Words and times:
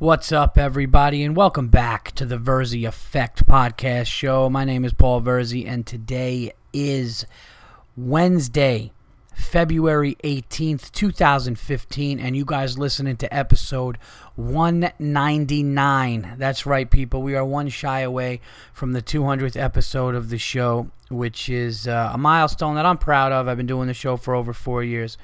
What's 0.00 0.30
up, 0.30 0.56
everybody, 0.56 1.24
and 1.24 1.34
welcome 1.34 1.66
back 1.66 2.12
to 2.12 2.24
the 2.24 2.38
Verzi 2.38 2.86
Effect 2.86 3.44
podcast 3.46 4.06
show. 4.06 4.48
My 4.48 4.64
name 4.64 4.84
is 4.84 4.92
Paul 4.92 5.20
Verzi, 5.20 5.66
and 5.66 5.84
today 5.84 6.52
is 6.72 7.26
Wednesday, 7.96 8.92
February 9.34 10.16
18th, 10.22 10.92
2015, 10.92 12.20
and 12.20 12.36
you 12.36 12.44
guys 12.44 12.78
listening 12.78 13.16
to 13.16 13.34
episode 13.34 13.98
199. 14.36 16.34
That's 16.38 16.64
right, 16.64 16.88
people. 16.88 17.20
We 17.20 17.34
are 17.34 17.44
one 17.44 17.68
shy 17.68 17.98
away 17.98 18.40
from 18.72 18.92
the 18.92 19.02
200th 19.02 19.60
episode 19.60 20.14
of 20.14 20.30
the 20.30 20.38
show, 20.38 20.92
which 21.10 21.48
is 21.48 21.88
uh, 21.88 22.12
a 22.14 22.18
milestone 22.18 22.76
that 22.76 22.86
I'm 22.86 22.98
proud 22.98 23.32
of. 23.32 23.48
I've 23.48 23.56
been 23.56 23.66
doing 23.66 23.88
the 23.88 23.94
show 23.94 24.16
for 24.16 24.36
over 24.36 24.52
four 24.52 24.84
years. 24.84 25.18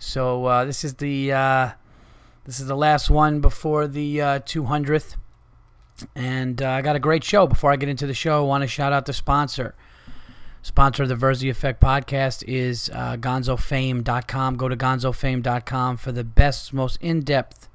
So, 0.00 0.46
uh, 0.46 0.64
this 0.64 0.82
is 0.82 0.94
the. 0.94 1.32
Uh, 1.32 1.70
this 2.46 2.60
is 2.60 2.66
the 2.66 2.76
last 2.76 3.10
one 3.10 3.40
before 3.40 3.86
the 3.86 4.22
uh, 4.22 4.38
200th. 4.40 5.16
And 6.14 6.62
uh, 6.62 6.70
I 6.70 6.82
got 6.82 6.96
a 6.96 7.00
great 7.00 7.24
show. 7.24 7.46
Before 7.46 7.72
I 7.72 7.76
get 7.76 7.88
into 7.88 8.06
the 8.06 8.14
show, 8.14 8.44
I 8.44 8.46
want 8.46 8.62
to 8.62 8.68
shout 8.68 8.92
out 8.92 9.06
the 9.06 9.12
sponsor. 9.12 9.74
Sponsor 10.62 11.04
of 11.04 11.08
the 11.08 11.14
Verzi 11.14 11.50
Effect 11.50 11.80
podcast 11.80 12.44
is 12.46 12.90
uh, 12.92 13.16
gonzofame.com. 13.16 14.56
Go 14.56 14.68
to 14.68 14.76
gonzofame.com 14.76 15.96
for 15.96 16.12
the 16.12 16.24
best, 16.24 16.72
most 16.72 16.98
in 17.00 17.20
depth 17.20 17.68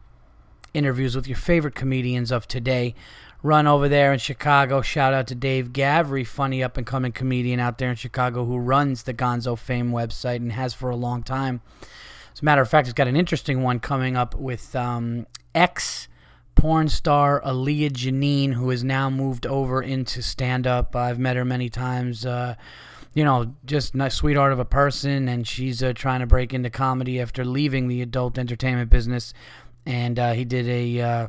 interviews 0.73 1.15
with 1.15 1.27
your 1.27 1.38
favorite 1.38 1.76
comedians 1.76 2.31
of 2.31 2.48
today. 2.48 2.95
Run 3.43 3.65
over 3.65 3.90
there 3.90 4.13
in 4.13 4.20
Chicago. 4.20 4.81
Shout 4.81 5.13
out 5.13 5.27
to 5.27 5.35
Dave 5.35 5.73
Gavry, 5.73 6.26
funny 6.26 6.63
up 6.63 6.77
and 6.77 6.85
coming 6.85 7.12
comedian 7.12 7.59
out 7.59 7.77
there 7.77 7.90
in 7.90 7.95
Chicago 7.95 8.45
who 8.45 8.57
runs 8.57 9.03
the 9.03 9.13
Gonzo 9.13 9.57
Fame 9.57 9.91
website 9.91 10.38
and 10.38 10.51
has 10.51 10.73
for 10.73 10.90
a 10.90 10.95
long 10.95 11.23
time. 11.23 11.62
As 12.34 12.41
a 12.41 12.45
matter 12.45 12.62
of 12.62 12.70
fact, 12.70 12.88
it's 12.88 12.94
got 12.94 13.08
an 13.08 13.16
interesting 13.16 13.62
one 13.62 13.80
coming 13.80 14.16
up 14.16 14.35
with 14.35 14.76
um, 14.76 15.27
ex 15.53 16.08
porn 16.55 16.88
star 16.88 17.41
Alia 17.45 17.90
Janine, 17.90 18.54
who 18.54 18.70
has 18.70 18.84
now 18.84 19.09
moved 19.09 19.45
over 19.45 19.81
into 19.81 20.21
stand 20.21 20.68
up. 20.68 20.96
I've 20.96 21.20
met 21.20 21.35
her 21.35 21.46
many 21.46 21.70
times. 21.70 22.26
Uh, 22.26 22.55
you 23.13 23.26
know, 23.26 23.55
just 23.65 23.93
a 23.96 24.10
sweetheart 24.10 24.54
of 24.54 24.60
a 24.60 24.65
person, 24.65 25.27
and 25.27 25.46
she's 25.46 25.84
uh, 25.84 25.91
trying 25.93 26.21
to 26.21 26.26
break 26.26 26.54
into 26.54 26.70
comedy 26.70 27.20
after 27.20 27.43
leaving 27.43 27.88
the 27.88 28.01
adult 28.01 28.38
entertainment 28.38 28.90
business. 28.90 29.34
And 29.85 30.18
uh, 30.18 30.34
he 30.34 30.45
did 30.45 30.68
a. 30.68 31.01
Uh, 31.01 31.27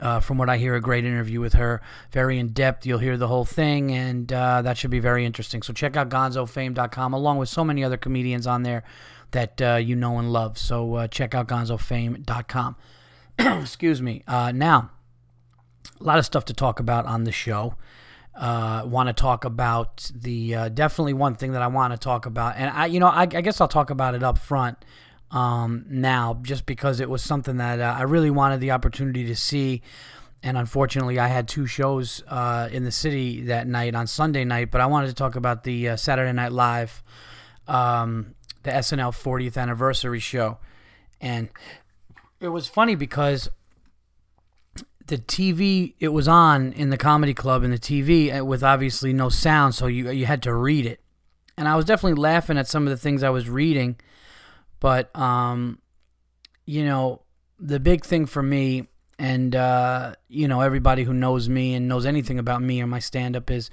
uh, 0.00 0.18
from 0.18 0.36
what 0.36 0.50
I 0.50 0.56
hear, 0.56 0.74
a 0.74 0.80
great 0.80 1.04
interview 1.04 1.40
with 1.40 1.52
her. 1.52 1.80
Very 2.10 2.40
in 2.40 2.48
depth. 2.48 2.84
You'll 2.86 2.98
hear 2.98 3.16
the 3.16 3.28
whole 3.28 3.44
thing, 3.44 3.92
and 3.92 4.32
uh, 4.32 4.62
that 4.62 4.76
should 4.76 4.90
be 4.90 4.98
very 4.98 5.24
interesting. 5.24 5.62
So 5.62 5.72
check 5.72 5.96
out 5.96 6.08
gonzofame.com 6.08 7.12
along 7.12 7.38
with 7.38 7.48
so 7.48 7.62
many 7.62 7.84
other 7.84 7.96
comedians 7.96 8.48
on 8.48 8.64
there 8.64 8.82
that 9.32 9.60
uh, 9.60 9.74
you 9.76 9.96
know 9.96 10.18
and 10.18 10.32
love. 10.32 10.58
So 10.58 10.94
uh, 10.94 11.08
check 11.08 11.34
out 11.34 11.48
gonzofame.com. 11.48 12.76
Excuse 13.38 14.02
me. 14.02 14.22
Uh, 14.26 14.52
now, 14.52 14.90
a 16.00 16.04
lot 16.04 16.18
of 16.18 16.24
stuff 16.24 16.44
to 16.46 16.54
talk 16.54 16.80
about 16.80 17.06
on 17.06 17.24
the 17.24 17.32
show. 17.32 17.74
Uh, 18.34 18.82
want 18.84 19.08
to 19.08 19.14
talk 19.14 19.46
about 19.46 20.10
the 20.14 20.54
uh, 20.54 20.68
definitely 20.68 21.14
one 21.14 21.34
thing 21.34 21.52
that 21.52 21.62
I 21.62 21.68
want 21.68 21.94
to 21.94 21.98
talk 21.98 22.26
about, 22.26 22.56
and 22.58 22.68
I, 22.68 22.84
you 22.84 23.00
know, 23.00 23.06
I, 23.06 23.22
I 23.22 23.26
guess 23.26 23.62
I'll 23.62 23.68
talk 23.68 23.88
about 23.88 24.14
it 24.14 24.22
up 24.22 24.36
front 24.36 24.84
um, 25.30 25.86
now, 25.88 26.38
just 26.42 26.66
because 26.66 27.00
it 27.00 27.08
was 27.08 27.22
something 27.22 27.56
that 27.56 27.80
I 27.80 28.02
really 28.02 28.30
wanted 28.30 28.60
the 28.60 28.72
opportunity 28.72 29.24
to 29.26 29.36
see. 29.36 29.82
And 30.42 30.58
unfortunately, 30.58 31.18
I 31.18 31.28
had 31.28 31.48
two 31.48 31.66
shows 31.66 32.22
uh, 32.28 32.68
in 32.70 32.84
the 32.84 32.92
city 32.92 33.40
that 33.46 33.66
night 33.66 33.94
on 33.94 34.06
Sunday 34.06 34.44
night, 34.44 34.70
but 34.70 34.82
I 34.82 34.86
wanted 34.86 35.08
to 35.08 35.14
talk 35.14 35.34
about 35.34 35.64
the 35.64 35.88
uh, 35.88 35.96
Saturday 35.96 36.32
Night 36.32 36.52
Live 36.52 37.02
um, 37.66 38.35
the 38.66 38.72
SNL 38.72 39.12
40th 39.12 39.56
anniversary 39.56 40.20
show. 40.20 40.58
And 41.20 41.48
it 42.40 42.48
was 42.48 42.68
funny 42.68 42.94
because 42.94 43.48
the 45.06 45.18
TV 45.18 45.94
it 46.00 46.08
was 46.08 46.28
on 46.28 46.72
in 46.72 46.90
the 46.90 46.96
comedy 46.96 47.32
club 47.32 47.62
in 47.62 47.70
the 47.70 47.78
TV 47.78 48.38
uh, 48.38 48.44
with 48.44 48.62
obviously 48.62 49.12
no 49.12 49.28
sound, 49.28 49.74
so 49.74 49.86
you 49.86 50.10
you 50.10 50.26
had 50.26 50.42
to 50.42 50.54
read 50.54 50.84
it. 50.84 51.00
And 51.56 51.66
I 51.68 51.76
was 51.76 51.84
definitely 51.84 52.20
laughing 52.20 52.58
at 52.58 52.68
some 52.68 52.86
of 52.86 52.90
the 52.90 52.96
things 52.96 53.22
I 53.22 53.30
was 53.30 53.48
reading, 53.48 53.96
but 54.80 55.16
um, 55.16 55.78
you 56.66 56.84
know, 56.84 57.22
the 57.58 57.80
big 57.80 58.04
thing 58.04 58.26
for 58.26 58.42
me 58.42 58.88
and 59.18 59.56
uh, 59.56 60.14
you 60.28 60.48
know 60.48 60.60
everybody 60.60 61.04
who 61.04 61.14
knows 61.14 61.48
me 61.48 61.74
and 61.74 61.88
knows 61.88 62.04
anything 62.04 62.38
about 62.38 62.62
me 62.62 62.82
or 62.82 62.86
my 62.86 62.98
stand 62.98 63.36
up 63.36 63.50
is 63.50 63.70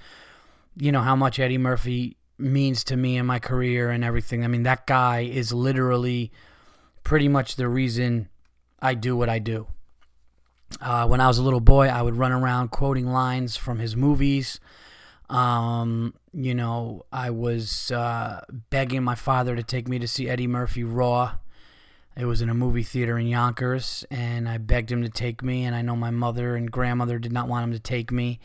you 0.78 0.92
know 0.92 1.02
how 1.02 1.16
much 1.16 1.40
Eddie 1.40 1.58
Murphy 1.58 2.18
means 2.38 2.84
to 2.86 2.96
me 2.96 3.18
in 3.18 3.26
my 3.26 3.40
career 3.40 3.90
and 3.90 4.04
everything. 4.04 4.44
I 4.44 4.48
mean, 4.48 4.64
that 4.64 4.86
guy 4.86 5.22
is 5.22 5.54
literally 5.54 6.32
pretty 7.04 7.28
much 7.28 7.56
the 7.56 7.68
reason 7.68 8.30
I 8.82 8.96
do 8.96 9.16
what 9.16 9.30
I 9.30 9.40
do. 9.40 9.68
Uh, 10.82 11.08
when 11.08 11.22
I 11.22 11.28
was 11.28 11.38
a 11.38 11.44
little 11.44 11.60
boy, 11.60 11.88
I 11.88 12.02
would 12.02 12.16
run 12.16 12.32
around 12.32 12.70
quoting 12.70 13.08
lines 13.08 13.56
from 13.56 13.80
his 13.80 13.96
movies. 13.96 14.60
Um, 15.30 16.16
you 16.34 16.56
know, 16.56 17.06
I 17.12 17.30
was 17.30 17.92
uh, 17.92 18.42
begging 18.70 19.04
my 19.04 19.16
father 19.16 19.56
to 19.56 19.64
take 19.64 19.88
me 19.88 20.00
to 20.00 20.08
see 20.08 20.30
Eddie 20.30 20.48
Murphy 20.48 20.84
Raw. 20.84 21.36
It 22.16 22.26
was 22.26 22.42
in 22.42 22.50
a 22.50 22.54
movie 22.54 22.84
theater 22.84 23.18
in 23.18 23.28
Yonkers, 23.28 24.06
and 24.12 24.48
I 24.48 24.58
begged 24.58 24.92
him 24.92 25.02
to 25.04 25.10
take 25.10 25.42
me. 25.42 25.64
And 25.64 25.76
I 25.76 25.82
know 25.82 25.96
my 25.96 26.12
mother 26.12 26.56
and 26.56 26.72
grandmother 26.72 27.18
did 27.18 27.32
not 27.32 27.48
want 27.48 27.64
him 27.66 27.72
to 27.72 27.80
take 27.80 28.12
me 28.12 28.40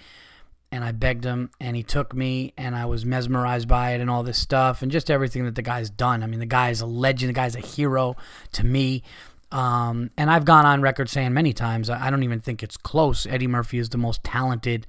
and 0.70 0.84
I 0.84 0.92
begged 0.92 1.24
him, 1.24 1.50
and 1.60 1.76
he 1.76 1.82
took 1.82 2.14
me, 2.14 2.52
and 2.56 2.76
I 2.76 2.84
was 2.84 3.04
mesmerized 3.04 3.68
by 3.68 3.92
it 3.92 4.00
and 4.00 4.10
all 4.10 4.22
this 4.22 4.38
stuff, 4.38 4.82
and 4.82 4.92
just 4.92 5.10
everything 5.10 5.44
that 5.44 5.54
the 5.54 5.62
guy's 5.62 5.88
done. 5.90 6.22
I 6.22 6.26
mean, 6.26 6.40
the 6.40 6.46
guy 6.46 6.70
is 6.70 6.80
a 6.80 6.86
legend. 6.86 7.30
The 7.30 7.34
guy's 7.34 7.56
a 7.56 7.60
hero 7.60 8.16
to 8.52 8.64
me. 8.64 9.02
Um, 9.50 10.10
and 10.18 10.30
I've 10.30 10.44
gone 10.44 10.66
on 10.66 10.82
record 10.82 11.08
saying 11.08 11.32
many 11.32 11.52
times, 11.52 11.88
I 11.88 12.10
don't 12.10 12.22
even 12.22 12.40
think 12.40 12.62
it's 12.62 12.76
close. 12.76 13.26
Eddie 13.26 13.46
Murphy 13.46 13.78
is 13.78 13.88
the 13.88 13.98
most 13.98 14.22
talented 14.22 14.86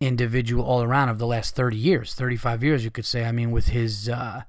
individual 0.00 0.64
all 0.64 0.82
around 0.82 1.10
of 1.10 1.18
the 1.18 1.26
last 1.26 1.54
30 1.54 1.76
years, 1.76 2.14
35 2.14 2.64
years, 2.64 2.84
you 2.84 2.90
could 2.90 3.04
say. 3.04 3.24
I 3.24 3.32
mean, 3.32 3.50
with 3.50 3.68
his, 3.68 4.08
uh, 4.08 4.42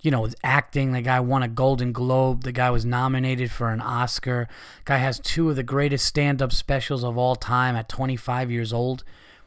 you 0.00 0.10
know, 0.10 0.24
his 0.24 0.36
acting, 0.42 0.92
the 0.92 1.02
guy 1.02 1.20
won 1.20 1.42
a 1.42 1.48
Golden 1.48 1.92
Globe. 1.92 2.44
The 2.44 2.52
guy 2.52 2.70
was 2.70 2.84
nominated 2.84 3.50
for 3.50 3.70
an 3.70 3.80
Oscar. 3.82 4.48
Guy 4.86 4.98
has 4.98 5.20
two 5.20 5.50
of 5.50 5.56
the 5.56 5.62
greatest 5.62 6.06
stand 6.06 6.40
up 6.40 6.52
specials 6.52 7.04
of 7.04 7.18
all 7.18 7.36
time 7.36 7.76
at 7.76 7.88
25 7.88 8.50
years 8.50 8.72
old. 8.72 9.04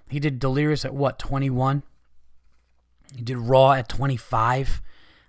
He 0.10 0.20
did 0.20 0.40
Delirious 0.40 0.86
at 0.86 0.94
what, 0.94 1.20
21? 1.20 1.84
He 3.16 3.22
did 3.22 3.38
Raw 3.38 3.74
at 3.74 3.90
25. 3.90 4.82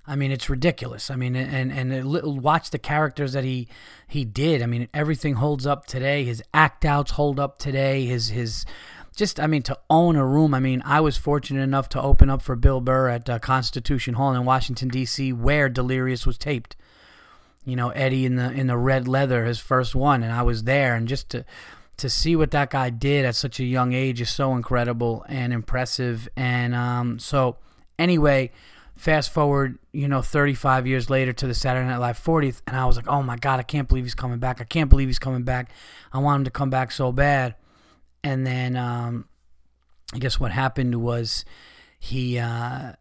I 0.07 0.17
mean, 0.17 0.33
it's 0.33 0.51
ridiculous. 0.51 1.11
I 1.11 1.17
mean, 1.17 1.37
and 1.37 1.71
and 1.71 1.93
it, 1.93 2.05
watch 2.05 2.71
the 2.71 2.79
characters 2.79 3.33
that 3.35 3.45
he 3.45 3.69
he 4.09 4.25
did. 4.25 4.61
I 4.61 4.67
mean, 4.67 4.89
everything 4.93 5.35
holds 5.35 5.67
up 5.67 5.87
today. 5.87 6.25
His 6.25 6.43
act 6.53 6.85
outs 6.85 7.13
hold 7.13 7.39
up 7.39 7.59
today. 7.59 8.07
His 8.07 8.29
his 8.29 8.67
just 9.15 9.39
I 9.39 9.47
mean 9.47 9.63
to 9.63 9.79
own 9.89 10.17
a 10.17 10.27
room. 10.27 10.53
I 10.53 10.61
mean, 10.61 10.83
I 10.85 11.01
was 11.01 11.17
fortunate 11.17 11.63
enough 11.63 11.89
to 11.91 12.03
open 12.03 12.29
up 12.29 12.43
for 12.43 12.57
Bill 12.57 12.81
Burr 12.81 13.09
at 13.09 13.31
uh, 13.31 13.39
Constitution 13.39 14.15
Hall 14.15 14.35
in 14.35 14.45
Washington 14.45 14.89
D.C., 14.89 15.33
where 15.33 15.69
Delirious 15.69 16.27
was 16.27 16.39
taped. 16.39 16.75
You 17.65 17.77
know, 17.77 17.91
Eddie 17.91 18.27
in 18.27 18.37
the 18.37 18.51
in 18.51 18.67
the 18.67 18.79
red 18.79 19.07
leather, 19.07 19.45
his 19.45 19.61
first 19.61 19.95
one, 19.95 20.23
and 20.23 20.33
I 20.33 20.43
was 20.43 20.65
there, 20.65 20.97
and 20.97 21.07
just 21.07 21.29
to 21.31 21.45
to 22.01 22.11
see 22.11 22.37
what 22.37 22.51
that 22.51 22.71
guy 22.71 22.91
did 22.91 23.25
at 23.25 23.37
such 23.37 23.61
a 23.61 23.65
young 23.65 23.93
age 23.93 24.21
is 24.21 24.31
so 24.31 24.55
incredible 24.55 25.25
and 25.29 25.53
impressive. 25.53 26.29
And 26.37 26.75
um, 26.75 27.19
so, 27.19 27.57
anyway, 27.99 28.51
fast 28.97 29.33
forward, 29.33 29.79
you 29.93 30.09
know, 30.09 30.23
35 30.23 30.87
years 30.87 31.11
later 31.11 31.33
to 31.33 31.47
the 31.47 31.55
Saturday 31.55 31.87
Night 31.87 31.99
Live 31.99 32.19
40th, 32.19 32.63
and 32.67 32.77
I 32.77 32.87
was 32.87 32.97
like, 32.97 33.09
oh 33.09 33.23
my 33.23 33.37
God, 33.37 33.61
I 33.61 33.63
can't 33.63 33.89
believe 33.89 34.05
he's 34.05 34.15
coming 34.15 34.39
back. 34.39 34.61
I 34.61 34.65
can't 34.65 34.91
believe 34.91 35.09
he's 35.09 35.19
coming 35.19 35.43
back. 35.43 35.71
I 36.13 36.19
want 36.19 36.41
him 36.41 36.45
to 36.45 36.51
come 36.51 36.71
back 36.71 36.91
so 36.93 37.13
bad. 37.13 37.55
And 38.25 38.47
then 38.47 38.77
um, 38.77 39.27
I 40.13 40.19
guess 40.19 40.41
what 40.41 40.53
happened 40.53 41.03
was 41.03 41.45
he. 41.99 42.39
Uh, 42.39 42.93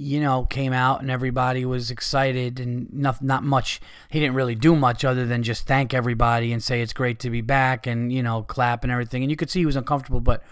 you 0.00 0.18
know, 0.18 0.44
came 0.44 0.72
out 0.72 1.02
and 1.02 1.10
everybody 1.10 1.66
was 1.66 1.90
excited 1.90 2.58
and 2.58 2.90
not 2.90 3.22
not 3.22 3.44
much. 3.44 3.82
He 4.08 4.18
didn't 4.18 4.34
really 4.34 4.54
do 4.54 4.74
much 4.74 5.04
other 5.04 5.26
than 5.26 5.42
just 5.42 5.66
thank 5.66 5.92
everybody 5.92 6.54
and 6.54 6.62
say 6.62 6.80
it's 6.80 6.94
great 6.94 7.18
to 7.18 7.28
be 7.28 7.42
back 7.42 7.86
and 7.86 8.10
you 8.10 8.22
know 8.22 8.42
clap 8.42 8.82
and 8.82 8.90
everything. 8.90 9.22
And 9.22 9.30
you 9.30 9.36
could 9.36 9.50
see 9.50 9.58
he 9.58 9.66
was 9.66 9.76
uncomfortable, 9.76 10.22
but 10.22 10.42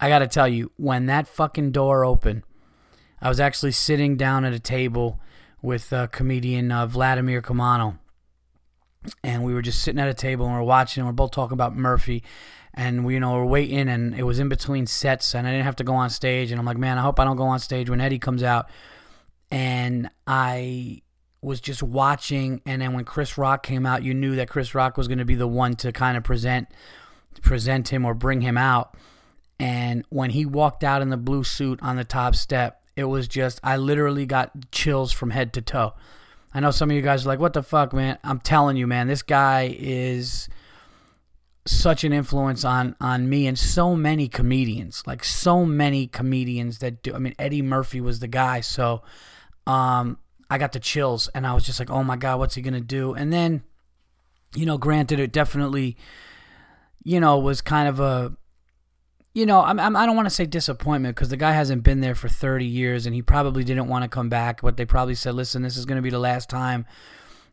I 0.00 0.08
got 0.08 0.18
to 0.18 0.26
tell 0.26 0.48
you, 0.48 0.72
when 0.76 1.06
that 1.06 1.28
fucking 1.28 1.70
door 1.70 2.04
opened, 2.04 2.42
I 3.22 3.28
was 3.28 3.38
actually 3.38 3.72
sitting 3.72 4.16
down 4.16 4.44
at 4.44 4.52
a 4.52 4.58
table 4.58 5.20
with 5.62 5.92
uh, 5.92 6.08
comedian 6.08 6.72
uh, 6.72 6.86
Vladimir 6.86 7.40
Caamano, 7.40 7.98
and 9.22 9.44
we 9.44 9.54
were 9.54 9.62
just 9.62 9.82
sitting 9.82 10.00
at 10.00 10.08
a 10.08 10.14
table 10.14 10.46
and 10.46 10.54
we 10.54 10.60
are 10.60 10.64
watching. 10.64 11.00
and 11.00 11.08
We're 11.08 11.12
both 11.14 11.30
talking 11.30 11.54
about 11.54 11.76
Murphy, 11.76 12.22
and 12.74 13.04
we 13.04 13.14
you 13.14 13.20
know 13.20 13.32
we're 13.32 13.44
waiting 13.44 13.88
and 13.88 14.14
it 14.14 14.22
was 14.22 14.38
in 14.38 14.48
between 14.48 14.86
sets 14.86 15.34
and 15.34 15.46
I 15.46 15.50
didn't 15.50 15.64
have 15.64 15.76
to 15.76 15.84
go 15.84 15.94
on 15.94 16.10
stage. 16.10 16.50
And 16.50 16.58
I'm 16.58 16.66
like 16.66 16.78
man 16.78 16.98
I 16.98 17.02
hope 17.02 17.18
I 17.18 17.24
don't 17.24 17.36
go 17.36 17.44
on 17.44 17.58
stage 17.58 17.90
when 17.90 18.00
Eddie 18.00 18.18
comes 18.18 18.42
out. 18.42 18.68
And 19.50 20.10
I 20.26 21.02
was 21.42 21.60
just 21.60 21.82
watching 21.82 22.60
and 22.66 22.80
then 22.80 22.92
when 22.92 23.04
Chris 23.04 23.36
Rock 23.36 23.62
came 23.62 23.86
out 23.86 24.02
you 24.04 24.14
knew 24.14 24.36
that 24.36 24.48
Chris 24.48 24.74
Rock 24.74 24.96
was 24.96 25.08
going 25.08 25.18
to 25.18 25.24
be 25.24 25.34
the 25.34 25.48
one 25.48 25.74
to 25.76 25.92
kind 25.92 26.16
of 26.16 26.22
present 26.22 26.68
present 27.42 27.88
him 27.88 28.04
or 28.04 28.14
bring 28.14 28.40
him 28.40 28.56
out. 28.56 28.96
And 29.58 30.04
when 30.08 30.30
he 30.30 30.46
walked 30.46 30.84
out 30.84 31.02
in 31.02 31.10
the 31.10 31.16
blue 31.16 31.44
suit 31.44 31.80
on 31.82 31.96
the 31.96 32.04
top 32.04 32.34
step 32.34 32.84
it 32.94 33.04
was 33.04 33.26
just 33.26 33.58
I 33.64 33.78
literally 33.78 34.26
got 34.26 34.70
chills 34.70 35.12
from 35.12 35.30
head 35.30 35.52
to 35.54 35.62
toe 35.62 35.94
I 36.52 36.60
know 36.60 36.70
some 36.70 36.90
of 36.90 36.96
you 36.96 37.02
guys 37.02 37.24
are 37.24 37.28
like 37.28 37.38
what 37.38 37.52
the 37.52 37.62
fuck 37.62 37.92
man 37.92 38.18
I'm 38.24 38.40
telling 38.40 38.76
you 38.76 38.86
man 38.86 39.06
this 39.06 39.22
guy 39.22 39.74
is 39.78 40.48
such 41.66 42.04
an 42.04 42.12
influence 42.12 42.64
on 42.64 42.96
on 43.00 43.28
me 43.28 43.46
and 43.46 43.58
so 43.58 43.94
many 43.94 44.28
comedians, 44.28 45.02
like 45.06 45.22
so 45.24 45.64
many 45.64 46.06
comedians 46.06 46.78
that 46.78 47.02
do. 47.02 47.14
I 47.14 47.18
mean, 47.18 47.34
Eddie 47.38 47.62
Murphy 47.62 48.00
was 48.00 48.20
the 48.20 48.28
guy, 48.28 48.60
so 48.60 49.02
um, 49.66 50.18
I 50.48 50.58
got 50.58 50.72
the 50.72 50.80
chills, 50.80 51.28
and 51.34 51.46
I 51.46 51.54
was 51.54 51.64
just 51.64 51.78
like, 51.78 51.90
oh 51.90 52.02
my 52.02 52.16
god, 52.16 52.38
what's 52.38 52.54
he 52.54 52.62
gonna 52.62 52.80
do? 52.80 53.14
And 53.14 53.32
then, 53.32 53.62
you 54.54 54.66
know, 54.66 54.78
granted, 54.78 55.20
it 55.20 55.32
definitely, 55.32 55.96
you 57.04 57.20
know, 57.20 57.38
was 57.38 57.60
kind 57.60 57.88
of 57.88 58.00
a 58.00 58.32
you 59.32 59.46
know, 59.46 59.62
I'm, 59.62 59.78
I'm, 59.78 59.94
I 59.94 60.06
don't 60.06 60.16
want 60.16 60.26
to 60.26 60.34
say 60.34 60.44
disappointment 60.46 61.14
because 61.14 61.28
the 61.28 61.36
guy 61.36 61.52
hasn't 61.52 61.84
been 61.84 62.00
there 62.00 62.16
for 62.16 62.28
30 62.28 62.66
years 62.66 63.06
and 63.06 63.14
he 63.14 63.22
probably 63.22 63.62
didn't 63.62 63.86
want 63.86 64.02
to 64.02 64.08
come 64.08 64.28
back. 64.28 64.60
But 64.62 64.76
they 64.76 64.84
probably 64.84 65.14
said, 65.14 65.34
listen, 65.34 65.62
this 65.62 65.76
is 65.76 65.86
going 65.86 65.96
to 65.96 66.02
be 66.02 66.10
the 66.10 66.18
last 66.18 66.50
time. 66.50 66.84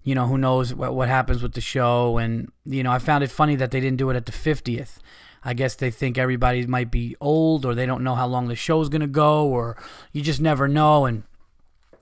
You 0.03 0.15
know, 0.15 0.25
who 0.25 0.37
knows 0.37 0.73
what, 0.73 0.95
what 0.95 1.07
happens 1.07 1.43
with 1.43 1.53
the 1.53 1.61
show. 1.61 2.17
And, 2.17 2.51
you 2.65 2.81
know, 2.81 2.91
I 2.91 2.99
found 2.99 3.23
it 3.23 3.29
funny 3.29 3.55
that 3.57 3.71
they 3.71 3.79
didn't 3.79 3.97
do 3.97 4.09
it 4.09 4.15
at 4.15 4.25
the 4.25 4.31
50th. 4.31 4.97
I 5.43 5.53
guess 5.53 5.75
they 5.75 5.91
think 5.91 6.17
everybody 6.17 6.65
might 6.65 6.89
be 6.89 7.15
old 7.21 7.63
or 7.63 7.75
they 7.75 7.85
don't 7.85 8.03
know 8.03 8.15
how 8.15 8.25
long 8.25 8.47
the 8.47 8.55
show's 8.55 8.89
going 8.89 9.01
to 9.01 9.07
go 9.07 9.47
or 9.47 9.77
you 10.11 10.23
just 10.23 10.41
never 10.41 10.67
know. 10.67 11.05
And, 11.05 11.23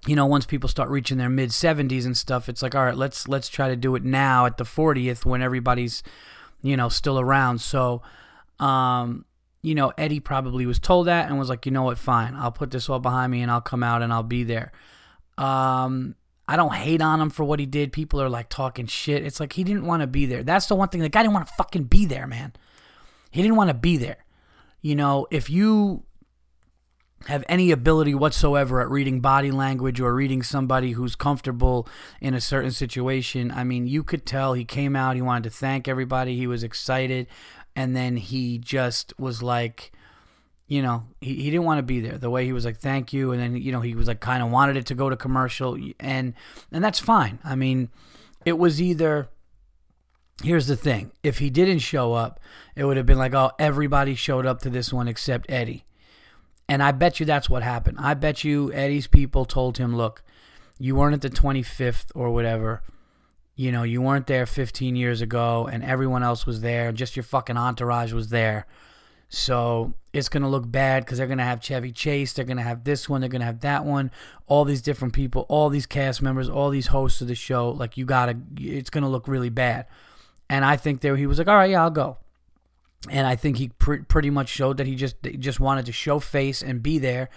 you 0.07 0.15
know, 0.15 0.25
once 0.25 0.45
people 0.45 0.69
start 0.69 0.89
reaching 0.89 1.17
their 1.17 1.29
mid 1.29 1.49
70s 1.49 2.05
and 2.05 2.15
stuff, 2.15 2.47
it's 2.47 2.61
like, 2.61 2.75
all 2.75 2.85
right, 2.85 2.95
let's 2.95 3.27
let's 3.27 3.49
try 3.49 3.67
to 3.67 3.75
do 3.75 3.95
it 3.95 4.03
now 4.03 4.45
at 4.45 4.57
the 4.57 4.63
40th 4.63 5.25
when 5.25 5.41
everybody's, 5.41 6.01
you 6.61 6.77
know, 6.77 6.87
still 6.89 7.19
around. 7.19 7.59
So, 7.59 8.01
um, 8.59 9.25
you 9.65 9.73
know, 9.73 9.91
Eddie 9.97 10.19
probably 10.19 10.67
was 10.67 10.77
told 10.77 11.07
that 11.07 11.27
and 11.27 11.39
was 11.39 11.49
like, 11.49 11.65
you 11.65 11.71
know 11.71 11.81
what, 11.81 11.97
fine, 11.97 12.35
I'll 12.35 12.51
put 12.51 12.69
this 12.69 12.87
all 12.87 12.99
behind 12.99 13.31
me 13.31 13.41
and 13.41 13.49
I'll 13.49 13.61
come 13.61 13.81
out 13.81 14.03
and 14.03 14.13
I'll 14.13 14.21
be 14.21 14.43
there. 14.43 14.71
Um, 15.39 16.15
I 16.47 16.55
don't 16.55 16.75
hate 16.75 17.01
on 17.01 17.19
him 17.19 17.31
for 17.31 17.43
what 17.43 17.59
he 17.59 17.65
did. 17.65 17.91
People 17.91 18.21
are 18.21 18.29
like 18.29 18.49
talking 18.49 18.85
shit. 18.85 19.25
It's 19.25 19.39
like 19.39 19.53
he 19.53 19.63
didn't 19.63 19.87
want 19.87 20.01
to 20.01 20.07
be 20.07 20.27
there. 20.27 20.43
That's 20.43 20.67
the 20.67 20.75
one 20.75 20.89
thing. 20.89 21.01
The 21.01 21.09
guy 21.09 21.23
didn't 21.23 21.33
want 21.33 21.47
to 21.47 21.53
fucking 21.55 21.85
be 21.85 22.05
there, 22.05 22.27
man. 22.27 22.53
He 23.31 23.41
didn't 23.41 23.57
want 23.57 23.71
to 23.71 23.73
be 23.73 23.97
there. 23.97 24.23
You 24.83 24.93
know, 24.93 25.25
if 25.31 25.49
you 25.49 26.03
have 27.25 27.43
any 27.49 27.71
ability 27.71 28.13
whatsoever 28.13 28.81
at 28.81 28.89
reading 28.91 29.19
body 29.19 29.49
language 29.49 29.99
or 29.99 30.13
reading 30.13 30.43
somebody 30.43 30.91
who's 30.91 31.15
comfortable 31.15 31.87
in 32.21 32.35
a 32.35 32.41
certain 32.41 32.69
situation, 32.69 33.49
I 33.49 33.63
mean, 33.63 33.87
you 33.87 34.03
could 34.03 34.27
tell 34.27 34.53
he 34.53 34.63
came 34.63 34.95
out, 34.95 35.15
he 35.15 35.23
wanted 35.23 35.45
to 35.45 35.49
thank 35.49 35.87
everybody, 35.87 36.37
he 36.37 36.45
was 36.45 36.63
excited 36.63 37.25
and 37.75 37.95
then 37.95 38.17
he 38.17 38.57
just 38.57 39.13
was 39.19 39.43
like 39.43 39.91
you 40.67 40.81
know 40.81 41.03
he, 41.21 41.35
he 41.35 41.51
didn't 41.51 41.65
want 41.65 41.77
to 41.79 41.83
be 41.83 41.99
there 41.99 42.17
the 42.17 42.29
way 42.29 42.45
he 42.45 42.53
was 42.53 42.65
like 42.65 42.77
thank 42.77 43.13
you. 43.13 43.31
And 43.31 43.41
then 43.41 43.55
you 43.55 43.71
know 43.71 43.81
he 43.81 43.95
was 43.95 44.07
like 44.07 44.19
kind 44.19 44.41
of 44.41 44.49
wanted 44.49 44.77
it 44.77 44.85
to 44.87 44.95
go 44.95 45.09
to 45.09 45.15
commercial 45.15 45.77
and 45.99 46.33
and 46.71 46.83
that's 46.83 46.99
fine. 46.99 47.39
I 47.43 47.55
mean 47.55 47.89
it 48.45 48.57
was 48.57 48.81
either 48.81 49.29
here's 50.43 50.67
the 50.67 50.75
thing 50.75 51.11
if 51.23 51.39
he 51.39 51.49
didn't 51.49 51.79
show 51.79 52.13
up 52.13 52.39
it 52.75 52.83
would 52.83 52.97
have 52.97 53.05
been 53.05 53.17
like 53.17 53.33
oh 53.33 53.51
everybody 53.57 54.15
showed 54.15 54.45
up 54.45 54.61
to 54.61 54.69
this 54.69 54.91
one 54.91 55.07
except 55.07 55.49
eddie. 55.49 55.85
And 56.67 56.81
i 56.81 56.91
bet 56.91 57.19
you 57.19 57.25
that's 57.25 57.49
what 57.49 57.63
happened. 57.63 57.97
I 57.99 58.15
bet 58.15 58.43
you 58.43 58.71
eddie's 58.73 59.07
people 59.07 59.45
told 59.45 59.77
him 59.77 59.95
look 59.95 60.23
you 60.77 60.95
weren't 60.95 61.13
at 61.13 61.21
the 61.21 61.29
25th 61.29 62.07
or 62.15 62.31
whatever 62.31 62.81
you 63.55 63.71
know, 63.71 63.83
you 63.83 64.01
weren't 64.01 64.27
there 64.27 64.45
15 64.45 64.95
years 64.95 65.21
ago 65.21 65.67
and 65.71 65.83
everyone 65.83 66.23
else 66.23 66.45
was 66.45 66.61
there, 66.61 66.91
just 66.91 67.15
your 67.15 67.23
fucking 67.23 67.57
entourage 67.57 68.11
was 68.11 68.29
there. 68.29 68.65
So 69.29 69.93
it's 70.13 70.29
going 70.29 70.43
to 70.43 70.49
look 70.49 70.69
bad 70.69 71.03
because 71.03 71.17
they're 71.17 71.27
going 71.27 71.39
to 71.39 71.43
have 71.43 71.61
Chevy 71.61 71.91
Chase, 71.91 72.33
they're 72.33 72.45
going 72.45 72.57
to 72.57 72.63
have 72.63 72.83
this 72.83 73.09
one, 73.09 73.21
they're 73.21 73.29
going 73.29 73.41
to 73.41 73.45
have 73.45 73.61
that 73.61 73.85
one, 73.85 74.11
all 74.47 74.65
these 74.65 74.81
different 74.81 75.13
people, 75.13 75.45
all 75.49 75.69
these 75.69 75.85
cast 75.85 76.21
members, 76.21 76.49
all 76.49 76.69
these 76.69 76.87
hosts 76.87 77.21
of 77.21 77.27
the 77.27 77.35
show. 77.35 77.69
Like, 77.71 77.97
you 77.97 78.05
got 78.05 78.27
to, 78.27 78.37
it's 78.57 78.89
going 78.89 79.03
to 79.03 79.09
look 79.09 79.27
really 79.27 79.49
bad. 79.49 79.87
And 80.49 80.63
I 80.63 80.77
think 80.77 81.01
there 81.01 81.15
he 81.15 81.25
was 81.25 81.37
like, 81.37 81.47
all 81.47 81.55
right, 81.55 81.71
yeah, 81.71 81.81
I'll 81.81 81.89
go. 81.89 82.17
And 83.09 83.25
I 83.25 83.35
think 83.35 83.57
he 83.57 83.69
pr- 83.69 84.03
pretty 84.07 84.29
much 84.29 84.49
showed 84.49 84.77
that 84.77 84.87
he 84.87 84.95
just 84.95 85.15
just 85.21 85.59
wanted 85.59 85.85
to 85.87 85.91
show 85.91 86.19
face 86.19 86.63
and 86.63 86.81
be 86.81 86.97
there 86.97 87.29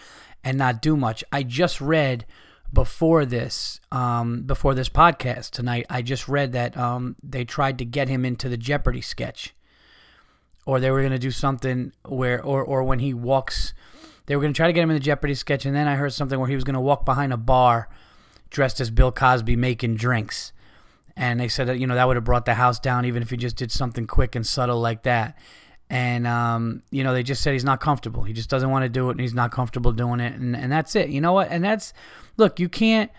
and 0.42 0.56
not 0.56 0.80
do 0.80 0.96
much. 0.96 1.24
I 1.30 1.42
just 1.42 1.80
read 1.80 2.24
before 2.72 3.24
this 3.24 3.80
um, 3.90 4.42
before 4.42 4.74
this 4.74 4.88
podcast 4.88 5.50
tonight, 5.50 5.86
I 5.88 6.02
just 6.02 6.28
read 6.28 6.52
that 6.52 6.76
um, 6.76 7.16
they 7.22 7.44
tried 7.44 7.78
to 7.78 7.84
get 7.84 8.08
him 8.08 8.24
into 8.24 8.48
the 8.48 8.56
Jeopardy 8.56 9.00
sketch, 9.00 9.54
or 10.66 10.80
they 10.80 10.90
were 10.90 11.00
going 11.00 11.12
to 11.12 11.18
do 11.18 11.30
something 11.30 11.92
where, 12.04 12.42
or 12.42 12.62
or 12.62 12.84
when 12.84 12.98
he 12.98 13.14
walks, 13.14 13.72
they 14.26 14.36
were 14.36 14.42
going 14.42 14.52
to 14.52 14.56
try 14.56 14.66
to 14.66 14.72
get 14.72 14.82
him 14.82 14.90
in 14.90 14.96
the 14.96 15.00
Jeopardy 15.00 15.34
sketch, 15.34 15.64
and 15.64 15.74
then 15.74 15.88
I 15.88 15.96
heard 15.96 16.12
something 16.12 16.38
where 16.38 16.48
he 16.48 16.54
was 16.54 16.64
going 16.64 16.74
to 16.74 16.80
walk 16.80 17.04
behind 17.04 17.32
a 17.32 17.38
bar, 17.38 17.88
dressed 18.50 18.80
as 18.80 18.90
Bill 18.90 19.12
Cosby 19.12 19.56
making 19.56 19.96
drinks, 19.96 20.52
and 21.16 21.40
they 21.40 21.48
said 21.48 21.68
that 21.68 21.78
you 21.78 21.86
know 21.86 21.94
that 21.94 22.06
would 22.06 22.16
have 22.16 22.24
brought 22.24 22.44
the 22.44 22.54
house 22.54 22.78
down 22.78 23.06
even 23.06 23.22
if 23.22 23.30
he 23.30 23.36
just 23.36 23.56
did 23.56 23.72
something 23.72 24.06
quick 24.06 24.34
and 24.34 24.46
subtle 24.46 24.80
like 24.80 25.04
that. 25.04 25.38
And 25.90 26.26
um, 26.26 26.82
you 26.90 27.02
know 27.02 27.14
they 27.14 27.22
just 27.22 27.42
said 27.42 27.54
he's 27.54 27.64
not 27.64 27.80
comfortable. 27.80 28.24
He 28.24 28.34
just 28.34 28.50
doesn't 28.50 28.68
want 28.68 28.82
to 28.82 28.90
do 28.90 29.08
it, 29.08 29.12
and 29.12 29.20
he's 29.20 29.32
not 29.32 29.52
comfortable 29.52 29.92
doing 29.92 30.20
it, 30.20 30.34
and 30.34 30.54
and 30.54 30.70
that's 30.70 30.94
it. 30.94 31.08
You 31.08 31.22
know 31.22 31.32
what? 31.32 31.48
And 31.50 31.64
that's 31.64 31.94
look, 32.38 32.58
you 32.58 32.70
can't. 32.70 33.10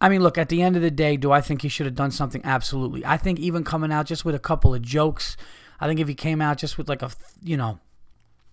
I 0.00 0.08
mean, 0.08 0.22
look, 0.22 0.38
at 0.38 0.48
the 0.48 0.62
end 0.62 0.76
of 0.76 0.82
the 0.82 0.90
day, 0.90 1.16
do 1.16 1.30
I 1.30 1.40
think 1.40 1.62
he 1.62 1.68
should 1.68 1.86
have 1.86 1.94
done 1.94 2.10
something? 2.10 2.40
Absolutely. 2.44 3.04
I 3.04 3.16
think 3.16 3.38
even 3.38 3.64
coming 3.64 3.92
out 3.92 4.06
just 4.06 4.24
with 4.24 4.34
a 4.34 4.40
couple 4.40 4.74
of 4.74 4.82
jokes, 4.82 5.36
I 5.78 5.86
think 5.86 6.00
if 6.00 6.08
he 6.08 6.14
came 6.14 6.40
out 6.40 6.58
just 6.58 6.78
with 6.78 6.88
like 6.88 7.02
a, 7.02 7.10
you 7.42 7.56
know, 7.56 7.78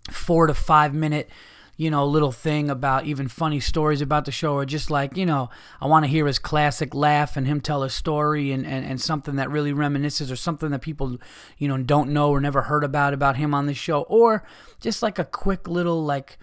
four 0.10 0.48
to 0.48 0.54
five 0.54 0.94
minute, 0.94 1.30
you 1.78 1.90
know, 1.90 2.06
little 2.06 2.32
thing 2.32 2.70
about 2.70 3.06
even 3.06 3.28
funny 3.28 3.60
stories 3.60 4.02
about 4.02 4.26
the 4.26 4.32
show, 4.32 4.54
or 4.54 4.66
just 4.66 4.92
like, 4.92 5.18
you 5.18 5.26
know, 5.26 5.50
I 5.82 5.88
want 5.88 6.06
to 6.06 6.12
hear 6.12 6.28
his 6.28 6.38
classic 6.38 6.94
laugh 6.94 7.36
and 7.36 7.48
him 7.48 7.60
tell 7.60 7.82
a 7.82 7.90
story 7.90 8.52
and, 8.52 8.66
and, 8.66 8.86
and 8.86 9.02
something 9.02 9.36
that 9.38 9.50
really 9.50 9.74
reminisces 9.74 10.32
or 10.32 10.36
something 10.36 10.70
that 10.72 10.82
people, 10.82 11.18
you 11.58 11.68
know, 11.68 11.78
don't 11.78 12.12
know 12.12 12.30
or 12.30 12.40
never 12.40 12.64
heard 12.64 12.84
about 12.84 13.14
about 13.14 13.38
him 13.38 13.54
on 13.54 13.66
the 13.66 13.74
show, 13.74 14.02
or 14.04 14.46
just 14.80 15.02
like 15.02 15.18
a 15.18 15.26
quick 15.26 15.68
little, 15.68 16.04
like, 16.04 16.38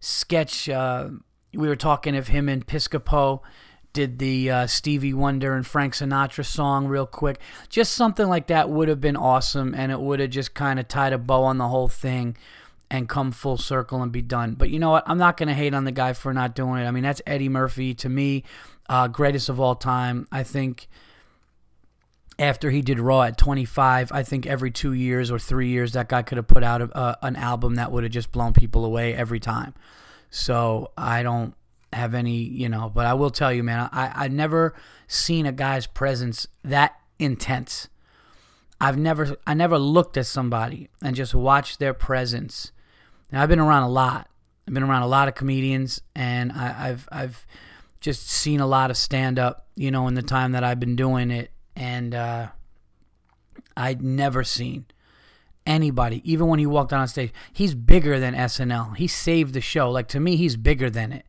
sketch. 0.00 0.68
Uh, 0.68 1.08
we 1.56 1.68
were 1.68 1.76
talking 1.76 2.14
if 2.14 2.28
him 2.28 2.48
and 2.48 2.66
Piscopo 2.66 3.40
did 3.92 4.18
the 4.18 4.50
uh, 4.50 4.66
Stevie 4.66 5.14
Wonder 5.14 5.54
and 5.54 5.66
Frank 5.66 5.94
Sinatra 5.94 6.44
song 6.44 6.86
real 6.86 7.06
quick. 7.06 7.38
Just 7.68 7.94
something 7.94 8.28
like 8.28 8.48
that 8.48 8.68
would 8.68 8.88
have 8.88 9.00
been 9.00 9.16
awesome, 9.16 9.74
and 9.74 9.90
it 9.90 10.00
would 10.00 10.20
have 10.20 10.30
just 10.30 10.52
kind 10.52 10.78
of 10.78 10.88
tied 10.88 11.12
a 11.12 11.18
bow 11.18 11.44
on 11.44 11.58
the 11.58 11.68
whole 11.68 11.88
thing 11.88 12.36
and 12.90 13.08
come 13.08 13.32
full 13.32 13.56
circle 13.56 14.02
and 14.02 14.12
be 14.12 14.20
done. 14.20 14.54
But 14.54 14.70
you 14.70 14.78
know 14.78 14.90
what? 14.90 15.04
I'm 15.06 15.18
not 15.18 15.36
going 15.36 15.48
to 15.48 15.54
hate 15.54 15.74
on 15.74 15.84
the 15.84 15.92
guy 15.92 16.12
for 16.12 16.34
not 16.34 16.54
doing 16.54 16.82
it. 16.82 16.86
I 16.86 16.90
mean, 16.90 17.04
that's 17.04 17.22
Eddie 17.26 17.48
Murphy 17.48 17.94
to 17.94 18.08
me, 18.08 18.44
uh, 18.88 19.08
greatest 19.08 19.48
of 19.48 19.60
all 19.60 19.74
time. 19.74 20.26
I 20.30 20.42
think 20.42 20.88
after 22.38 22.70
he 22.70 22.82
did 22.82 22.98
Raw 22.98 23.22
at 23.22 23.38
25, 23.38 24.12
I 24.12 24.22
think 24.22 24.46
every 24.46 24.70
two 24.70 24.92
years 24.92 25.30
or 25.30 25.38
three 25.38 25.68
years, 25.68 25.92
that 25.92 26.08
guy 26.08 26.22
could 26.22 26.36
have 26.36 26.48
put 26.48 26.64
out 26.64 26.82
a, 26.82 27.18
an 27.22 27.36
album 27.36 27.76
that 27.76 27.92
would 27.92 28.02
have 28.02 28.12
just 28.12 28.32
blown 28.32 28.52
people 28.52 28.84
away 28.84 29.14
every 29.14 29.40
time. 29.40 29.74
So 30.34 30.90
I 30.98 31.22
don't 31.22 31.54
have 31.92 32.12
any, 32.12 32.38
you 32.38 32.68
know, 32.68 32.90
but 32.92 33.06
I 33.06 33.14
will 33.14 33.30
tell 33.30 33.52
you, 33.52 33.62
man, 33.62 33.88
I, 33.92 34.10
I've 34.12 34.32
never 34.32 34.74
seen 35.06 35.46
a 35.46 35.52
guy's 35.52 35.86
presence 35.86 36.48
that 36.64 36.96
intense. 37.20 37.86
I've 38.80 38.98
never 38.98 39.36
I 39.46 39.54
never 39.54 39.78
looked 39.78 40.16
at 40.16 40.26
somebody 40.26 40.90
and 41.00 41.14
just 41.14 41.36
watched 41.36 41.78
their 41.78 41.94
presence. 41.94 42.72
Now 43.30 43.44
I've 43.44 43.48
been 43.48 43.60
around 43.60 43.84
a 43.84 43.88
lot. 43.88 44.28
I've 44.66 44.74
been 44.74 44.82
around 44.82 45.02
a 45.02 45.06
lot 45.06 45.28
of 45.28 45.36
comedians 45.36 46.00
and 46.16 46.50
I, 46.50 46.88
I've 46.88 47.08
I've 47.12 47.46
just 48.00 48.28
seen 48.28 48.58
a 48.58 48.66
lot 48.66 48.90
of 48.90 48.96
stand 48.96 49.38
up, 49.38 49.68
you 49.76 49.92
know, 49.92 50.08
in 50.08 50.14
the 50.14 50.22
time 50.22 50.50
that 50.50 50.64
I've 50.64 50.80
been 50.80 50.96
doing 50.96 51.30
it 51.30 51.52
and 51.76 52.12
uh 52.12 52.48
I'd 53.76 54.02
never 54.02 54.42
seen 54.42 54.86
anybody, 55.66 56.20
even 56.30 56.46
when 56.46 56.58
he 56.58 56.66
walked 56.66 56.92
on 56.92 57.06
stage. 57.08 57.32
He's 57.52 57.74
bigger 57.74 58.18
than 58.18 58.34
SNL. 58.34 58.96
He 58.96 59.06
saved 59.06 59.54
the 59.54 59.60
show. 59.60 59.90
Like 59.90 60.08
to 60.08 60.20
me, 60.20 60.36
he's 60.36 60.56
bigger 60.56 60.90
than 60.90 61.12
it. 61.12 61.26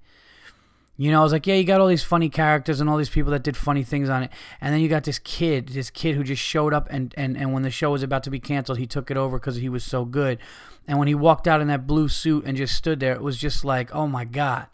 You 0.98 1.12
know, 1.12 1.20
I 1.20 1.24
was 1.24 1.34
like, 1.34 1.46
yeah, 1.46 1.56
you 1.56 1.66
got 1.66 1.82
all 1.82 1.88
these 1.88 2.04
funny 2.04 2.30
characters 2.30 2.80
and 2.80 2.90
all 2.90 2.96
these 2.96 3.10
people 3.10 3.32
that 3.34 3.44
did 3.44 3.58
funny 3.58 3.84
things 3.84 4.10
on 4.10 4.24
it. 4.24 4.32
And 4.62 4.74
then 4.74 4.80
you 4.80 4.88
got 4.88 5.04
this 5.04 5.20
kid, 5.20 5.70
this 5.70 5.90
kid 5.90 6.16
who 6.16 6.24
just 6.24 6.42
showed 6.42 6.74
up 6.74 6.88
and, 6.90 7.14
and, 7.18 7.36
and 7.36 7.52
when 7.52 7.64
the 7.64 7.70
show 7.70 7.92
was 7.92 8.02
about 8.02 8.24
to 8.24 8.30
be 8.30 8.40
canceled, 8.40 8.78
he 8.78 8.88
took 8.88 9.12
it 9.12 9.18
over 9.18 9.38
because 9.38 9.58
he 9.58 9.68
was 9.68 9.84
so 9.84 10.06
good. 10.06 10.40
And 10.88 10.98
when 10.98 11.10
he 11.10 11.16
walked 11.16 11.48
out 11.48 11.60
in 11.60 11.68
that 11.68 11.86
blue 11.86 12.08
suit 12.08 12.46
and 12.46 12.56
just 12.56 12.76
stood 12.76 13.02
there, 13.02 13.14
it 13.14 13.22
was 13.22 13.38
just 13.38 13.66
like, 13.66 13.94
oh 13.94 14.08
my 14.08 14.24
God. 14.24 14.68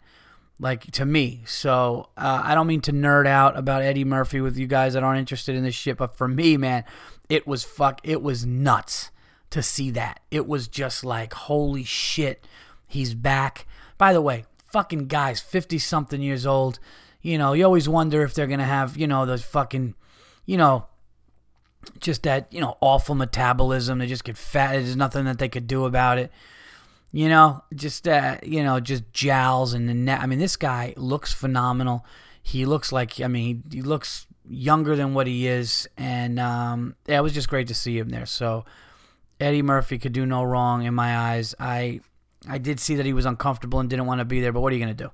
Like 0.60 0.92
to 0.92 1.04
me. 1.04 1.42
So 1.44 2.10
uh, 2.16 2.42
I 2.44 2.54
don't 2.54 2.68
mean 2.68 2.82
to 2.82 2.92
nerd 2.92 3.26
out 3.26 3.58
about 3.58 3.82
Eddie 3.82 4.04
Murphy 4.04 4.40
with 4.40 4.56
you 4.56 4.68
guys 4.68 4.92
that 4.92 5.02
aren't 5.02 5.18
interested 5.18 5.56
in 5.56 5.64
this 5.64 5.74
shit, 5.74 5.96
but 5.96 6.16
for 6.16 6.28
me, 6.28 6.56
man, 6.56 6.84
it 7.28 7.48
was 7.48 7.64
fuck, 7.64 8.00
it 8.04 8.22
was 8.22 8.46
nuts 8.46 9.10
to 9.52 9.62
see 9.62 9.90
that. 9.92 10.20
It 10.30 10.46
was 10.46 10.68
just 10.68 11.04
like, 11.04 11.32
holy 11.32 11.84
shit, 11.84 12.46
he's 12.86 13.14
back. 13.14 13.66
By 13.98 14.12
the 14.12 14.20
way, 14.20 14.44
fucking 14.72 15.06
guys, 15.06 15.40
50 15.40 15.78
something 15.78 16.20
years 16.20 16.46
old, 16.46 16.78
you 17.20 17.38
know, 17.38 17.52
you 17.52 17.64
always 17.64 17.88
wonder 17.88 18.22
if 18.22 18.34
they're 18.34 18.46
going 18.46 18.58
to 18.58 18.64
have, 18.64 18.96
you 18.96 19.06
know, 19.06 19.26
those 19.26 19.44
fucking, 19.44 19.94
you 20.44 20.56
know, 20.56 20.86
just 22.00 22.24
that, 22.24 22.52
you 22.52 22.60
know, 22.60 22.76
awful 22.80 23.14
metabolism. 23.14 23.98
They 23.98 24.06
just 24.06 24.24
get 24.24 24.36
fat. 24.36 24.72
There's 24.72 24.96
nothing 24.96 25.24
that 25.26 25.38
they 25.38 25.48
could 25.48 25.66
do 25.66 25.84
about 25.84 26.18
it. 26.18 26.32
You 27.12 27.28
know, 27.28 27.62
just, 27.74 28.08
uh, 28.08 28.38
you 28.42 28.64
know, 28.64 28.80
just 28.80 29.12
jowls 29.12 29.74
and 29.74 29.88
the 29.88 29.94
net. 29.94 30.20
I 30.20 30.26
mean, 30.26 30.38
this 30.38 30.56
guy 30.56 30.94
looks 30.96 31.32
phenomenal. 31.32 32.06
He 32.42 32.64
looks 32.64 32.90
like, 32.90 33.20
I 33.20 33.28
mean, 33.28 33.62
he, 33.70 33.76
he 33.76 33.82
looks 33.82 34.26
younger 34.48 34.96
than 34.96 35.12
what 35.12 35.26
he 35.26 35.46
is. 35.46 35.88
And 35.98 36.40
um, 36.40 36.96
yeah, 37.06 37.18
it 37.18 37.22
was 37.22 37.34
just 37.34 37.48
great 37.48 37.68
to 37.68 37.74
see 37.74 37.98
him 37.98 38.08
there. 38.08 38.26
So, 38.26 38.64
Eddie 39.42 39.62
Murphy 39.62 39.98
could 39.98 40.12
do 40.12 40.24
no 40.24 40.42
wrong 40.42 40.84
in 40.84 40.94
my 40.94 41.16
eyes. 41.16 41.54
I 41.58 42.00
I 42.48 42.58
did 42.58 42.80
see 42.80 42.96
that 42.96 43.06
he 43.06 43.12
was 43.12 43.26
uncomfortable 43.26 43.80
and 43.80 43.88
didn't 43.88 44.06
want 44.06 44.20
to 44.20 44.24
be 44.24 44.40
there, 44.40 44.52
but 44.52 44.60
what 44.60 44.72
are 44.72 44.76
you 44.76 44.84
going 44.84 44.96
to 44.96 45.04
do? 45.04 45.10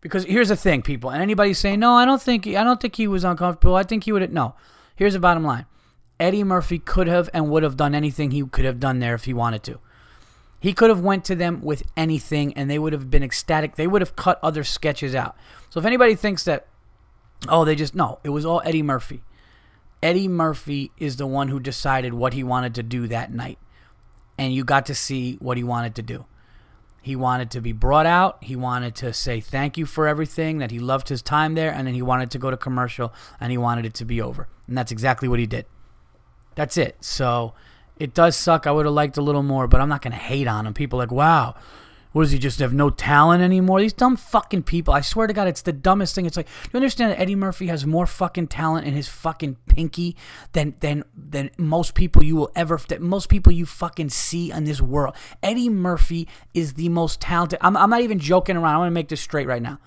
Because 0.00 0.24
here's 0.24 0.48
the 0.48 0.56
thing, 0.56 0.82
people, 0.82 1.10
and 1.10 1.22
anybody 1.22 1.54
saying, 1.54 1.80
"No, 1.80 1.92
I 1.92 2.04
don't 2.04 2.20
think 2.20 2.46
I 2.46 2.64
don't 2.64 2.80
think 2.80 2.96
he 2.96 3.06
was 3.06 3.24
uncomfortable. 3.24 3.76
I 3.76 3.82
think 3.82 4.04
he 4.04 4.12
would." 4.12 4.32
No. 4.32 4.54
Here's 4.96 5.14
the 5.14 5.20
bottom 5.20 5.44
line. 5.44 5.66
Eddie 6.20 6.44
Murphy 6.44 6.78
could 6.78 7.08
have 7.08 7.28
and 7.34 7.50
would 7.50 7.62
have 7.62 7.76
done 7.76 7.94
anything 7.94 8.30
he 8.30 8.44
could 8.44 8.64
have 8.64 8.78
done 8.78 9.00
there 9.00 9.14
if 9.14 9.24
he 9.24 9.32
wanted 9.32 9.62
to. 9.64 9.80
He 10.60 10.72
could 10.72 10.90
have 10.90 11.00
went 11.00 11.24
to 11.24 11.34
them 11.34 11.60
with 11.60 11.82
anything 11.96 12.52
and 12.54 12.70
they 12.70 12.78
would 12.78 12.92
have 12.92 13.10
been 13.10 13.24
ecstatic. 13.24 13.74
They 13.74 13.88
would 13.88 14.00
have 14.00 14.14
cut 14.14 14.38
other 14.42 14.62
sketches 14.62 15.14
out. 15.14 15.36
So 15.70 15.80
if 15.80 15.86
anybody 15.86 16.14
thinks 16.14 16.44
that 16.44 16.66
oh, 17.48 17.64
they 17.64 17.74
just 17.74 17.94
no, 17.94 18.20
it 18.22 18.28
was 18.28 18.44
all 18.44 18.62
Eddie 18.64 18.82
Murphy. 18.82 19.22
Eddie 20.02 20.28
Murphy 20.28 20.90
is 20.98 21.16
the 21.16 21.26
one 21.26 21.48
who 21.48 21.60
decided 21.60 22.12
what 22.12 22.32
he 22.32 22.42
wanted 22.42 22.74
to 22.74 22.82
do 22.82 23.06
that 23.08 23.32
night. 23.32 23.58
And 24.36 24.52
you 24.52 24.64
got 24.64 24.86
to 24.86 24.94
see 24.94 25.36
what 25.36 25.56
he 25.56 25.62
wanted 25.62 25.94
to 25.96 26.02
do. 26.02 26.24
He 27.00 27.16
wanted 27.16 27.50
to 27.52 27.60
be 27.60 27.72
brought 27.72 28.06
out. 28.06 28.42
He 28.42 28.56
wanted 28.56 28.94
to 28.96 29.12
say 29.12 29.40
thank 29.40 29.76
you 29.76 29.86
for 29.86 30.06
everything, 30.06 30.58
that 30.58 30.70
he 30.70 30.78
loved 30.78 31.08
his 31.08 31.20
time 31.20 31.54
there, 31.54 31.72
and 31.72 31.86
then 31.86 31.94
he 31.94 32.02
wanted 32.02 32.30
to 32.32 32.38
go 32.38 32.50
to 32.50 32.56
commercial 32.56 33.12
and 33.40 33.50
he 33.50 33.58
wanted 33.58 33.84
it 33.84 33.94
to 33.94 34.04
be 34.04 34.22
over. 34.22 34.48
And 34.66 34.78
that's 34.78 34.92
exactly 34.92 35.28
what 35.28 35.38
he 35.38 35.46
did. 35.46 35.66
That's 36.54 36.76
it. 36.76 36.96
So 37.00 37.54
it 37.98 38.14
does 38.14 38.36
suck. 38.36 38.66
I 38.66 38.72
would 38.72 38.86
have 38.86 38.94
liked 38.94 39.16
a 39.16 39.22
little 39.22 39.42
more, 39.42 39.66
but 39.66 39.80
I'm 39.80 39.88
not 39.88 40.02
going 40.02 40.12
to 40.12 40.18
hate 40.18 40.46
on 40.46 40.66
him. 40.66 40.74
People 40.74 40.98
like, 40.98 41.10
wow, 41.10 41.54
what 42.12 42.22
does 42.22 42.32
he 42.32 42.38
just 42.38 42.58
have 42.60 42.72
no 42.72 42.90
talent 42.90 43.42
anymore? 43.42 43.80
These 43.80 43.92
dumb 43.92 44.16
fucking 44.16 44.64
people. 44.64 44.94
I 44.94 45.00
swear 45.00 45.26
to 45.26 45.32
God, 45.32 45.48
it's 45.48 45.62
the 45.62 45.72
dumbest 45.72 46.14
thing. 46.14 46.26
It's 46.26 46.36
like, 46.36 46.46
do 46.46 46.70
you 46.72 46.76
understand 46.76 47.12
that 47.12 47.20
Eddie 47.20 47.34
Murphy 47.34 47.66
has 47.68 47.86
more 47.86 48.06
fucking 48.06 48.48
talent 48.48 48.86
in 48.86 48.94
his 48.94 49.08
fucking 49.08 49.56
pinky 49.66 50.16
than 50.52 50.74
than 50.80 51.04
than 51.16 51.50
most 51.56 51.94
people 51.94 52.22
you 52.22 52.36
will 52.36 52.50
ever 52.54 52.78
that 52.88 53.00
most 53.00 53.28
people 53.28 53.52
you 53.52 53.66
fucking 53.66 54.10
see 54.10 54.50
in 54.50 54.64
this 54.64 54.80
world. 54.80 55.14
Eddie 55.42 55.68
Murphy 55.68 56.28
is 56.54 56.74
the 56.74 56.88
most 56.88 57.20
talented. 57.20 57.58
I'm 57.62 57.76
I'm 57.76 57.90
not 57.90 58.02
even 58.02 58.18
joking 58.18 58.56
around. 58.56 58.74
I 58.74 58.78
want 58.78 58.88
to 58.88 58.94
make 58.94 59.08
this 59.08 59.20
straight 59.20 59.46
right 59.46 59.62
now. 59.62 59.78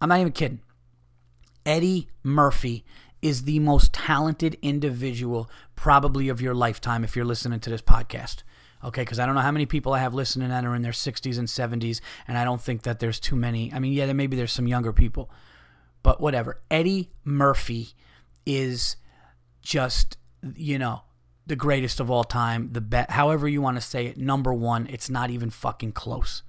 I'm 0.00 0.08
not 0.08 0.20
even 0.20 0.32
kidding. 0.32 0.60
Eddie 1.66 2.08
Murphy 2.22 2.84
is 3.22 3.44
the 3.44 3.58
most 3.58 3.92
talented 3.94 4.58
individual 4.60 5.48
probably 5.76 6.28
of 6.28 6.42
your 6.42 6.54
lifetime 6.54 7.04
if 7.04 7.16
you're 7.16 7.24
listening 7.24 7.58
to 7.60 7.70
this 7.70 7.80
podcast. 7.80 8.42
Okay, 8.84 9.00
because 9.02 9.18
I 9.18 9.24
don't 9.24 9.34
know 9.34 9.40
how 9.40 9.50
many 9.50 9.64
people 9.64 9.94
I 9.94 10.00
have 10.00 10.12
listening 10.12 10.50
that 10.50 10.64
are 10.64 10.74
in 10.74 10.82
their 10.82 10.92
60s 10.92 11.38
and 11.38 11.48
70s, 11.48 12.00
and 12.28 12.36
I 12.36 12.44
don't 12.44 12.60
think 12.60 12.82
that 12.82 12.98
there's 12.98 13.18
too 13.18 13.34
many. 13.34 13.72
I 13.72 13.78
mean, 13.78 13.94
yeah, 13.94 14.04
there 14.04 14.14
maybe 14.14 14.36
there's 14.36 14.52
some 14.52 14.68
younger 14.68 14.92
people, 14.92 15.30
but 16.02 16.20
whatever. 16.20 16.60
Eddie 16.70 17.10
Murphy 17.24 17.94
is 18.44 18.96
just, 19.62 20.18
you 20.54 20.78
know, 20.78 21.02
the 21.46 21.56
greatest 21.56 21.98
of 21.98 22.10
all 22.10 22.24
time. 22.24 22.70
The 22.72 22.82
best, 22.82 23.10
however 23.10 23.48
you 23.48 23.62
want 23.62 23.76
to 23.78 23.80
say 23.80 24.06
it, 24.06 24.18
number 24.18 24.52
one. 24.52 24.86
It's 24.90 25.08
not 25.08 25.30
even 25.30 25.50
fucking 25.50 25.92
close. 25.92 26.42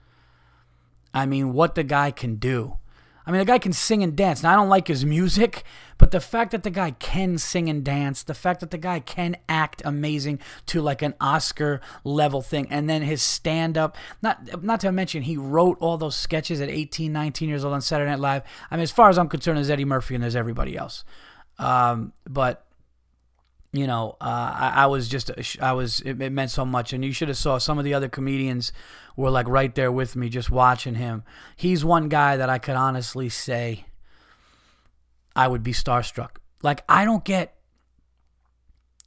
I 1.13 1.25
mean, 1.25 1.53
what 1.53 1.75
the 1.75 1.83
guy 1.83 2.11
can 2.11 2.35
do. 2.35 2.77
I 3.25 3.31
mean, 3.31 3.39
the 3.39 3.45
guy 3.45 3.57
can 3.57 3.73
sing 3.73 4.03
and 4.03 4.15
dance. 4.15 4.43
Now, 4.43 4.53
I 4.53 4.55
don't 4.55 4.69
like 4.69 4.87
his 4.87 5.03
music, 5.05 5.63
but 5.97 6.11
the 6.11 6.19
fact 6.19 6.51
that 6.51 6.63
the 6.63 6.69
guy 6.69 6.91
can 6.91 7.37
sing 7.37 7.69
and 7.69 7.83
dance, 7.83 8.21
the 8.21 8.33
fact 8.33 8.59
that 8.59 8.71
the 8.71 8.77
guy 8.77 8.99
can 8.99 9.35
act 9.49 9.81
amazing 9.83 10.39
to 10.67 10.81
like 10.81 11.01
an 11.01 11.15
Oscar 11.19 11.81
level 12.03 12.41
thing, 12.41 12.67
and 12.69 12.89
then 12.89 13.01
his 13.01 13.21
stand 13.21 13.77
up, 13.77 13.95
not 14.21 14.63
not 14.63 14.79
to 14.81 14.91
mention 14.91 15.23
he 15.23 15.37
wrote 15.37 15.77
all 15.79 15.97
those 15.97 16.15
sketches 16.15 16.61
at 16.61 16.69
18, 16.69 17.11
19 17.11 17.49
years 17.49 17.63
old 17.63 17.73
on 17.73 17.81
Saturday 17.81 18.11
Night 18.11 18.19
Live. 18.19 18.43
I 18.69 18.75
mean, 18.75 18.83
as 18.83 18.91
far 18.91 19.09
as 19.09 19.17
I'm 19.17 19.29
concerned, 19.29 19.57
there's 19.57 19.69
Eddie 19.69 19.85
Murphy 19.85 20.15
and 20.15 20.23
there's 20.23 20.35
everybody 20.35 20.77
else. 20.77 21.03
Um, 21.57 22.13
but 22.29 22.64
you 23.77 23.87
know, 23.87 24.17
uh, 24.21 24.53
I, 24.55 24.73
I, 24.75 24.85
was 24.85 25.07
just, 25.07 25.31
I 25.61 25.73
was, 25.73 26.01
it, 26.01 26.21
it, 26.21 26.31
meant 26.31 26.51
so 26.51 26.65
much. 26.65 26.93
And 26.93 27.03
you 27.03 27.11
should 27.11 27.27
have 27.27 27.37
saw 27.37 27.57
some 27.57 27.77
of 27.77 27.83
the 27.83 27.93
other 27.93 28.09
comedians 28.09 28.71
were 29.15 29.29
like 29.29 29.47
right 29.47 29.73
there 29.73 29.91
with 29.91 30.15
me, 30.15 30.29
just 30.29 30.51
watching 30.51 30.95
him. 30.95 31.23
He's 31.55 31.83
one 31.83 32.09
guy 32.09 32.37
that 32.37 32.49
I 32.49 32.57
could 32.57 32.75
honestly 32.75 33.29
say 33.29 33.85
I 35.35 35.47
would 35.47 35.63
be 35.63 35.73
starstruck. 35.73 36.37
Like, 36.61 36.83
I 36.87 37.05
don't 37.05 37.23
get, 37.23 37.55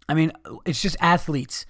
I 0.08 0.14
mean, 0.14 0.32
it's 0.64 0.82
just 0.82 0.96
athletes. 1.00 1.66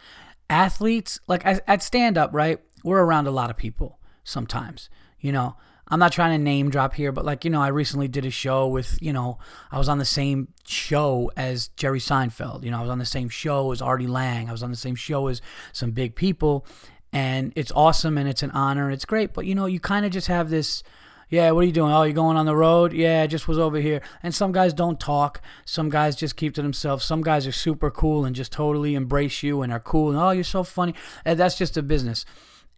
Athletes, 0.51 1.21
like 1.27 1.43
at 1.45 1.83
stand 1.83 2.17
up, 2.17 2.31
right? 2.33 2.59
We're 2.85 3.03
around 3.03 3.27
a 3.27 3.31
lot 3.31 3.51
of 3.51 3.57
people 3.57 3.99
sometimes, 4.25 4.89
you 5.21 5.33
know. 5.33 5.57
I'm 5.91 5.99
not 5.99 6.13
trying 6.13 6.39
to 6.39 6.43
name 6.43 6.71
drop 6.71 6.95
here, 6.95 7.13
but 7.13 7.25
like, 7.25 7.45
you 7.45 7.51
know, 7.51 7.63
I 7.63 7.69
recently 7.69 8.09
did 8.09 8.27
a 8.27 8.31
show 8.31 8.67
with, 8.69 8.99
you 9.01 9.13
know, 9.13 9.39
I 9.71 9.79
was 9.79 9.89
on 9.89 9.99
the 9.99 10.05
same 10.05 10.49
show 10.67 11.31
as 11.37 11.69
Jerry 11.69 11.99
Seinfeld. 12.01 12.63
You 12.63 12.71
know, 12.71 12.79
I 12.79 12.83
was 12.83 12.91
on 12.91 12.99
the 12.99 13.07
same 13.07 13.29
show 13.29 13.73
as 13.73 13.81
Artie 13.81 14.07
Lange. 14.07 14.49
I 14.49 14.53
was 14.53 14.63
on 14.63 14.71
the 14.71 14.77
same 14.77 14.95
show 14.95 15.29
as 15.29 15.41
some 15.73 15.93
big 15.93 16.15
people. 16.15 16.67
And 17.11 17.53
it's 17.57 17.73
awesome 17.75 18.19
and 18.19 18.29
it's 18.29 18.43
an 18.43 18.51
honor 18.51 18.85
and 18.85 18.93
it's 18.93 19.07
great. 19.07 19.33
But, 19.33 19.47
you 19.47 19.55
know, 19.55 19.65
you 19.65 19.81
kind 19.81 20.05
of 20.05 20.13
just 20.13 20.27
have 20.27 20.51
this, 20.51 20.83
yeah, 21.31 21.51
what 21.53 21.65
are 21.65 21.67
you 21.67 21.73
doing? 21.73 21.91
Oh, 21.91 22.03
you're 22.03 22.13
going 22.13 22.37
on 22.37 22.45
the 22.45 22.55
road? 22.55 22.93
Yeah, 22.93 23.23
I 23.23 23.27
just 23.27 23.49
was 23.49 23.59
over 23.59 23.79
here. 23.79 24.03
And 24.23 24.35
some 24.35 24.53
guys 24.53 24.75
don't 24.75 25.01
talk. 25.01 25.41
Some 25.65 25.89
guys 25.89 26.17
just 26.17 26.37
keep 26.37 26.55
to 26.57 26.63
themselves. 26.63 27.05
Some 27.07 27.23
guys 27.23 27.47
are 27.47 27.53
super 27.53 27.91
cool 27.91 28.27
and 28.27 28.37
just 28.37 28.53
totally 28.53 28.95
embrace 28.95 29.43
you 29.43 29.63
and 29.63 29.73
are 29.73 29.81
cool. 29.81 30.11
And, 30.11 30.19
oh, 30.19 30.31
you're 30.31 30.45
so 30.45 30.63
funny. 30.63 30.95
And 31.25 31.41
that's 31.41 31.57
just 31.57 31.79
a 31.79 31.83
business 31.83 32.27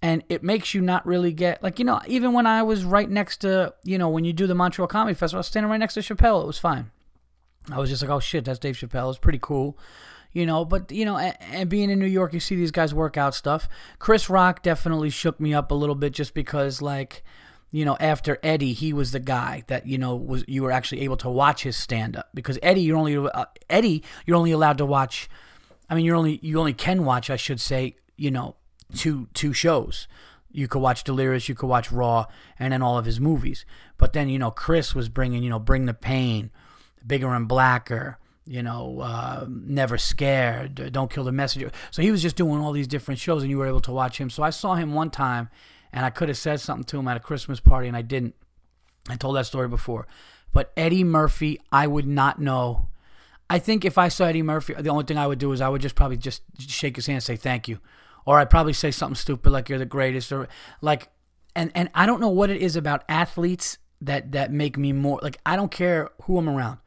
and 0.02 0.24
it 0.28 0.42
makes 0.42 0.72
you 0.74 0.80
not 0.80 1.06
really 1.06 1.32
get 1.32 1.62
like 1.62 1.78
you 1.78 1.84
know 1.84 2.00
even 2.06 2.32
when 2.32 2.46
I 2.46 2.62
was 2.62 2.84
right 2.84 3.08
next 3.08 3.38
to 3.38 3.74
you 3.84 3.98
know 3.98 4.08
when 4.08 4.24
you 4.24 4.32
do 4.32 4.46
the 4.46 4.54
Montreal 4.54 4.88
Comedy 4.88 5.14
Festival, 5.14 5.38
I 5.38 5.40
was 5.40 5.46
standing 5.46 5.70
right 5.70 5.78
next 5.78 5.94
to 5.94 6.00
Chappelle. 6.00 6.42
It 6.42 6.46
was 6.46 6.58
fine. 6.58 6.90
I 7.70 7.78
was 7.78 7.90
just 7.90 8.02
like, 8.02 8.10
oh 8.10 8.20
shit, 8.20 8.44
that's 8.44 8.58
Dave 8.58 8.76
Chappelle. 8.76 9.10
It's 9.10 9.18
pretty 9.18 9.38
cool, 9.40 9.78
you 10.32 10.46
know. 10.46 10.64
But 10.64 10.90
you 10.90 11.04
know, 11.04 11.18
and, 11.18 11.36
and, 11.40 11.68
being 11.68 11.90
in 11.90 11.98
New 11.98 12.06
York, 12.06 12.32
you 12.32 12.40
see 12.40 12.56
these 12.56 12.70
guys 12.70 12.94
work 12.94 13.16
out 13.16 13.34
stuff. 13.34 13.68
Chris 13.98 14.30
Rock 14.30 14.62
definitely 14.62 15.10
shook 15.10 15.38
me 15.38 15.52
up 15.52 15.70
a 15.70 15.74
little 15.74 15.94
bit 15.94 16.12
just 16.12 16.34
because 16.34 16.80
like. 16.82 17.22
You 17.72 17.84
know, 17.84 17.96
after 18.00 18.36
Eddie, 18.42 18.72
he 18.72 18.92
was 18.92 19.12
the 19.12 19.20
guy 19.20 19.62
that 19.68 19.86
you 19.86 19.96
know 19.96 20.16
was 20.16 20.44
you 20.48 20.64
were 20.64 20.72
actually 20.72 21.02
able 21.02 21.16
to 21.18 21.30
watch 21.30 21.62
his 21.62 21.76
stand 21.76 22.16
up 22.16 22.28
because 22.34 22.58
Eddie, 22.64 22.80
you're 22.80 22.96
only 22.96 23.16
uh, 23.16 23.44
Eddie, 23.68 24.02
you're 24.26 24.36
only 24.36 24.50
allowed 24.50 24.78
to 24.78 24.84
watch. 24.84 25.30
I 25.88 25.94
mean, 25.94 26.04
you're 26.04 26.16
only 26.16 26.40
you 26.42 26.58
only 26.58 26.72
can 26.72 27.04
watch, 27.04 27.30
I 27.30 27.36
should 27.36 27.60
say, 27.60 27.94
you 28.16 28.32
know, 28.32 28.56
two 28.94 29.28
two 29.34 29.52
shows. 29.52 30.08
You 30.52 30.66
could 30.66 30.80
watch 30.80 31.04
Delirious, 31.04 31.48
you 31.48 31.54
could 31.54 31.68
watch 31.68 31.92
Raw, 31.92 32.26
and 32.58 32.72
then 32.72 32.82
all 32.82 32.98
of 32.98 33.04
his 33.04 33.20
movies. 33.20 33.64
But 33.98 34.12
then 34.12 34.28
you 34.28 34.38
know 34.38 34.50
Chris 34.50 34.94
was 34.94 35.08
bringing 35.08 35.42
you 35.42 35.50
know 35.50 35.58
Bring 35.58 35.86
the 35.86 35.94
Pain, 35.94 36.50
Bigger 37.06 37.32
and 37.34 37.46
Blacker, 37.48 38.18
you 38.46 38.62
know 38.62 39.00
uh, 39.00 39.46
Never 39.48 39.96
Scared, 39.96 40.92
Don't 40.92 41.10
Kill 41.10 41.24
the 41.24 41.32
Messenger. 41.32 41.70
So 41.90 42.02
he 42.02 42.10
was 42.10 42.22
just 42.22 42.36
doing 42.36 42.60
all 42.60 42.72
these 42.72 42.88
different 42.88 43.20
shows, 43.20 43.42
and 43.42 43.50
you 43.50 43.58
were 43.58 43.66
able 43.66 43.80
to 43.80 43.92
watch 43.92 44.18
him. 44.18 44.30
So 44.30 44.42
I 44.42 44.50
saw 44.50 44.74
him 44.74 44.92
one 44.92 45.10
time, 45.10 45.48
and 45.92 46.04
I 46.04 46.10
could 46.10 46.28
have 46.28 46.38
said 46.38 46.60
something 46.60 46.84
to 46.84 46.98
him 46.98 47.08
at 47.08 47.16
a 47.16 47.20
Christmas 47.20 47.60
party, 47.60 47.88
and 47.88 47.96
I 47.96 48.02
didn't. 48.02 48.34
I 49.08 49.16
told 49.16 49.36
that 49.36 49.46
story 49.46 49.68
before. 49.68 50.06
But 50.52 50.72
Eddie 50.76 51.04
Murphy, 51.04 51.60
I 51.70 51.86
would 51.86 52.06
not 52.06 52.40
know. 52.40 52.88
I 53.48 53.58
think 53.58 53.84
if 53.84 53.98
I 53.98 54.08
saw 54.08 54.26
Eddie 54.26 54.42
Murphy, 54.42 54.74
the 54.74 54.90
only 54.90 55.04
thing 55.04 55.16
I 55.16 55.26
would 55.26 55.38
do 55.38 55.52
is 55.52 55.60
I 55.60 55.68
would 55.68 55.80
just 55.80 55.94
probably 55.94 56.16
just 56.16 56.42
shake 56.58 56.96
his 56.96 57.06
hand 57.06 57.16
and 57.16 57.22
say 57.22 57.36
thank 57.36 57.68
you 57.68 57.80
or 58.26 58.38
I'd 58.38 58.50
probably 58.50 58.72
say 58.72 58.90
something 58.90 59.16
stupid 59.16 59.50
like 59.50 59.68
you're 59.68 59.78
the 59.78 59.86
greatest 59.86 60.32
or 60.32 60.48
like 60.80 61.10
and 61.54 61.70
and 61.74 61.90
I 61.94 62.06
don't 62.06 62.20
know 62.20 62.28
what 62.28 62.50
it 62.50 62.60
is 62.60 62.76
about 62.76 63.04
athletes 63.08 63.78
that 64.00 64.32
that 64.32 64.52
make 64.52 64.78
me 64.78 64.92
more 64.92 65.18
like 65.22 65.38
I 65.44 65.56
don't 65.56 65.70
care 65.70 66.10
who 66.22 66.38
I'm 66.38 66.48
around. 66.48 66.78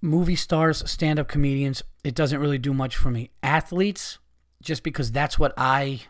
Movie 0.00 0.36
stars, 0.36 0.88
stand-up 0.90 1.28
comedians, 1.28 1.82
it 2.02 2.14
doesn't 2.14 2.38
really 2.38 2.58
do 2.58 2.74
much 2.74 2.96
for 2.96 3.10
me. 3.10 3.30
Athletes 3.42 4.18
just 4.60 4.82
because 4.82 5.10
that's 5.10 5.38
what 5.38 5.54
I 5.56 6.02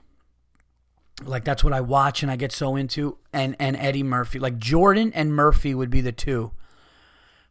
like 1.23 1.45
that's 1.45 1.63
what 1.63 1.73
I 1.73 1.81
watch 1.81 2.23
and 2.23 2.31
I 2.31 2.37
get 2.37 2.53
so 2.53 2.77
into 2.77 3.19
and 3.33 3.55
and 3.59 3.77
Eddie 3.77 4.03
Murphy. 4.03 4.39
Like 4.39 4.59
Jordan 4.59 5.13
and 5.15 5.35
Murphy 5.35 5.75
would 5.75 5.91
be 5.91 6.01
the 6.01 6.13
two. 6.13 6.53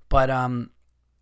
But 0.09 0.29
um 0.29 0.71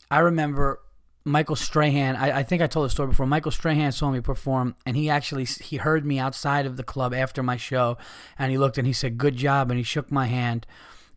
I 0.09 0.19
remember 0.19 0.81
Michael 1.23 1.55
Strahan, 1.55 2.15
I, 2.15 2.39
I, 2.39 2.43
think 2.43 2.61
I 2.61 2.67
told 2.67 2.85
the 2.85 2.89
story 2.89 3.09
before. 3.09 3.27
Michael 3.27 3.51
Strahan 3.51 3.91
saw 3.91 4.09
me 4.09 4.21
perform, 4.21 4.75
and 4.85 4.97
he 4.97 5.09
actually 5.09 5.45
he 5.45 5.77
heard 5.77 6.05
me 6.05 6.17
outside 6.17 6.65
of 6.65 6.77
the 6.77 6.83
club 6.83 7.13
after 7.13 7.43
my 7.43 7.57
show, 7.57 7.97
and 8.39 8.51
he 8.51 8.57
looked 8.57 8.79
and 8.79 8.87
he 8.87 8.93
said, 8.93 9.19
"Good 9.19 9.35
job," 9.35 9.69
and 9.69 9.77
he 9.77 9.83
shook 9.83 10.11
my 10.11 10.25
hand, 10.25 10.65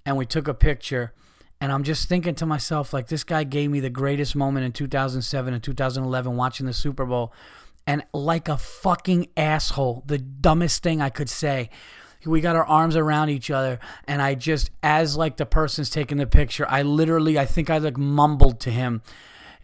and 0.05 0.17
we 0.17 0.27
took 0.27 0.47
a 0.47 0.55
picture. 0.55 1.13
And 1.61 1.73
I'm 1.73 1.85
just 1.85 2.09
thinking 2.09 2.35
to 2.35 2.47
myself, 2.47 2.93
like 2.93 3.07
this 3.07 3.25
guy 3.25 3.45
gave 3.45 3.71
me 3.71 3.81
the 3.81 3.89
greatest 3.89 4.37
moment 4.37 4.67
in 4.67 4.73
2007 4.73 5.55
and 5.55 5.63
2011 5.63 6.37
watching 6.37 6.67
the 6.67 6.75
Super 6.75 7.07
Bowl, 7.07 7.33
and 7.87 8.05
like 8.13 8.49
a 8.49 8.59
fucking 8.59 9.29
asshole, 9.39 10.03
the 10.05 10.19
dumbest 10.19 10.83
thing 10.83 11.01
I 11.01 11.09
could 11.09 11.31
say. 11.31 11.71
We 12.27 12.41
got 12.41 12.57
our 12.57 12.65
arms 12.65 12.97
around 12.97 13.29
each 13.29 13.51
other, 13.51 13.79
and 14.07 14.23
I 14.23 14.35
just, 14.35 14.71
as 14.83 15.15
like 15.15 15.37
the 15.37 15.45
person's 15.45 15.91
taking 15.91 16.17
the 16.17 16.27
picture, 16.27 16.67
I 16.67 16.81
literally, 16.81 17.39
I 17.39 17.45
think 17.45 17.69
I 17.69 17.77
like 17.77 17.99
mumbled 17.99 18.61
to 18.61 18.71
him 18.71 19.03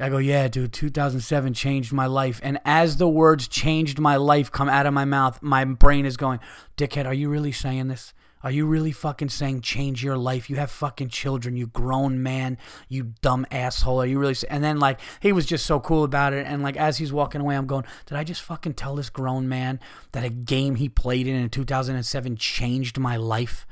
I 0.01 0.09
go, 0.09 0.19
yeah, 0.19 0.49
dude, 0.49 0.73
2007 0.73 1.55
changed 1.55 1.93
my 1.93 2.07
life. 2.07 2.41
And 2.43 2.59
as 2.65 2.97
the 2.97 3.09
words 3.09 3.49
changed 3.49 3.99
my 3.99 4.17
life 4.17 4.51
come 4.51 4.69
out 4.69 4.87
of 4.87 4.95
my 4.95 5.05
mouth, 5.05 5.43
my 5.43 5.65
brain 5.65 6.07
is 6.07 6.17
going, 6.17 6.41
dickhead, 6.77 7.07
are 7.07 7.15
you 7.15 7.29
really 7.29 7.53
saying 7.53 7.89
this? 7.89 8.15
Are 8.43 8.51
you 8.51 8.65
really 8.65 8.93
fucking 8.93 9.29
saying 9.29 9.61
change 9.61 10.03
your 10.03 10.17
life? 10.17 10.49
You 10.49 10.57
have 10.57 10.71
fucking 10.71 11.11
children, 11.11 11.59
you 11.59 11.67
grown 11.67 12.23
man, 12.23 12.57
you 12.89 13.13
dumb 13.21 13.47
asshole. 13.51 14.01
Are 14.01 14.07
you 14.07 14.19
really? 14.19 14.35
And 14.49 14.65
then 14.65 14.79
like 14.79 14.99
he 15.21 15.33
was 15.33 15.45
just 15.45 15.67
so 15.67 15.79
cool 15.79 16.05
about 16.05 16.33
it. 16.33 16.47
And 16.47 16.63
like 16.63 16.79
as 16.79 16.97
he's 16.97 17.13
walking 17.13 17.43
away, 17.43 17.55
I'm 17.55 17.67
going, 17.67 17.85
did 18.07 18.17
I 18.17 18.25
just 18.25 18.41
fucking 18.41 18.75
tell 18.75 18.97
this 18.97 19.11
grown 19.11 19.47
man 19.49 19.79
that 20.13 20.25
a 20.25 20.31
game 20.31 20.77
he 20.77 20.89
played 20.89 21.27
in 21.27 21.37
in 21.37 21.51
2007 21.51 22.37
changed 22.37 22.99
my 22.99 23.17
life? 23.17 23.67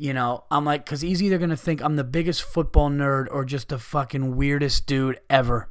You 0.00 0.14
know, 0.14 0.44
I'm 0.48 0.64
like, 0.64 0.84
because 0.84 1.00
he's 1.00 1.22
either 1.22 1.38
gonna 1.38 1.56
think 1.56 1.82
I'm 1.82 1.96
the 1.96 2.04
biggest 2.04 2.42
football 2.42 2.88
nerd 2.88 3.26
or 3.30 3.44
just 3.44 3.68
the 3.68 3.78
fucking 3.78 4.36
weirdest 4.36 4.86
dude 4.86 5.20
ever. 5.28 5.68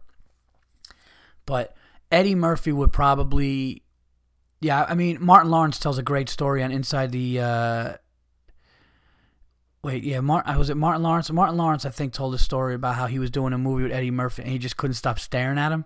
But 1.46 1.76
Eddie 2.12 2.36
Murphy 2.36 2.74
would 2.74 2.92
probably, 2.92 3.84
yeah. 4.60 4.86
I 4.88 4.96
mean, 4.96 5.18
Martin 5.22 5.50
Lawrence 5.50 5.80
tells 5.80 5.98
a 5.98 6.04
great 6.04 6.30
story 6.30 6.62
on 6.62 6.72
Inside 6.72 7.12
the. 7.12 7.40
Uh, 7.40 7.94
Wait, 9.84 10.04
yeah, 10.04 10.20
Martin. 10.20 10.54
Uh, 10.54 10.58
was 10.58 10.70
it 10.70 10.76
Martin 10.76 11.04
Lawrence? 11.04 11.32
Martin 11.32 11.56
Lawrence, 11.56 11.86
I 11.86 11.92
think, 11.92 12.12
told 12.12 12.34
a 12.34 12.38
story 12.38 12.76
about 12.76 12.96
how 12.96 13.06
he 13.06 13.20
was 13.20 13.32
doing 13.32 13.54
a 13.54 13.58
movie 13.58 13.84
with 13.84 13.94
Eddie 13.94 14.12
Murphy 14.12 14.42
and 14.42 14.52
he 14.52 14.58
just 14.58 14.76
couldn't 14.76 14.96
stop 14.96 15.18
staring 15.18 15.58
at 15.58 15.72
him. 15.72 15.86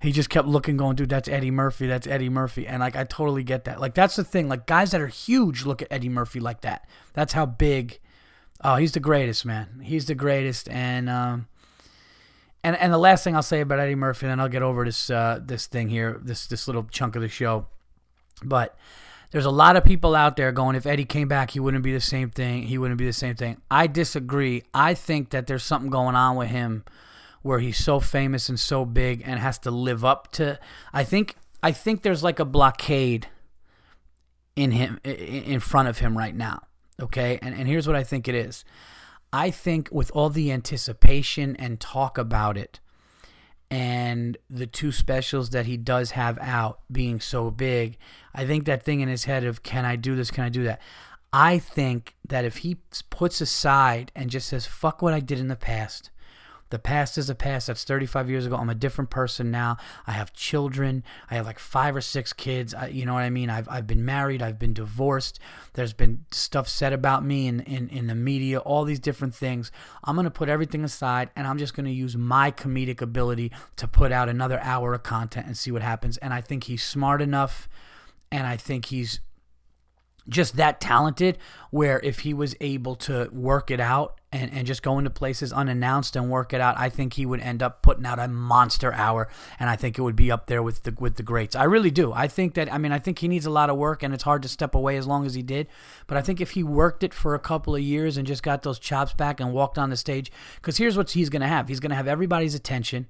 He 0.00 0.12
just 0.12 0.30
kept 0.30 0.46
looking, 0.46 0.76
going, 0.76 0.94
dude, 0.94 1.08
that's 1.08 1.28
Eddie 1.28 1.50
Murphy, 1.50 1.88
that's 1.88 2.06
Eddie 2.06 2.28
Murphy, 2.28 2.66
and 2.66 2.80
like 2.80 2.94
I 2.94 3.04
totally 3.04 3.42
get 3.42 3.64
that. 3.64 3.80
Like 3.80 3.94
that's 3.94 4.14
the 4.16 4.24
thing. 4.24 4.48
Like 4.48 4.66
guys 4.66 4.92
that 4.92 5.00
are 5.00 5.08
huge 5.08 5.64
look 5.64 5.82
at 5.82 5.88
Eddie 5.90 6.08
Murphy 6.08 6.38
like 6.38 6.60
that. 6.60 6.88
That's 7.14 7.32
how 7.32 7.46
big. 7.46 7.98
Oh, 8.62 8.76
he's 8.76 8.92
the 8.92 9.00
greatest, 9.00 9.44
man. 9.44 9.80
He's 9.82 10.06
the 10.06 10.14
greatest, 10.14 10.68
and 10.68 11.10
um, 11.10 11.48
and 12.62 12.76
and 12.76 12.92
the 12.92 12.98
last 12.98 13.24
thing 13.24 13.34
I'll 13.34 13.42
say 13.42 13.60
about 13.60 13.80
Eddie 13.80 13.96
Murphy, 13.96 14.26
and 14.26 14.30
then 14.30 14.40
I'll 14.40 14.48
get 14.48 14.62
over 14.62 14.84
this 14.84 15.10
uh 15.10 15.40
this 15.44 15.66
thing 15.66 15.88
here, 15.88 16.20
this 16.22 16.46
this 16.46 16.68
little 16.68 16.84
chunk 16.84 17.16
of 17.16 17.22
the 17.22 17.28
show, 17.28 17.66
but 18.44 18.76
there's 19.30 19.44
a 19.44 19.50
lot 19.50 19.76
of 19.76 19.84
people 19.84 20.14
out 20.14 20.36
there 20.36 20.52
going, 20.52 20.74
if 20.74 20.86
Eddie 20.86 21.04
came 21.04 21.28
back, 21.28 21.50
he 21.50 21.60
wouldn't 21.60 21.84
be 21.84 21.92
the 21.92 22.00
same 22.00 22.30
thing. 22.30 22.62
He 22.62 22.78
wouldn't 22.78 22.98
be 22.98 23.04
the 23.04 23.12
same 23.12 23.34
thing. 23.34 23.60
I 23.70 23.86
disagree. 23.86 24.62
I 24.72 24.94
think 24.94 25.30
that 25.30 25.46
there's 25.46 25.62
something 25.62 25.90
going 25.90 26.14
on 26.14 26.36
with 26.36 26.48
him 26.48 26.84
where 27.42 27.58
he's 27.58 27.78
so 27.78 28.00
famous 28.00 28.48
and 28.48 28.58
so 28.58 28.84
big 28.84 29.22
and 29.24 29.40
has 29.40 29.58
to 29.60 29.70
live 29.70 30.04
up 30.04 30.32
to. 30.32 30.58
I 30.92 31.04
think 31.04 31.36
I 31.62 31.72
think 31.72 32.02
there's 32.02 32.22
like 32.22 32.38
a 32.38 32.44
blockade 32.44 33.28
in 34.56 34.72
him 34.72 35.00
in 35.04 35.60
front 35.60 35.88
of 35.88 35.98
him 35.98 36.16
right 36.16 36.34
now. 36.34 36.62
Okay, 37.00 37.38
and 37.42 37.54
and 37.54 37.68
here's 37.68 37.86
what 37.86 37.96
I 37.96 38.02
think 38.02 38.28
it 38.28 38.34
is. 38.34 38.64
I 39.32 39.50
think 39.50 39.88
with 39.92 40.10
all 40.12 40.30
the 40.30 40.50
anticipation 40.50 41.54
and 41.56 41.78
talk 41.78 42.16
about 42.16 42.56
it, 42.56 42.80
and 43.70 44.38
the 44.48 44.66
two 44.66 44.90
specials 44.90 45.50
that 45.50 45.66
he 45.66 45.76
does 45.76 46.12
have 46.12 46.38
out 46.40 46.80
being 46.90 47.20
so 47.20 47.50
big, 47.50 47.98
I 48.34 48.46
think 48.46 48.64
that 48.64 48.82
thing 48.82 49.00
in 49.00 49.08
his 49.08 49.24
head 49.24 49.44
of 49.44 49.62
can 49.62 49.84
I 49.84 49.96
do 49.96 50.16
this, 50.16 50.30
can 50.30 50.44
I 50.44 50.48
do 50.48 50.64
that? 50.64 50.80
I 51.32 51.58
think 51.58 52.14
that 52.26 52.46
if 52.46 52.58
he 52.58 52.78
puts 53.10 53.40
aside 53.40 54.10
and 54.16 54.30
just 54.30 54.48
says 54.48 54.66
fuck 54.66 55.02
what 55.02 55.12
I 55.12 55.20
did 55.20 55.38
in 55.38 55.48
the 55.48 55.56
past, 55.56 56.10
the 56.70 56.78
past 56.78 57.16
is 57.16 57.30
a 57.30 57.34
past. 57.34 57.66
That's 57.66 57.84
35 57.84 58.28
years 58.28 58.46
ago. 58.46 58.56
I'm 58.56 58.68
a 58.68 58.74
different 58.74 59.10
person 59.10 59.50
now. 59.50 59.76
I 60.06 60.12
have 60.12 60.32
children. 60.32 61.02
I 61.30 61.34
have 61.34 61.46
like 61.46 61.58
five 61.58 61.96
or 61.96 62.00
six 62.00 62.32
kids. 62.32 62.74
I, 62.74 62.88
you 62.88 63.06
know 63.06 63.14
what 63.14 63.22
I 63.22 63.30
mean? 63.30 63.50
I've, 63.50 63.68
I've 63.68 63.86
been 63.86 64.04
married. 64.04 64.42
I've 64.42 64.58
been 64.58 64.74
divorced. 64.74 65.38
There's 65.74 65.92
been 65.92 66.24
stuff 66.30 66.68
said 66.68 66.92
about 66.92 67.24
me 67.24 67.46
in, 67.46 67.60
in, 67.60 67.88
in 67.88 68.06
the 68.06 68.14
media, 68.14 68.58
all 68.58 68.84
these 68.84 69.00
different 69.00 69.34
things. 69.34 69.72
I'm 70.04 70.16
going 70.16 70.24
to 70.24 70.30
put 70.30 70.48
everything 70.48 70.84
aside 70.84 71.30
and 71.36 71.46
I'm 71.46 71.58
just 71.58 71.74
going 71.74 71.86
to 71.86 71.92
use 71.92 72.16
my 72.16 72.50
comedic 72.50 73.00
ability 73.00 73.52
to 73.76 73.88
put 73.88 74.12
out 74.12 74.28
another 74.28 74.60
hour 74.60 74.94
of 74.94 75.02
content 75.02 75.46
and 75.46 75.56
see 75.56 75.70
what 75.70 75.82
happens. 75.82 76.16
And 76.18 76.34
I 76.34 76.40
think 76.40 76.64
he's 76.64 76.82
smart 76.82 77.22
enough 77.22 77.68
and 78.30 78.46
I 78.46 78.56
think 78.56 78.86
he's 78.86 79.20
just 80.28 80.56
that 80.56 80.80
talented 80.80 81.38
where 81.70 82.00
if 82.00 82.20
he 82.20 82.34
was 82.34 82.54
able 82.60 82.94
to 82.94 83.28
work 83.32 83.70
it 83.70 83.80
out 83.80 84.20
and, 84.30 84.52
and 84.52 84.66
just 84.66 84.82
go 84.82 84.98
into 84.98 85.10
places 85.10 85.52
unannounced 85.52 86.14
and 86.14 86.30
work 86.30 86.52
it 86.52 86.60
out, 86.60 86.78
I 86.78 86.88
think 86.90 87.14
he 87.14 87.24
would 87.24 87.40
end 87.40 87.62
up 87.62 87.82
putting 87.82 88.04
out 88.04 88.18
a 88.18 88.28
monster 88.28 88.92
hour 88.92 89.28
and 89.58 89.70
I 89.70 89.76
think 89.76 89.98
it 89.98 90.02
would 90.02 90.16
be 90.16 90.30
up 90.30 90.46
there 90.46 90.62
with 90.62 90.82
the 90.82 90.94
with 90.98 91.16
the 91.16 91.22
greats. 91.22 91.56
I 91.56 91.64
really 91.64 91.90
do. 91.90 92.12
I 92.12 92.28
think 92.28 92.54
that 92.54 92.72
I 92.72 92.78
mean 92.78 92.92
I 92.92 92.98
think 92.98 93.18
he 93.18 93.28
needs 93.28 93.46
a 93.46 93.50
lot 93.50 93.70
of 93.70 93.76
work 93.76 94.02
and 94.02 94.12
it's 94.12 94.24
hard 94.24 94.42
to 94.42 94.48
step 94.48 94.74
away 94.74 94.96
as 94.96 95.06
long 95.06 95.24
as 95.24 95.34
he 95.34 95.42
did. 95.42 95.66
But 96.06 96.18
I 96.18 96.22
think 96.22 96.40
if 96.40 96.52
he 96.52 96.62
worked 96.62 97.02
it 97.02 97.14
for 97.14 97.34
a 97.34 97.38
couple 97.38 97.74
of 97.74 97.82
years 97.82 98.16
and 98.16 98.26
just 98.26 98.42
got 98.42 98.62
those 98.62 98.78
chops 98.78 99.14
back 99.14 99.40
and 99.40 99.52
walked 99.52 99.78
on 99.78 99.90
the 99.90 99.96
stage, 99.96 100.30
because 100.56 100.76
here's 100.76 100.96
what 100.96 101.10
he's 101.10 101.30
gonna 101.30 101.48
have. 101.48 101.68
He's 101.68 101.80
gonna 101.80 101.94
have 101.94 102.08
everybody's 102.08 102.54
attention 102.54 103.06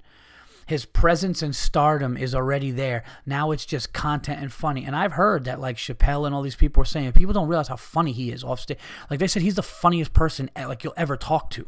his 0.69 0.85
presence 0.85 1.41
and 1.41 1.57
stardom 1.57 2.15
is 2.19 2.35
already 2.35 2.71
there. 2.71 3.03
Now 3.25 3.53
it's 3.53 3.65
just 3.65 3.95
content 3.95 4.43
and 4.43 4.53
funny. 4.53 4.85
And 4.85 4.95
I've 4.95 5.13
heard 5.13 5.47
that 5.47 5.61
like 5.61 5.79
Chappelle 5.79 6.27
and 6.27 6.35
all 6.35 6.43
these 6.43 6.57
people 6.57 6.83
are 6.83 6.87
saying 6.87 7.11
people 7.13 7.33
don't 7.33 7.49
realize 7.49 7.69
how 7.69 7.77
funny 7.77 8.13
he 8.13 8.31
is 8.31 8.45
off 8.45 8.61
stage. 8.61 8.79
Like 9.09 9.19
they 9.19 9.29
said, 9.29 9.41
he's 9.41 9.55
the 9.55 9.63
funniest 9.63 10.13
person 10.13 10.51
eh, 10.55 10.67
like 10.67 10.85
you'll 10.85 10.93
ever 10.99 11.17
talk 11.17 11.49
to. 11.53 11.67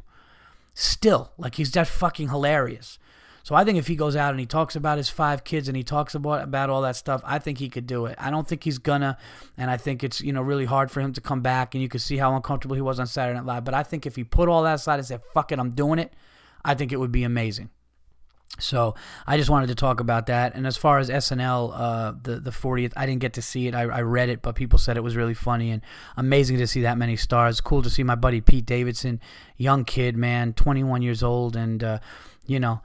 Still, 0.75 1.33
like 1.39 1.55
he's 1.55 1.71
that 1.73 1.89
fucking 1.89 2.29
hilarious. 2.29 2.99
So 3.43 3.55
I 3.55 3.65
think 3.65 3.79
if 3.79 3.87
he 3.87 3.97
goes 3.97 4.17
out 4.17 4.33
and 4.33 4.39
he 4.39 4.45
talks 4.45 4.77
about 4.77 4.99
his 4.99 5.09
five 5.09 5.45
kids 5.45 5.67
and 5.67 5.75
he 5.75 5.83
talks 5.83 6.15
about 6.15 6.45
about 6.45 6.69
all 6.69 6.83
that 6.83 6.95
stuff, 6.95 7.23
I 7.25 7.39
think 7.39 7.57
he 7.57 7.71
could 7.71 7.87
do 7.87 8.05
it. 8.05 8.17
I 8.19 8.31
don't 8.31 8.47
think 8.47 8.65
he's 8.65 8.77
gonna, 8.77 9.17
and 9.57 9.71
I 9.71 9.79
think 9.79 10.05
it's 10.05 10.21
you 10.21 10.35
know 10.35 10.43
really 10.43 10.67
hard 10.67 10.91
for 10.91 11.01
him 11.01 11.15
to 11.15 11.23
come 11.23 11.41
back. 11.41 11.75
And 11.75 11.81
you 11.81 11.89
can 11.89 12.01
see 12.01 12.19
how 12.19 12.37
uncomfortable 12.37 12.77
he 12.77 12.83
was 12.83 13.01
on 13.01 13.07
Saturday 13.07 13.39
Night 13.39 13.47
Live. 13.47 13.65
But 13.65 13.73
I 13.73 13.83
think 13.83 14.05
if 14.05 14.17
he 14.17 14.25
put 14.25 14.51
all 14.51 14.63
that 14.65 14.75
aside 14.75 14.97
and 14.97 15.07
said 15.07 15.23
"fuck 15.33 15.53
it, 15.53 15.59
I'm 15.59 15.71
doing 15.71 15.99
it," 15.99 16.13
I 16.63 16.75
think 16.75 16.93
it 16.93 17.01
would 17.01 17.13
be 17.13 17.25
amazing. 17.25 17.71
So 18.59 18.95
I 19.27 19.37
just 19.37 19.49
wanted 19.49 19.69
to 19.69 19.75
talk 19.75 20.01
about 20.01 20.27
that. 20.27 20.55
And 20.55 20.67
as 20.67 20.77
far 20.77 20.99
as 20.99 21.09
SNL, 21.09 21.73
uh, 21.75 22.13
the 22.23 22.41
the 22.41 22.51
40th, 22.51 22.93
I 22.97 23.07
didn't 23.07 23.21
get 23.21 23.35
to 23.35 23.43
see 23.43 23.67
it. 23.67 23.75
I, 23.75 23.83
I, 23.83 24.03
read 24.03 24.29
it, 24.29 24.43
but 24.43 24.55
people 24.55 24.79
said 24.79 24.97
it 24.97 25.03
was 25.03 25.17
really 25.17 25.35
funny 25.35 25.71
and 25.71 25.83
amazing 26.17 26.59
to 26.59 26.67
see 26.67 26.83
that 26.83 26.99
many 26.99 27.17
stars. 27.17 27.61
Cool 27.61 27.83
to 27.83 27.91
see 27.91 28.03
my 28.03 28.17
buddy 28.17 28.41
Pete 28.41 28.67
Davidson, 28.67 29.21
young 29.57 29.85
kid, 29.85 30.17
man, 30.17 30.53
21 30.53 31.01
years 31.03 31.23
old, 31.23 31.57
and 31.57 31.83
uh, 31.83 31.99
you 32.47 32.61
know, 32.61 32.83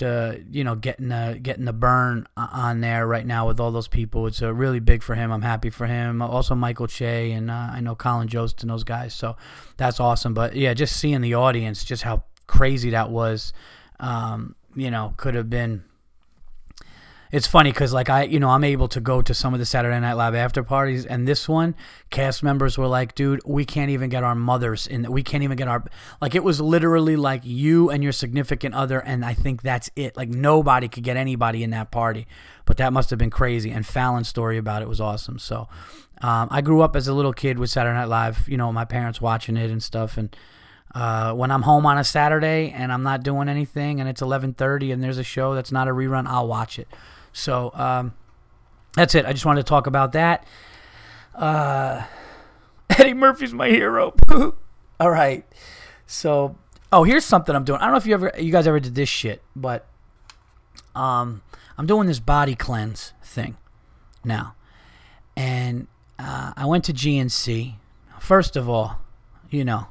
the 0.00 0.44
you 0.50 0.64
know 0.64 0.74
getting 0.74 1.08
the 1.08 1.38
getting 1.42 1.64
the 1.64 1.72
burn 1.72 2.26
on 2.36 2.80
there 2.80 3.06
right 3.06 3.26
now 3.26 3.46
with 3.46 3.60
all 3.60 3.70
those 3.70 3.88
people. 3.88 4.26
It's 4.26 4.42
uh, 4.42 4.52
really 4.52 4.80
big 4.80 5.02
for 5.02 5.14
him. 5.14 5.30
I'm 5.30 5.42
happy 5.42 5.70
for 5.70 5.86
him. 5.86 6.20
Also 6.22 6.54
Michael 6.54 6.86
Che 6.86 7.32
and 7.32 7.50
uh, 7.50 7.70
I 7.72 7.80
know 7.80 7.94
Colin 7.94 8.28
Jost 8.28 8.62
and 8.62 8.70
those 8.70 8.84
guys. 8.84 9.14
So 9.14 9.36
that's 9.76 10.00
awesome. 10.00 10.34
But 10.34 10.56
yeah, 10.56 10.74
just 10.74 10.96
seeing 10.96 11.20
the 11.20 11.34
audience, 11.34 11.84
just 11.84 12.02
how 12.02 12.24
crazy 12.46 12.90
that 12.90 13.10
was. 13.10 13.52
Um, 14.00 14.56
you 14.80 14.90
know, 14.90 15.14
could 15.16 15.34
have 15.34 15.50
been. 15.50 15.84
It's 17.32 17.46
funny 17.46 17.70
because, 17.70 17.92
like, 17.92 18.10
I, 18.10 18.24
you 18.24 18.40
know, 18.40 18.48
I'm 18.48 18.64
able 18.64 18.88
to 18.88 19.00
go 19.00 19.22
to 19.22 19.32
some 19.32 19.54
of 19.54 19.60
the 19.60 19.66
Saturday 19.66 20.00
Night 20.00 20.14
Live 20.14 20.34
after 20.34 20.64
parties, 20.64 21.06
and 21.06 21.28
this 21.28 21.48
one, 21.48 21.76
cast 22.10 22.42
members 22.42 22.76
were 22.76 22.88
like, 22.88 23.14
dude, 23.14 23.40
we 23.46 23.64
can't 23.64 23.88
even 23.90 24.10
get 24.10 24.24
our 24.24 24.34
mothers 24.34 24.88
in. 24.88 25.08
We 25.08 25.22
can't 25.22 25.44
even 25.44 25.56
get 25.56 25.68
our. 25.68 25.84
Like, 26.20 26.34
it 26.34 26.42
was 26.42 26.60
literally 26.60 27.14
like 27.14 27.42
you 27.44 27.88
and 27.88 28.02
your 28.02 28.10
significant 28.10 28.74
other, 28.74 28.98
and 28.98 29.24
I 29.24 29.34
think 29.34 29.62
that's 29.62 29.90
it. 29.94 30.16
Like, 30.16 30.28
nobody 30.28 30.88
could 30.88 31.04
get 31.04 31.16
anybody 31.16 31.62
in 31.62 31.70
that 31.70 31.92
party. 31.92 32.26
But 32.64 32.78
that 32.78 32.92
must 32.92 33.10
have 33.10 33.18
been 33.18 33.30
crazy. 33.30 33.70
And 33.70 33.86
Fallon's 33.86 34.28
story 34.28 34.58
about 34.58 34.82
it 34.82 34.88
was 34.88 35.00
awesome. 35.00 35.38
So, 35.38 35.68
um, 36.22 36.48
I 36.50 36.62
grew 36.62 36.80
up 36.80 36.96
as 36.96 37.06
a 37.06 37.14
little 37.14 37.32
kid 37.32 37.60
with 37.60 37.70
Saturday 37.70 37.94
Night 37.94 38.08
Live, 38.08 38.48
you 38.48 38.56
know, 38.56 38.72
my 38.72 38.84
parents 38.84 39.20
watching 39.20 39.56
it 39.56 39.70
and 39.70 39.82
stuff. 39.82 40.18
And, 40.18 40.34
uh, 40.94 41.32
when 41.34 41.50
I'm 41.50 41.62
home 41.62 41.86
on 41.86 41.98
a 41.98 42.04
Saturday 42.04 42.72
and 42.74 42.92
I'm 42.92 43.02
not 43.02 43.22
doing 43.22 43.48
anything 43.48 44.00
and 44.00 44.08
it's 44.08 44.20
11:30 44.20 44.92
and 44.92 45.02
there's 45.02 45.18
a 45.18 45.24
show 45.24 45.54
that's 45.54 45.70
not 45.70 45.88
a 45.88 45.92
rerun, 45.92 46.26
I'll 46.26 46.48
watch 46.48 46.78
it. 46.78 46.88
So 47.32 47.70
um, 47.74 48.14
that's 48.94 49.14
it. 49.14 49.24
I 49.24 49.32
just 49.32 49.46
wanted 49.46 49.64
to 49.64 49.68
talk 49.68 49.86
about 49.86 50.12
that. 50.12 50.46
Uh, 51.34 52.04
Eddie 52.90 53.14
Murphy's 53.14 53.52
my 53.52 53.68
hero. 53.68 54.14
All 55.00 55.10
right. 55.10 55.46
So, 56.06 56.56
oh, 56.92 57.04
here's 57.04 57.24
something 57.24 57.54
I'm 57.54 57.64
doing. 57.64 57.80
I 57.80 57.84
don't 57.84 57.92
know 57.92 57.98
if 57.98 58.06
you 58.06 58.14
ever, 58.14 58.32
you 58.36 58.50
guys 58.50 58.66
ever 58.66 58.80
did 58.80 58.96
this 58.96 59.08
shit, 59.08 59.42
but 59.54 59.86
um, 60.96 61.42
I'm 61.78 61.86
doing 61.86 62.08
this 62.08 62.18
body 62.18 62.56
cleanse 62.56 63.12
thing 63.22 63.56
now, 64.24 64.56
and 65.36 65.86
uh, 66.18 66.52
I 66.56 66.66
went 66.66 66.84
to 66.86 66.92
GNC. 66.92 67.74
First 68.18 68.56
of 68.56 68.68
all, 68.68 68.98
you 69.50 69.64
know 69.64 69.86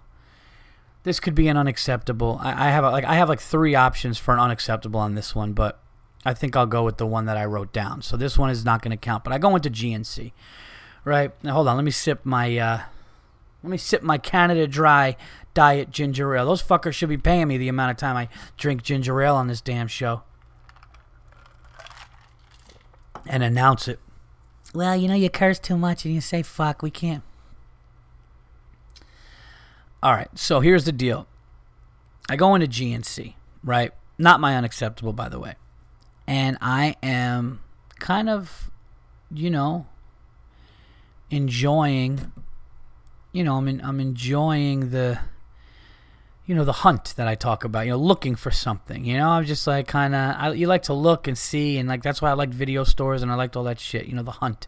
this 1.04 1.20
could 1.20 1.36
be 1.36 1.48
an 1.48 1.58
unacceptable. 1.58 2.40
I, 2.42 2.68
I 2.68 2.72
have 2.72 2.84
a, 2.84 2.92
like 2.92 3.06
I 3.06 3.16
have 3.16 3.30
like 3.30 3.40
three 3.40 3.76
options 3.76 4.18
for 4.18 4.34
an 4.34 4.40
unacceptable 4.40 5.00
on 5.00 5.16
this 5.16 5.34
one, 5.34 5.54
but 5.54 5.80
I 6.26 6.34
think 6.34 6.56
I'll 6.56 6.66
go 6.66 6.84
with 6.84 6.98
the 6.98 7.08
one 7.08 7.26
that 7.26 7.38
I 7.38 7.46
wrote 7.46 7.72
down. 7.72 8.02
So 8.02 8.18
this 8.18 8.38
one 8.38 8.50
is 8.50 8.66
not 8.66 8.82
going 8.82 8.92
to 8.92 8.98
count, 8.98 9.24
but 9.24 9.32
I 9.32 9.38
go 9.38 9.56
into 9.56 9.70
GNC. 9.70 10.32
Right 11.06 11.32
now, 11.44 11.54
hold 11.54 11.68
on. 11.68 11.78
Let 11.78 11.86
me 11.86 11.92
sip 11.92 12.26
my 12.26 12.58
uh, 12.58 12.82
let 13.64 13.70
me 13.70 13.78
sip 13.78 14.04
my 14.04 14.18
Canada 14.18 14.68
Dry 14.68 15.16
Diet 15.54 15.92
Ginger 15.92 16.36
Ale. 16.36 16.46
Those 16.46 16.62
fuckers 16.62 16.94
should 16.94 17.10
be 17.10 17.18
paying 17.18 17.48
me 17.48 17.58
the 17.58 17.70
amount 17.70 17.92
of 17.92 17.98
time 17.98 18.18
I 18.18 18.28
drink 18.58 18.84
ginger 18.84 19.22
ale 19.22 19.36
on 19.36 19.48
this 19.48 19.62
damn 19.62 19.88
show. 19.88 20.24
And 23.26 23.44
announce 23.44 23.88
it. 23.88 24.00
Well, 24.74 24.96
you 24.96 25.08
know 25.08 25.16
you 25.16 25.30
curse 25.30 25.60
too 25.60 25.78
much 25.78 26.06
and 26.06 26.14
you 26.14 26.22
say 26.22 26.42
fuck. 26.44 26.82
We 26.82 26.92
can't. 26.92 27.24
All 30.02 30.14
right, 30.14 30.30
so 30.38 30.60
here's 30.60 30.86
the 30.86 30.92
deal. 30.92 31.28
I 32.30 32.36
go 32.36 32.56
into 32.56 32.68
GNC, 32.68 33.34
right? 33.64 33.92
Not 34.18 34.40
my 34.40 34.56
unacceptable, 34.56 35.14
by 35.14 35.30
the 35.30 35.40
way. 35.40 35.56
And 36.28 36.58
I 36.62 36.96
am 37.02 37.62
kind 38.00 38.30
of, 38.30 38.70
you 39.32 39.50
know, 39.50 39.88
enjoying 41.30 42.32
you 43.32 43.44
know, 43.44 43.58
I'm 43.58 43.68
in, 43.68 43.82
I'm 43.82 44.00
enjoying 44.00 44.90
the 44.90 45.20
you 46.46 46.56
know 46.56 46.66
the 46.66 46.74
hunt 46.74 47.14
that 47.16 47.28
I 47.28 47.36
talk 47.36 47.64
about. 47.64 47.86
You 47.86 47.92
know, 47.92 47.98
looking 47.98 48.36
for 48.36 48.52
something. 48.52 49.06
You 49.06 49.18
know, 49.18 49.30
I'm 49.30 49.46
just 49.46 49.68
like 49.68 49.88
kind 49.88 50.16
of. 50.16 50.56
You 50.56 50.68
like 50.68 50.84
to 50.84 50.94
look 50.94 51.28
and 51.28 51.38
see, 51.38 51.78
and 51.78 51.88
like 51.88 52.02
that's 52.02 52.22
why 52.22 52.32
I 52.32 52.34
liked 52.34 52.54
video 52.54 52.84
stores 52.84 53.22
and 53.22 53.32
I 53.32 53.36
liked 53.36 53.56
all 53.56 53.64
that 53.66 53.80
shit. 53.80 54.08
You 54.08 54.16
know, 54.16 54.24
the 54.24 54.32
hunt. 54.32 54.68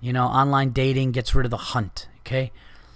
You 0.00 0.12
know, 0.12 0.24
online 0.24 0.70
dating 0.70 1.12
gets 1.12 1.34
rid 1.34 1.44
of 1.44 1.50
the 1.50 1.56
hunt. 1.58 2.08
Okay, 2.20 2.50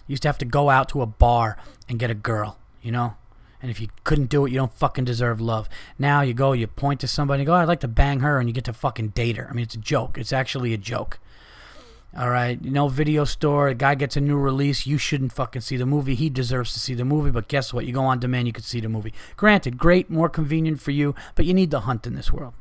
you 0.06 0.12
used 0.12 0.22
to 0.22 0.28
have 0.28 0.38
to 0.38 0.44
go 0.44 0.70
out 0.70 0.88
to 0.90 1.02
a 1.02 1.06
bar 1.06 1.56
and 1.88 1.98
get 1.98 2.10
a 2.10 2.14
girl. 2.14 2.58
You 2.82 2.92
know, 2.92 3.14
and 3.60 3.70
if 3.70 3.80
you 3.80 3.88
couldn't 4.04 4.30
do 4.30 4.46
it, 4.46 4.52
you 4.52 4.58
don't 4.58 4.72
fucking 4.72 5.04
deserve 5.04 5.40
love. 5.40 5.68
Now 5.98 6.20
you 6.20 6.34
go, 6.34 6.52
you 6.52 6.66
point 6.66 7.00
to 7.00 7.08
somebody, 7.08 7.42
you 7.42 7.46
go, 7.46 7.52
oh, 7.52 7.56
I'd 7.56 7.68
like 7.68 7.80
to 7.80 7.88
bang 7.88 8.20
her, 8.20 8.38
and 8.38 8.48
you 8.48 8.52
get 8.52 8.64
to 8.64 8.72
fucking 8.72 9.08
date 9.08 9.36
her. 9.36 9.48
I 9.50 9.52
mean, 9.52 9.64
it's 9.64 9.74
a 9.74 9.78
joke. 9.78 10.18
It's 10.18 10.32
actually 10.32 10.72
a 10.72 10.78
joke. 10.78 11.18
All 12.16 12.30
right, 12.30 12.62
know, 12.64 12.88
video 12.88 13.24
store, 13.24 13.68
a 13.68 13.74
guy 13.74 13.94
gets 13.94 14.16
a 14.16 14.22
new 14.22 14.38
release, 14.38 14.86
you 14.86 14.96
shouldn't 14.96 15.34
fucking 15.34 15.60
see 15.60 15.76
the 15.76 15.84
movie. 15.84 16.14
He 16.14 16.30
deserves 16.30 16.72
to 16.72 16.80
see 16.80 16.94
the 16.94 17.04
movie, 17.04 17.30
but 17.30 17.46
guess 17.46 17.74
what? 17.74 17.84
You 17.84 17.92
go 17.92 18.04
on 18.04 18.20
demand, 18.20 18.46
you 18.46 18.54
can 18.54 18.62
see 18.62 18.80
the 18.80 18.88
movie. 18.88 19.12
Granted, 19.36 19.76
great, 19.76 20.08
more 20.08 20.30
convenient 20.30 20.80
for 20.80 20.92
you, 20.92 21.14
but 21.34 21.44
you 21.44 21.52
need 21.52 21.70
the 21.70 21.80
hunt 21.80 22.06
in 22.06 22.14
this 22.14 22.32
world. 22.32 22.54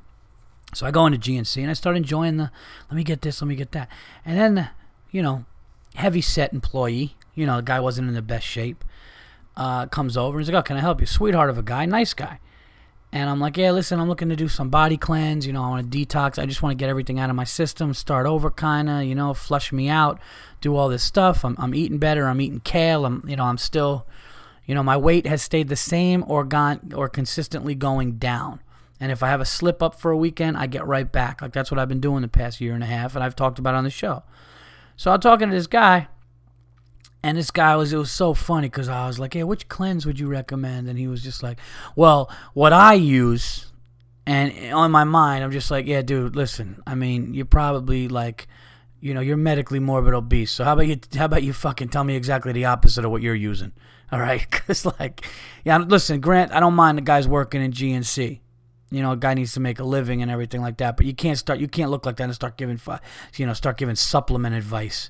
So 0.73 0.85
I 0.85 0.91
go 0.91 1.05
into 1.05 1.17
GNC 1.17 1.61
and 1.61 1.69
I 1.69 1.73
start 1.73 1.95
enjoying 1.95 2.35
the, 2.35 2.51
let 2.89 2.97
me 2.97 3.05
get 3.05 3.21
this, 3.21 3.41
let 3.41 3.47
me 3.47 3.55
get 3.55 3.71
that. 3.71 3.87
And 4.25 4.37
then, 4.37 4.71
you 5.09 5.21
know, 5.21 5.45
heavy 5.93 6.19
set 6.19 6.51
employee, 6.51 7.15
you 7.35 7.45
know, 7.45 7.57
the 7.57 7.63
guy 7.63 7.79
wasn't 7.79 8.07
in 8.07 8.15
the 8.15 8.21
best 8.21 8.45
shape, 8.45 8.83
uh, 9.55 9.85
comes 9.87 10.17
over 10.17 10.37
and 10.37 10.45
he's 10.45 10.53
like, 10.53 10.59
oh, 10.59 10.63
can 10.63 10.77
I 10.77 10.81
help 10.81 10.99
you? 11.01 11.07
Sweetheart 11.07 11.49
of 11.49 11.57
a 11.57 11.63
guy, 11.63 11.85
nice 11.85 12.13
guy. 12.13 12.39
And 13.11 13.29
I'm 13.29 13.39
like, 13.39 13.55
yeah, 13.55 13.71
listen, 13.71 13.99
I'm 13.99 14.09
looking 14.09 14.27
to 14.27 14.35
do 14.35 14.49
some 14.49 14.69
body 14.69 14.97
cleanse. 14.97 15.47
You 15.47 15.53
know, 15.53 15.63
I 15.63 15.69
want 15.69 15.89
to 15.89 16.05
detox. 16.05 16.37
I 16.37 16.45
just 16.45 16.61
want 16.61 16.77
to 16.77 16.81
get 16.81 16.89
everything 16.89 17.17
out 17.17 17.29
of 17.29 17.35
my 17.35 17.45
system, 17.45 17.93
start 17.93 18.25
over, 18.25 18.51
kind 18.51 18.89
of, 18.89 19.03
you 19.03 19.15
know, 19.15 19.33
flush 19.33 19.71
me 19.71 19.87
out, 19.87 20.19
do 20.59 20.75
all 20.75 20.89
this 20.89 21.03
stuff. 21.03 21.45
I'm, 21.45 21.55
I'm 21.57 21.73
eating 21.73 21.97
better. 21.97 22.27
I'm 22.27 22.41
eating 22.41 22.59
kale. 22.59 23.05
I'm, 23.05 23.23
you 23.25 23.37
know, 23.37 23.45
I'm 23.45 23.57
still, 23.57 24.05
you 24.65 24.75
know, 24.75 24.83
my 24.83 24.97
weight 24.97 25.27
has 25.27 25.41
stayed 25.41 25.69
the 25.69 25.77
same 25.77 26.25
or 26.27 26.43
gone 26.43 26.91
or 26.93 27.07
consistently 27.07 27.73
going 27.73 28.17
down. 28.17 28.59
And 28.99 29.11
if 29.11 29.23
I 29.23 29.29
have 29.29 29.41
a 29.41 29.45
slip 29.45 29.83
up 29.83 29.95
for 29.95 30.11
a 30.11 30.17
weekend, 30.17 30.57
I 30.57 30.67
get 30.67 30.85
right 30.85 31.09
back. 31.09 31.41
Like 31.41 31.53
that's 31.53 31.71
what 31.71 31.79
I've 31.79 31.89
been 31.89 32.01
doing 32.01 32.21
the 32.21 32.27
past 32.27 32.59
year 32.59 32.73
and 32.73 32.83
a 32.83 32.87
half, 32.87 33.15
and 33.15 33.23
I've 33.23 33.35
talked 33.35 33.59
about 33.59 33.75
on 33.75 33.83
the 33.83 33.89
show. 33.89 34.23
So 34.97 35.11
I'm 35.11 35.19
talking 35.19 35.49
to 35.49 35.55
this 35.55 35.67
guy, 35.67 36.07
and 37.25 37.39
this 37.39 37.49
guy 37.49 37.75
was, 37.75 37.91
it 37.91 37.97
was 37.97 38.11
so 38.11 38.35
funny 38.35 38.67
because 38.69 38.87
I 38.87 39.07
was 39.07 39.17
like, 39.17 39.33
hey, 39.33 39.43
which 39.43 39.67
cleanse 39.67 40.05
would 40.05 40.19
you 40.19 40.27
recommend? 40.27 40.87
And 40.87 40.99
he 40.99 41.07
was 41.07 41.23
just 41.23 41.41
like, 41.41 41.57
well, 41.95 42.29
what 42.53 42.71
I 42.71 42.93
use, 42.93 43.71
and 44.27 44.71
on 44.71 44.91
my 44.91 45.05
mind, 45.05 45.43
I'm 45.43 45.49
just 45.49 45.71
like, 45.71 45.87
yeah, 45.87 46.03
dude, 46.03 46.35
listen, 46.35 46.83
I 46.85 46.93
mean, 46.93 47.33
you're 47.33 47.45
probably 47.45 48.07
like, 48.07 48.47
you 49.01 49.15
know, 49.15 49.21
you're 49.21 49.37
medically 49.37 49.79
morbid 49.79 50.13
obese. 50.13 50.51
So 50.51 50.63
how 50.63 50.73
about 50.73 50.85
you, 50.85 50.99
how 51.15 51.25
about 51.25 51.41
you 51.41 51.51
fucking 51.51 51.89
tell 51.89 52.03
me 52.03 52.15
exactly 52.15 52.51
the 52.51 52.65
opposite 52.65 53.03
of 53.03 53.09
what 53.09 53.23
you're 53.23 53.33
using? 53.33 53.71
All 54.11 54.19
right. 54.19 54.47
Cause 54.51 54.85
like, 54.85 55.25
yeah, 55.63 55.79
listen, 55.79 56.19
Grant, 56.19 56.51
I 56.51 56.59
don't 56.59 56.75
mind 56.75 56.99
the 56.99 57.01
guys 57.01 57.27
working 57.27 57.59
in 57.59 57.71
GNC 57.71 58.41
you 58.91 59.01
know, 59.01 59.11
a 59.11 59.17
guy 59.17 59.33
needs 59.33 59.51
to 59.53 59.59
make 59.59 59.79
a 59.79 59.83
living 59.83 60.21
and 60.21 60.29
everything 60.29 60.61
like 60.61 60.77
that. 60.77 60.95
But 60.95 61.05
you 61.05 61.13
can't 61.13 61.37
start, 61.37 61.59
you 61.59 61.67
can't 61.67 61.89
look 61.91 62.05
like 62.05 62.17
that 62.17 62.25
and 62.25 62.35
start 62.35 62.55
giving, 62.55 62.79
you 63.35 63.45
know, 63.45 63.53
start 63.53 63.77
giving 63.77 63.95
supplement 63.95 64.55
advice. 64.55 65.09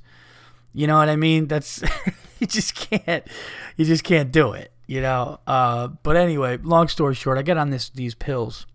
You 0.75 0.87
know 0.87 0.97
what 0.97 1.07
I 1.07 1.15
mean? 1.15 1.47
That's 1.47 1.81
you 2.39 2.47
just 2.47 2.75
can't 2.75 3.25
you 3.77 3.85
just 3.85 4.03
can't 4.03 4.31
do 4.31 4.51
it, 4.51 4.73
you 4.87 5.01
know. 5.01 5.39
Uh, 5.47 5.87
but 6.03 6.17
anyway, 6.17 6.57
long 6.57 6.89
story 6.89 7.15
short, 7.15 7.37
I 7.37 7.43
get 7.43 7.57
on 7.57 7.69
this 7.69 7.89
these 7.89 8.13
pills 8.13 8.67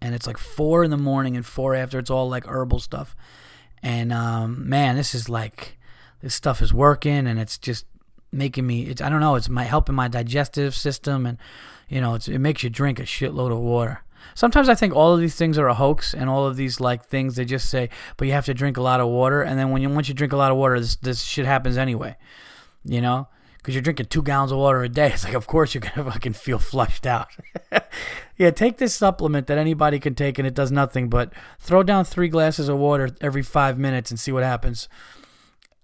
and 0.00 0.14
it's 0.14 0.26
like 0.26 0.38
four 0.38 0.82
in 0.82 0.90
the 0.90 0.96
morning 0.96 1.36
and 1.36 1.46
four 1.46 1.74
after. 1.74 2.00
It's 2.00 2.10
all 2.10 2.28
like 2.28 2.46
herbal 2.46 2.80
stuff. 2.80 3.14
And 3.80 4.12
um, 4.12 4.68
man, 4.68 4.96
this 4.96 5.14
is 5.14 5.28
like 5.28 5.78
this 6.20 6.34
stuff 6.34 6.60
is 6.60 6.74
working 6.74 7.28
and 7.28 7.38
it's 7.38 7.58
just 7.58 7.86
making 8.32 8.66
me 8.66 8.82
it's 8.82 9.00
I 9.00 9.08
don't 9.08 9.20
know, 9.20 9.36
it's 9.36 9.48
my 9.48 9.62
helping 9.62 9.94
my 9.94 10.08
digestive 10.08 10.74
system 10.74 11.26
and 11.26 11.38
you 11.88 12.00
know, 12.00 12.14
it's 12.14 12.26
it 12.26 12.38
makes 12.40 12.64
you 12.64 12.70
drink 12.70 12.98
a 12.98 13.04
shitload 13.04 13.52
of 13.52 13.58
water. 13.58 14.02
Sometimes 14.34 14.68
I 14.68 14.74
think 14.74 14.94
all 14.94 15.12
of 15.14 15.20
these 15.20 15.34
things 15.34 15.58
are 15.58 15.68
a 15.68 15.74
hoax, 15.74 16.14
and 16.14 16.28
all 16.30 16.46
of 16.46 16.56
these 16.56 16.80
like 16.80 17.04
things 17.06 17.36
they 17.36 17.44
just 17.44 17.68
say, 17.68 17.90
but 18.16 18.26
you 18.26 18.34
have 18.34 18.46
to 18.46 18.54
drink 18.54 18.76
a 18.76 18.82
lot 18.82 19.00
of 19.00 19.08
water, 19.08 19.42
and 19.42 19.58
then 19.58 19.70
when 19.70 19.82
you 19.82 19.88
once 19.88 20.08
you 20.08 20.14
drink 20.14 20.32
a 20.32 20.36
lot 20.36 20.50
of 20.50 20.56
water, 20.56 20.78
this 20.78 20.96
this 20.96 21.22
shit 21.22 21.46
happens 21.46 21.76
anyway, 21.76 22.16
you 22.84 23.00
know, 23.00 23.28
because 23.56 23.74
you're 23.74 23.82
drinking 23.82 24.06
two 24.06 24.22
gallons 24.22 24.52
of 24.52 24.58
water 24.58 24.82
a 24.82 24.88
day. 24.88 25.10
It's 25.14 25.24
like, 25.24 25.34
of 25.34 25.46
course 25.46 25.74
you're 25.74 25.82
gonna 25.82 26.10
fucking 26.10 26.34
feel 26.34 26.58
flushed 26.58 27.06
out. 27.06 27.28
yeah, 28.36 28.50
take 28.50 28.78
this 28.78 28.94
supplement 28.94 29.46
that 29.48 29.58
anybody 29.58 29.98
can 29.98 30.14
take, 30.14 30.38
and 30.38 30.46
it 30.46 30.54
does 30.54 30.70
nothing 30.70 31.08
but 31.08 31.32
throw 31.58 31.82
down 31.82 32.04
three 32.04 32.28
glasses 32.28 32.68
of 32.68 32.78
water 32.78 33.10
every 33.20 33.42
five 33.42 33.78
minutes 33.78 34.10
and 34.10 34.20
see 34.20 34.32
what 34.32 34.42
happens. 34.42 34.88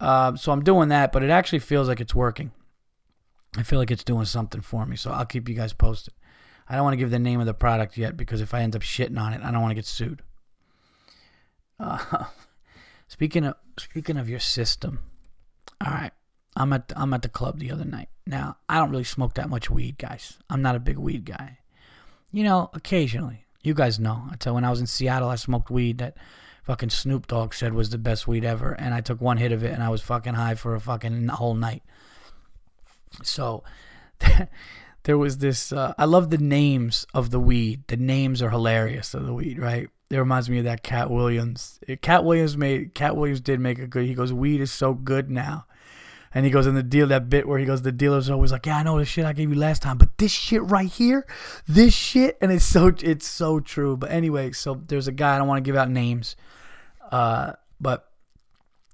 Uh, 0.00 0.36
so 0.36 0.52
I'm 0.52 0.62
doing 0.62 0.88
that, 0.90 1.12
but 1.12 1.22
it 1.22 1.30
actually 1.30 1.60
feels 1.60 1.88
like 1.88 2.00
it's 2.00 2.14
working. 2.14 2.52
I 3.56 3.62
feel 3.62 3.78
like 3.78 3.90
it's 3.90 4.04
doing 4.04 4.24
something 4.24 4.60
for 4.60 4.84
me, 4.86 4.96
so 4.96 5.10
I'll 5.10 5.24
keep 5.24 5.48
you 5.48 5.54
guys 5.54 5.72
posted. 5.72 6.14
I 6.68 6.76
don't 6.76 6.84
want 6.84 6.94
to 6.94 6.98
give 6.98 7.10
the 7.10 7.18
name 7.18 7.40
of 7.40 7.46
the 7.46 7.54
product 7.54 7.96
yet 7.98 8.16
because 8.16 8.40
if 8.40 8.54
I 8.54 8.60
end 8.60 8.74
up 8.74 8.82
shitting 8.82 9.18
on 9.18 9.32
it, 9.32 9.42
I 9.42 9.50
don't 9.50 9.60
want 9.60 9.72
to 9.72 9.76
get 9.76 9.86
sued. 9.86 10.22
Uh, 11.78 12.24
speaking 13.08 13.44
of 13.44 13.56
speaking 13.78 14.16
of 14.16 14.28
your 14.28 14.40
system, 14.40 15.00
all 15.84 15.92
right. 15.92 16.12
I'm 16.56 16.72
at 16.72 16.92
I'm 16.94 17.12
at 17.12 17.22
the 17.22 17.28
club 17.28 17.58
the 17.58 17.72
other 17.72 17.84
night. 17.84 18.08
Now 18.26 18.58
I 18.68 18.78
don't 18.78 18.90
really 18.90 19.04
smoke 19.04 19.34
that 19.34 19.50
much 19.50 19.68
weed, 19.68 19.98
guys. 19.98 20.38
I'm 20.48 20.62
not 20.62 20.76
a 20.76 20.80
big 20.80 20.98
weed 20.98 21.24
guy. 21.24 21.58
You 22.32 22.44
know, 22.44 22.70
occasionally. 22.72 23.44
You 23.62 23.74
guys 23.74 23.98
know. 23.98 24.28
I 24.30 24.36
tell 24.36 24.54
when 24.54 24.64
I 24.64 24.70
was 24.70 24.80
in 24.80 24.86
Seattle, 24.86 25.28
I 25.28 25.36
smoked 25.36 25.70
weed 25.70 25.98
that 25.98 26.16
fucking 26.62 26.90
Snoop 26.90 27.26
Dogg 27.26 27.54
said 27.54 27.74
was 27.74 27.90
the 27.90 27.98
best 27.98 28.28
weed 28.28 28.44
ever, 28.44 28.72
and 28.72 28.94
I 28.94 29.00
took 29.00 29.20
one 29.20 29.36
hit 29.38 29.52
of 29.52 29.64
it 29.64 29.72
and 29.72 29.82
I 29.82 29.88
was 29.88 30.00
fucking 30.02 30.34
high 30.34 30.54
for 30.54 30.74
a 30.74 30.80
fucking 30.80 31.28
whole 31.28 31.54
night. 31.54 31.82
So. 33.22 33.64
there 35.04 35.18
was 35.18 35.38
this. 35.38 35.72
Uh, 35.72 35.94
I 35.96 36.04
love 36.06 36.30
the 36.30 36.38
names 36.38 37.06
of 37.14 37.30
the 37.30 37.40
weed. 37.40 37.84
The 37.86 37.96
names 37.96 38.42
are 38.42 38.50
hilarious 38.50 39.14
of 39.14 39.26
the 39.26 39.34
weed, 39.34 39.58
right? 39.58 39.88
It 40.10 40.18
reminds 40.18 40.50
me 40.50 40.58
of 40.58 40.64
that 40.64 40.82
Katt 40.82 41.10
Williams. 41.10 41.78
Katt 42.02 42.24
Williams 42.24 42.56
made. 42.56 42.94
Katt 42.94 43.16
Williams 43.16 43.40
did 43.40 43.60
make 43.60 43.78
a 43.78 43.86
good. 43.86 44.06
He 44.06 44.14
goes, 44.14 44.32
"Weed 44.32 44.60
is 44.60 44.72
so 44.72 44.94
good 44.94 45.30
now." 45.30 45.66
And 46.36 46.44
he 46.44 46.50
goes 46.50 46.66
in 46.66 46.74
the 46.74 46.82
deal 46.82 47.06
that 47.06 47.30
bit 47.30 47.46
where 47.46 47.60
he 47.60 47.64
goes, 47.64 47.82
the 47.82 47.92
dealer's 47.92 48.28
always 48.28 48.50
like, 48.50 48.66
"Yeah, 48.66 48.78
I 48.78 48.82
know 48.82 48.98
the 48.98 49.04
shit 49.04 49.24
I 49.24 49.32
gave 49.32 49.50
you 49.50 49.54
last 49.54 49.82
time, 49.82 49.98
but 49.98 50.18
this 50.18 50.32
shit 50.32 50.62
right 50.64 50.90
here, 50.90 51.26
this 51.68 51.94
shit," 51.94 52.36
and 52.40 52.50
it's 52.50 52.64
so 52.64 52.92
it's 53.02 53.28
so 53.28 53.60
true. 53.60 53.96
But 53.96 54.10
anyway, 54.10 54.50
so 54.52 54.80
there's 54.88 55.06
a 55.06 55.12
guy 55.12 55.36
I 55.36 55.38
don't 55.38 55.46
want 55.46 55.64
to 55.64 55.68
give 55.68 55.76
out 55.76 55.90
names, 55.90 56.34
uh, 57.12 57.52
but 57.80 58.10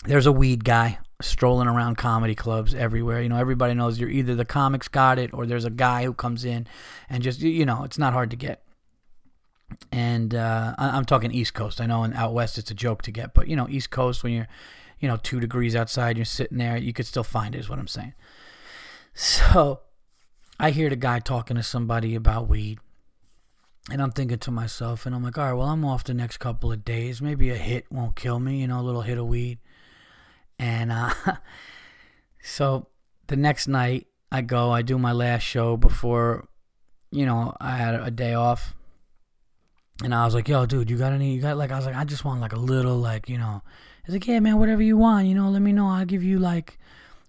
there's 0.05 0.27
a 0.27 0.33
weed 0.33 0.64
guy 0.64 0.99
strolling 1.20 1.68
around 1.68 1.96
comedy 1.96 2.35
clubs 2.35 2.74
everywhere. 2.74 3.22
You 3.22 3.28
know, 3.28 3.38
everybody 3.38 3.74
knows 3.74 3.98
you're 3.98 4.11
either 4.11 4.35
the 4.35 4.44
comics 4.44 4.88
got 4.88 5.18
it 5.18 5.33
or 5.33 5.46
there's 5.46 5.64
a 5.64 5.70
guy 5.70 6.04
who 6.04 6.14
comes 6.14 6.44
in 6.44 6.66
and 7.09 7.22
just 7.22 7.40
you 7.40 7.64
know, 7.64 7.85
it's 7.85 7.98
not 7.98 8.12
hard 8.12 8.30
to 8.30 8.37
get. 8.37 8.62
And 9.92 10.35
uh, 10.35 10.74
I'm 10.78 11.04
talking 11.04 11.30
East 11.30 11.54
Coast. 11.54 11.80
I 11.80 11.87
know 11.87 12.04
in 12.04 12.12
out 12.14 12.35
west 12.35 12.59
it's 12.59 12.70
a 12.70 12.74
joke 12.74 13.02
to 13.02 13.11
get, 13.11 13.35
but 13.35 13.48
you 13.48 13.56
know, 13.56 13.68
East 13.68 13.90
Coast 13.90 14.22
when 14.22 14.33
you're, 14.33 14.48
you 14.98 15.09
know, 15.09 15.16
two 15.16 15.40
degrees 15.40 15.76
outside, 15.76 16.16
you're 16.16 16.24
sitting 16.24 16.59
there, 16.59 16.76
you 16.76 16.92
could 16.92 17.06
still 17.06 17.24
find 17.24 17.54
it. 17.54 17.59
Is 17.59 17.68
what 17.68 17.78
I'm 17.78 17.87
saying. 17.87 18.14
So, 19.14 19.80
I 20.59 20.70
hear 20.70 20.90
the 20.90 20.96
guy 20.96 21.20
talking 21.20 21.56
to 21.56 21.62
somebody 21.62 22.14
about 22.14 22.48
weed, 22.48 22.78
and 23.90 24.02
I'm 24.02 24.11
thinking 24.11 24.38
to 24.38 24.50
myself, 24.50 25.06
and 25.06 25.14
I'm 25.14 25.22
like, 25.22 25.38
all 25.38 25.44
right, 25.44 25.52
well, 25.52 25.68
I'm 25.68 25.85
off 25.85 26.04
the 26.04 26.14
next 26.14 26.37
couple 26.37 26.70
of 26.70 26.85
days. 26.85 27.22
Maybe 27.22 27.50
a 27.50 27.56
hit 27.56 27.87
won't 27.90 28.14
kill 28.14 28.38
me, 28.38 28.61
you 28.61 28.66
know, 28.66 28.80
a 28.80 28.83
little 28.83 29.02
hit 29.02 29.18
of 29.18 29.26
weed. 29.26 29.59
And 30.61 30.92
uh, 30.92 31.11
so 32.42 32.87
the 33.29 33.37
next 33.37 33.66
night, 33.66 34.07
I 34.31 34.42
go, 34.42 34.70
I 34.70 34.83
do 34.83 34.99
my 34.99 35.12
last 35.12 35.42
show 35.42 35.77
before, 35.77 36.46
you 37.11 37.25
know, 37.25 37.57
I 37.59 37.77
had 37.77 37.94
a 37.94 38.11
day 38.11 38.35
off. 38.35 38.75
And 40.05 40.14
I 40.14 40.25
was 40.25 40.35
like, 40.35 40.49
yo, 40.49 40.66
dude, 40.66 40.90
you 40.90 40.99
got 40.99 41.12
any, 41.12 41.35
you 41.35 41.40
got 41.40 41.57
like, 41.57 41.73
I 41.73 41.77
was 41.77 41.87
like, 41.87 41.96
I 41.96 42.05
just 42.05 42.25
want 42.25 42.42
like 42.42 42.53
a 42.53 42.59
little, 42.59 42.96
like, 42.96 43.29
you 43.29 43.38
know, 43.38 43.62
he's 44.05 44.14
like, 44.14 44.27
yeah, 44.27 44.38
man, 44.38 44.59
whatever 44.59 44.83
you 44.83 44.99
want, 44.99 45.27
you 45.27 45.35
know, 45.35 45.49
let 45.49 45.62
me 45.62 45.73
know. 45.73 45.88
I'll 45.88 46.05
give 46.05 46.23
you 46.23 46.38
like 46.38 46.79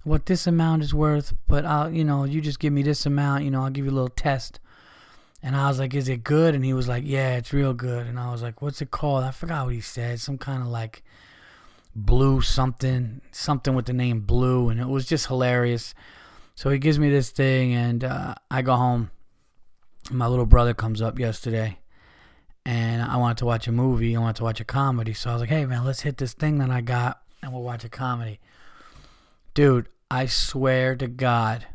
what 0.03 0.25
this 0.25 0.45
amount 0.45 0.83
is 0.83 0.93
worth, 0.93 1.33
but 1.47 1.65
I'll, 1.65 1.89
you 1.89 2.03
know, 2.03 2.25
you 2.25 2.41
just 2.41 2.59
give 2.59 2.73
me 2.73 2.83
this 2.83 3.05
amount, 3.05 3.45
you 3.45 3.51
know, 3.51 3.63
I'll 3.63 3.69
give 3.69 3.85
you 3.85 3.91
a 3.91 3.93
little 3.93 4.09
test. 4.09 4.59
And 5.41 5.55
I 5.55 5.69
was 5.69 5.79
like, 5.79 5.93
is 5.93 6.09
it 6.09 6.23
good? 6.23 6.53
And 6.53 6.65
he 6.65 6.73
was 6.73 6.87
like, 6.87 7.03
yeah, 7.05 7.37
it's 7.37 7.53
real 7.53 7.73
good. 7.73 8.07
And 8.07 8.19
I 8.19 8.31
was 8.31 8.41
like, 8.41 8.61
what's 8.61 8.81
it 8.81 8.91
called? 8.91 9.23
I 9.23 9.31
forgot 9.31 9.65
what 9.65 9.73
he 9.73 9.81
said. 9.81 10.19
Some 10.19 10.37
kind 10.37 10.61
of 10.61 10.67
like, 10.67 11.03
Blue 11.95 12.41
something, 12.41 13.21
something 13.31 13.75
with 13.75 13.85
the 13.85 13.93
name 13.93 14.21
Blue, 14.21 14.69
and 14.69 14.79
it 14.79 14.87
was 14.87 15.05
just 15.05 15.27
hilarious. 15.27 15.93
So 16.55 16.69
he 16.69 16.79
gives 16.79 16.99
me 16.99 17.09
this 17.09 17.31
thing, 17.31 17.73
and 17.73 18.03
uh, 18.03 18.35
I 18.49 18.61
go 18.61 18.75
home. 18.75 19.11
My 20.09 20.27
little 20.27 20.45
brother 20.45 20.73
comes 20.73 21.01
up 21.01 21.19
yesterday, 21.19 21.79
and 22.65 23.01
I 23.01 23.17
wanted 23.17 23.37
to 23.37 23.45
watch 23.45 23.67
a 23.67 23.71
movie. 23.71 24.15
I 24.15 24.19
wanted 24.19 24.37
to 24.37 24.43
watch 24.43 24.59
a 24.61 24.65
comedy. 24.65 25.13
So 25.13 25.29
I 25.29 25.33
was 25.33 25.41
like, 25.41 25.49
hey, 25.49 25.65
man, 25.65 25.83
let's 25.83 26.01
hit 26.01 26.17
this 26.17 26.33
thing 26.33 26.59
that 26.59 26.69
I 26.69 26.81
got, 26.81 27.21
and 27.41 27.51
we'll 27.51 27.63
watch 27.63 27.83
a 27.83 27.89
comedy. 27.89 28.39
Dude, 29.53 29.89
I 30.09 30.27
swear 30.27 30.95
to 30.95 31.07
God, 31.07 31.67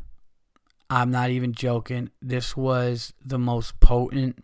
I'm 0.88 1.10
not 1.10 1.30
even 1.30 1.52
joking. 1.52 2.10
This 2.22 2.56
was 2.56 3.12
the 3.24 3.38
most 3.38 3.80
potent. 3.80 4.42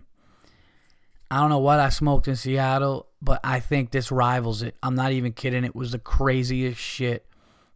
I 1.31 1.37
don't 1.39 1.49
know 1.49 1.59
what 1.59 1.81
I 1.81 1.89
smoked 1.89 2.29
in 2.29 2.37
Seattle 2.37 3.07
but 3.23 3.41
I 3.45 3.61
think 3.61 3.91
this 3.91 4.11
rivals 4.11 4.63
it. 4.63 4.75
I'm 4.83 4.97
not 4.97 5.13
even 5.13 5.33
kidding. 5.33 5.65
It 5.65 5.77
was 5.77 5.93
the 5.93 5.99
craziest 5.99 6.81
shit 6.81 7.25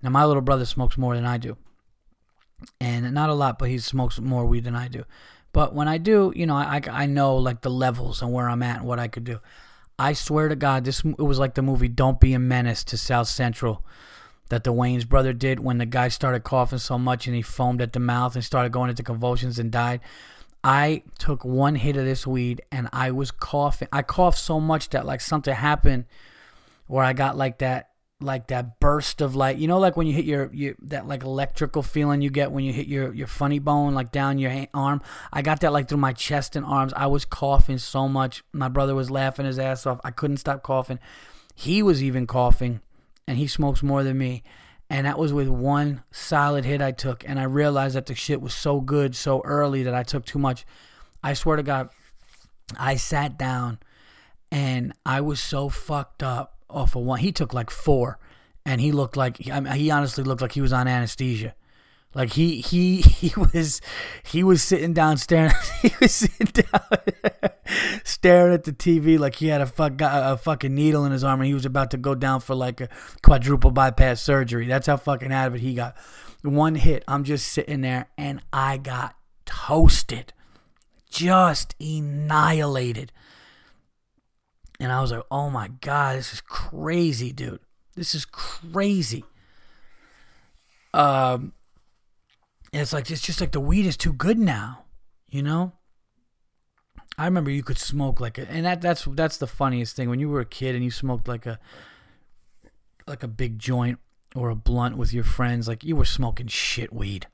Now 0.03 0.11
my 0.11 0.25
little 0.25 0.43
brother 0.43 0.65
smokes 0.65 0.99
more 0.99 1.15
than 1.15 1.25
I 1.25 1.39
do, 1.39 1.57
and 2.81 3.13
not 3.15 3.31
a 3.31 3.35
lot, 3.35 3.59
but 3.59 3.69
he 3.69 3.79
smokes 3.79 4.19
more 4.19 4.45
weed 4.45 4.65
than 4.65 4.75
I 4.75 4.89
do. 4.89 5.05
But 5.53 5.75
when 5.75 5.89
I 5.89 5.99
do, 5.99 6.33
you 6.37 6.45
know, 6.47 6.57
I, 6.57 6.83
I 6.91 7.07
know 7.07 7.37
like 7.37 7.63
the 7.63 7.71
levels 7.71 8.21
and 8.21 8.33
where 8.33 8.49
I'm 8.49 8.63
at 8.63 8.79
and 8.79 8.87
what 8.87 8.99
I 8.99 9.09
could 9.09 9.25
do. 9.25 9.41
I 9.99 10.13
swear 10.13 10.49
to 10.49 10.57
God, 10.57 10.85
this 10.85 11.03
it 11.05 11.23
was 11.23 11.39
like 11.39 11.55
the 11.55 11.63
movie 11.63 11.89
"Don't 11.89 12.21
Be 12.21 12.35
a 12.35 12.39
Menace" 12.39 12.85
to 12.85 12.99
South 12.99 13.29
Central 13.29 13.83
that 14.49 14.65
the 14.65 14.73
Wayans 14.73 15.09
brother 15.09 15.33
did 15.33 15.61
when 15.61 15.79
the 15.79 15.87
guy 15.87 16.09
started 16.09 16.45
coughing 16.45 16.79
so 16.79 16.99
much 16.99 17.27
and 17.27 17.35
he 17.35 17.43
foamed 17.43 17.81
at 17.81 17.93
the 17.93 18.01
mouth 18.01 18.35
and 18.35 18.45
started 18.45 18.71
going 18.73 18.91
into 18.91 19.03
convulsions 19.03 19.59
and 19.59 19.73
died. 19.73 20.01
I 20.63 21.03
took 21.19 21.45
one 21.45 21.77
hit 21.77 21.97
of 21.97 22.05
this 22.05 22.27
weed 22.27 22.63
and 22.73 22.89
I 22.93 23.11
was 23.11 23.31
coughing. 23.31 23.89
I 23.93 24.03
coughed 24.03 24.39
so 24.39 24.61
much 24.61 24.91
that 24.91 25.07
like 25.07 25.21
something 25.21 25.55
happened 25.55 26.07
where 26.87 27.05
I 27.05 27.13
got 27.13 27.37
like 27.37 27.59
that 27.59 27.91
like 28.19 28.47
that 28.47 28.81
burst 28.81 29.21
of 29.21 29.37
like 29.37 29.59
you 29.59 29.69
know 29.69 29.79
like 29.79 29.95
when 29.95 30.07
you 30.07 30.15
hit 30.15 30.25
your, 30.25 30.51
your 30.55 30.75
that 30.81 31.07
like 31.07 31.23
electrical 31.23 31.83
feeling 31.83 32.23
you 32.23 32.31
get 32.31 32.51
when 32.51 32.65
you 32.65 32.73
hit 32.73 32.87
your 32.87 33.13
your 33.13 33.27
funny 33.27 33.59
bone 33.59 33.95
like 33.95 34.11
down 34.11 34.39
your 34.39 34.67
arm? 34.73 35.03
I 35.33 35.43
got 35.43 35.61
that 35.61 35.73
like 35.73 35.89
through 35.89 35.99
my 35.99 36.13
chest 36.13 36.57
and 36.57 36.65
arms. 36.65 36.93
I 36.97 37.07
was 37.07 37.25
coughing 37.25 37.79
so 37.79 38.09
much. 38.09 38.43
My 38.53 38.69
brother 38.69 38.95
was 38.95 39.11
laughing 39.11 39.47
his 39.47 39.59
ass 39.59 39.87
off. 39.87 40.01
I 40.03 40.11
couldn't 40.11 40.39
stop 40.39 40.63
coughing. 40.63 40.99
He 41.55 41.83
was 41.83 42.03
even 42.03 42.27
coughing 42.27 42.81
and 43.29 43.39
he 43.39 43.47
smokes 43.47 43.83
more 43.83 44.03
than 44.03 44.19
me 44.19 44.43
and 44.89 45.07
that 45.07 45.19
was 45.19 45.33
with 45.33 45.49
one 45.49 46.03
solid 46.11 46.65
hit 46.65 46.81
i 46.81 46.93
took 46.93 47.29
and 47.29 47.39
i 47.39 47.45
realized 47.45 47.97
that 47.97 48.07
the 48.07 48.15
shit 48.15 48.41
was 48.41 48.55
so 48.55 48.81
good 48.81 49.15
so 49.15 49.43
early 49.45 49.83
that 49.83 49.95
i 49.95 50.03
took 50.03 50.25
too 50.25 50.39
much 50.39 50.65
i 51.23 51.35
swear 51.35 51.57
to 51.57 51.63
god 51.63 51.89
i 52.79 52.97
sat 52.97 53.39
down 53.39 53.79
and 54.51 54.93
i 55.05 55.21
was 55.21 55.41
so 55.41 55.69
fucked 55.69 56.23
up 56.23 56.57
off 56.69 56.97
of 56.97 57.03
one. 57.03 57.19
He 57.19 57.33
took 57.33 57.53
like 57.53 57.71
four, 57.71 58.19
and 58.65 58.81
he 58.81 58.93
looked 58.93 59.17
like 59.17 59.49
I 59.51 59.61
mean, 59.61 59.73
he 59.75 59.91
honestly 59.91 60.25
looked 60.25 60.43
like 60.43 60.53
he 60.53 60.61
was 60.61 60.73
on 60.73 60.89
anesthesia. 60.89 61.55
Like 62.17 62.33
he 62.33 62.63
he 62.63 62.97
he 63.03 63.33
was 63.39 63.83
he 64.25 64.43
was 64.43 64.63
sitting 64.63 64.95
down 64.95 65.19
staring. 65.19 65.53
He 65.83 65.93
was 66.01 66.13
sitting 66.13 66.47
down 66.47 66.81
staring 68.05 68.55
at 68.55 68.65
the 68.65 68.73
TV 68.73 69.19
like 69.19 69.37
he 69.37 69.49
had 69.49 69.61
a 69.61 69.67
fuck 69.67 70.01
a 70.01 70.39
fucking 70.39 70.75
needle 70.75 71.05
in 71.05 71.13
his 71.13 71.23
arm 71.23 71.41
and 71.41 71.47
he 71.47 71.55
was 71.55 71.67
about 71.67 71.91
to 71.91 71.99
go 71.99 72.15
down 72.15 72.41
for 72.41 72.55
like 72.55 72.81
a 72.81 72.89
quadruple 73.23 73.71
bypass 73.71 74.23
surgery. 74.23 74.67
That's 74.67 74.87
how 74.87 74.97
fucking 74.97 75.31
out 75.31 75.49
of 75.49 75.57
it 75.57 75.61
he 75.61 75.75
got. 75.75 75.95
One 76.43 76.75
hit, 76.75 77.05
I'm 77.07 77.25
just 77.25 77.49
sitting 77.49 77.83
there 77.83 78.09
and 78.17 78.41
I 78.53 78.79
got 78.79 79.15
toasted, 79.45 80.33
just 81.11 81.75
annihilated. 81.79 83.13
And 84.81 84.91
I 84.91 85.03
was 85.03 85.13
like, 85.13 85.25
oh 85.31 85.51
my 85.51 85.69
God, 85.69 86.17
this 86.17 86.33
is 86.33 86.41
crazy, 86.41 87.33
dude. 87.33 87.61
This 87.95 88.15
is 88.15 88.25
crazy. 88.25 89.25
Um, 90.95 91.53
it's 92.73 92.93
like, 92.93 93.11
it's 93.11 93.23
just 93.23 93.41
like 93.41 93.53
the 93.53 93.61
weed 93.61 93.87
is 93.87 93.97
too 93.97 94.13
good 94.13 94.39
now, 94.39 94.85
you 95.29 95.43
know? 95.43 95.73
I 97.19 97.25
remember 97.25 97.51
you 97.51 97.63
could 97.63 97.79
smoke 97.79 98.21
like 98.21 98.37
a, 98.37 98.49
and 98.51 98.67
that 98.67 98.83
that's 98.83 99.05
that's 99.05 99.39
the 99.39 99.47
funniest 99.47 99.97
thing 99.97 100.11
when 100.11 100.21
you 100.21 100.29
were 100.29 100.41
a 100.41 100.45
kid 100.47 100.75
and 100.75 100.85
you 100.85 100.91
smoked 100.91 101.27
like 101.27 101.47
a 101.47 101.59
like 103.07 103.23
a 103.23 103.29
big 103.29 103.59
joint 103.59 103.99
or 104.35 104.51
a 104.51 104.55
blunt 104.55 104.99
with 104.99 105.15
your 105.15 105.25
friends, 105.25 105.67
like 105.67 105.83
you 105.83 105.97
were 105.97 106.05
smoking 106.05 106.47
shit 106.47 106.93
weed. 106.93 107.27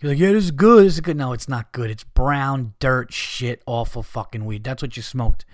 You're 0.00 0.12
like, 0.12 0.18
yeah, 0.18 0.32
this 0.32 0.44
is 0.44 0.50
good. 0.50 0.84
This 0.84 0.94
is 0.94 1.00
good. 1.00 1.16
No, 1.16 1.32
it's 1.32 1.48
not 1.48 1.72
good. 1.72 1.90
It's 1.90 2.04
brown 2.04 2.74
dirt 2.78 3.12
shit, 3.12 3.62
awful 3.66 4.02
fucking 4.02 4.44
weed. 4.44 4.64
That's 4.64 4.82
what 4.82 4.96
you 4.96 5.02
smoked. 5.02 5.44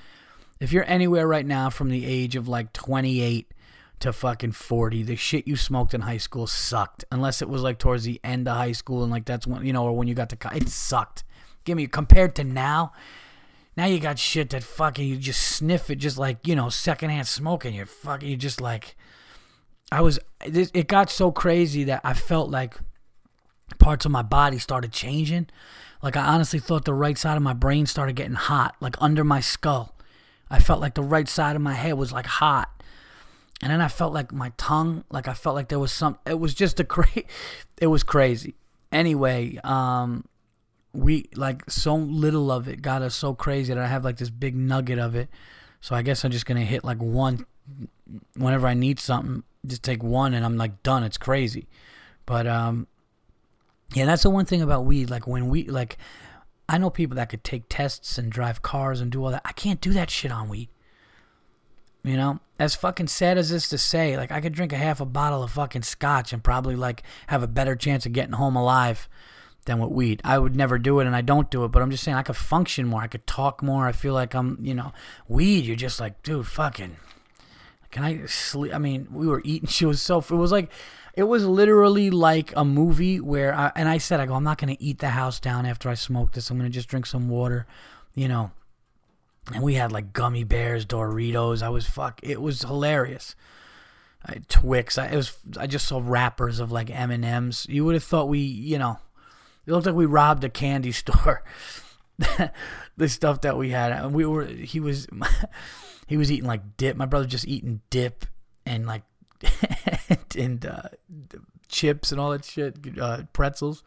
If 0.58 0.72
you're 0.72 0.88
anywhere 0.88 1.26
right 1.26 1.46
now 1.46 1.70
from 1.70 1.90
the 1.90 2.04
age 2.04 2.34
of 2.34 2.48
like 2.48 2.72
28 2.72 3.52
to 4.00 4.12
fucking 4.12 4.52
40, 4.52 5.02
the 5.02 5.16
shit 5.16 5.48
you 5.48 5.56
smoked 5.56 5.94
in 5.94 6.02
high 6.02 6.18
school 6.18 6.46
sucked. 6.46 7.04
Unless 7.10 7.42
it 7.42 7.48
was 7.48 7.62
like 7.62 7.78
towards 7.78 8.04
the 8.04 8.20
end 8.22 8.46
of 8.46 8.56
high 8.56 8.72
school 8.72 9.02
and 9.02 9.10
like 9.10 9.24
that's 9.24 9.46
when, 9.46 9.64
you 9.64 9.72
know, 9.72 9.84
or 9.84 9.96
when 9.96 10.08
you 10.08 10.14
got 10.14 10.28
to, 10.30 10.38
it 10.54 10.68
sucked. 10.68 11.24
Give 11.64 11.76
me, 11.76 11.86
compared 11.86 12.34
to 12.36 12.44
now, 12.44 12.92
now 13.76 13.86
you 13.86 13.98
got 13.98 14.18
shit 14.18 14.50
that 14.50 14.62
fucking, 14.62 15.06
you 15.06 15.16
just 15.16 15.42
sniff 15.42 15.90
it 15.90 15.96
just 15.96 16.18
like, 16.18 16.46
you 16.46 16.54
know, 16.54 16.68
secondhand 16.68 17.26
smoking. 17.26 17.74
You're 17.74 17.86
fucking, 17.86 18.28
you 18.28 18.36
just 18.36 18.60
like, 18.60 18.96
I 19.90 20.00
was, 20.00 20.18
it 20.44 20.88
got 20.88 21.10
so 21.10 21.32
crazy 21.32 21.84
that 21.84 22.00
I 22.04 22.12
felt 22.12 22.50
like 22.50 22.74
parts 23.78 24.04
of 24.04 24.12
my 24.12 24.22
body 24.22 24.58
started 24.58 24.92
changing. 24.92 25.48
Like 26.02 26.16
I 26.16 26.26
honestly 26.26 26.58
thought 26.58 26.84
the 26.84 26.94
right 26.94 27.16
side 27.16 27.36
of 27.36 27.42
my 27.42 27.54
brain 27.54 27.86
started 27.86 28.16
getting 28.16 28.34
hot, 28.34 28.76
like 28.80 28.96
under 29.00 29.24
my 29.24 29.40
skull. 29.40 29.94
I 30.50 30.60
felt 30.60 30.80
like 30.80 30.94
the 30.94 31.02
right 31.02 31.28
side 31.28 31.56
of 31.56 31.62
my 31.62 31.72
head 31.74 31.94
was 31.94 32.12
like 32.12 32.26
hot. 32.26 32.70
And 33.62 33.72
then 33.72 33.80
I 33.80 33.88
felt 33.88 34.12
like 34.12 34.32
my 34.32 34.52
tongue, 34.56 35.04
like 35.10 35.28
I 35.28 35.34
felt 35.34 35.54
like 35.56 35.68
there 35.68 35.78
was 35.78 35.92
some 35.92 36.18
it 36.26 36.38
was 36.38 36.54
just 36.54 36.78
a 36.80 36.84
crazy 36.96 37.26
it 37.78 37.86
was 37.86 38.02
crazy. 38.02 38.54
Anyway, 38.92 39.58
um 39.64 40.24
we 40.92 41.28
like 41.34 41.68
so 41.70 41.94
little 41.94 42.50
of 42.50 42.68
it 42.68 42.80
got 42.80 43.02
us 43.02 43.14
so 43.14 43.34
crazy 43.34 43.72
that 43.74 43.82
I 43.82 43.86
have 43.86 44.04
like 44.04 44.16
this 44.16 44.30
big 44.30 44.54
nugget 44.54 44.98
of 44.98 45.14
it. 45.14 45.28
So 45.80 45.94
I 45.94 46.02
guess 46.02 46.24
I'm 46.24 46.30
just 46.30 46.46
gonna 46.46 46.64
hit 46.64 46.84
like 46.84 46.98
one 46.98 47.46
whenever 48.36 48.66
I 48.66 48.74
need 48.74 49.00
something, 49.00 49.42
just 49.66 49.82
take 49.82 50.02
one 50.02 50.34
and 50.34 50.44
I'm 50.44 50.56
like 50.56 50.82
done. 50.82 51.02
It's 51.02 51.18
crazy. 51.18 51.66
But 52.26 52.46
um 52.46 52.86
yeah, 53.94 54.04
that's 54.04 54.22
the 54.24 54.30
one 54.30 54.44
thing 54.44 54.62
about 54.62 54.84
weed. 54.84 55.10
Like 55.10 55.26
when 55.26 55.48
we 55.48 55.64
like 55.64 55.96
I 56.68 56.78
know 56.78 56.90
people 56.90 57.16
that 57.16 57.28
could 57.28 57.44
take 57.44 57.64
tests 57.68 58.18
and 58.18 58.30
drive 58.30 58.60
cars 58.62 59.00
and 59.00 59.10
do 59.10 59.24
all 59.24 59.30
that. 59.30 59.42
I 59.44 59.52
can't 59.52 59.80
do 59.80 59.92
that 59.92 60.10
shit 60.10 60.32
on 60.32 60.48
weed. 60.48 60.68
You 62.02 62.16
know, 62.16 62.40
as 62.58 62.74
fucking 62.74 63.08
sad 63.08 63.38
as 63.38 63.50
this 63.50 63.68
to 63.68 63.78
say, 63.78 64.16
like 64.16 64.32
I 64.32 64.40
could 64.40 64.52
drink 64.52 64.72
a 64.72 64.76
half 64.76 65.00
a 65.00 65.06
bottle 65.06 65.42
of 65.42 65.50
fucking 65.52 65.82
scotch 65.82 66.32
and 66.32 66.42
probably 66.42 66.76
like 66.76 67.02
have 67.28 67.42
a 67.42 67.48
better 67.48 67.76
chance 67.76 68.06
of 68.06 68.12
getting 68.12 68.32
home 68.32 68.56
alive 68.56 69.08
than 69.66 69.78
with 69.78 69.90
weed. 69.90 70.20
I 70.24 70.38
would 70.38 70.56
never 70.56 70.78
do 70.78 71.00
it 71.00 71.06
and 71.06 71.16
I 71.16 71.20
don't 71.20 71.50
do 71.50 71.64
it, 71.64 71.72
but 71.72 71.82
I'm 71.82 71.90
just 71.90 72.04
saying 72.04 72.16
I 72.16 72.22
could 72.22 72.36
function 72.36 72.86
more. 72.86 73.02
I 73.02 73.08
could 73.08 73.26
talk 73.26 73.62
more. 73.62 73.86
I 73.86 73.92
feel 73.92 74.14
like 74.14 74.34
I'm, 74.34 74.58
you 74.62 74.74
know, 74.74 74.92
weed, 75.28 75.64
you're 75.64 75.76
just 75.76 76.00
like, 76.00 76.22
dude, 76.22 76.46
fucking 76.46 76.96
can 77.96 78.04
I 78.04 78.26
sleep? 78.26 78.74
I 78.74 78.78
mean, 78.78 79.08
we 79.10 79.26
were 79.26 79.40
eating. 79.42 79.68
She 79.76 79.86
was 79.86 80.02
so. 80.02 80.18
It 80.18 80.30
was 80.30 80.52
like 80.52 80.70
it 81.14 81.22
was 81.22 81.46
literally 81.46 82.10
like 82.10 82.52
a 82.54 82.62
movie 82.62 83.20
where, 83.20 83.54
I, 83.54 83.72
and 83.74 83.88
I 83.88 83.96
said, 83.96 84.20
I 84.20 84.26
go, 84.26 84.34
I'm 84.34 84.44
not 84.44 84.58
to 84.58 84.82
eat 84.82 84.98
the 84.98 85.08
house 85.08 85.40
down 85.40 85.64
after 85.64 85.88
I 85.88 85.94
smoke 85.94 86.32
this. 86.32 86.50
I'm 86.50 86.60
to 86.60 86.68
just 86.68 86.88
drink 86.88 87.06
some 87.06 87.30
water, 87.30 87.66
you 88.14 88.28
know. 88.28 88.50
And 89.54 89.62
we 89.62 89.74
had 89.74 89.92
like 89.92 90.12
gummy 90.12 90.44
bears, 90.44 90.84
Doritos. 90.84 91.62
I 91.62 91.68
was 91.68 91.86
fuck. 91.86 92.20
It 92.22 92.40
was 92.40 92.62
hilarious. 92.62 93.36
I, 94.24 94.40
Twix. 94.48 94.98
I, 94.98 95.14
was. 95.14 95.36
I 95.56 95.66
just 95.66 95.86
saw 95.86 96.00
wrappers 96.02 96.58
of 96.58 96.72
like 96.72 96.90
M 96.90 97.10
and 97.10 97.24
M's. 97.24 97.66
You 97.68 97.84
would 97.84 97.94
have 97.94 98.04
thought 98.04 98.28
we, 98.28 98.40
you 98.40 98.78
know, 98.78 98.98
it 99.66 99.72
looked 99.72 99.86
like 99.86 99.94
we 99.94 100.06
robbed 100.06 100.42
a 100.44 100.48
candy 100.48 100.92
store. 100.92 101.44
the 102.96 103.08
stuff 103.08 103.42
that 103.42 103.56
we 103.58 103.70
had, 103.70 103.92
and 103.92 104.14
we 104.14 104.24
were. 104.24 104.44
He 104.46 104.80
was, 104.80 105.06
he 106.06 106.16
was 106.16 106.32
eating 106.32 106.48
like 106.48 106.76
dip. 106.76 106.96
My 106.96 107.06
brother 107.06 107.26
just 107.26 107.46
eating 107.46 107.82
dip 107.90 108.24
and 108.64 108.86
like 108.86 109.02
and, 110.36 110.64
uh, 110.64 110.88
chips 111.68 112.10
and 112.10 112.20
all 112.20 112.30
that 112.30 112.44
shit, 112.44 112.76
uh, 112.98 113.22
pretzels. 113.32 113.84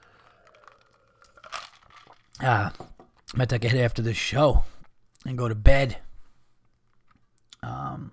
Uh, 2.41 2.69
I 3.34 3.38
might 3.38 3.50
take 3.50 3.65
a 3.65 3.69
hit 3.69 3.82
after 3.82 4.02
this 4.02 4.15
show 4.15 4.63
and 5.26 5.38
go 5.38 5.48
to 5.48 5.56
bed. 5.56 5.98
Um, 7.62 8.12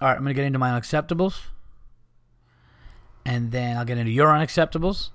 all 0.00 0.08
right, 0.08 0.16
I'm 0.16 0.22
going 0.22 0.34
to 0.34 0.34
get 0.34 0.44
into 0.44 0.58
my 0.58 0.70
unacceptables. 0.70 1.40
And 3.24 3.50
then 3.50 3.76
I'll 3.76 3.84
get 3.84 3.98
into 3.98 4.12
your 4.12 4.28
unacceptables. 4.28 5.10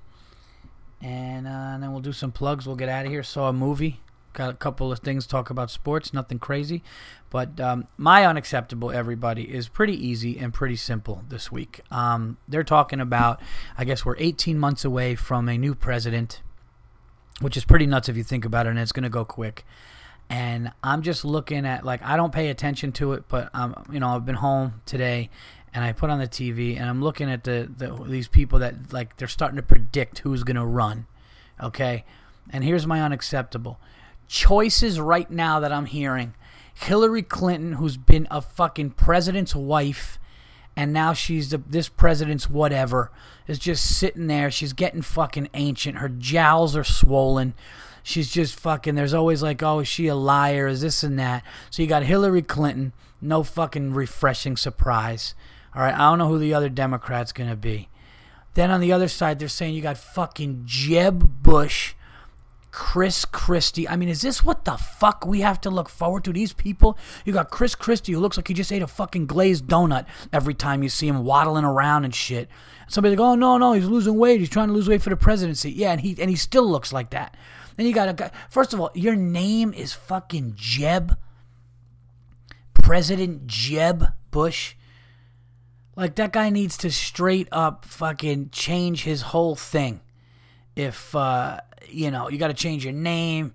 And, 1.02 1.48
uh, 1.48 1.50
and 1.50 1.84
then 1.84 1.92
we'll 1.92 2.02
do 2.02 2.14
some 2.14 2.32
plugs. 2.32 2.68
We'll 2.68 2.76
get 2.76 2.90
out 2.90 3.06
of 3.06 3.12
here. 3.12 3.24
Saw 3.24 3.50
a 3.50 3.54
movie. 3.54 4.02
Got 4.34 4.50
a 4.50 4.58
couple 4.58 4.92
of 4.92 5.00
things 5.00 5.28
talk 5.28 5.52
about 5.52 5.70
sports, 5.70 6.12
nothing 6.12 6.40
crazy. 6.40 6.82
But 7.30 7.60
um, 7.60 7.88
my 7.98 8.26
unacceptable, 8.26 8.92
everybody, 8.92 9.44
is 9.44 9.68
pretty 9.68 9.94
easy 9.94 10.40
and 10.40 10.52
pretty 10.52 10.76
simple 10.76 11.24
this 11.30 11.52
week. 11.52 11.82
Um, 11.92 12.38
they're 12.48 12.64
talking 12.64 13.00
about, 13.00 13.40
I 13.78 13.86
guess 13.86 14.04
we're 14.04 14.18
18 14.18 14.58
months 14.58 14.84
away 14.84 15.14
from 15.14 15.48
a 15.48 15.58
new 15.58 15.76
president, 15.76 16.42
which 17.42 17.56
is 17.56 17.64
pretty 17.64 17.86
nuts 17.86 18.10
if 18.10 18.18
you 18.18 18.24
think 18.24 18.44
about 18.44 18.66
it, 18.66 18.72
and 18.72 18.80
it's 18.80 18.92
going 18.92 19.04
to 19.04 19.10
go 19.10 19.24
quick. 19.24 19.66
And 20.30 20.72
I'm 20.84 21.02
just 21.02 21.26
looking 21.26 21.66
at, 21.66 21.86
like, 21.86 22.02
I 22.04 22.18
don't 22.18 22.34
pay 22.34 22.50
attention 22.50 22.92
to 22.94 23.14
it, 23.14 23.26
but, 23.28 23.50
um, 23.54 23.76
you 23.92 24.00
know, 24.00 24.10
I've 24.10 24.26
been 24.26 24.36
home 24.36 24.82
today 24.86 25.30
and 25.74 25.84
I 25.84 25.92
put 25.92 26.10
on 26.10 26.20
the 26.20 26.28
TV 26.28 26.78
and 26.78 26.90
I'm 26.90 27.04
looking 27.04 27.30
at 27.30 27.44
the, 27.44 27.70
the 27.76 27.92
these 28.06 28.28
people 28.28 28.60
that, 28.60 28.92
like, 28.94 29.18
they're 29.18 29.28
starting 29.28 29.58
to 29.58 29.64
predict 29.64 30.20
who's 30.20 30.44
to 30.44 30.66
run. 30.66 31.06
Okay? 31.62 32.04
And 32.50 32.64
here's 32.64 32.88
my 32.88 33.02
unacceptable 33.02 33.80
choices 34.28 35.00
right 35.00 35.30
now 35.30 35.60
that 35.60 35.72
I'm 35.72 35.86
hearing. 35.86 36.34
Hillary 36.74 37.22
Clinton, 37.22 37.74
who's 37.74 37.98
been 37.98 38.28
a 38.32 38.42
fucking 38.42 38.92
president's 38.92 39.56
wife, 39.56 40.18
and 40.76 40.92
now 40.92 41.14
she's 41.14 41.52
the, 41.52 41.60
this 41.60 41.88
president's 41.88 42.50
whatever, 42.50 43.12
is 43.48 43.60
just 43.60 43.86
sitting 43.86 44.28
there. 44.28 44.50
She's 44.50 44.74
getting 44.74 45.04
fucking 45.04 45.50
ancient. 45.54 46.00
Her 46.00 46.10
jowls 46.10 46.76
are 46.76 46.84
swollen. 46.84 47.54
She's 48.04 48.30
just 48.30 48.60
fucking. 48.60 48.96
There's 48.96 49.14
always 49.14 49.42
like, 49.42 49.64
oh, 49.64 49.80
is 49.80 49.88
she 49.88 50.08
a 50.08 50.16
liar? 50.16 50.68
Is 50.68 50.82
this 50.82 51.04
and 51.04 51.18
that? 51.18 51.44
So 51.70 51.82
you 51.82 51.88
got 51.88 52.04
Hillary 52.04 52.42
Clinton, 52.42 52.92
no 53.22 53.44
fucking 53.44 53.94
refreshing 53.94 54.58
surprise. 54.58 55.34
All 55.74 55.82
right, 55.82 55.96
I 55.96 56.00
don't 56.00 56.20
know 56.20 56.28
who 56.28 56.38
the 56.38 56.54
other 56.54 56.70
Democrat's 56.70 57.32
to 57.32 57.56
be. 57.56 57.90
Then 58.54 58.70
on 58.70 58.82
the 58.82 58.92
other 58.92 59.08
side, 59.08 59.40
they're 59.40 59.48
saying 59.48 59.74
you 59.74 59.82
got 59.82 59.98
fucking 59.98 60.64
Jeb 60.66 61.42
Bush, 61.42 61.96
Chris 62.72 63.26
Christie. 63.26 63.88
I 63.88 63.96
mean, 63.96 64.10
is 64.10 64.22
this 64.22 64.44
what 64.44 64.66
the 64.66 64.78
fuck 64.78 65.26
we 65.26 65.42
have 65.42 65.60
to 65.62 65.72
look 65.72 65.90
forward 65.90 66.24
to? 66.26 66.34
These 66.34 66.54
people? 66.54 66.98
You 67.26 67.34
got 67.34 67.50
Chris 67.50 67.74
Christie, 67.74 68.12
who 68.12 68.20
looks 68.20 68.38
like 68.38 68.48
he 68.48 68.54
just 68.54 68.72
ate 68.72 68.84
a 68.84 68.88
fucking 68.88 69.26
glazed 69.26 69.66
donut 69.66 70.06
every 70.32 70.54
time 70.54 70.84
you 70.84 70.90
see 70.90 71.08
him 71.08 71.24
waddling 71.24 71.66
around 71.66 72.06
and 72.06 72.14
shit. 72.14 72.48
Somebody's 72.88 73.18
like, 73.18 73.28
oh 73.28 73.36
no, 73.36 73.58
no, 73.58 73.74
he's 73.74 73.86
losing 73.86 74.18
weight. 74.18 74.40
He's 74.40 74.50
trying 74.50 74.68
to 74.68 74.74
lose 74.74 74.88
weight 74.88 75.02
for 75.02 75.10
the 75.10 75.16
presidency. 75.16 75.72
Yeah, 75.72 75.92
and 75.92 76.02
he 76.02 76.16
and 76.20 76.30
he 76.30 76.36
still 76.36 76.70
looks 76.70 76.94
like 76.94 77.10
that. 77.12 77.36
Then 77.76 77.86
you 77.86 77.94
got 77.94 78.10
a 78.10 78.14
guy. 78.14 78.32
First 78.50 78.74
of 78.74 78.80
all, 78.80 78.92
your 78.94 79.16
name 79.16 79.74
is 79.74 79.94
fucking 79.94 80.54
Jeb. 80.56 81.18
President 82.74 83.48
Jeb 83.48 84.08
Bush. 84.32 84.76
Like 85.96 86.16
that 86.16 86.34
guy 86.34 86.50
needs 86.50 86.78
to 86.78 86.92
straight 86.92 87.48
up 87.52 87.86
fucking 87.86 88.50
change 88.52 89.04
his 89.04 89.22
whole 89.22 89.56
thing. 89.56 90.02
If 90.76 91.16
uh, 91.16 91.60
you 91.90 92.12
know, 92.12 92.30
you 92.30 92.38
got 92.38 92.48
to 92.48 92.54
change 92.54 92.84
your 92.84 92.94
name. 92.94 93.54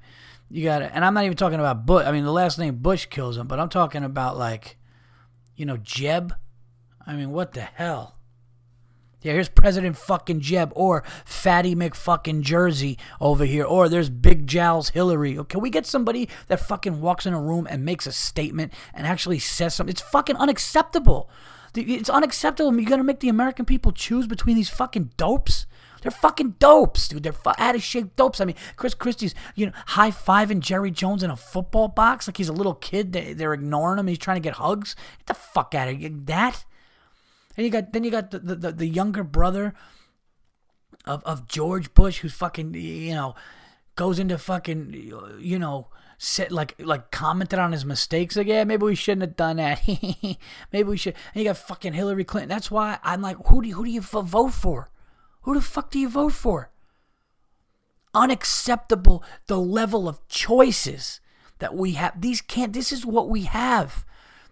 You 0.50 0.64
got 0.64 0.78
to, 0.78 0.94
and 0.94 1.04
I'm 1.04 1.14
not 1.14 1.24
even 1.24 1.36
talking 1.36 1.58
about 1.58 1.84
Bush. 1.84 2.06
I 2.06 2.12
mean, 2.12 2.24
the 2.24 2.32
last 2.32 2.58
name 2.58 2.76
Bush 2.76 3.06
kills 3.06 3.36
him, 3.36 3.46
but 3.48 3.60
I'm 3.60 3.68
talking 3.68 4.04
about 4.04 4.38
like, 4.38 4.78
you 5.56 5.66
know, 5.66 5.76
Jeb. 5.76 6.34
I 7.06 7.14
mean, 7.14 7.30
what 7.30 7.52
the 7.52 7.62
hell? 7.62 8.17
Yeah, 9.20 9.32
here's 9.32 9.48
President 9.48 9.96
fucking 9.96 10.40
Jeb 10.40 10.70
or 10.76 11.02
Fatty 11.24 11.74
McFucking 11.74 12.42
Jersey 12.42 12.98
over 13.20 13.44
here, 13.44 13.64
or 13.64 13.88
there's 13.88 14.10
Big 14.10 14.46
Jowls 14.46 14.90
Hillary. 14.90 15.36
Can 15.48 15.60
we 15.60 15.70
get 15.70 15.86
somebody 15.86 16.28
that 16.46 16.60
fucking 16.60 17.00
walks 17.00 17.26
in 17.26 17.34
a 17.34 17.40
room 17.40 17.66
and 17.68 17.84
makes 17.84 18.06
a 18.06 18.12
statement 18.12 18.72
and 18.94 19.08
actually 19.08 19.40
says 19.40 19.74
something? 19.74 19.90
It's 19.90 20.00
fucking 20.00 20.36
unacceptable. 20.36 21.28
It's 21.74 22.08
unacceptable. 22.08 22.72
You're 22.78 22.88
gonna 22.88 23.02
make 23.02 23.18
the 23.18 23.28
American 23.28 23.64
people 23.64 23.90
choose 23.90 24.28
between 24.28 24.54
these 24.54 24.70
fucking 24.70 25.10
dopes. 25.16 25.66
They're 26.02 26.12
fucking 26.12 26.54
dopes, 26.60 27.08
dude. 27.08 27.24
They're 27.24 27.32
fu- 27.32 27.50
out 27.58 27.74
of 27.74 27.82
shape 27.82 28.14
dopes. 28.14 28.40
I 28.40 28.44
mean, 28.44 28.54
Chris 28.76 28.94
Christie's, 28.94 29.34
you 29.56 29.66
know, 29.66 29.72
high 29.86 30.12
fiving 30.12 30.60
Jerry 30.60 30.92
Jones 30.92 31.24
in 31.24 31.30
a 31.30 31.36
football 31.36 31.88
box 31.88 32.28
like 32.28 32.36
he's 32.36 32.48
a 32.48 32.52
little 32.52 32.74
kid. 32.74 33.12
They, 33.12 33.32
they're 33.32 33.52
ignoring 33.52 33.98
him. 33.98 34.06
He's 34.06 34.18
trying 34.18 34.36
to 34.36 34.40
get 34.40 34.54
hugs. 34.54 34.94
Get 35.18 35.26
the 35.26 35.34
fuck 35.34 35.74
out 35.74 35.88
of 35.88 35.96
here. 35.96 36.10
That. 36.12 36.64
And 37.58 37.64
you 37.64 37.72
got 37.72 37.92
then 37.92 38.04
you 38.04 38.12
got 38.12 38.30
the, 38.30 38.38
the, 38.38 38.70
the 38.70 38.86
younger 38.86 39.24
brother 39.24 39.74
of 41.04 41.24
of 41.24 41.48
George 41.48 41.92
Bush 41.92 42.20
who's 42.20 42.32
fucking 42.32 42.72
you 42.74 43.14
know 43.14 43.34
goes 43.96 44.20
into 44.20 44.38
fucking 44.38 44.94
you 45.40 45.58
know 45.58 45.88
said 46.18 46.52
like 46.52 46.76
like 46.78 47.10
commented 47.10 47.58
on 47.58 47.72
his 47.72 47.84
mistakes 47.84 48.36
like 48.36 48.46
yeah 48.46 48.62
maybe 48.62 48.84
we 48.84 48.94
shouldn't 48.94 49.22
have 49.22 49.36
done 49.36 49.56
that. 49.56 49.82
Maybe 50.72 50.88
we 50.88 50.96
should 50.96 51.16
and 51.34 51.42
you 51.42 51.50
got 51.50 51.56
fucking 51.56 51.94
Hillary 51.94 52.22
Clinton. 52.22 52.48
That's 52.48 52.70
why 52.70 52.98
I'm 53.02 53.22
like 53.22 53.36
who 53.46 53.60
do 53.60 53.68
you, 53.68 53.74
who 53.74 53.84
do 53.84 53.90
you 53.90 54.02
vote 54.02 54.54
for? 54.54 54.90
Who 55.42 55.54
the 55.54 55.60
fuck 55.60 55.90
do 55.90 55.98
you 55.98 56.08
vote 56.08 56.34
for? 56.34 56.70
Unacceptable 58.14 59.24
the 59.48 59.58
level 59.58 60.08
of 60.08 60.26
choices 60.28 61.20
that 61.58 61.74
we 61.74 61.92
have 61.94 62.20
these 62.20 62.40
can't 62.40 62.72
this 62.72 62.92
is 62.92 63.04
what 63.04 63.28
we 63.28 63.42
have 63.42 64.04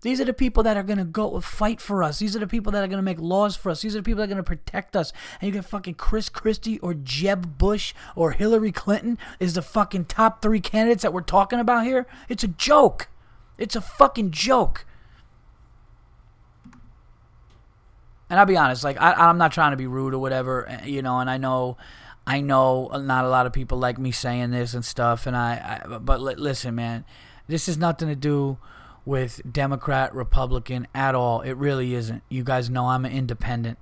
these 0.07 0.21
are 0.21 0.25
the 0.25 0.33
people 0.33 0.63
that 0.63 0.77
are 0.77 0.83
going 0.85 0.99
to 0.99 1.05
go 1.05 1.41
fight 1.41 1.81
for 1.81 2.03
us. 2.03 2.21
These 2.21 2.37
are 2.37 2.39
the 2.39 2.47
people 2.47 2.71
that 2.73 2.85
are 2.85 2.87
going 2.87 2.99
to 2.99 3.03
make 3.03 3.19
laws 3.19 3.57
for 3.57 3.71
us. 3.71 3.83
These 3.83 3.97
are 3.97 3.99
the 3.99 4.05
people 4.05 4.19
that 4.19 4.25
are 4.25 4.35
going 4.35 4.37
to 4.37 4.43
protect 4.43 4.95
us. 4.95 5.13
And 5.41 5.49
you 5.49 5.53
get 5.53 5.65
fucking 5.65 5.95
Chris 5.95 6.29
Christie 6.29 6.79
or 6.79 6.95
Jeb 6.95 7.59
Bush 7.59 7.93
or 8.15 8.31
Hillary 8.31 8.71
Clinton 8.71 9.19
is 9.41 9.55
the 9.55 9.63
fucking 9.63 10.05
top 10.05 10.43
three 10.43 10.61
candidates 10.61 11.03
that 11.03 11.13
we're 11.13 11.23
talking 11.23 11.59
about 11.59 11.85
here. 11.85 12.07
It's 12.29 12.45
a 12.45 12.49
joke. 12.49 13.09
It's 13.59 13.75
a 13.75 13.81
fucking 13.81 14.31
joke. 14.31 14.87
And 18.31 18.39
I'll 18.39 18.47
be 18.47 18.57
honest, 18.57 18.85
like 18.85 19.01
I, 19.01 19.13
I'm 19.13 19.39
not 19.39 19.53
trying 19.53 19.73
to 19.73 19.77
be 19.77 19.87
rude 19.87 20.15
or 20.15 20.19
whatever, 20.19 20.69
eh, 20.69 20.87
you 20.87 21.03
know. 21.03 21.19
And 21.19 21.29
I 21.31 21.37
know, 21.37 21.77
I 22.27 22.41
know, 22.41 22.89
not 22.89 23.25
a 23.25 23.29
lot 23.29 23.47
of 23.47 23.53
people 23.53 23.79
like 23.79 23.99
me 23.99 24.13
saying 24.13 24.51
this 24.51 24.75
and 24.75 24.85
stuff. 24.85 25.27
And 25.27 25.37
I, 25.37 25.81
I 25.85 25.99
but 25.99 26.21
listen, 26.21 26.75
man, 26.75 27.05
this 27.49 27.67
has 27.67 27.77
nothing 27.79 28.09
to 28.09 28.17
do 28.17 28.59
with 29.07 29.41
Democrat, 29.51 30.13
Republican 30.15 30.87
at 30.95 31.15
all. 31.15 31.41
It 31.41 31.53
really 31.53 31.95
isn't. 31.95 32.23
You 32.29 32.45
guys 32.45 32.69
know 32.69 32.89
I'm 32.89 33.07
an 33.07 33.13
independent. 33.13 33.79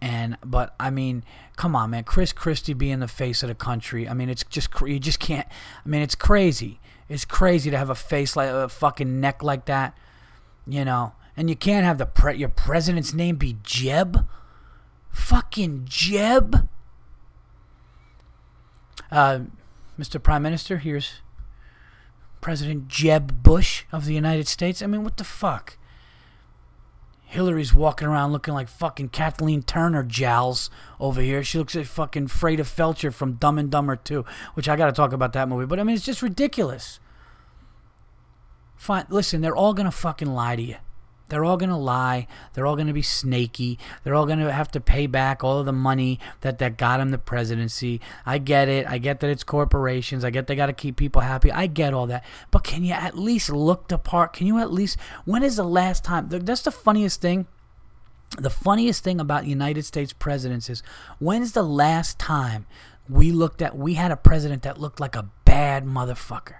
And 0.00 0.36
but 0.44 0.74
I 0.80 0.90
mean, 0.90 1.22
come 1.54 1.76
on, 1.76 1.90
man. 1.90 2.02
Chris 2.02 2.32
Christie 2.32 2.72
being 2.72 2.98
the 2.98 3.06
face 3.06 3.44
of 3.44 3.48
the 3.48 3.54
country. 3.54 4.08
I 4.08 4.14
mean, 4.14 4.28
it's 4.28 4.42
just 4.42 4.68
you 4.80 4.98
just 4.98 5.20
can't. 5.20 5.46
I 5.84 5.88
mean, 5.88 6.02
it's 6.02 6.16
crazy. 6.16 6.80
It's 7.08 7.24
crazy 7.24 7.70
to 7.70 7.78
have 7.78 7.90
a 7.90 7.94
face 7.94 8.34
like 8.34 8.48
a 8.48 8.68
fucking 8.68 9.20
neck 9.20 9.44
like 9.44 9.66
that, 9.66 9.96
you 10.66 10.84
know. 10.84 11.12
And 11.36 11.48
you 11.48 11.54
can't 11.54 11.84
have 11.84 11.98
the 11.98 12.06
pre- 12.06 12.36
your 12.36 12.48
president's 12.48 13.14
name 13.14 13.36
be 13.36 13.58
Jeb. 13.62 14.26
Fucking 15.10 15.82
Jeb. 15.84 16.68
Uh, 19.10 19.40
Mr. 19.98 20.20
Prime 20.20 20.42
Minister, 20.42 20.78
here's 20.78 21.21
President 22.42 22.88
Jeb 22.88 23.42
Bush 23.42 23.84
of 23.90 24.04
the 24.04 24.12
United 24.12 24.46
States. 24.46 24.82
I 24.82 24.86
mean, 24.86 25.02
what 25.02 25.16
the 25.16 25.24
fuck? 25.24 25.78
Hillary's 27.24 27.72
walking 27.72 28.06
around 28.06 28.32
looking 28.32 28.52
like 28.52 28.68
fucking 28.68 29.08
Kathleen 29.08 29.62
Turner 29.62 30.02
jowls 30.02 30.68
over 31.00 31.22
here. 31.22 31.42
She 31.42 31.56
looks 31.56 31.74
like 31.74 31.86
fucking 31.86 32.28
Fraida 32.28 32.60
Felcher 32.60 33.10
from 33.10 33.34
Dumb 33.34 33.58
and 33.58 33.70
Dumber 33.70 33.96
2, 33.96 34.26
which 34.52 34.68
I 34.68 34.76
got 34.76 34.86
to 34.86 34.92
talk 34.92 35.14
about 35.14 35.32
that 35.32 35.48
movie. 35.48 35.64
But 35.64 35.80
I 35.80 35.82
mean, 35.82 35.96
it's 35.96 36.04
just 36.04 36.20
ridiculous. 36.20 37.00
Fine, 38.76 39.06
listen, 39.08 39.40
they're 39.40 39.56
all 39.56 39.72
gonna 39.72 39.90
fucking 39.90 40.34
lie 40.34 40.56
to 40.56 40.62
you. 40.62 40.76
They're 41.32 41.46
all 41.46 41.56
going 41.56 41.70
to 41.70 41.76
lie. 41.76 42.26
They're 42.52 42.66
all 42.66 42.76
going 42.76 42.88
to 42.88 42.92
be 42.92 43.00
snaky. 43.00 43.78
They're 44.04 44.14
all 44.14 44.26
going 44.26 44.40
to 44.40 44.52
have 44.52 44.70
to 44.72 44.80
pay 44.82 45.06
back 45.06 45.42
all 45.42 45.60
of 45.60 45.64
the 45.64 45.72
money 45.72 46.20
that, 46.42 46.58
that 46.58 46.76
got 46.76 46.98
them 46.98 47.08
the 47.08 47.16
presidency. 47.16 48.02
I 48.26 48.36
get 48.36 48.68
it. 48.68 48.86
I 48.86 48.98
get 48.98 49.20
that 49.20 49.30
it's 49.30 49.42
corporations. 49.42 50.26
I 50.26 50.30
get 50.30 50.46
they 50.46 50.54
got 50.54 50.66
to 50.66 50.74
keep 50.74 50.96
people 50.96 51.22
happy. 51.22 51.50
I 51.50 51.68
get 51.68 51.94
all 51.94 52.06
that. 52.08 52.22
But 52.50 52.64
can 52.64 52.84
you 52.84 52.92
at 52.92 53.16
least 53.16 53.48
look 53.48 53.88
the 53.88 53.96
part? 53.96 54.34
Can 54.34 54.46
you 54.46 54.58
at 54.58 54.70
least, 54.70 54.98
when 55.24 55.42
is 55.42 55.56
the 55.56 55.64
last 55.64 56.04
time? 56.04 56.28
That's 56.28 56.60
the 56.60 56.70
funniest 56.70 57.22
thing. 57.22 57.46
The 58.36 58.50
funniest 58.50 59.02
thing 59.02 59.18
about 59.18 59.46
United 59.46 59.86
States 59.86 60.12
presidents 60.12 60.68
is 60.68 60.82
when's 61.18 61.52
the 61.52 61.62
last 61.62 62.18
time 62.18 62.66
we 63.08 63.32
looked 63.32 63.62
at, 63.62 63.74
we 63.74 63.94
had 63.94 64.10
a 64.10 64.18
president 64.18 64.64
that 64.64 64.78
looked 64.78 65.00
like 65.00 65.16
a 65.16 65.30
bad 65.46 65.86
motherfucker? 65.86 66.56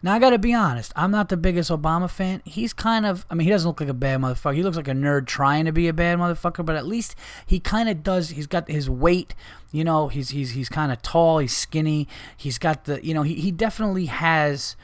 Now 0.00 0.14
I 0.14 0.20
got 0.20 0.30
to 0.30 0.38
be 0.38 0.54
honest. 0.54 0.92
I'm 0.94 1.10
not 1.10 1.28
the 1.28 1.36
biggest 1.36 1.70
Obama 1.70 2.08
fan. 2.08 2.40
He's 2.44 2.72
kind 2.72 3.04
of. 3.04 3.26
I 3.28 3.34
mean, 3.34 3.46
he 3.46 3.50
doesn't 3.50 3.66
look 3.68 3.80
like 3.80 3.88
a 3.88 3.94
bad 3.94 4.20
motherfucker. 4.20 4.54
He 4.54 4.62
looks 4.62 4.76
like 4.76 4.86
a 4.86 4.92
nerd 4.92 5.26
trying 5.26 5.64
to 5.64 5.72
be 5.72 5.88
a 5.88 5.92
bad 5.92 6.18
motherfucker. 6.18 6.64
But 6.64 6.76
at 6.76 6.86
least 6.86 7.16
he 7.44 7.58
kind 7.58 7.88
of 7.88 8.04
does. 8.04 8.30
He's 8.30 8.46
got 8.46 8.68
his 8.68 8.88
weight. 8.88 9.34
You 9.72 9.82
know, 9.82 10.06
he's 10.06 10.30
he's 10.30 10.52
he's 10.52 10.68
kind 10.68 10.92
of 10.92 11.02
tall. 11.02 11.38
He's 11.38 11.56
skinny. 11.56 12.06
He's 12.36 12.58
got 12.58 12.84
the. 12.84 13.04
You 13.04 13.12
know, 13.12 13.22
he 13.22 13.34
he 13.34 13.50
definitely 13.50 14.06
has. 14.06 14.76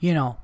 You 0.00 0.14
know, 0.14 0.38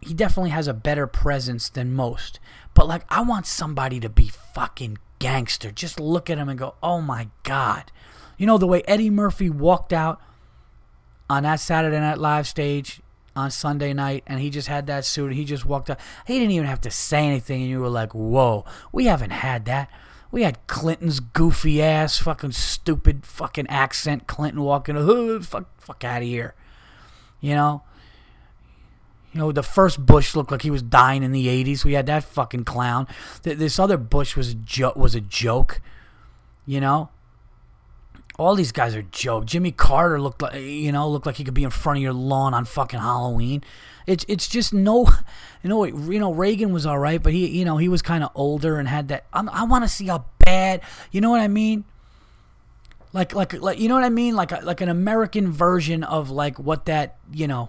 he 0.00 0.14
definitely 0.14 0.50
has 0.50 0.68
a 0.68 0.74
better 0.74 1.08
presence 1.08 1.68
than 1.68 1.92
most. 1.92 2.38
But 2.72 2.86
like, 2.86 3.02
I 3.08 3.20
want 3.22 3.46
somebody 3.46 3.98
to 3.98 4.08
be 4.08 4.28
fucking 4.28 4.98
gangster. 5.18 5.72
Just 5.72 5.98
look 5.98 6.30
at 6.30 6.38
him 6.38 6.48
and 6.48 6.58
go, 6.58 6.76
oh 6.82 7.00
my 7.00 7.28
god. 7.42 7.90
You 8.38 8.46
know 8.46 8.58
the 8.58 8.66
way 8.68 8.82
Eddie 8.86 9.10
Murphy 9.10 9.50
walked 9.50 9.92
out 9.92 10.20
on 11.28 11.42
that 11.42 11.60
Saturday 11.60 11.98
Night 11.98 12.18
Live 12.18 12.46
stage 12.46 13.02
on 13.36 13.50
Sunday 13.50 13.92
night 13.92 14.24
and 14.26 14.40
he 14.40 14.50
just 14.50 14.68
had 14.68 14.86
that 14.86 15.04
suit 15.04 15.26
and 15.26 15.34
he 15.34 15.44
just 15.44 15.64
walked 15.64 15.90
out. 15.90 16.00
He 16.26 16.38
didn't 16.38 16.52
even 16.52 16.66
have 16.66 16.80
to 16.82 16.90
say 16.90 17.26
anything 17.26 17.62
and 17.62 17.70
you 17.70 17.80
were 17.80 17.88
like, 17.88 18.14
whoa, 18.14 18.64
we 18.92 19.06
haven't 19.06 19.30
had 19.30 19.64
that. 19.66 19.90
We 20.32 20.42
had 20.42 20.64
Clinton's 20.66 21.20
goofy 21.20 21.82
ass, 21.82 22.18
fucking 22.18 22.52
stupid 22.52 23.26
fucking 23.26 23.66
accent. 23.68 24.26
Clinton 24.26 24.62
walking, 24.62 24.96
oh, 24.96 25.40
fuck, 25.42 25.66
fuck 25.80 26.04
out 26.04 26.22
of 26.22 26.28
here. 26.28 26.54
You 27.40 27.54
know? 27.54 27.82
You 29.32 29.40
know, 29.40 29.52
the 29.52 29.62
first 29.62 30.04
Bush 30.04 30.34
looked 30.34 30.50
like 30.50 30.62
he 30.62 30.70
was 30.72 30.82
dying 30.82 31.22
in 31.22 31.30
the 31.30 31.46
80s. 31.46 31.84
We 31.84 31.92
had 31.92 32.06
that 32.06 32.24
fucking 32.24 32.64
clown. 32.64 33.06
This 33.42 33.78
other 33.78 33.96
Bush 33.96 34.36
was 34.36 34.50
a, 34.50 34.54
jo- 34.54 34.92
was 34.96 35.14
a 35.14 35.20
joke. 35.20 35.80
You 36.66 36.80
know? 36.80 37.10
All 38.40 38.54
these 38.54 38.72
guys 38.72 38.96
are 38.96 39.02
joke. 39.02 39.44
Jimmy 39.44 39.70
Carter 39.70 40.18
looked 40.18 40.40
like 40.40 40.54
you 40.54 40.90
know 40.92 41.06
looked 41.10 41.26
like 41.26 41.36
he 41.36 41.44
could 41.44 41.52
be 41.52 41.62
in 41.62 41.68
front 41.68 41.98
of 41.98 42.02
your 42.02 42.14
lawn 42.14 42.54
on 42.54 42.64
fucking 42.64 42.98
Halloween. 42.98 43.62
It's 44.06 44.24
it's 44.28 44.48
just 44.48 44.72
no, 44.72 45.06
you 45.62 45.68
know 45.68 45.84
you 45.84 46.18
know 46.18 46.32
Reagan 46.32 46.72
was 46.72 46.86
all 46.86 46.98
right, 46.98 47.22
but 47.22 47.34
he 47.34 47.46
you 47.46 47.66
know 47.66 47.76
he 47.76 47.88
was 47.88 48.00
kind 48.00 48.24
of 48.24 48.30
older 48.34 48.78
and 48.78 48.88
had 48.88 49.08
that. 49.08 49.26
I'm, 49.34 49.50
i 49.50 49.64
want 49.64 49.84
to 49.84 49.88
see 49.88 50.08
a 50.08 50.24
bad. 50.38 50.80
You 51.12 51.20
know 51.20 51.28
what 51.28 51.40
I 51.40 51.48
mean? 51.48 51.84
Like 53.12 53.34
like 53.34 53.52
like 53.52 53.78
you 53.78 53.90
know 53.90 53.94
what 53.94 54.04
I 54.04 54.08
mean? 54.08 54.34
Like 54.34 54.52
a, 54.52 54.60
like 54.62 54.80
an 54.80 54.88
American 54.88 55.52
version 55.52 56.02
of 56.02 56.30
like 56.30 56.58
what 56.58 56.86
that 56.86 57.18
you 57.30 57.46
know 57.46 57.68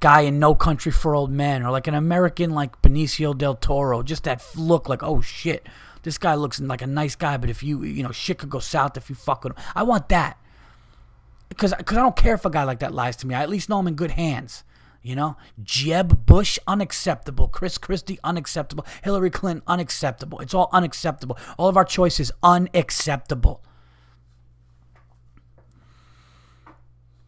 guy 0.00 0.22
in 0.22 0.38
No 0.38 0.54
Country 0.54 0.90
for 0.90 1.14
Old 1.14 1.30
Men, 1.30 1.62
or 1.62 1.70
like 1.70 1.86
an 1.86 1.94
American 1.94 2.52
like 2.52 2.80
Benicio 2.80 3.36
del 3.36 3.56
Toro. 3.56 4.02
Just 4.02 4.24
that 4.24 4.42
look 4.56 4.88
like 4.88 5.02
oh 5.02 5.20
shit 5.20 5.66
this 6.08 6.16
guy 6.16 6.34
looks 6.34 6.58
like 6.58 6.80
a 6.80 6.86
nice 6.86 7.14
guy, 7.14 7.36
but 7.36 7.50
if 7.50 7.62
you, 7.62 7.84
you 7.84 8.02
know, 8.02 8.12
shit 8.12 8.38
could 8.38 8.48
go 8.48 8.60
south 8.60 8.96
if 8.96 9.10
you 9.10 9.14
fuck 9.14 9.44
with 9.44 9.52
him. 9.52 9.62
I 9.74 9.82
want 9.82 10.08
that. 10.08 10.38
Because 11.50 11.74
cause 11.84 11.98
I 11.98 12.00
don't 12.00 12.16
care 12.16 12.32
if 12.32 12.46
a 12.46 12.50
guy 12.50 12.64
like 12.64 12.78
that 12.78 12.94
lies 12.94 13.14
to 13.16 13.26
me. 13.26 13.34
I 13.34 13.42
at 13.42 13.50
least 13.50 13.68
know 13.68 13.78
I'm 13.78 13.86
in 13.86 13.94
good 13.94 14.12
hands. 14.12 14.64
You 15.02 15.16
know, 15.16 15.36
Jeb 15.62 16.24
Bush, 16.24 16.58
unacceptable. 16.66 17.46
Chris 17.48 17.76
Christie, 17.76 18.18
unacceptable. 18.24 18.86
Hillary 19.04 19.28
Clinton, 19.28 19.62
unacceptable. 19.66 20.40
It's 20.40 20.54
all 20.54 20.70
unacceptable. 20.72 21.38
All 21.58 21.68
of 21.68 21.76
our 21.76 21.84
choices, 21.84 22.32
unacceptable. 22.42 23.62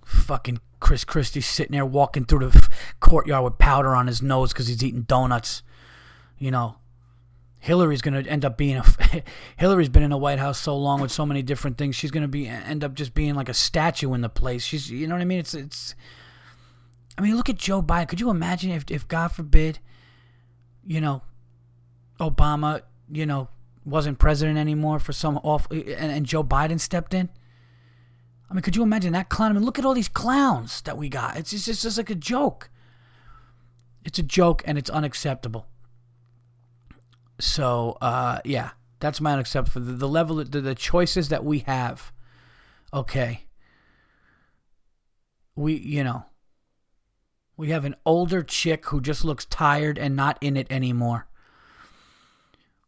Fucking 0.04 0.58
Chris 0.80 1.04
Christie 1.04 1.42
sitting 1.42 1.72
there 1.72 1.84
walking 1.84 2.24
through 2.24 2.50
the 2.50 2.68
courtyard 2.98 3.44
with 3.44 3.58
powder 3.58 3.94
on 3.94 4.06
his 4.06 4.22
nose 4.22 4.54
because 4.54 4.68
he's 4.68 4.82
eating 4.82 5.02
donuts. 5.02 5.62
You 6.38 6.50
know, 6.50 6.76
Hillary's 7.60 8.00
going 8.00 8.24
to 8.24 8.28
end 8.28 8.44
up 8.44 8.56
being 8.56 8.78
a. 8.78 8.84
Hillary's 9.56 9.90
been 9.90 10.02
in 10.02 10.10
the 10.10 10.16
White 10.16 10.38
House 10.38 10.58
so 10.58 10.76
long 10.76 11.00
with 11.00 11.12
so 11.12 11.26
many 11.26 11.42
different 11.42 11.76
things. 11.76 11.94
She's 11.94 12.10
going 12.10 12.22
to 12.22 12.28
be 12.28 12.48
end 12.48 12.82
up 12.82 12.94
just 12.94 13.14
being 13.14 13.34
like 13.34 13.50
a 13.50 13.54
statue 13.54 14.14
in 14.14 14.22
the 14.22 14.30
place. 14.30 14.64
She's, 14.64 14.90
you 14.90 15.06
know 15.06 15.14
what 15.14 15.22
I 15.22 15.26
mean? 15.26 15.38
It's 15.38 15.54
it's 15.54 15.94
I 17.20 17.22
mean, 17.22 17.36
look 17.36 17.50
at 17.50 17.56
Joe 17.56 17.82
Biden. 17.82 18.08
Could 18.08 18.20
you 18.20 18.30
imagine 18.30 18.70
if, 18.70 18.84
if 18.90 19.06
God 19.06 19.28
forbid, 19.28 19.78
you 20.86 21.02
know, 21.02 21.20
Obama, 22.18 22.80
you 23.12 23.26
know, 23.26 23.48
wasn't 23.84 24.18
president 24.18 24.56
anymore 24.56 24.98
for 24.98 25.12
some 25.12 25.36
off, 25.38 25.70
and, 25.70 25.86
and 25.86 26.24
Joe 26.24 26.42
Biden 26.42 26.80
stepped 26.80 27.12
in? 27.12 27.28
I 28.50 28.54
mean, 28.54 28.62
could 28.62 28.74
you 28.74 28.82
imagine 28.82 29.12
that 29.12 29.28
clown? 29.28 29.50
I 29.50 29.54
mean, 29.54 29.64
look 29.64 29.78
at 29.78 29.84
all 29.84 29.92
these 29.92 30.08
clowns 30.08 30.80
that 30.82 30.96
we 30.96 31.10
got. 31.10 31.36
It's 31.36 31.50
just, 31.50 31.68
it's 31.68 31.82
just 31.82 31.98
like 31.98 32.08
a 32.08 32.14
joke. 32.14 32.70
It's 34.02 34.18
a 34.18 34.22
joke 34.22 34.62
and 34.64 34.78
it's 34.78 34.88
unacceptable. 34.88 35.66
So, 37.40 37.96
uh, 38.00 38.40
yeah, 38.44 38.70
that's 39.00 39.20
my 39.20 39.32
unacceptable. 39.32 39.86
The, 39.86 39.92
the 39.92 40.08
level, 40.08 40.36
the, 40.36 40.60
the 40.60 40.74
choices 40.74 41.28
that 41.30 41.44
we 41.44 41.60
have. 41.60 42.12
Okay. 42.92 43.46
We, 45.56 45.74
you 45.74 46.04
know, 46.04 46.24
we 47.56 47.70
have 47.70 47.84
an 47.84 47.96
older 48.06 48.42
chick 48.42 48.86
who 48.86 49.00
just 49.00 49.24
looks 49.24 49.44
tired 49.44 49.98
and 49.98 50.16
not 50.16 50.38
in 50.40 50.56
it 50.56 50.66
anymore. 50.70 51.26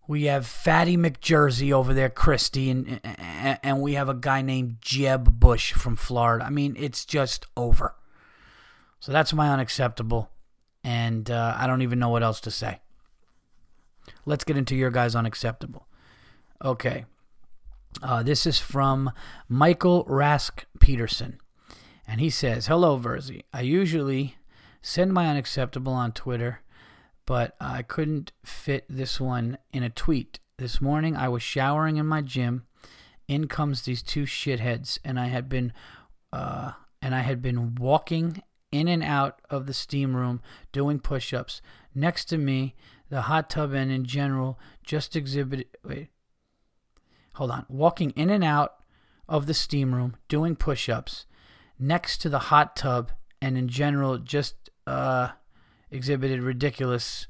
We 0.09 0.25
have 0.25 0.47
Fatty 0.47 0.97
McJersey 0.97 1.73
over 1.73 1.95
there, 1.95 2.11
Christie, 2.11 2.71
and, 2.71 3.01
and 3.63 3.81
we 3.81 3.95
have 3.95 4.09
a 4.09 4.15
guy 4.15 4.43
named 4.43 4.79
Jeb 4.81 5.39
Bush 5.39 5.73
from 5.73 5.97
Florida. 5.97 6.45
I 6.45 6.51
mean, 6.51 6.75
it's 6.79 7.05
just 7.05 7.47
over. 7.57 7.95
So 9.01 9.13
that's 9.13 9.33
my 9.33 9.51
unacceptable. 9.51 10.31
And 10.83 11.31
uh, 11.31 11.55
I 11.57 11.67
don't 11.67 11.83
even 11.83 11.99
know 11.99 12.09
what 12.09 12.23
else 12.23 12.41
to 12.43 12.51
say. 12.51 12.81
Let's 14.27 14.45
get 14.45 14.57
into 14.57 14.77
your 14.77 14.91
guys' 14.91 15.15
unacceptable. 15.15 15.87
Okay. 16.65 17.05
Uh, 18.03 18.23
this 18.23 18.47
is 18.47 18.59
from 18.59 19.11
Michael 19.49 20.05
Rask 20.07 20.65
Peterson. 20.81 21.39
And 22.07 22.21
he 22.21 22.31
says, 22.31 22.67
Hello, 22.67 22.99
Virzi. 22.99 23.43
I 23.53 23.61
usually 23.61 24.37
Send 24.83 25.13
my 25.13 25.29
unacceptable 25.29 25.93
on 25.93 26.11
Twitter, 26.11 26.61
but 27.25 27.55
I 27.61 27.83
couldn't 27.83 28.33
fit 28.45 28.85
this 28.89 29.21
one 29.21 29.59
in 29.73 29.85
a 29.85 29.91
tweet. 29.91 30.41
This 30.59 30.81
morning 30.81 31.17
I 31.17 31.29
was 31.29 31.43
showering 31.43 31.97
in 31.97 32.07
my 32.07 32.21
gym. 32.21 32.67
In 33.29 33.47
comes 33.47 33.83
these 33.83 34.03
two 34.03 34.25
shitheads, 34.25 34.99
and 35.05 35.21
I 35.21 35.29
had 35.29 35.49
been, 35.49 35.73
uh, 36.33 36.73
and 37.01 37.15
I 37.15 37.21
had 37.21 37.41
been 37.41 37.77
walking 37.77 38.43
in 38.73 38.89
and 38.89 39.05
out 39.05 39.41
of 39.49 39.67
the 39.67 39.73
steam 39.73 40.17
room 40.17 40.43
doing 40.73 40.99
push-ups. 40.99 41.63
Next 41.95 42.25
to 42.27 42.37
me, 42.37 42.75
the 43.13 43.21
hot 43.21 43.51
tub 43.51 43.75
and 43.75 43.93
in 43.93 44.07
general 44.07 44.59
just 44.83 45.15
exhibited. 45.15 45.67
Wait, 45.85 46.09
hold 47.35 47.51
on. 47.51 47.67
Walking 47.69 48.09
in 48.13 48.31
and 48.31 48.43
out 48.43 48.77
of 49.29 49.45
the 49.45 49.53
steam 49.53 49.95
room 49.95 50.17
doing 50.29 50.57
push-ups 50.57 51.27
next 51.79 52.23
to 52.23 52.31
the 52.31 52.39
hot 52.39 52.75
tub 52.75 53.13
and 53.43 53.59
in 53.59 53.69
general 53.69 54.17
just 54.17 54.71
uh, 54.87 55.29
exhibited 55.91 56.41
ridiculous 56.41 57.27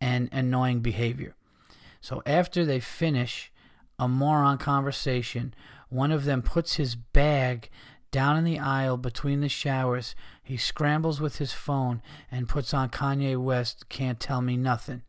and 0.00 0.28
annoying 0.30 0.78
behavior. 0.78 1.34
So 2.00 2.22
after 2.24 2.64
they 2.64 2.78
finish 2.78 3.50
a 3.98 4.06
moron 4.06 4.56
conversation, 4.56 5.52
one 5.88 6.12
of 6.12 6.26
them 6.26 6.42
puts 6.42 6.74
his 6.74 6.94
bag 6.94 7.70
down 8.12 8.36
in 8.36 8.44
the 8.44 8.60
aisle 8.60 8.98
between 8.98 9.40
the 9.40 9.48
showers. 9.48 10.14
He 10.44 10.56
scrambles 10.56 11.20
with 11.20 11.38
his 11.38 11.52
phone 11.52 12.02
and 12.30 12.48
puts 12.48 12.72
on 12.72 12.90
Kanye 12.90 13.36
West 13.36 13.88
Can't 13.88 14.20
Tell 14.20 14.40
Me 14.40 14.56
Nothing 14.56 15.02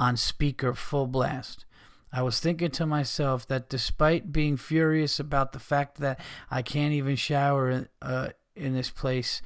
on 0.00 0.16
speaker 0.16 0.74
full 0.74 1.06
blast. 1.06 1.64
I 2.12 2.22
was 2.22 2.40
thinking 2.40 2.72
to 2.72 2.86
myself 2.86 3.46
that 3.46 3.68
despite 3.68 4.32
being 4.32 4.56
furious 4.56 5.20
about 5.20 5.52
the 5.52 5.60
fact 5.60 5.98
that 5.98 6.18
I 6.50 6.62
can't 6.62 6.92
even 6.92 7.14
shower 7.14 7.88
uh, 8.02 8.30
in 8.56 8.74
this 8.74 8.90
place, 8.90 9.40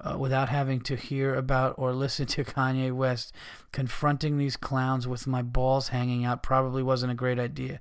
uh, 0.00 0.16
without 0.18 0.48
having 0.48 0.80
to 0.80 0.96
hear 0.96 1.34
about 1.34 1.74
or 1.76 1.92
listen 1.92 2.26
to 2.26 2.44
Kanye 2.44 2.92
West. 2.92 3.32
Confronting 3.72 4.38
these 4.38 4.56
clowns 4.56 5.08
with 5.08 5.26
my 5.26 5.42
balls 5.42 5.88
hanging 5.88 6.24
out 6.24 6.42
probably 6.42 6.82
wasn't 6.82 7.12
a 7.12 7.16
great 7.16 7.38
idea. 7.38 7.80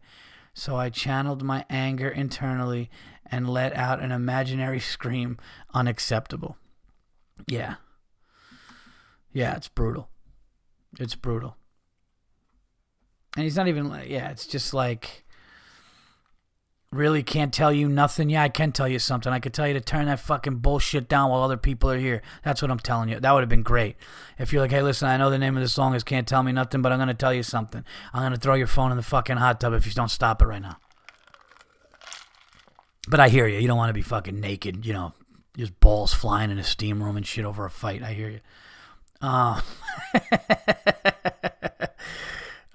So 0.54 0.76
I 0.76 0.90
channeled 0.90 1.44
my 1.44 1.66
anger 1.70 2.10
internally 2.10 2.90
and 3.26 3.50
let 3.50 3.76
out 3.76 4.02
an 4.02 4.12
imaginary 4.12 4.80
scream 4.94 5.38
unacceptable. 5.74 6.58
Yeah. 7.48 7.76
Yeah, 9.32 9.56
it's 9.56 9.68
brutal. 9.68 10.10
It's 11.00 11.16
brutal. 11.16 11.58
And 13.38 13.44
he's 13.44 13.56
not 13.56 13.68
even 13.68 13.92
yeah, 14.08 14.30
it's 14.32 14.48
just 14.48 14.74
like 14.74 15.24
really 16.92 17.22
can't 17.22 17.54
tell 17.54 17.72
you 17.72 17.88
nothing. 17.88 18.30
Yeah, 18.30 18.44
I 18.44 18.50
can 18.50 18.72
tell 18.72 18.88
you 18.88 18.98
something. 18.98 19.32
I 19.32 19.40
could 19.40 19.54
tell 19.54 19.68
you 19.68 19.74
to 19.76 19.82
turn 19.82 20.08
that 20.08 20.20
fucking 20.20 20.56
bullshit 20.56 21.08
down 21.08 21.30
while 21.30 21.44
other 21.44 21.56
people 21.56 21.92
are 21.92 21.98
here. 21.98 22.24
That's 22.44 22.62
what 22.62 22.72
I'm 22.72 22.80
telling 22.80 23.10
you. 23.10 23.20
That 23.20 23.32
would 23.32 23.42
have 23.42 23.50
been 23.50 23.62
great. 23.62 23.96
If 24.40 24.52
you're 24.52 24.62
like, 24.62 24.72
hey, 24.72 24.82
listen, 24.82 25.08
I 25.08 25.18
know 25.18 25.30
the 25.30 25.38
name 25.38 25.56
of 25.56 25.62
the 25.62 25.70
song 25.70 25.94
is 25.94 26.04
Can't 26.04 26.28
Tell 26.28 26.42
Me 26.42 26.52
Nothing, 26.52 26.82
but 26.82 26.92
I'm 26.92 26.98
going 26.98 27.10
to 27.10 27.14
tell 27.14 27.34
you 27.34 27.44
something. 27.44 27.84
I'm 28.12 28.22
going 28.22 28.34
to 28.34 28.40
throw 28.40 28.56
your 28.56 28.68
phone 28.68 28.90
in 28.90 28.98
the 28.98 29.04
fucking 29.04 29.38
hot 29.38 29.60
tub 29.60 29.74
if 29.74 29.86
you 29.86 29.92
don't 29.92 30.10
stop 30.10 30.42
it 30.42 30.46
right 30.46 30.62
now. 30.62 30.78
But 33.08 33.20
I 33.20 33.30
hear 33.30 33.48
you. 33.48 33.60
You 33.60 33.68
don't 33.68 33.78
want 33.78 33.90
to 33.90 33.94
be 33.94 34.02
fucking 34.02 34.40
naked, 34.40 34.86
you 34.86 34.94
know, 34.94 35.14
just 35.56 35.80
balls 35.80 36.14
flying 36.14 36.52
in 36.52 36.58
a 36.58 36.64
steam 36.64 37.04
room 37.04 37.18
and 37.18 37.26
shit 37.26 37.46
over 37.46 37.66
a 37.66 37.70
fight. 37.70 38.02
I 38.02 38.14
hear 38.14 38.30
you. 38.30 38.40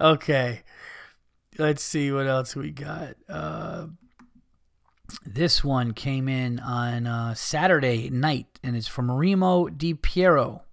okay. 0.03 0.61
Let's 1.57 1.83
see 1.83 2.11
what 2.11 2.27
else 2.27 2.55
we 2.55 2.71
got. 2.71 3.15
Uh, 3.29 3.87
this 5.25 5.63
one 5.63 5.93
came 5.93 6.27
in 6.27 6.59
on 6.59 7.05
uh, 7.07 7.35
Saturday 7.35 8.09
night, 8.09 8.59
and 8.63 8.75
it's 8.75 8.87
from 8.87 9.11
Remo 9.11 9.67
Di 9.69 9.93
Piero. 9.93 10.63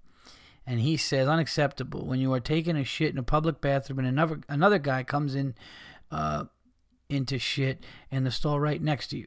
And 0.67 0.81
he 0.81 0.97
says, 0.97 1.29
unacceptable. 1.29 2.07
When 2.07 2.21
you 2.21 2.33
are 2.33 2.41
taking 2.41 2.77
a 2.77 2.85
shit 2.85 3.13
in 3.13 3.19
a 3.19 3.23
public 3.23 3.61
bathroom 3.61 3.99
and 3.99 4.09
another 4.09 4.41
another 4.49 4.79
guy 4.79 5.03
comes 5.03 5.35
in 5.35 5.55
uh, 6.11 6.45
into 7.09 7.39
shit 7.39 7.85
in 8.11 8.25
the 8.25 8.31
stall 8.31 8.61
right 8.61 8.81
next 8.81 9.09
to 9.09 9.19
you. 9.19 9.27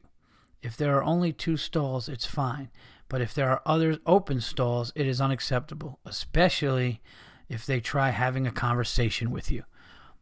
If 0.62 0.76
there 0.76 0.96
are 0.96 1.04
only 1.04 1.32
two 1.32 1.58
stalls, 1.58 2.08
it's 2.08 2.24
fine. 2.26 2.70
But 3.08 3.20
if 3.20 3.34
there 3.34 3.50
are 3.50 3.62
other 3.66 3.98
open 4.06 4.40
stalls, 4.40 4.92
it 4.96 5.06
is 5.06 5.20
unacceptable, 5.20 5.98
especially 6.06 7.02
if 7.48 7.66
they 7.66 7.80
try 7.80 8.10
having 8.10 8.46
a 8.46 8.50
conversation 8.50 9.30
with 9.30 9.50
you. 9.52 9.64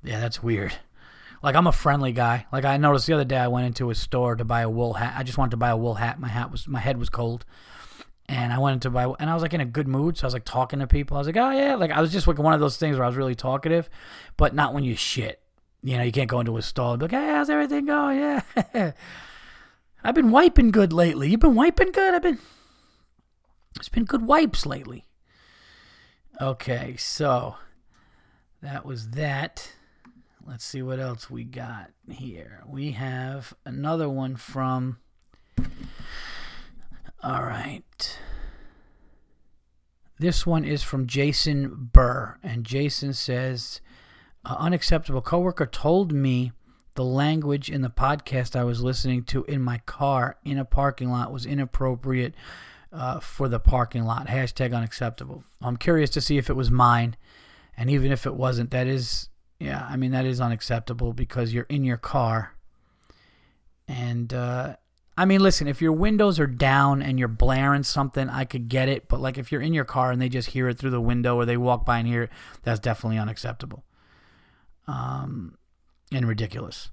Yeah, 0.03 0.21
that's 0.21 0.43
weird. 0.43 0.75
Like 1.43 1.57
I'm 1.57 1.67
a 1.67 1.73
friendly 1.73 2.13
guy. 2.13 2.47
Like 2.53 2.65
I 2.65 2.77
noticed 2.77 3.07
the 3.07 3.15
other 3.15 3.25
day, 3.25 3.39
I 3.39 3.49
went 3.49 3.67
into 3.67 3.91
a 3.91 3.95
store 3.95 4.37
to 4.37 4.45
buy 4.45 4.61
a 4.63 4.71
wool 4.71 4.95
hat. 4.95 5.15
I 5.17 5.23
just 5.23 5.39
wanted 5.39 5.53
to 5.53 5.57
buy 5.57 5.71
a 5.71 5.77
wool 5.77 5.95
hat. 5.95 6.21
My 6.21 6.29
hat 6.29 6.51
was 6.51 6.69
my 6.69 6.79
head 6.81 6.99
was 6.99 7.09
cold, 7.09 7.45
and 8.29 8.53
I 8.53 8.59
went 8.59 8.83
to 8.83 8.91
buy. 8.91 9.13
And 9.19 9.29
I 9.29 9.35
was 9.35 9.43
like 9.43 9.55
in 9.55 9.61
a 9.61 9.67
good 9.67 9.89
mood, 9.89 10.17
so 10.17 10.25
I 10.25 10.27
was 10.27 10.35
like 10.35 10.45
talking 10.45 10.79
to 10.79 10.87
people. 10.87 11.17
I 11.17 11.21
was 11.21 11.27
like, 11.27 11.37
oh 11.37 11.51
yeah, 11.51 11.75
like 11.75 11.91
I 11.91 12.01
was 12.01 12.13
just 12.13 12.27
like 12.27 12.39
one 12.39 12.55
of 12.55 12.61
those 12.61 12.77
things 12.77 12.97
where 12.97 13.05
I 13.05 13.09
was 13.09 13.17
really 13.17 13.35
talkative, 13.35 13.91
but 14.37 14.55
not 14.55 14.73
when 14.73 14.85
you 14.85 14.95
shit. 14.95 15.41
You 15.83 15.97
know, 15.97 16.05
you 16.05 16.13
can't 16.13 16.31
go 16.31 16.39
into 16.39 16.57
a 16.57 16.63
stall 16.63 16.93
and 16.93 17.01
be 17.01 17.05
like, 17.05 17.11
hey, 17.11 17.27
how's 17.27 17.51
everything 17.51 17.87
going? 17.87 18.19
Yeah. 18.19 18.93
I've 20.05 20.15
been 20.15 20.31
wiping 20.31 20.71
good 20.71 20.93
lately. 20.93 21.31
You've 21.31 21.41
been 21.41 21.57
wiping 21.57 21.91
good? 21.91 22.15
I've 22.15 22.23
been. 22.23 22.39
It's 23.77 23.89
been 23.89 24.05
good 24.05 24.23
wipes 24.23 24.65
lately. 24.65 25.07
Okay, 26.41 26.97
so 26.99 27.57
that 28.61 28.85
was 28.85 29.11
that. 29.11 29.73
Let's 30.53 30.67
see 30.67 30.83
what 30.83 31.01
else 31.01 31.31
we 31.31 31.45
got 31.45 31.93
here. 32.11 32.63
We 32.67 32.91
have 32.91 33.55
another 33.65 34.07
one 34.07 34.37
from. 34.37 34.99
All 37.23 37.43
right. 37.43 38.19
This 40.19 40.45
one 40.47 40.67
is 40.67 40.83
from 40.83 41.07
Jason 41.07 41.89
Burr. 41.91 42.37
And 42.43 42.65
Jason 42.65 43.15
says 43.15 43.81
Unacceptable 44.45 45.23
coworker 45.23 45.65
told 45.65 46.13
me 46.13 46.53
the 46.97 47.05
language 47.05 47.71
in 47.71 47.81
the 47.81 47.89
podcast 47.89 48.55
I 48.55 48.65
was 48.65 48.83
listening 48.83 49.25
to 49.25 49.45
in 49.45 49.63
my 49.63 49.79
car 49.87 50.37
in 50.45 50.59
a 50.59 50.67
parking 50.67 51.11
lot 51.11 51.33
was 51.33 51.47
inappropriate 51.47 52.35
uh, 52.93 53.21
for 53.21 53.49
the 53.49 53.59
parking 53.59 54.05
lot. 54.05 54.27
Hashtag 54.27 54.77
unacceptable. 54.77 55.45
I'm 55.63 55.79
curious 55.79 56.11
to 56.11 56.21
see 56.21 56.37
if 56.37 56.51
it 56.51 56.57
was 56.57 56.71
mine. 56.71 57.17
And 57.75 57.89
even 57.89 58.13
if 58.13 58.27
it 58.27 58.35
wasn't, 58.35 58.71
that 58.73 58.87
is 58.87 59.31
yeah, 59.63 59.87
I 59.89 59.97
mean 59.97 60.11
that 60.11 60.27
is 60.27 60.41
unacceptable 60.41 61.13
because 61.13 61.53
you're 61.53 61.67
in 61.69 61.85
your 61.85 61.97
car, 61.97 62.57
and 63.87 64.35
uh, 64.35 64.77
I 65.17 65.25
mean, 65.25 65.41
listen, 65.41 65.69
if 65.69 65.81
your 65.81 65.93
windows 65.93 66.41
are 66.41 66.49
down 66.49 67.01
and 67.01 67.19
you're 67.19 67.29
blaring 67.29 67.85
something, 67.85 68.29
I 68.29 68.45
could 68.45 68.69
get 68.69 68.89
it. 68.89 69.07
But 69.09 69.21
like 69.21 69.39
if 69.39 69.53
you're 69.53 69.61
in 69.61 69.73
your 69.73 69.85
car 69.85 70.11
and 70.11 70.21
they 70.21 70.29
just 70.29 70.51
hear 70.51 70.69
it 70.69 70.79
through 70.79 70.91
the 70.91 71.01
window 71.01 71.37
or 71.37 71.45
they 71.45 71.57
walk 71.57 71.85
by 71.85 71.99
and 71.99 72.09
hear 72.09 72.25
it, 72.25 72.31
that's 72.63 72.81
definitely 72.81 73.19
unacceptable. 73.19 73.85
Um, 74.89 75.59
and 76.11 76.27
ridiculous. 76.27 76.91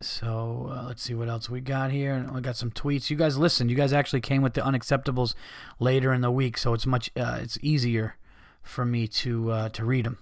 So 0.00 0.72
uh, 0.72 0.84
let's 0.86 1.02
see 1.02 1.14
what 1.14 1.28
else 1.28 1.50
we 1.50 1.60
got 1.60 1.90
here. 1.90 2.14
And 2.14 2.32
we 2.34 2.40
got 2.40 2.56
some 2.56 2.70
tweets. 2.70 3.10
You 3.10 3.16
guys 3.16 3.36
listened. 3.36 3.70
You 3.70 3.76
guys 3.76 3.92
actually 3.92 4.20
came 4.20 4.42
with 4.42 4.54
the 4.54 4.60
unacceptables 4.60 5.34
later 5.78 6.14
in 6.14 6.20
the 6.20 6.30
week, 6.30 6.56
so 6.56 6.72
it's 6.72 6.86
much 6.86 7.10
uh, 7.16 7.38
it's 7.42 7.58
easier 7.62 8.16
for 8.62 8.84
me 8.84 9.08
to 9.08 9.50
uh, 9.50 9.68
to 9.70 9.84
read 9.84 10.06
them. 10.06 10.18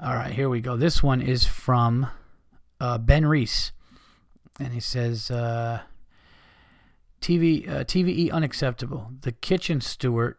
All 0.00 0.14
right, 0.14 0.32
here 0.32 0.48
we 0.48 0.60
go. 0.60 0.76
This 0.76 1.02
one 1.02 1.20
is 1.20 1.44
from 1.44 2.06
uh, 2.80 2.98
Ben 2.98 3.26
Reese, 3.26 3.72
and 4.58 4.72
he 4.72 4.80
says, 4.80 5.30
uh, 5.30 5.80
"TV 7.20 7.68
uh, 7.68 7.84
TVE 7.84 8.32
unacceptable. 8.32 9.12
The 9.20 9.32
kitchen 9.32 9.80
steward 9.80 10.36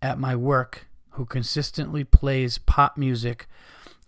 at 0.00 0.18
my 0.18 0.36
work 0.36 0.86
who 1.10 1.26
consistently 1.26 2.04
plays 2.04 2.58
pop 2.58 2.96
music 2.96 3.46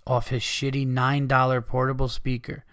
off 0.07 0.29
his 0.29 0.43
shitty 0.43 0.87
nine 0.87 1.27
dollar 1.27 1.61
portable 1.61 2.09
speaker." 2.09 2.65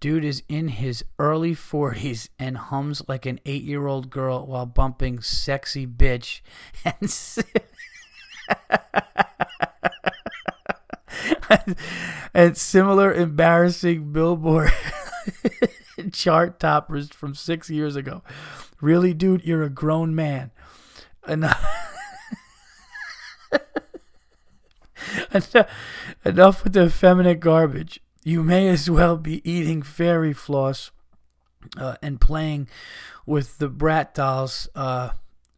Dude 0.00 0.24
is 0.24 0.44
in 0.48 0.68
his 0.68 1.04
early 1.18 1.56
40s 1.56 2.28
and 2.38 2.56
hums 2.56 3.02
like 3.08 3.26
an 3.26 3.40
eight 3.46 3.64
year 3.64 3.88
old 3.88 4.10
girl 4.10 4.46
while 4.46 4.66
bumping 4.66 5.22
sexy 5.22 5.86
bitch 5.86 6.40
and. 6.84 7.08
and 12.34 12.56
similar 12.56 13.12
embarrassing 13.12 14.12
billboard 14.12 14.72
chart 16.12 16.60
toppers 16.60 17.10
from 17.10 17.34
six 17.34 17.68
years 17.70 17.96
ago. 17.96 18.22
Really, 18.80 19.14
dude, 19.14 19.44
you're 19.44 19.62
a 19.62 19.70
grown 19.70 20.14
man. 20.14 20.50
Enough, 21.28 21.66
enough 26.24 26.64
with 26.64 26.72
the 26.72 26.86
effeminate 26.86 27.40
garbage. 27.40 28.00
You 28.24 28.42
may 28.42 28.68
as 28.68 28.88
well 28.88 29.16
be 29.16 29.48
eating 29.48 29.82
fairy 29.82 30.32
floss 30.32 30.90
uh, 31.76 31.96
and 32.02 32.20
playing 32.20 32.68
with 33.26 33.58
the 33.58 33.68
Bratz 33.68 34.14
dolls 34.14 34.68
uh, 34.74 35.10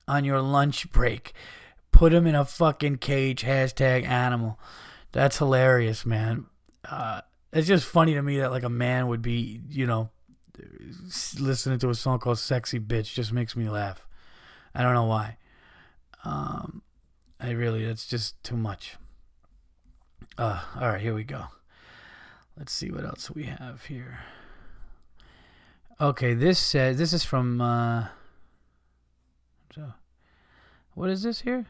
on 0.09 0.25
your 0.25 0.41
lunch 0.41 0.91
break. 0.91 1.33
Put 1.93 2.13
them 2.13 2.27
in 2.27 2.35
a 2.35 2.45
fucking 2.45 2.97
cage. 2.97 3.45
Hashtag 3.45 4.05
animal. 4.07 4.59
That's 5.13 5.39
hilarious, 5.39 6.07
man. 6.07 6.47
Uh, 6.85 7.23
it's 7.53 7.67
just 7.67 7.85
funny 7.85 8.15
to 8.15 8.23
me 8.23 8.39
that 8.39 8.51
like 8.51 8.63
a 8.63 8.69
man 8.69 9.09
would 9.09 9.23
be, 9.23 9.61
you 9.69 9.87
know, 9.87 10.11
listening 11.39 11.79
to 11.81 11.91
a 11.91 11.95
song 11.95 12.19
called 12.19 12.39
"Sexy 12.39 12.79
Bitch." 12.79 13.15
Just 13.15 13.33
makes 13.33 13.57
me 13.57 13.69
laugh. 13.69 14.07
I 14.75 14.83
don't 14.83 14.95
know 14.95 15.05
why. 15.05 15.37
Um, 16.25 16.83
I 17.41 17.51
really, 17.51 17.85
that's 17.85 18.07
just 18.07 18.43
too 18.45 18.57
much. 18.57 18.97
Uh, 20.39 20.63
all 20.77 20.89
right, 20.89 21.01
here 21.01 21.15
we 21.15 21.25
go. 21.25 21.45
Let's 22.57 22.73
see 22.73 22.91
what 22.91 23.05
else 23.05 23.31
we 23.31 23.45
have 23.45 23.87
here. 23.87 24.21
Okay, 26.01 26.35
this 26.35 26.59
says 26.59 26.99
this 26.99 27.13
is 27.13 27.25
from. 27.25 27.61
Uh, 27.61 28.07
what 30.95 31.09
is 31.09 31.23
this 31.23 31.41
here? 31.41 31.67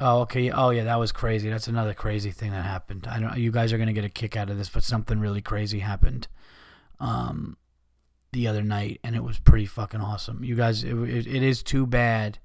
Oh, 0.00 0.20
okay. 0.20 0.50
Oh, 0.50 0.70
yeah, 0.70 0.84
that 0.84 0.98
was 0.98 1.12
crazy. 1.12 1.50
That's 1.50 1.68
another 1.68 1.92
crazy 1.92 2.30
thing 2.30 2.52
that 2.52 2.64
happened. 2.64 3.06
I 3.06 3.20
don't. 3.20 3.36
You 3.36 3.52
guys 3.52 3.72
are 3.72 3.78
gonna 3.78 3.92
get 3.92 4.04
a 4.04 4.08
kick 4.08 4.34
out 4.34 4.48
of 4.48 4.56
this, 4.56 4.70
but 4.70 4.82
something 4.82 5.20
really 5.20 5.42
crazy 5.42 5.80
happened, 5.80 6.26
um, 6.98 7.58
the 8.32 8.48
other 8.48 8.62
night, 8.62 8.98
and 9.04 9.14
it 9.14 9.22
was 9.22 9.38
pretty 9.38 9.66
fucking 9.66 10.00
awesome. 10.00 10.42
You 10.42 10.54
guys, 10.54 10.84
it, 10.84 10.94
it, 10.94 11.26
it 11.26 11.42
is 11.42 11.62
too 11.62 11.86
bad. 11.86 12.38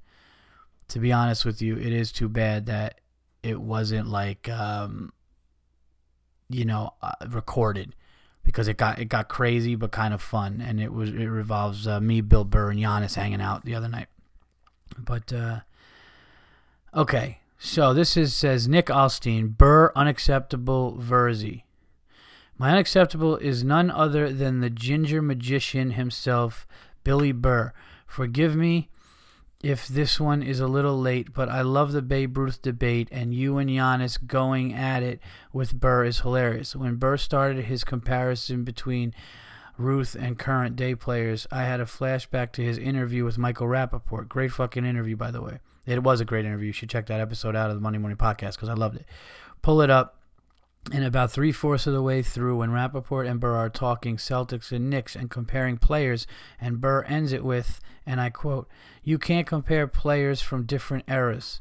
To 0.90 1.00
be 1.00 1.12
honest 1.12 1.46
with 1.46 1.62
you, 1.62 1.78
it 1.78 1.94
is 1.94 2.12
too 2.12 2.30
bad 2.30 2.68
that 2.68 3.02
it 3.42 3.60
wasn't 3.60 4.08
like, 4.08 4.48
um, 4.50 5.14
you 6.50 6.66
know, 6.66 6.94
uh, 7.02 7.14
recorded 7.30 7.96
because 8.44 8.68
it 8.68 8.78
got 8.78 9.00
it 9.00 9.06
got 9.06 9.28
crazy 9.28 9.76
but 9.76 9.92
kind 9.92 10.14
of 10.14 10.22
fun, 10.22 10.62
and 10.62 10.80
it 10.80 10.92
was 10.94 11.10
it 11.10 11.28
revolves 11.28 11.88
uh, 11.88 12.00
me, 12.02 12.20
Bill 12.22 12.44
Burr, 12.44 12.70
and 12.70 12.80
Giannis 12.80 13.16
hanging 13.16 13.42
out 13.42 13.64
the 13.66 13.76
other 13.76 13.88
night. 13.88 14.08
But 14.98 15.32
uh, 15.34 15.62
okay, 16.94 17.40
so 17.58 17.94
this 17.94 18.18
is 18.18 18.34
says 18.34 18.68
Nick 18.68 18.88
Alstein, 18.88 19.58
Burr 19.58 19.92
unacceptable 19.96 20.98
Virzi. 21.00 21.64
My 22.58 22.72
unacceptable 22.72 23.38
is 23.38 23.64
none 23.64 23.92
other 23.92 24.32
than 24.32 24.62
the 24.62 24.70
ginger 24.70 25.22
magician 25.22 25.92
himself, 25.92 26.66
Billy 27.04 27.32
Burr. 27.32 27.74
Forgive 28.08 28.56
me 28.56 28.90
if 29.62 29.88
this 29.88 30.20
one 30.20 30.44
is 30.44 30.60
a 30.60 30.68
little 30.68 31.00
late, 31.00 31.34
but 31.34 31.50
I 31.50 31.62
love 31.62 31.92
the 31.92 32.02
Babe 32.02 32.38
Ruth 32.38 32.62
debate, 32.62 33.10
and 33.12 33.34
you 33.34 33.58
and 33.58 33.70
Giannis 33.70 34.26
going 34.26 34.74
at 34.74 35.04
it 35.04 35.20
with 35.52 35.80
Burr 35.80 36.06
is 36.06 36.20
hilarious. 36.20 36.76
When 36.76 36.96
Burr 36.96 37.18
started 37.18 37.66
his 37.66 37.84
comparison 37.84 38.64
between 38.64 39.14
Ruth 39.78 40.16
and 40.18 40.40
current 40.40 40.76
day 40.76 40.96
players, 40.96 41.48
I 41.52 41.64
had 41.64 41.82
a 41.82 41.86
flashback 41.86 42.52
to 42.54 42.64
his 42.64 42.78
interview 42.78 43.26
with 43.26 43.38
Michael 43.38 43.68
Rapaport. 43.68 44.30
Great 44.30 44.52
fucking 44.52 44.86
interview, 44.86 45.16
by 45.16 45.32
the 45.32 45.42
way. 45.42 45.60
It 45.86 46.04
was 46.04 46.20
a 46.20 46.26
great 46.26 46.46
interview. 46.46 46.68
You 46.68 46.74
should 46.74 46.90
check 46.90 47.08
that 47.08 47.22
episode 47.22 47.56
out 47.56 47.70
of 47.70 47.76
the 47.76 47.82
Monday 47.82 48.00
Morning 48.00 48.18
Podcast 48.18 48.56
because 48.56 48.70
I 48.70 48.74
loved 48.74 48.96
it. 48.98 49.06
Pull 49.62 49.82
it 49.82 49.90
up. 49.90 50.20
And 50.92 51.04
about 51.04 51.32
three 51.32 51.52
fourths 51.52 51.88
of 51.88 51.94
the 51.94 52.02
way 52.02 52.22
through, 52.22 52.58
when 52.58 52.70
Rapaport 52.70 53.28
and 53.28 53.40
Burr 53.40 53.56
are 53.56 53.70
talking 53.70 54.18
Celtics 54.18 54.72
and 54.72 54.88
Knicks 54.88 55.16
and 55.16 55.32
comparing 55.32 55.78
players, 55.78 56.28
and 56.62 56.80
Burr 56.80 57.02
ends 57.04 57.32
it 57.32 57.44
with, 57.44 57.80
and 58.06 58.22
I 58.22 58.30
quote, 58.30 58.68
You 59.04 59.18
can't 59.18 59.48
compare 59.48 59.88
players 59.88 60.42
from 60.42 60.68
different 60.68 61.06
eras. 61.08 61.60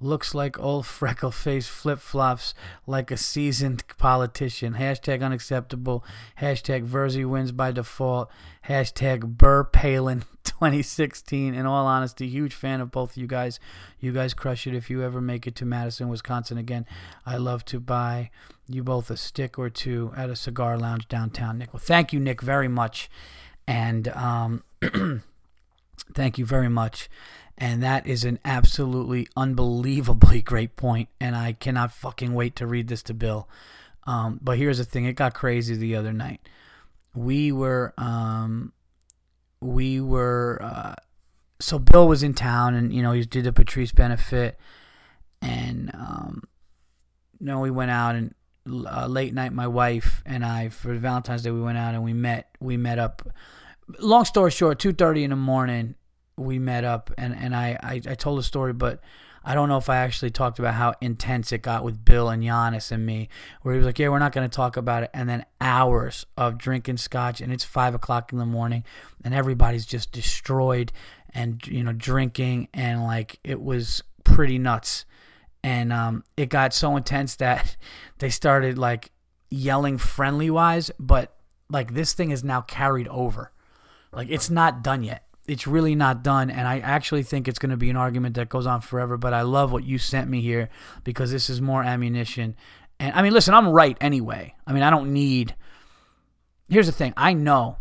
Looks 0.00 0.34
like 0.34 0.58
old 0.58 0.86
freckle 0.98 1.30
face 1.30 1.66
flip 1.68 1.98
flops 1.98 2.54
like 2.86 3.10
a 3.10 3.16
seasoned 3.16 3.84
politician. 3.98 4.74
Hashtag 4.74 5.22
unacceptable. 5.22 6.04
Hashtag 6.40 6.86
Virzi 6.86 7.28
wins 7.28 7.52
by 7.52 7.72
default. 7.72 8.30
Hashtag 8.68 9.38
Burr 9.38 9.64
Palin 9.64 10.24
2016. 10.44 11.54
In 11.54 11.66
all 11.66 11.86
honesty, 11.86 12.28
huge 12.28 12.54
fan 12.54 12.80
of 12.80 12.90
both 12.90 13.12
of 13.12 13.16
you 13.16 13.26
guys. 13.26 13.58
You 14.00 14.12
guys 14.12 14.34
crush 14.34 14.66
it 14.66 14.74
if 14.74 14.90
you 14.90 15.02
ever 15.02 15.20
make 15.20 15.46
it 15.46 15.54
to 15.56 15.64
Madison, 15.64 16.08
Wisconsin 16.08 16.58
again. 16.58 16.86
I 17.24 17.36
love 17.36 17.64
to 17.66 17.80
buy 17.80 18.30
you 18.68 18.82
both 18.82 19.10
a 19.10 19.16
stick 19.16 19.58
or 19.58 19.70
two 19.70 20.12
at 20.16 20.30
a 20.30 20.36
cigar 20.36 20.78
lounge 20.78 21.08
downtown, 21.08 21.58
Nick. 21.58 21.72
Well, 21.72 21.82
thank 21.84 22.12
you, 22.12 22.20
Nick, 22.20 22.42
very 22.42 22.68
much. 22.68 23.08
And 23.66 24.08
um, 24.08 24.64
thank 26.14 26.38
you 26.38 26.44
very 26.46 26.68
much. 26.68 27.08
And 27.58 27.82
that 27.82 28.06
is 28.06 28.24
an 28.24 28.38
absolutely 28.44 29.28
unbelievably 29.36 30.42
great 30.44 30.76
point, 30.76 31.08
and 31.20 31.34
I 31.34 31.52
cannot 31.52 31.92
fucking 31.92 32.34
wait 32.34 32.56
to 32.56 32.66
read 32.66 32.88
this 32.88 33.02
to 33.04 33.14
Bill. 33.14 33.48
Um, 34.06 34.38
but 34.42 34.58
here's 34.58 34.78
the 34.78 34.84
thing: 34.84 35.06
it 35.06 35.14
got 35.14 35.34
crazy 35.34 35.74
the 35.74 35.96
other 35.96 36.12
night. 36.12 36.40
We 37.14 37.52
were, 37.52 37.94
um, 37.96 38.72
we 39.60 40.02
were, 40.02 40.60
uh, 40.62 40.94
so 41.58 41.78
Bill 41.78 42.06
was 42.06 42.22
in 42.22 42.34
town, 42.34 42.74
and 42.74 42.92
you 42.92 43.02
know 43.02 43.12
he 43.12 43.24
did 43.24 43.44
the 43.44 43.52
Patrice 43.52 43.92
benefit, 43.92 44.58
and 45.40 45.90
um, 45.94 46.42
you 47.40 47.46
know 47.46 47.60
we 47.60 47.70
went 47.70 47.90
out 47.90 48.16
and 48.16 48.34
uh, 48.68 49.06
late 49.06 49.32
night. 49.32 49.54
My 49.54 49.66
wife 49.66 50.22
and 50.26 50.44
I 50.44 50.68
for 50.68 50.94
Valentine's 50.94 51.42
Day 51.42 51.50
we 51.50 51.62
went 51.62 51.78
out 51.78 51.94
and 51.94 52.04
we 52.04 52.12
met. 52.12 52.54
We 52.60 52.76
met 52.76 52.98
up. 52.98 53.26
Long 53.98 54.26
story 54.26 54.50
short, 54.50 54.78
two 54.78 54.92
thirty 54.92 55.24
in 55.24 55.30
the 55.30 55.36
morning 55.36 55.94
we 56.36 56.58
met 56.58 56.84
up 56.84 57.10
and, 57.16 57.34
and 57.34 57.54
I, 57.54 57.78
I, 57.82 57.94
I 57.94 58.14
told 58.14 58.38
a 58.38 58.42
story, 58.42 58.72
but 58.72 59.00
I 59.48 59.54
don't 59.54 59.68
know 59.68 59.76
if 59.76 59.88
I 59.88 59.98
actually 59.98 60.30
talked 60.30 60.58
about 60.58 60.74
how 60.74 60.94
intense 61.00 61.52
it 61.52 61.62
got 61.62 61.84
with 61.84 62.04
Bill 62.04 62.28
and 62.28 62.42
Giannis 62.42 62.90
and 62.90 63.06
me, 63.06 63.28
where 63.62 63.74
he 63.74 63.78
was 63.78 63.86
like, 63.86 63.96
"Yeah, 64.00 64.08
we're 64.08 64.18
not 64.18 64.32
going 64.32 64.48
to 64.48 64.54
talk 64.54 64.76
about 64.76 65.04
it," 65.04 65.10
and 65.14 65.28
then 65.28 65.46
hours 65.60 66.26
of 66.36 66.58
drinking 66.58 66.96
scotch, 66.96 67.40
and 67.40 67.52
it's 67.52 67.62
five 67.62 67.94
o'clock 67.94 68.32
in 68.32 68.38
the 68.38 68.44
morning, 68.44 68.82
and 69.22 69.32
everybody's 69.32 69.86
just 69.86 70.10
destroyed, 70.10 70.90
and 71.32 71.64
you 71.68 71.84
know, 71.84 71.92
drinking, 71.92 72.66
and 72.74 73.04
like 73.04 73.38
it 73.44 73.62
was 73.62 74.02
pretty 74.24 74.58
nuts, 74.58 75.04
and 75.62 75.92
um, 75.92 76.24
it 76.36 76.48
got 76.48 76.74
so 76.74 76.96
intense 76.96 77.36
that 77.36 77.76
they 78.18 78.30
started 78.30 78.76
like 78.76 79.12
yelling 79.48 79.96
friendly 79.96 80.50
wise, 80.50 80.90
but 80.98 81.36
like 81.70 81.94
this 81.94 82.14
thing 82.14 82.32
is 82.32 82.42
now 82.42 82.62
carried 82.62 83.06
over, 83.06 83.52
like 84.12 84.28
it's 84.28 84.50
not 84.50 84.82
done 84.82 85.04
yet 85.04 85.25
it's 85.48 85.66
really 85.66 85.94
not 85.94 86.22
done 86.22 86.50
and 86.50 86.66
i 86.66 86.78
actually 86.80 87.22
think 87.22 87.48
it's 87.48 87.58
going 87.58 87.70
to 87.70 87.76
be 87.76 87.90
an 87.90 87.96
argument 87.96 88.34
that 88.34 88.48
goes 88.48 88.66
on 88.66 88.80
forever 88.80 89.16
but 89.16 89.32
i 89.32 89.42
love 89.42 89.72
what 89.72 89.84
you 89.84 89.98
sent 89.98 90.28
me 90.28 90.40
here 90.40 90.68
because 91.04 91.30
this 91.30 91.48
is 91.48 91.60
more 91.60 91.82
ammunition. 91.82 92.56
And 92.98 93.14
i 93.14 93.22
mean 93.22 93.32
listen 93.32 93.54
i'm 93.54 93.68
right 93.68 93.96
anyway. 94.00 94.54
I 94.66 94.72
mean 94.72 94.82
i 94.82 94.90
don't 94.90 95.12
need 95.12 95.54
here's 96.68 96.86
the 96.86 96.92
thing 96.92 97.12
i 97.16 97.32
know 97.32 97.78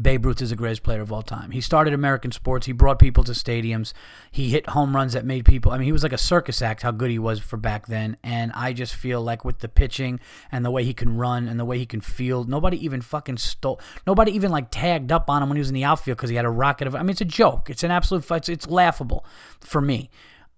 Babe 0.00 0.26
Ruth 0.26 0.42
is 0.42 0.50
the 0.50 0.56
greatest 0.56 0.82
player 0.82 1.02
of 1.02 1.12
all 1.12 1.22
time. 1.22 1.52
He 1.52 1.60
started 1.60 1.94
American 1.94 2.32
sports. 2.32 2.66
He 2.66 2.72
brought 2.72 2.98
people 2.98 3.22
to 3.24 3.32
stadiums. 3.32 3.92
He 4.32 4.50
hit 4.50 4.70
home 4.70 4.94
runs 4.94 5.12
that 5.12 5.24
made 5.24 5.44
people. 5.44 5.70
I 5.70 5.78
mean, 5.78 5.86
he 5.86 5.92
was 5.92 6.02
like 6.02 6.12
a 6.12 6.18
circus 6.18 6.60
act. 6.62 6.82
How 6.82 6.90
good 6.90 7.12
he 7.12 7.18
was 7.18 7.38
for 7.38 7.56
back 7.56 7.86
then. 7.86 8.16
And 8.24 8.50
I 8.56 8.72
just 8.72 8.96
feel 8.96 9.22
like 9.22 9.44
with 9.44 9.60
the 9.60 9.68
pitching 9.68 10.18
and 10.50 10.64
the 10.64 10.70
way 10.72 10.82
he 10.82 10.94
can 10.94 11.16
run 11.16 11.48
and 11.48 11.60
the 11.60 11.64
way 11.64 11.78
he 11.78 11.86
can 11.86 12.00
field, 12.00 12.48
nobody 12.48 12.84
even 12.84 13.02
fucking 13.02 13.36
stole. 13.36 13.80
Nobody 14.04 14.32
even 14.32 14.50
like 14.50 14.68
tagged 14.72 15.12
up 15.12 15.30
on 15.30 15.42
him 15.42 15.48
when 15.48 15.56
he 15.56 15.60
was 15.60 15.68
in 15.68 15.74
the 15.74 15.84
outfield 15.84 16.18
because 16.18 16.30
he 16.30 16.36
had 16.36 16.44
a 16.44 16.50
rocket 16.50 16.88
of. 16.88 16.96
I 16.96 17.00
mean, 17.02 17.10
it's 17.10 17.20
a 17.20 17.26
joke. 17.26 17.70
It's 17.70 17.84
an 17.84 17.92
absolute. 17.92 18.28
It's, 18.28 18.48
it's 18.48 18.66
laughable 18.66 19.24
for 19.60 19.80
me. 19.80 20.10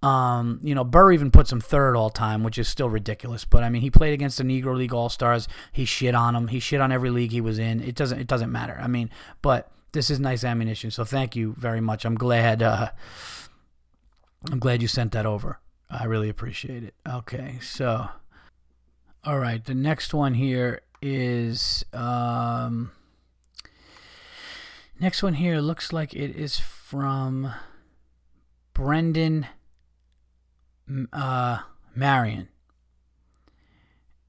Um, 0.02 0.60
you 0.62 0.74
know, 0.74 0.84
Burr 0.84 1.12
even 1.12 1.30
puts 1.30 1.50
him 1.50 1.60
third 1.60 1.96
all 1.96 2.10
time, 2.10 2.44
which 2.44 2.58
is 2.58 2.68
still 2.68 2.88
ridiculous. 2.88 3.44
But 3.44 3.62
I 3.62 3.70
mean, 3.70 3.82
he 3.82 3.90
played 3.90 4.12
against 4.12 4.38
the 4.38 4.44
Negro 4.44 4.76
League 4.76 4.92
All 4.92 5.08
Stars. 5.08 5.48
He 5.72 5.84
shit 5.84 6.14
on 6.14 6.36
him. 6.36 6.48
He 6.48 6.60
shit 6.60 6.80
on 6.80 6.92
every 6.92 7.10
league 7.10 7.32
he 7.32 7.40
was 7.40 7.58
in. 7.58 7.80
It 7.80 7.94
doesn't. 7.94 8.18
It 8.18 8.26
doesn't 8.26 8.52
matter. 8.52 8.78
I 8.80 8.86
mean, 8.86 9.10
but 9.42 9.70
this 9.92 10.10
is 10.10 10.20
nice 10.20 10.44
ammunition. 10.44 10.90
So 10.90 11.04
thank 11.04 11.34
you 11.34 11.54
very 11.58 11.80
much. 11.80 12.04
I'm 12.04 12.14
glad. 12.14 12.62
Uh, 12.62 12.90
I'm 14.50 14.58
glad 14.58 14.82
you 14.82 14.88
sent 14.88 15.12
that 15.12 15.26
over. 15.26 15.58
I 15.90 16.04
really 16.04 16.28
appreciate 16.28 16.82
it. 16.82 16.94
Okay, 17.08 17.58
so 17.60 18.08
all 19.24 19.38
right, 19.38 19.64
the 19.64 19.74
next 19.74 20.14
one 20.14 20.34
here 20.34 20.82
is 21.02 21.84
um, 21.92 22.92
next 25.00 25.22
one 25.22 25.34
here 25.34 25.60
looks 25.60 25.92
like 25.92 26.14
it 26.14 26.36
is 26.36 26.58
from 26.58 27.52
Brendan 28.74 29.46
uh, 31.12 31.58
Marion. 31.94 32.48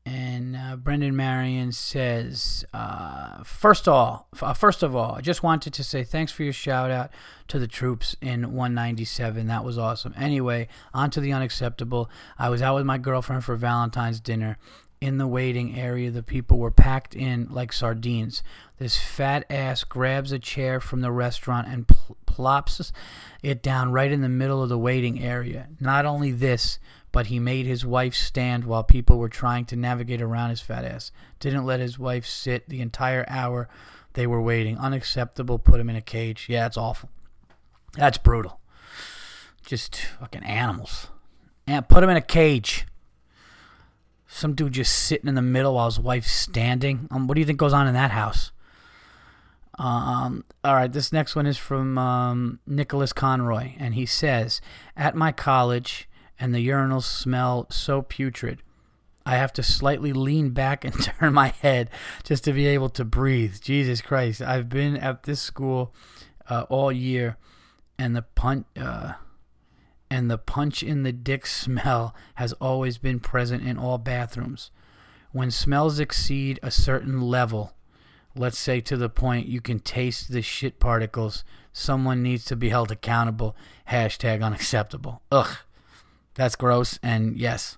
And 0.05 0.55
uh, 0.55 0.77
Brendan 0.77 1.17
Marion 1.17 1.73
says, 1.73 2.63
uh, 2.73 3.43
first 3.43 3.89
all, 3.89 4.29
uh, 4.41 4.53
first 4.53 4.81
of 4.81 4.95
all, 4.95 5.15
I 5.15 5.21
just 5.21 5.43
wanted 5.43 5.73
to 5.73 5.83
say 5.83 6.05
thanks 6.05 6.31
for 6.31 6.43
your 6.43 6.53
shout 6.53 6.89
out 6.89 7.11
to 7.49 7.59
the 7.59 7.67
troops 7.67 8.15
in 8.21 8.53
197. 8.53 9.47
That 9.47 9.65
was 9.65 9.77
awesome. 9.77 10.13
Anyway, 10.15 10.69
on 10.93 11.09
to 11.09 11.19
the 11.19 11.33
unacceptable. 11.33 12.09
I 12.39 12.47
was 12.47 12.61
out 12.61 12.75
with 12.75 12.85
my 12.85 12.97
girlfriend 12.97 13.43
for 13.43 13.57
Valentine's 13.57 14.21
dinner. 14.21 14.57
In 14.99 15.17
the 15.17 15.27
waiting 15.27 15.79
area, 15.79 16.09
the 16.09 16.23
people 16.23 16.57
were 16.57 16.71
packed 16.71 17.15
in 17.15 17.47
like 17.51 17.71
sardines. 17.71 18.41
This 18.79 18.97
fat 18.97 19.45
ass 19.49 19.83
grabs 19.83 20.31
a 20.31 20.39
chair 20.39 20.79
from 20.79 21.01
the 21.01 21.11
restaurant 21.11 21.67
and 21.67 21.87
pl- 21.87 22.17
plops 22.25 22.91
it 23.43 23.61
down 23.61 23.91
right 23.91 24.11
in 24.11 24.21
the 24.21 24.29
middle 24.29 24.63
of 24.63 24.69
the 24.69 24.77
waiting 24.77 25.21
area. 25.21 25.67
Not 25.79 26.05
only 26.05 26.31
this, 26.31 26.79
but 27.11 27.27
he 27.27 27.39
made 27.39 27.67
his 27.67 27.85
wife 27.85 28.15
stand 28.15 28.65
while 28.65 28.83
people 28.83 29.19
were 29.19 29.29
trying 29.29 29.65
to 29.65 29.75
navigate 29.75 30.21
around 30.21 30.49
his 30.49 30.61
fat 30.61 30.83
ass. 30.83 31.11
Didn't 31.39 31.65
let 31.65 31.79
his 31.79 31.99
wife 31.99 32.25
sit 32.25 32.67
the 32.67 32.81
entire 32.81 33.25
hour 33.27 33.69
they 34.13 34.25
were 34.25 34.41
waiting. 34.41 34.79
Unacceptable. 34.79 35.59
Put 35.59 35.79
him 35.79 35.91
in 35.91 35.95
a 35.95 36.01
cage. 36.01 36.47
Yeah, 36.49 36.65
it's 36.65 36.75
awful. 36.75 37.09
That's 37.93 38.17
brutal. 38.17 38.59
Just 39.63 39.95
fucking 39.95 40.43
animals. 40.43 41.07
And 41.67 41.87
put 41.87 42.03
him 42.03 42.09
in 42.09 42.17
a 42.17 42.21
cage. 42.21 42.87
Some 44.27 44.53
dude 44.53 44.73
just 44.73 44.93
sitting 44.93 45.27
in 45.27 45.35
the 45.35 45.41
middle 45.41 45.75
while 45.75 45.85
his 45.85 45.99
wife's 45.99 46.31
standing. 46.31 47.07
Um, 47.11 47.27
what 47.27 47.35
do 47.35 47.39
you 47.39 47.45
think 47.45 47.59
goes 47.59 47.73
on 47.73 47.87
in 47.87 47.93
that 47.93 48.11
house? 48.11 48.51
Um, 49.79 50.43
all 50.63 50.75
right, 50.75 50.91
this 50.91 51.13
next 51.13 51.35
one 51.35 51.45
is 51.45 51.57
from 51.57 51.97
um, 51.97 52.59
Nicholas 52.65 53.13
Conroy, 53.13 53.73
and 53.77 53.93
he 53.93 54.05
says, 54.05 54.59
At 54.95 55.15
my 55.15 55.31
college, 55.31 56.09
and 56.39 56.53
the 56.53 56.67
urinals 56.67 57.03
smell 57.03 57.67
so 57.69 58.01
putrid. 58.01 58.63
I 59.25 59.35
have 59.35 59.53
to 59.53 59.63
slightly 59.63 60.13
lean 60.13 60.49
back 60.49 60.83
and 60.85 60.93
turn 61.01 61.33
my 61.33 61.49
head 61.49 61.89
just 62.23 62.43
to 62.45 62.53
be 62.53 62.67
able 62.67 62.89
to 62.89 63.05
breathe. 63.05 63.59
Jesus 63.61 64.01
Christ. 64.01 64.41
I've 64.41 64.69
been 64.69 64.97
at 64.97 65.23
this 65.23 65.41
school 65.41 65.93
uh, 66.49 66.65
all 66.69 66.91
year, 66.91 67.37
and 67.97 68.15
the 68.15 68.23
punt." 68.23 68.65
Uh, 68.75 69.13
and 70.09 70.31
the 70.31 70.37
punch 70.37 70.83
in 70.83 71.03
the 71.03 71.11
dick 71.11 71.45
smell 71.45 72.15
has 72.35 72.53
always 72.53 72.97
been 72.97 73.19
present 73.19 73.65
in 73.65 73.77
all 73.77 73.97
bathrooms. 73.97 74.71
When 75.31 75.51
smells 75.51 75.99
exceed 75.99 76.59
a 76.63 76.71
certain 76.71 77.21
level, 77.21 77.73
let's 78.35 78.57
say 78.57 78.81
to 78.81 78.97
the 78.97 79.09
point 79.09 79.47
you 79.47 79.61
can 79.61 79.79
taste 79.79 80.31
the 80.31 80.41
shit 80.41 80.79
particles, 80.79 81.43
someone 81.73 82.23
needs 82.23 82.45
to 82.45 82.55
be 82.55 82.69
held 82.69 82.91
accountable. 82.91 83.55
Hashtag 83.89 84.43
unacceptable. 84.43 85.21
Ugh. 85.31 85.57
That's 86.35 86.55
gross. 86.55 86.99
And 87.03 87.37
yes, 87.37 87.77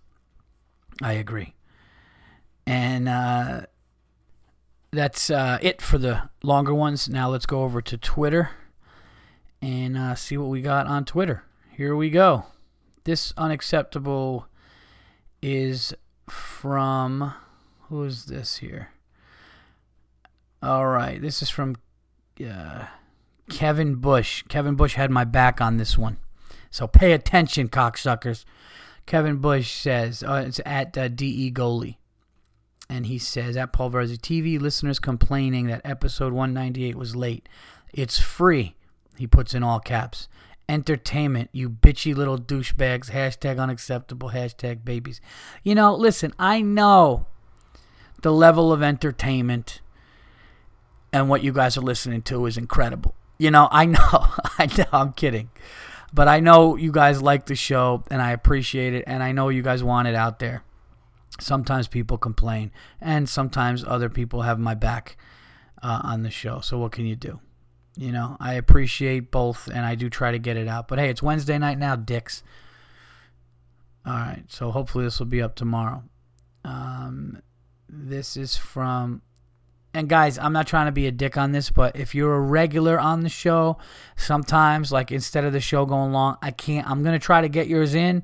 I 1.02 1.14
agree. 1.14 1.56
And 2.68 3.10
uh, 3.10 3.62
that's 4.92 5.30
uh, 5.30 5.58
it 5.62 5.82
for 5.82 5.98
the 5.98 6.30
longer 6.44 6.74
ones. 6.74 7.10
Now 7.10 7.30
let's 7.30 7.46
go 7.46 7.64
over 7.64 7.82
to 7.82 7.98
Twitter 7.98 8.52
and 9.62 9.98
uh, 9.98 10.16
see 10.16 10.38
what 10.38 10.50
we 10.50 10.62
got 10.62 10.88
on 10.88 11.06
Twitter. 11.06 11.44
Here 11.80 11.96
we 11.96 12.10
go. 12.10 12.44
This 13.06 13.34
unacceptable 13.38 14.48
is 15.42 15.94
from. 16.30 17.34
Who 17.88 18.04
is 18.04 18.26
this 18.26 18.58
here? 18.58 18.90
All 20.62 20.88
right. 20.88 21.22
This 21.22 21.42
is 21.42 21.50
from 21.50 21.78
uh, 22.46 22.88
Kevin 23.50 23.96
Bush. 23.96 24.44
Kevin 24.50 24.76
Bush 24.76 24.96
had 24.96 25.10
my 25.10 25.24
back 25.24 25.62
on 25.62 25.78
this 25.78 25.98
one. 25.98 26.18
So 26.70 26.86
pay 26.86 27.14
attention, 27.14 27.70
cocksuckers. 27.70 28.44
Kevin 29.06 29.38
Bush 29.38 29.72
says, 29.72 30.22
uh, 30.22 30.44
it's 30.46 30.60
at 30.66 30.98
uh, 30.98 31.08
DE 31.08 31.50
Goalie. 31.50 31.96
And 32.90 33.06
he 33.06 33.18
says, 33.18 33.56
at 33.56 33.72
Paul 33.72 33.92
Virzi, 33.92 34.18
TV 34.18 34.60
listeners 34.60 35.00
complaining 35.00 35.68
that 35.68 35.80
episode 35.86 36.34
198 36.34 36.98
was 36.98 37.16
late. 37.16 37.48
It's 37.94 38.20
free, 38.20 38.76
he 39.16 39.28
puts 39.28 39.54
in 39.54 39.64
all 39.64 39.80
caps. 39.80 40.28
Entertainment, 40.70 41.50
you 41.52 41.68
bitchy 41.68 42.16
little 42.16 42.38
douchebags. 42.38 43.10
Hashtag 43.10 43.60
unacceptable. 43.60 44.30
Hashtag 44.30 44.86
babies. 44.86 45.20
You 45.64 45.74
know, 45.74 45.96
listen, 45.96 46.32
I 46.38 46.62
know 46.62 47.26
the 48.22 48.32
level 48.32 48.72
of 48.72 48.84
entertainment 48.84 49.82
and 51.12 51.28
what 51.28 51.44
you 51.44 51.52
guys 51.52 51.76
are 51.76 51.82
listening 51.82 52.22
to 52.22 52.46
is 52.46 52.56
incredible. 52.56 53.16
You 53.40 53.50
know, 53.50 53.68
I 53.72 53.86
know, 53.86 53.98
I 54.60 54.70
know, 54.78 54.86
I'm 54.92 55.14
kidding. 55.14 55.50
But 56.14 56.28
I 56.28 56.40
know 56.40 56.76
you 56.76 56.92
guys 56.92 57.20
like 57.20 57.48
the 57.48 57.56
show 57.56 58.04
and 58.12 58.22
I 58.22 58.32
appreciate 58.32 58.94
it 58.94 59.04
and 59.08 59.24
I 59.24 59.32
know 59.32 59.50
you 59.50 59.64
guys 59.64 59.84
want 59.84 60.08
it 60.08 60.16
out 60.16 60.38
there. 60.38 60.64
Sometimes 61.40 61.88
people 61.88 62.20
complain 62.20 62.72
and 63.02 63.28
sometimes 63.28 63.84
other 63.84 64.10
people 64.10 64.44
have 64.44 64.60
my 64.60 64.76
back 64.76 65.18
uh, 65.82 66.02
on 66.04 66.22
the 66.22 66.30
show. 66.30 66.60
So 66.60 66.78
what 66.78 66.92
can 66.92 67.08
you 67.08 67.16
do? 67.16 67.40
You 68.00 68.14
know, 68.14 68.38
I 68.40 68.54
appreciate 68.54 69.30
both 69.30 69.68
and 69.68 69.86
I 69.86 69.96
do 69.96 70.10
try 70.10 70.32
to 70.32 70.40
get 70.40 70.56
it 70.56 70.70
out. 70.70 70.88
But 70.88 71.00
hey, 71.00 71.10
it's 71.10 71.22
Wednesday 71.22 71.58
night 71.58 71.78
now, 71.78 71.98
dicks. 71.98 72.44
All 74.06 74.14
right, 74.14 74.46
so 74.48 74.72
hopefully 74.72 75.04
this 75.04 75.20
will 75.20 75.26
be 75.26 75.42
up 75.42 75.56
tomorrow. 75.56 76.04
Um, 76.64 77.42
this 77.90 78.38
is 78.38 78.56
from 78.56 79.22
and 79.94 80.08
guys, 80.08 80.38
I'm 80.38 80.54
not 80.54 80.66
trying 80.66 80.86
to 80.86 80.94
be 80.94 81.08
a 81.08 81.12
dick 81.12 81.36
on 81.36 81.52
this, 81.52 81.72
but 81.72 81.98
if 81.98 82.16
you're 82.16 82.36
a 82.36 82.40
regular 82.40 82.98
on 82.98 83.24
the 83.24 83.30
show, 83.30 83.78
sometimes 84.16 84.94
like 84.94 85.12
instead 85.12 85.44
of 85.44 85.52
the 85.52 85.60
show 85.60 85.86
going 85.86 86.14
long, 86.14 86.38
I 86.42 86.52
can't. 86.52 86.90
I'm 86.90 87.04
gonna 87.04 87.20
try 87.20 87.42
to 87.42 87.50
get 87.50 87.68
yours 87.68 87.96
in, 87.96 88.24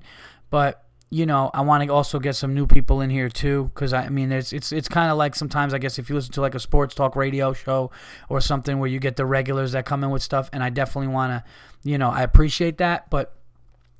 but 0.49 0.85
you 1.16 1.26
know, 1.26 1.49
I 1.53 1.61
want 1.61 1.82
to 1.82 1.93
also 1.93 2.20
get 2.20 2.36
some 2.36 2.53
new 2.53 2.68
people 2.68 2.99
in 2.99 3.09
here 3.09 3.30
too, 3.30 3.72
because 3.74 3.93
I 3.93 4.09
mean, 4.09 4.34
it's 4.34 4.51
it's 4.51 4.74
it's 4.74 4.89
kind 4.89 5.09
of 5.09 5.18
like 5.18 5.34
sometimes 5.34 5.74
I 5.74 5.78
guess 5.78 5.97
if 5.97 6.09
you 6.09 6.16
listen 6.16 6.34
to 6.34 6.41
like 6.41 6.55
a 6.55 6.59
sports 6.59 6.93
talk 6.93 7.16
radio 7.16 7.53
show 7.53 7.89
or 8.28 8.41
something 8.41 8.80
where 8.80 8.89
you 8.89 8.99
get 8.99 9.16
the 9.16 9.26
regulars 9.26 9.72
that 9.72 9.86
come 9.86 10.03
in 10.03 10.09
with 10.09 10.22
stuff, 10.22 10.49
and 10.51 10.61
I 10.61 10.70
definitely 10.70 11.07
want 11.07 11.32
to, 11.32 11.89
you 11.89 11.97
know, 11.97 12.09
I 12.09 12.22
appreciate 12.24 12.80
that, 12.80 13.09
but 13.09 13.34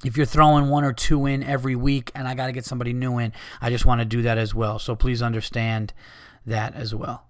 if 0.03 0.18
you're 0.18 0.26
throwing 0.26 0.68
one 0.68 0.84
or 0.84 0.91
two 0.91 1.26
in 1.26 1.41
every 1.41 1.74
week 1.74 2.11
and 2.16 2.28
I 2.28 2.36
got 2.36 2.47
to 2.47 2.51
get 2.51 2.66
somebody 2.66 2.91
new 2.91 3.18
in, 3.18 3.32
I 3.61 3.70
just 3.70 3.86
want 3.86 4.01
to 4.01 4.05
do 4.05 4.22
that 4.24 4.38
as 4.38 4.53
well. 4.53 4.78
So 4.78 4.93
please 4.93 5.22
understand 5.22 5.93
that 6.45 6.76
as 6.76 6.93
well. 6.93 7.28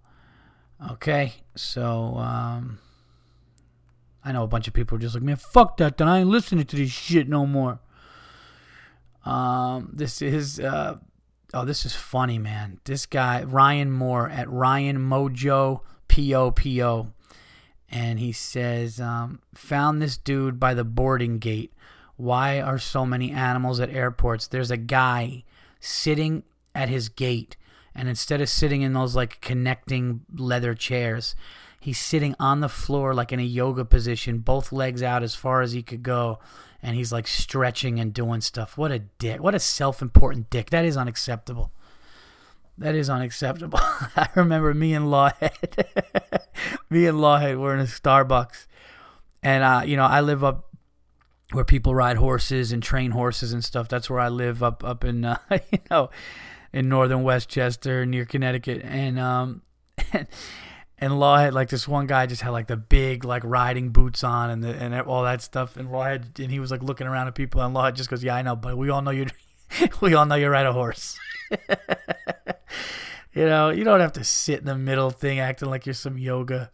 Okay, 0.94 1.34
so 1.56 2.16
um, 2.16 2.80
I 4.24 4.32
know 4.32 4.42
a 4.42 4.48
bunch 4.48 4.68
of 4.68 4.74
people 4.74 4.98
are 4.98 5.02
just 5.02 5.14
like, 5.14 5.24
man, 5.24 5.36
fuck 5.36 5.78
that. 5.78 5.98
Then 5.98 6.08
I 6.08 6.22
ain't 6.22 6.30
listening 6.30 6.66
to 6.66 6.76
this 6.76 6.90
shit 6.90 7.30
no 7.30 7.46
more. 7.46 7.82
Um, 9.26 9.90
this 9.94 10.22
is 10.22 10.60
uh, 10.60 10.98
oh, 11.54 11.66
this 11.66 11.86
is 11.86 11.96
funny, 11.96 12.38
man. 12.38 12.80
This 12.86 13.06
guy 13.06 13.44
Ryan 13.44 13.92
Moore 13.92 14.30
at 14.30 14.50
Ryan 14.50 14.98
Mojo 14.98 15.82
P 16.08 16.34
O 16.36 16.52
P 16.52 16.84
O, 16.84 17.08
and 17.90 18.20
he 18.20 18.32
says, 18.32 19.00
um, 19.00 19.42
found 19.54 20.02
this 20.02 20.18
dude 20.18 20.60
by 20.60 20.74
the 20.74 20.84
boarding 20.84 21.40
gate. 21.40 21.74
Why 22.18 22.62
are 22.62 22.80
so 22.80 23.06
many 23.06 23.32
animals 23.32 23.80
at 23.80 23.90
airports? 23.90 24.48
There's 24.48 24.72
a 24.72 24.78
guy 24.78 25.44
sitting 25.80 26.44
at 26.74 26.90
his 26.90 27.10
gate 27.10 27.58
and 27.96 28.10
instead 28.10 28.42
of 28.42 28.50
sitting 28.50 28.82
in 28.82 28.94
those 28.94 29.16
like 29.16 29.40
connecting 29.42 30.22
leather 30.34 30.74
chairs, 30.74 31.36
he's 31.86 32.00
sitting 32.00 32.36
on 32.40 32.62
the 32.62 32.68
floor 32.68 33.14
like 33.14 33.32
in 33.32 33.40
a 33.40 33.44
yoga 33.44 33.86
position, 33.86 34.40
both 34.40 34.72
legs 34.72 35.04
out 35.04 35.22
as 35.22 35.36
far 35.36 35.62
as 35.62 35.74
he 35.74 35.84
could 35.84 36.02
go, 36.02 36.40
and 36.82 36.96
he's 36.96 37.12
like 37.12 37.28
stretching 37.28 38.00
and 38.00 38.12
doing 38.12 38.42
stuff. 38.42 38.76
What 38.76 38.92
a 38.92 38.98
dick. 38.98 39.40
What 39.40 39.54
a 39.54 39.60
self-important 39.60 40.50
dick. 40.50 40.72
That 40.72 40.84
is 40.84 40.98
unacceptable. 40.98 41.72
That 42.80 42.96
is 42.96 43.08
unacceptable. 43.08 43.78
I 44.16 44.28
remember 44.34 44.74
me 44.74 44.96
and 44.96 45.06
Lawhead. 45.06 45.86
me 46.90 47.06
and 47.06 47.20
Lawhead 47.20 47.60
were 47.60 47.76
in 47.76 47.82
a 47.82 47.84
Starbucks, 47.84 48.66
and 49.44 49.64
uh, 49.64 49.84
you 49.86 49.96
know 49.96 50.06
I 50.06 50.22
live 50.22 50.44
up 50.44 50.76
where 51.52 51.66
people 51.66 51.94
ride 51.94 52.18
horses 52.18 52.72
and 52.72 52.82
train 52.82 53.12
horses 53.12 53.54
and 53.54 53.64
stuff. 53.64 53.88
That's 53.88 54.10
where 54.10 54.20
I 54.20 54.30
live 54.30 54.64
up 54.64 54.84
up 54.84 55.04
in 55.04 55.24
uh, 55.24 55.38
you 55.72 55.80
know 55.92 56.10
in 56.74 56.90
northern 56.90 57.22
Westchester 57.22 58.08
near 58.08 58.26
Connecticut, 58.26 58.82
and 58.84 59.20
um. 59.20 59.62
And, 60.12 60.28
and 60.98 61.20
Law 61.20 61.38
had 61.38 61.54
like 61.54 61.70
this 61.70 61.88
one 61.88 62.08
guy 62.08 62.26
just 62.26 62.42
had 62.42 62.52
like 62.52 62.68
the 62.68 62.78
big 62.78 63.26
like 63.26 63.44
riding 63.46 63.90
boots 63.90 64.24
on 64.24 64.50
and 64.50 64.64
the, 64.64 64.70
and 64.70 64.96
all 65.02 65.24
that 65.24 65.42
stuff. 65.42 65.76
And 65.76 65.92
Law 65.92 66.04
had 66.04 66.40
and 66.40 66.52
he 66.52 66.60
was 66.60 66.72
like 66.72 66.82
looking 66.82 67.08
around 67.08 67.28
at 67.28 67.36
people, 67.36 67.62
and 67.62 67.74
Law 67.74 67.92
just 67.92 68.10
goes, 68.10 68.24
"Yeah, 68.24 68.36
I 68.36 68.42
know, 68.42 68.56
but 68.56 68.78
we 68.78 68.90
all 68.90 69.02
know 69.02 69.12
you. 69.12 69.28
we 70.02 70.14
all 70.14 70.26
know 70.26 70.36
you 70.36 70.48
ride 70.48 70.66
a 70.66 70.74
horse." 70.74 71.18
you 73.34 73.46
know, 73.46 73.70
you 73.70 73.84
don't 73.84 74.00
have 74.00 74.14
to 74.14 74.24
sit 74.24 74.60
in 74.60 74.66
the 74.66 74.78
middle 74.78 75.12
thing 75.12 75.40
acting 75.40 75.70
like 75.70 75.86
you're 75.86 75.94
some 75.94 76.18
yoga 76.18 76.72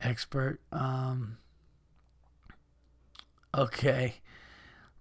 expert. 0.00 0.60
Um, 0.72 1.36
okay, 3.54 4.14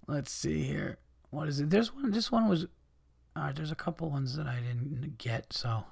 let's 0.05 0.32
see 0.32 0.64
here. 0.64 0.97
What 1.30 1.47
is 1.47 1.62
it? 1.62 1.70
There's 1.70 1.93
one. 1.93 2.12
This 2.12 2.32
one 2.32 2.49
was. 2.49 2.68
All 3.36 3.43
right, 3.43 3.55
there's 3.55 3.72
a 3.72 3.76
couple 3.76 4.10
ones 4.10 4.36
that 4.36 4.47
I 4.47 4.60
didn't 4.60 5.18
get, 5.18 5.53
so 5.53 5.86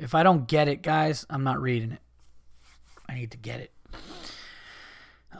if 0.00 0.14
I 0.14 0.22
don't 0.22 0.48
get 0.48 0.66
it, 0.66 0.82
guys, 0.82 1.26
I'm 1.28 1.44
not 1.44 1.60
reading 1.60 1.92
it. 1.92 2.00
I 3.08 3.14
need 3.14 3.30
to 3.32 3.36
get 3.36 3.60
it. 3.60 3.72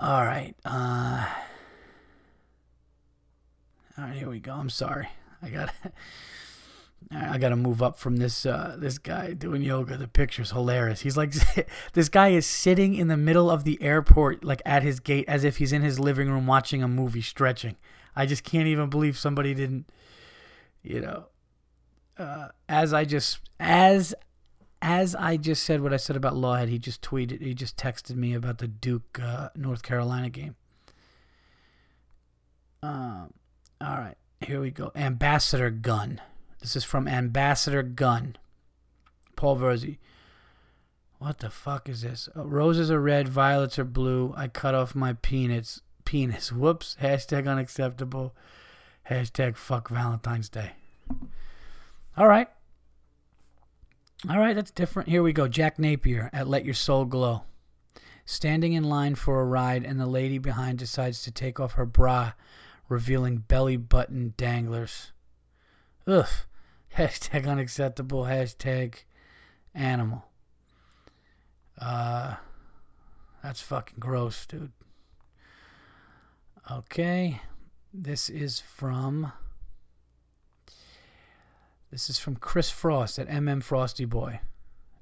All 0.01 0.25
right. 0.25 0.55
Uh, 0.65 1.27
all 3.99 4.05
right, 4.05 4.17
here 4.17 4.29
we 4.29 4.39
go. 4.39 4.53
I'm 4.53 4.71
sorry. 4.71 5.09
I 5.43 5.49
got 5.49 5.75
I 7.11 7.39
got 7.39 7.49
to 7.49 7.57
move 7.57 7.83
up 7.83 7.99
from 7.99 8.17
this 8.17 8.45
uh, 8.45 8.77
this 8.79 8.99
guy 8.99 9.33
doing 9.33 9.63
yoga. 9.63 9.97
The 9.97 10.07
picture's 10.07 10.51
hilarious. 10.51 11.01
He's 11.01 11.17
like 11.17 11.33
this 11.95 12.09
guy 12.09 12.29
is 12.29 12.45
sitting 12.47 12.95
in 12.95 13.09
the 13.09 13.17
middle 13.17 13.51
of 13.51 13.65
the 13.65 13.83
airport 13.83 14.45
like 14.45 14.61
at 14.67 14.83
his 14.83 15.01
gate 15.01 15.25
as 15.27 15.43
if 15.43 15.57
he's 15.57 15.73
in 15.73 15.83
his 15.83 15.99
living 15.99 16.29
room 16.29 16.47
watching 16.47 16.83
a 16.83 16.89
movie 16.89 17.23
stretching. 17.23 17.77
I 18.15 18.27
just 18.27 18.45
can't 18.45 18.67
even 18.67 18.91
believe 18.91 19.19
somebody 19.19 19.55
didn't 19.55 19.91
you 20.83 21.01
know 21.01 21.27
uh, 22.19 22.49
as 22.69 22.93
I 22.93 23.05
just 23.05 23.39
as 23.59 24.15
as 24.83 25.15
I 25.15 25.37
just 25.37 25.65
said 25.65 25.83
what 25.83 25.93
I 25.93 25.99
said 25.99 26.17
about 26.17 26.35
Lawhead, 26.35 26.69
he 26.69 26.79
just 26.79 27.03
tweeted, 27.03 27.43
he 27.43 27.55
just 27.55 27.77
texted 27.77 28.17
me 28.17 28.35
about 28.35 28.59
the 28.59 28.69
Duke 28.69 29.21
uh, 29.23 29.51
North 29.55 29.83
Carolina 29.83 30.31
game. 30.31 30.57
Um, 32.83 33.33
all 33.81 33.99
right, 33.99 34.17
here 34.41 34.61
we 34.61 34.71
go. 34.71 34.91
Ambassador 34.95 35.71
Gun. 35.71 36.21
This 36.61 36.77
is 36.77 36.85
from 36.85 37.07
Ambassador 37.07 37.83
Gun. 37.83 38.37
Paul 39.37 39.57
Virzi. 39.57 39.99
What 41.19 41.39
the 41.39 41.51
fuck 41.51 41.89
is 41.89 42.01
this? 42.01 42.31
Uh, 42.35 42.47
roses 42.47 42.91
are 42.91 43.01
red, 43.01 43.29
violets 43.29 43.79
are 43.79 43.85
blue. 43.85 44.33
I 44.37 44.49
cut 44.49 44.75
off 44.75 44.95
my 44.95 45.13
penis. 45.15 45.81
Penis. 46.07 46.51
Whoops. 46.51 46.97
Hashtag 47.03 47.47
unacceptable. 47.47 48.35
Hashtag 49.11 49.57
fuck 49.57 49.91
Valentine's 49.91 50.49
Day. 50.49 50.73
All 52.17 52.29
right. 52.29 52.49
All 54.29 54.39
right, 54.39 54.55
that's 54.55 54.71
different. 54.71 55.09
Here 55.09 55.23
we 55.23 55.33
go. 55.33 55.49
Jack 55.49 55.79
Napier 55.79 56.29
at 56.33 56.47
Let 56.47 56.67
Your 56.67 56.75
Soul 56.75 57.07
Glow. 57.07 57.45
Standing 58.27 58.75
in 58.75 58.85
line 58.85 59.15
for 59.15 59.41
a 59.41 59.47
ride, 59.47 59.85
and 59.85 59.99
the 59.99 60.07
lady 60.07 60.37
behind 60.37 60.79
decides 60.79 61.23
to 61.23 61.31
take 61.31 61.59
off 61.59 61.73
her 61.73 61.87
bra, 61.87 62.33
revealing 62.89 63.39
belly 63.39 63.79
button 63.79 64.35
danglers. 64.37 65.13
Ugh. 66.07 66.29
Hashtag 66.97 67.49
unacceptable. 67.49 68.25
Hashtag 68.25 68.97
animal. 69.75 70.27
Uh, 71.79 72.35
that's 73.43 73.63
fucking 73.63 74.01
gross, 74.01 74.45
dude. 74.45 74.73
Okay. 76.71 77.41
This 77.93 78.29
is 78.29 78.61
from 78.61 79.33
this 81.91 82.09
is 82.09 82.19
from 82.19 82.37
Chris 82.37 82.71
Frost 82.71 83.19
at 83.19 83.29
MM 83.29 83.63
Frosty 83.63 84.05
Boy. 84.05 84.41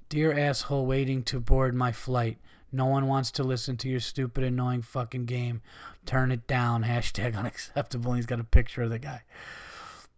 Dear 0.08 0.36
asshole 0.36 0.86
waiting 0.86 1.22
to 1.24 1.38
board 1.38 1.74
my 1.74 1.92
flight. 1.92 2.38
No 2.72 2.86
one 2.86 3.06
wants 3.06 3.30
to 3.32 3.42
listen 3.42 3.76
to 3.78 3.88
your 3.88 4.00
stupid, 4.00 4.44
annoying 4.44 4.82
fucking 4.82 5.26
game. 5.26 5.60
Turn 6.06 6.32
it 6.32 6.46
down. 6.46 6.84
Hashtag 6.84 7.36
unacceptable. 7.36 8.14
he's 8.14 8.26
got 8.26 8.40
a 8.40 8.44
picture 8.44 8.82
of 8.82 8.90
the 8.90 8.98
guy. 8.98 9.22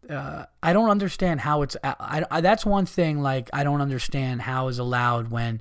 Uh, 0.08 0.46
I 0.62 0.72
don't 0.72 0.90
understand 0.90 1.40
how 1.40 1.62
it's. 1.62 1.76
I, 1.84 2.24
I, 2.30 2.40
that's 2.40 2.64
one 2.64 2.86
thing. 2.86 3.20
Like 3.20 3.50
I 3.52 3.64
don't 3.64 3.80
understand 3.80 4.42
how 4.42 4.68
is 4.68 4.78
allowed 4.78 5.30
when 5.30 5.60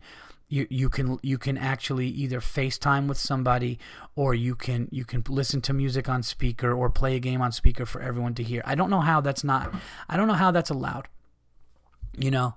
you 0.49 0.65
you 0.69 0.89
can 0.89 1.17
you 1.21 1.37
can 1.37 1.57
actually 1.57 2.07
either 2.07 2.39
FaceTime 2.41 3.07
with 3.07 3.17
somebody 3.17 3.79
or 4.15 4.33
you 4.33 4.55
can 4.55 4.89
you 4.91 5.05
can 5.05 5.23
listen 5.29 5.61
to 5.61 5.73
music 5.73 6.09
on 6.09 6.23
speaker 6.23 6.73
or 6.73 6.89
play 6.89 7.15
a 7.15 7.19
game 7.19 7.41
on 7.41 7.51
speaker 7.51 7.85
for 7.85 8.01
everyone 8.01 8.33
to 8.35 8.43
hear. 8.43 8.63
I 8.65 8.75
don't 8.75 8.89
know 8.89 8.99
how 8.99 9.21
that's 9.21 9.43
not 9.43 9.73
I 10.09 10.17
don't 10.17 10.27
know 10.27 10.33
how 10.33 10.51
that's 10.51 10.71
allowed. 10.71 11.07
You 12.17 12.31
know, 12.31 12.55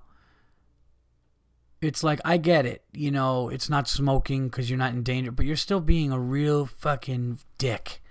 it's 1.83 2.03
like 2.03 2.21
I 2.25 2.39
get 2.39 2.65
it. 2.65 2.83
You 2.93 3.11
know, 3.11 3.51
it's 3.51 3.69
not 3.69 3.87
smoking 3.89 4.49
cuz 4.49 4.71
you're 4.71 4.79
not 4.79 4.95
in 4.95 5.03
danger, 5.03 5.31
but 5.31 5.45
you're 5.45 5.57
still 5.57 5.81
being 5.81 6.11
a 6.11 6.19
real 6.19 6.65
fucking 6.65 7.41
dick. 7.59 8.03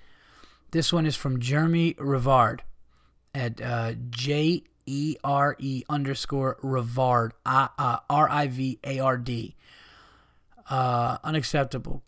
This 0.69 0.93
one 0.93 1.07
is 1.07 1.15
from 1.15 1.39
Jeremy 1.39 1.95
Rivard 1.95 2.59
at 3.33 3.59
uh, 3.59 3.93
J 4.11 4.63
E 4.85 5.15
R 5.23 5.55
E 5.59 5.83
underscore 5.89 6.57
Rivard, 6.63 7.31
uh, 7.45 7.97
R 8.09 8.29
I 8.29 8.47
V 8.47 8.79
A 8.83 8.99
R 8.99 9.17
D. 9.17 9.55
Uh, 10.71 11.17
unacceptable. 11.25 12.01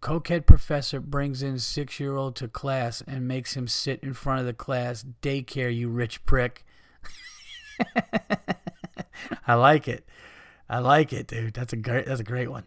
Cokehead 0.00 0.46
professor 0.46 1.00
brings 1.00 1.42
in 1.42 1.58
six 1.58 1.98
year 1.98 2.14
old 2.14 2.36
to 2.36 2.46
class 2.46 3.02
and 3.04 3.26
makes 3.26 3.56
him 3.56 3.66
sit 3.66 3.98
in 4.00 4.14
front 4.14 4.38
of 4.38 4.46
the 4.46 4.52
class. 4.52 5.04
Daycare, 5.22 5.74
you 5.74 5.88
rich 5.88 6.24
prick. 6.24 6.64
I 9.46 9.54
like 9.54 9.88
it. 9.88 10.06
I 10.68 10.78
like 10.78 11.12
it, 11.12 11.26
dude. 11.26 11.54
That's 11.54 11.72
a 11.72 11.76
great. 11.76 12.06
That's 12.06 12.20
a 12.20 12.24
great 12.24 12.48
one. 12.48 12.62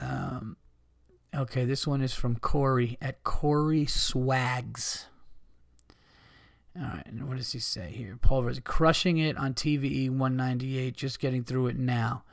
Um, 0.00 0.56
okay, 1.32 1.64
this 1.64 1.86
one 1.86 2.02
is 2.02 2.12
from 2.12 2.34
Corey 2.34 2.98
at 3.00 3.22
Corey 3.22 3.86
Swags. 3.86 5.06
All 6.76 6.82
right, 6.82 7.06
and 7.06 7.28
what 7.28 7.36
does 7.36 7.52
he 7.52 7.60
say 7.60 7.92
here? 7.92 8.18
Pulverize, 8.20 8.58
crushing 8.64 9.18
it 9.18 9.36
on 9.36 9.54
TVE 9.54 10.10
198, 10.10 10.96
just 10.96 11.20
getting 11.20 11.44
through 11.44 11.68
it 11.68 11.78
now. 11.78 12.24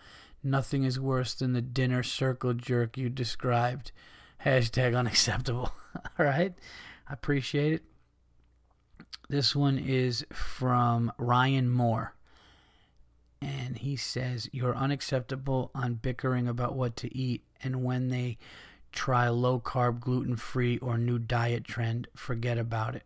Nothing 0.44 0.84
is 0.84 1.00
worse 1.00 1.34
than 1.34 1.54
the 1.54 1.62
dinner 1.62 2.04
circle 2.04 2.54
jerk 2.54 2.98
you 2.98 3.10
described. 3.10 3.92
Hashtag 4.44 4.98
unacceptable. 4.98 5.72
All 6.20 6.26
right. 6.26 6.54
I 7.08 7.14
appreciate 7.14 7.74
it. 7.74 7.84
This 9.30 9.56
one 9.56 9.78
is 9.78 10.26
from 10.34 11.12
Ryan 11.18 11.70
Moore. 11.70 12.16
And 13.42 13.78
he 13.78 13.96
says, 13.96 14.50
You're 14.52 14.76
unacceptable 14.76 15.72
on 15.74 15.96
bickering 15.96 16.48
about 16.48 16.76
what 16.76 16.96
to 16.98 17.16
eat. 17.16 17.44
And 17.64 17.84
when 17.84 18.10
they 18.10 18.38
try 18.92 19.30
low 19.30 19.60
carb, 19.60 20.00
gluten 20.00 20.36
free, 20.36 20.78
or 20.80 20.98
new 20.98 21.18
diet 21.20 21.64
trend, 21.64 22.08
forget 22.16 22.58
about 22.58 22.96
it. 22.96 23.04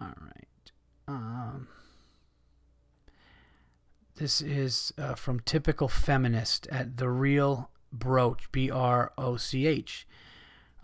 All 0.00 0.14
right. 0.20 0.72
Um, 1.08 1.68
this 4.16 4.40
is 4.40 4.92
uh, 4.98 5.14
from 5.14 5.40
Typical 5.40 5.88
Feminist 5.88 6.66
at 6.68 6.96
The 6.96 7.08
Real 7.08 7.70
Broach, 7.92 8.50
B 8.52 8.70
R 8.70 9.12
O 9.16 9.36
C 9.36 9.66
H. 9.66 10.06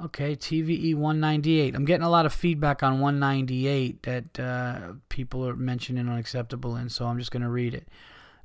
Okay, 0.01 0.35
TVE 0.35 0.95
198. 0.95 1.75
I'm 1.75 1.85
getting 1.85 2.05
a 2.05 2.11
lot 2.11 2.27
of 2.27 2.33
feedback 2.33 2.83
on 2.83 3.01
198 3.01 4.03
that 4.03 4.41
uh, 4.41 4.93
people 5.09 5.47
are 5.47 5.55
mentioning 5.55 6.09
unacceptable 6.09 6.77
in, 6.77 6.89
so 6.89 7.07
I'm 7.07 7.19
just 7.19 7.31
going 7.31 7.43
to 7.43 7.49
read 7.49 7.75
it. 7.75 7.89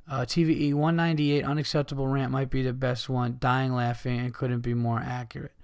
Uh, 0.08 0.20
TVE 0.20 0.72
198, 0.74 1.44
unacceptable 1.44 2.06
rant 2.06 2.30
might 2.30 2.50
be 2.50 2.62
the 2.62 2.72
best 2.72 3.08
one. 3.08 3.36
Dying 3.40 3.74
laughing 3.74 4.20
and 4.20 4.32
couldn't 4.32 4.60
be 4.60 4.74
more 4.74 5.00
accurate. 5.00 5.54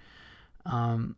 Um, 0.66 1.16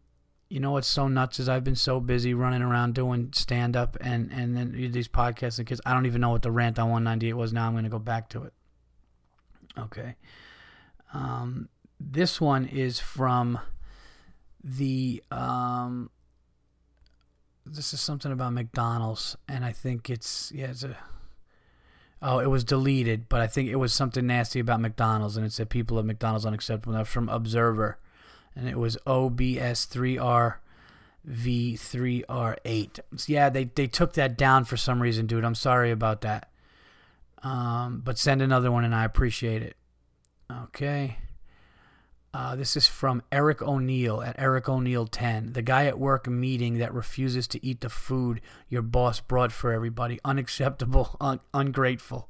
you 0.49 0.61
know 0.61 0.73
what's 0.73 0.87
so 0.87 1.09
nuts 1.09 1.41
is 1.41 1.49
I've 1.49 1.65
been 1.65 1.77
so 1.77 1.99
busy 1.99 2.33
running 2.33 2.63
around 2.63 2.95
doing 2.95 3.31
stand 3.33 3.77
up 3.77 3.97
and 4.01 4.31
and 4.33 4.57
then 4.57 4.73
these 4.93 5.09
podcasts 5.09 5.59
and 5.59 5.67
kids. 5.67 5.81
I 5.85 5.93
don't 5.93 6.07
even 6.07 6.21
know 6.21 6.31
what 6.31 6.43
the 6.43 6.53
rant 6.53 6.79
on 6.79 6.91
198 6.91 7.33
was. 7.33 7.53
Now 7.53 7.67
I'm 7.67 7.73
going 7.73 7.85
to 7.85 7.91
go 7.91 7.99
back 7.99 8.29
to 8.31 8.45
it. 8.45 8.53
Okay. 9.79 10.15
Um, 11.13 11.69
this 11.99 12.41
one 12.41 12.67
is 12.67 13.01
from 13.01 13.59
the 14.63 15.23
um, 15.31 16.11
this 17.65 17.93
is 17.93 18.01
something 18.01 18.31
about 18.31 18.53
McDonald's 18.53 19.37
and 19.49 19.65
I 19.65 19.73
think 19.73 20.09
it's 20.11 20.53
yeah 20.55 20.67
it's 20.67 20.85
a 20.85 20.97
oh 22.23 22.39
it 22.39 22.47
was 22.47 22.63
deleted 22.63 23.29
but 23.29 23.41
I 23.41 23.49
think 23.49 23.69
it 23.69 23.77
was 23.77 23.93
something 23.93 24.27
nasty 24.27 24.61
about 24.61 24.81
McDonald's 24.81 25.37
and 25.37 25.45
it 25.45 25.53
said 25.53 25.71
people 25.71 25.99
at 25.99 26.05
McDonald's 26.05 26.47
unacceptable. 26.47 26.93
That's 26.93 27.11
from 27.11 27.29
Observer 27.29 27.99
and 28.57 28.69
it 28.69 28.79
was 28.79 28.97
OBS3R 29.07 30.55
V3R8. 31.29 33.01
So 33.17 33.33
yeah, 33.33 33.51
they, 33.51 33.65
they 33.65 33.87
took 33.87 34.15
that 34.15 34.39
down 34.39 34.65
for 34.65 34.77
some 34.77 35.03
reason, 35.03 35.27
dude. 35.27 35.45
I'm 35.45 35.55
sorry 35.55 35.91
about 35.91 36.23
that. 36.23 36.51
Um, 37.43 38.01
but 38.05 38.19
send 38.19 38.43
another 38.43 38.73
one, 38.73 38.85
and 38.85 38.95
I 38.95 39.05
appreciate 39.05 39.63
it. 39.63 39.77
Okay. 40.51 41.19
Uh, 42.33 42.55
this 42.55 42.77
is 42.77 42.87
from 42.87 43.23
Eric 43.33 43.63
O'Neill 43.63 44.21
at 44.23 44.37
Eric 44.39 44.69
O'Neill 44.69 45.07
10. 45.07 45.53
The 45.55 45.63
guy 45.63 45.87
at 45.87 45.99
work 45.99 46.27
meeting 46.29 46.79
that 46.79 46.93
refuses 46.93 47.49
to 47.49 47.65
eat 47.65 47.81
the 47.81 47.89
food 47.89 48.41
your 48.69 48.83
boss 48.83 49.21
brought 49.21 49.53
for 49.53 49.73
everybody. 49.73 50.19
Unacceptable, 50.25 51.17
un- 51.21 51.41
ungrateful. 51.55 52.29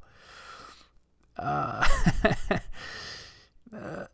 Uh, 1.36 1.86
uh, 3.76 4.04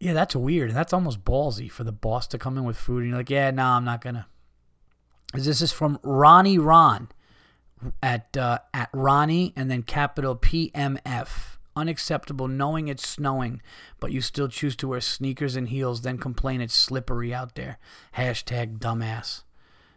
yeah, 0.00 0.14
that's 0.14 0.34
weird. 0.34 0.70
And 0.70 0.76
That's 0.76 0.94
almost 0.94 1.24
ballsy 1.24 1.70
for 1.70 1.84
the 1.84 1.92
boss 1.92 2.26
to 2.28 2.38
come 2.38 2.56
in 2.56 2.64
with 2.64 2.78
food 2.78 3.02
and 3.02 3.10
you're 3.10 3.18
like, 3.18 3.30
yeah, 3.30 3.50
no, 3.50 3.62
nah, 3.62 3.76
I'm 3.76 3.84
not 3.84 4.00
gonna. 4.00 4.26
This 5.34 5.60
is 5.60 5.72
from 5.72 6.00
Ronnie 6.02 6.58
Ron 6.58 7.08
at 8.02 8.36
uh, 8.36 8.58
at 8.72 8.88
Ronnie 8.92 9.52
and 9.54 9.70
then 9.70 9.82
capital 9.82 10.34
PMF. 10.34 11.28
Unacceptable 11.76 12.48
knowing 12.48 12.88
it's 12.88 13.06
snowing, 13.08 13.62
but 14.00 14.10
you 14.10 14.20
still 14.20 14.48
choose 14.48 14.74
to 14.76 14.88
wear 14.88 15.00
sneakers 15.00 15.54
and 15.54 15.68
heels, 15.68 16.00
then 16.02 16.18
complain 16.18 16.60
it's 16.60 16.74
slippery 16.74 17.32
out 17.32 17.54
there. 17.54 17.78
Hashtag 18.16 18.80
dumbass. 18.80 19.44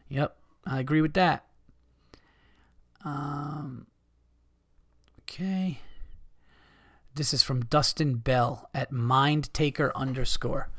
Yep, 0.08 0.38
I 0.66 0.80
agree 0.80 1.02
with 1.02 1.14
that. 1.14 1.46
Um, 3.04 3.88
okay. 5.22 5.80
This 7.16 7.32
is 7.32 7.44
from 7.44 7.66
Dustin 7.66 8.16
Bell 8.16 8.72
at 8.74 8.92
mindtaker 8.92 9.92
underscore. 9.94 10.70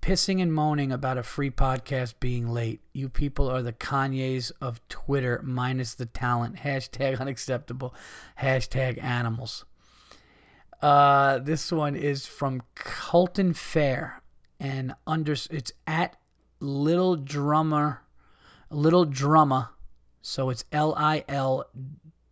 Pissing 0.00 0.40
and 0.40 0.52
moaning 0.54 0.92
about 0.92 1.18
a 1.18 1.24
free 1.24 1.50
podcast 1.50 2.14
being 2.20 2.48
late. 2.48 2.82
You 2.92 3.08
people 3.08 3.50
are 3.50 3.62
the 3.62 3.72
Kanye's 3.72 4.52
of 4.60 4.86
Twitter 4.88 5.40
minus 5.42 5.94
the 5.94 6.06
talent. 6.06 6.56
Hashtag 6.64 7.18
unacceptable. 7.18 7.96
Hashtag 8.40 9.02
animals. 9.02 9.64
Uh, 10.80 11.38
this 11.40 11.72
one 11.72 11.96
is 11.96 12.26
from 12.26 12.62
Colton 12.76 13.52
Fair 13.52 14.22
and 14.60 14.94
under 15.04 15.32
it's 15.32 15.72
at 15.84 16.14
Little 16.60 17.16
Drummer, 17.16 18.02
Little 18.70 19.04
Drummer. 19.04 19.70
So 20.22 20.48
it's 20.50 20.64
L 20.70 20.94
I 20.96 21.24
L 21.28 21.68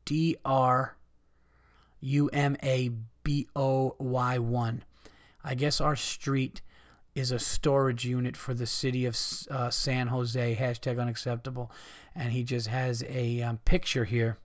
D 0.05 0.37
R 0.45 0.97
U 2.01 2.29
M 2.33 2.57
A 2.63 2.91
B 3.25 3.49
O 3.57 3.97
Y 3.99 4.39
1. 4.39 4.85
I 5.43 5.55
guess 5.55 5.81
our 5.81 5.97
street 5.97 6.63
is 7.15 7.31
a 7.31 7.39
storage 7.39 8.05
unit 8.05 8.37
for 8.37 8.55
the 8.55 8.67
city 8.67 9.07
of 9.07 9.17
uh, 9.51 9.71
San 9.71 10.09
Jose. 10.09 10.57
Hashtag 10.57 11.01
unacceptable. 11.01 11.71
And 12.15 12.33
he 12.33 12.43
just 12.43 12.69
has 12.69 13.05
a 13.09 13.43
um, 13.43 13.59
picture 13.65 14.05
here. 14.05 14.39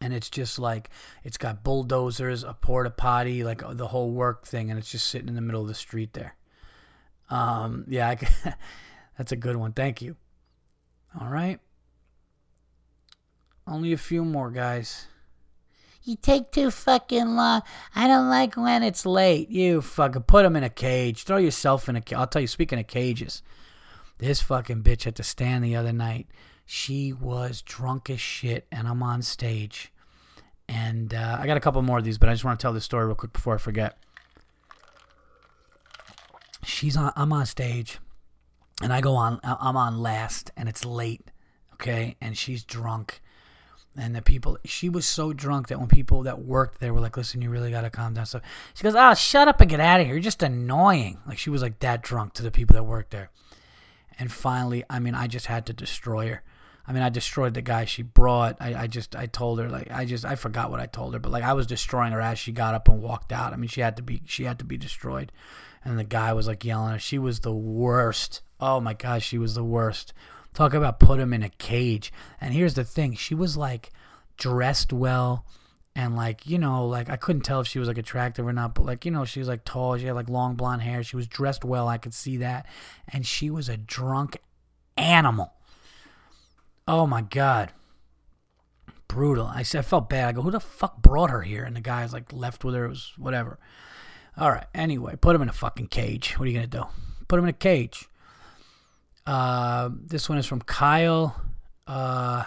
And 0.00 0.14
it's 0.14 0.30
just 0.30 0.58
like, 0.58 0.90
it's 1.24 1.36
got 1.36 1.64
bulldozers, 1.64 2.44
a 2.44 2.54
porta 2.54 2.90
potty, 2.90 3.44
like 3.44 3.62
the 3.76 3.88
whole 3.88 4.10
work 4.12 4.46
thing. 4.46 4.70
And 4.70 4.78
it's 4.78 4.90
just 4.90 5.08
sitting 5.08 5.28
in 5.28 5.34
the 5.34 5.40
middle 5.40 5.62
of 5.62 5.68
the 5.68 5.74
street 5.74 6.12
there. 6.12 6.36
Um, 7.28 7.84
yeah, 7.88 8.08
I, 8.08 8.54
that's 9.18 9.32
a 9.32 9.36
good 9.36 9.56
one. 9.56 9.72
Thank 9.72 10.02
you. 10.02 10.16
All 11.20 11.28
right. 11.28 11.60
Only 13.66 13.92
a 13.92 13.98
few 13.98 14.24
more, 14.24 14.50
guys. 14.50 15.06
You 16.02 16.16
take 16.16 16.50
too 16.50 16.70
fucking 16.70 17.36
long. 17.36 17.62
I 17.94 18.08
don't 18.08 18.30
like 18.30 18.56
when 18.56 18.82
it's 18.82 19.04
late. 19.04 19.50
You 19.50 19.82
fucking 19.82 20.22
put 20.22 20.46
him 20.46 20.56
in 20.56 20.64
a 20.64 20.70
cage. 20.70 21.24
Throw 21.24 21.36
yourself 21.36 21.88
in 21.88 21.96
a 21.96 22.00
cage. 22.00 22.16
I'll 22.16 22.26
tell 22.26 22.40
you, 22.40 22.48
speaking 22.48 22.78
of 22.78 22.86
cages, 22.86 23.42
this 24.18 24.40
fucking 24.40 24.82
bitch 24.82 25.06
at 25.06 25.16
the 25.16 25.22
stand 25.22 25.62
the 25.62 25.76
other 25.76 25.92
night, 25.92 26.28
she 26.64 27.12
was 27.12 27.60
drunk 27.62 28.08
as 28.08 28.20
shit, 28.20 28.66
and 28.72 28.88
I'm 28.88 29.02
on 29.02 29.20
stage. 29.22 29.92
And 30.68 31.12
uh, 31.12 31.36
I 31.38 31.46
got 31.46 31.56
a 31.56 31.60
couple 31.60 31.82
more 31.82 31.98
of 31.98 32.04
these, 32.04 32.16
but 32.16 32.28
I 32.28 32.32
just 32.32 32.44
want 32.44 32.58
to 32.58 32.62
tell 32.62 32.72
this 32.72 32.84
story 32.84 33.04
real 33.04 33.14
quick 33.14 33.32
before 33.32 33.54
I 33.54 33.58
forget. 33.58 33.98
She's 36.64 36.96
on. 36.96 37.12
I'm 37.14 37.32
on 37.32 37.44
stage, 37.44 37.98
and 38.82 38.92
I 38.92 39.00
go 39.00 39.16
on. 39.16 39.40
I'm 39.42 39.76
on 39.76 39.98
last, 39.98 40.50
and 40.56 40.68
it's 40.68 40.84
late. 40.84 41.30
Okay, 41.74 42.16
and 42.20 42.38
she's 42.38 42.62
drunk 42.62 43.20
and 43.96 44.14
the 44.14 44.22
people 44.22 44.56
she 44.64 44.88
was 44.88 45.04
so 45.04 45.32
drunk 45.32 45.68
that 45.68 45.78
when 45.78 45.88
people 45.88 46.22
that 46.22 46.40
worked 46.40 46.80
there 46.80 46.94
were 46.94 47.00
like 47.00 47.16
listen 47.16 47.42
you 47.42 47.50
really 47.50 47.70
got 47.70 47.82
to 47.82 47.90
calm 47.90 48.14
down. 48.14 48.26
So 48.26 48.40
she 48.74 48.84
goes 48.84 48.94
oh 48.96 49.14
shut 49.14 49.48
up 49.48 49.60
and 49.60 49.70
get 49.70 49.80
out 49.80 50.00
of 50.00 50.06
here. 50.06 50.14
You're 50.14 50.22
just 50.22 50.42
annoying. 50.42 51.18
Like 51.26 51.38
she 51.38 51.50
was 51.50 51.62
like 51.62 51.80
that 51.80 52.02
drunk 52.02 52.34
to 52.34 52.42
the 52.42 52.50
people 52.50 52.74
that 52.74 52.84
worked 52.84 53.10
there. 53.10 53.30
And 54.18 54.30
finally 54.30 54.84
i 54.88 54.98
mean 54.98 55.14
i 55.14 55.26
just 55.26 55.46
had 55.46 55.66
to 55.66 55.72
destroy 55.72 56.28
her. 56.28 56.42
I 56.86 56.92
mean 56.92 57.02
i 57.02 57.08
destroyed 57.08 57.54
the 57.54 57.62
guy 57.62 57.84
she 57.84 58.02
brought. 58.02 58.56
I, 58.60 58.82
I 58.82 58.86
just 58.86 59.16
i 59.16 59.26
told 59.26 59.58
her 59.58 59.68
like 59.68 59.90
i 59.90 60.04
just 60.04 60.24
i 60.24 60.36
forgot 60.36 60.70
what 60.70 60.80
i 60.80 60.86
told 60.86 61.14
her 61.14 61.20
but 61.20 61.32
like 61.32 61.44
i 61.44 61.52
was 61.52 61.66
destroying 61.66 62.12
her 62.12 62.20
as 62.20 62.38
she 62.38 62.52
got 62.52 62.74
up 62.74 62.88
and 62.88 63.02
walked 63.02 63.32
out. 63.32 63.52
I 63.52 63.56
mean 63.56 63.68
she 63.68 63.80
had 63.80 63.96
to 63.96 64.02
be 64.02 64.22
she 64.24 64.44
had 64.44 64.58
to 64.60 64.64
be 64.64 64.76
destroyed. 64.76 65.32
And 65.84 65.98
the 65.98 66.04
guy 66.04 66.32
was 66.34 66.46
like 66.46 66.64
yelling 66.64 66.90
at 66.90 66.94
her. 66.94 66.98
She 67.00 67.18
was 67.18 67.40
the 67.40 67.54
worst. 67.54 68.42
Oh 68.60 68.80
my 68.80 68.94
gosh 68.94 69.24
she 69.26 69.38
was 69.38 69.54
the 69.54 69.64
worst 69.64 70.12
Talk 70.54 70.74
about 70.74 71.00
put 71.00 71.20
him 71.20 71.32
in 71.32 71.42
a 71.42 71.48
cage. 71.48 72.12
And 72.40 72.52
here's 72.52 72.74
the 72.74 72.84
thing 72.84 73.14
she 73.14 73.34
was 73.34 73.56
like 73.56 73.92
dressed 74.36 74.92
well 74.92 75.44
and 75.94 76.16
like 76.16 76.46
you 76.46 76.56
know 76.56 76.86
like 76.86 77.10
i 77.10 77.16
couldn't 77.16 77.42
tell 77.42 77.60
if 77.60 77.66
she 77.66 77.78
was 77.78 77.88
like 77.88 77.98
attractive 77.98 78.46
or 78.46 78.52
not 78.54 78.74
but 78.74 78.86
like 78.86 79.04
you 79.04 79.10
know 79.10 79.24
she 79.24 79.38
was 79.38 79.48
like 79.48 79.64
tall 79.64 79.98
she 79.98 80.06
had 80.06 80.14
like 80.14 80.30
long 80.30 80.54
blonde 80.54 80.80
hair 80.80 81.02
she 81.02 81.16
was 81.16 81.26
dressed 81.26 81.62
well 81.64 81.88
i 81.88 81.98
could 81.98 82.14
see 82.14 82.38
that. 82.38 82.66
And 83.08 83.26
she 83.26 83.50
was 83.50 83.68
a 83.68 83.76
drunk 83.76 84.38
animal. 84.96 85.52
Oh 86.86 87.06
my 87.06 87.22
god. 87.22 87.72
Brutal. 89.08 89.46
I 89.46 89.62
said 89.62 89.80
i 89.80 89.82
felt 89.82 90.08
bad. 90.08 90.28
I 90.28 90.32
go 90.32 90.42
who 90.42 90.50
the 90.50 90.60
fuck 90.60 91.02
brought 91.02 91.30
her 91.30 91.42
here? 91.42 91.64
And 91.64 91.74
the 91.74 91.80
guy's 91.80 92.12
like 92.12 92.32
left 92.32 92.64
with 92.64 92.74
her. 92.74 92.84
It 92.84 92.90
was 92.90 93.12
whatever. 93.16 93.58
All 94.36 94.50
right. 94.50 94.66
Anyway 94.74 95.16
put 95.16 95.34
him 95.34 95.42
in 95.42 95.48
a 95.48 95.52
fucking 95.52 95.88
cage. 95.88 96.38
What 96.38 96.46
are 96.46 96.50
you 96.50 96.54
gonna 96.54 96.66
do? 96.66 96.84
Put 97.28 97.38
him 97.38 97.44
in 97.44 97.50
a 97.50 97.54
cage 97.54 98.08
uh, 99.26 99.90
this 99.92 100.28
one 100.28 100.38
is 100.38 100.46
from 100.46 100.60
Kyle 100.62 101.40
uh, 101.86 102.44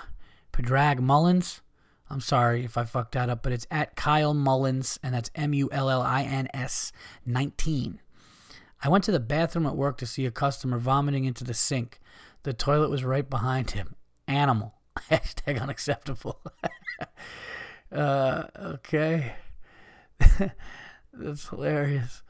Padraig 0.52 1.00
Mullins. 1.02 1.62
I'm 2.10 2.22
sorry 2.22 2.64
if 2.64 2.78
I 2.78 2.86
fucked 2.86 3.14
that 3.14 3.30
up, 3.30 3.42
but 3.44 3.52
it's 3.52 3.68
at 3.72 3.96
Kyle 3.96 4.34
Mullins, 4.34 5.00
and 5.02 5.14
that's 5.14 5.32
M 5.36 5.54
U 5.54 5.70
L 5.72 5.90
L 5.90 6.02
I 6.02 6.24
N 6.24 6.48
S 6.54 6.92
19. 7.26 8.00
I 8.84 8.90
went 8.90 9.04
to 9.06 9.12
the 9.12 9.20
bathroom 9.20 9.66
at 9.66 9.76
work 9.76 9.98
to 9.98 10.06
see 10.06 10.26
a 10.26 10.32
customer 10.32 10.78
vomiting 10.78 11.26
into 11.26 11.44
the 11.44 11.54
sink. 11.54 12.00
The 12.44 12.54
toilet 12.54 12.90
was 12.90 13.04
right 13.04 13.30
behind 13.30 13.72
him. 13.72 13.96
Animal. 14.28 14.76
Hashtag 15.10 15.62
unacceptable. 15.62 16.40
uh, 17.92 18.44
okay. 18.58 19.34
That's 21.14 21.48
hilarious. 21.48 22.22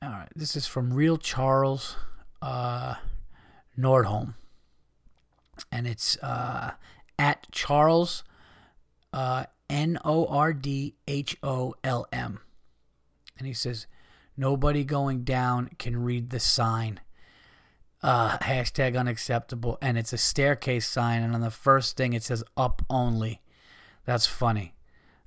All 0.00 0.10
right. 0.10 0.28
This 0.34 0.56
is 0.56 0.66
from 0.66 0.92
Real 0.92 1.16
Charles 1.18 1.96
uh, 2.42 2.94
Nordholm, 3.78 4.34
and 5.70 5.86
it's 5.86 6.16
uh, 6.18 6.72
at 7.18 7.46
Charles 7.52 8.24
uh, 9.12 9.44
N 9.68 9.98
O 10.04 10.26
R 10.26 10.52
D 10.52 10.94
H 11.06 11.36
O 11.42 11.74
L 11.84 12.06
M, 12.12 12.40
and 13.38 13.46
he 13.46 13.54
says, 13.54 13.86
"Nobody 14.36 14.84
going 14.84 15.24
down 15.24 15.70
can 15.78 16.02
read 16.02 16.30
the 16.30 16.40
sign." 16.40 17.00
Uh, 18.02 18.38
hashtag 18.38 18.98
unacceptable, 18.98 19.76
and 19.82 19.98
it's 19.98 20.12
a 20.12 20.18
staircase 20.18 20.86
sign, 20.86 21.22
and 21.22 21.34
on 21.34 21.42
the 21.42 21.50
first 21.50 21.96
thing 21.96 22.12
it 22.12 22.22
says 22.22 22.42
"up 22.56 22.82
only." 22.88 23.40
That's 24.04 24.26
funny. 24.26 24.74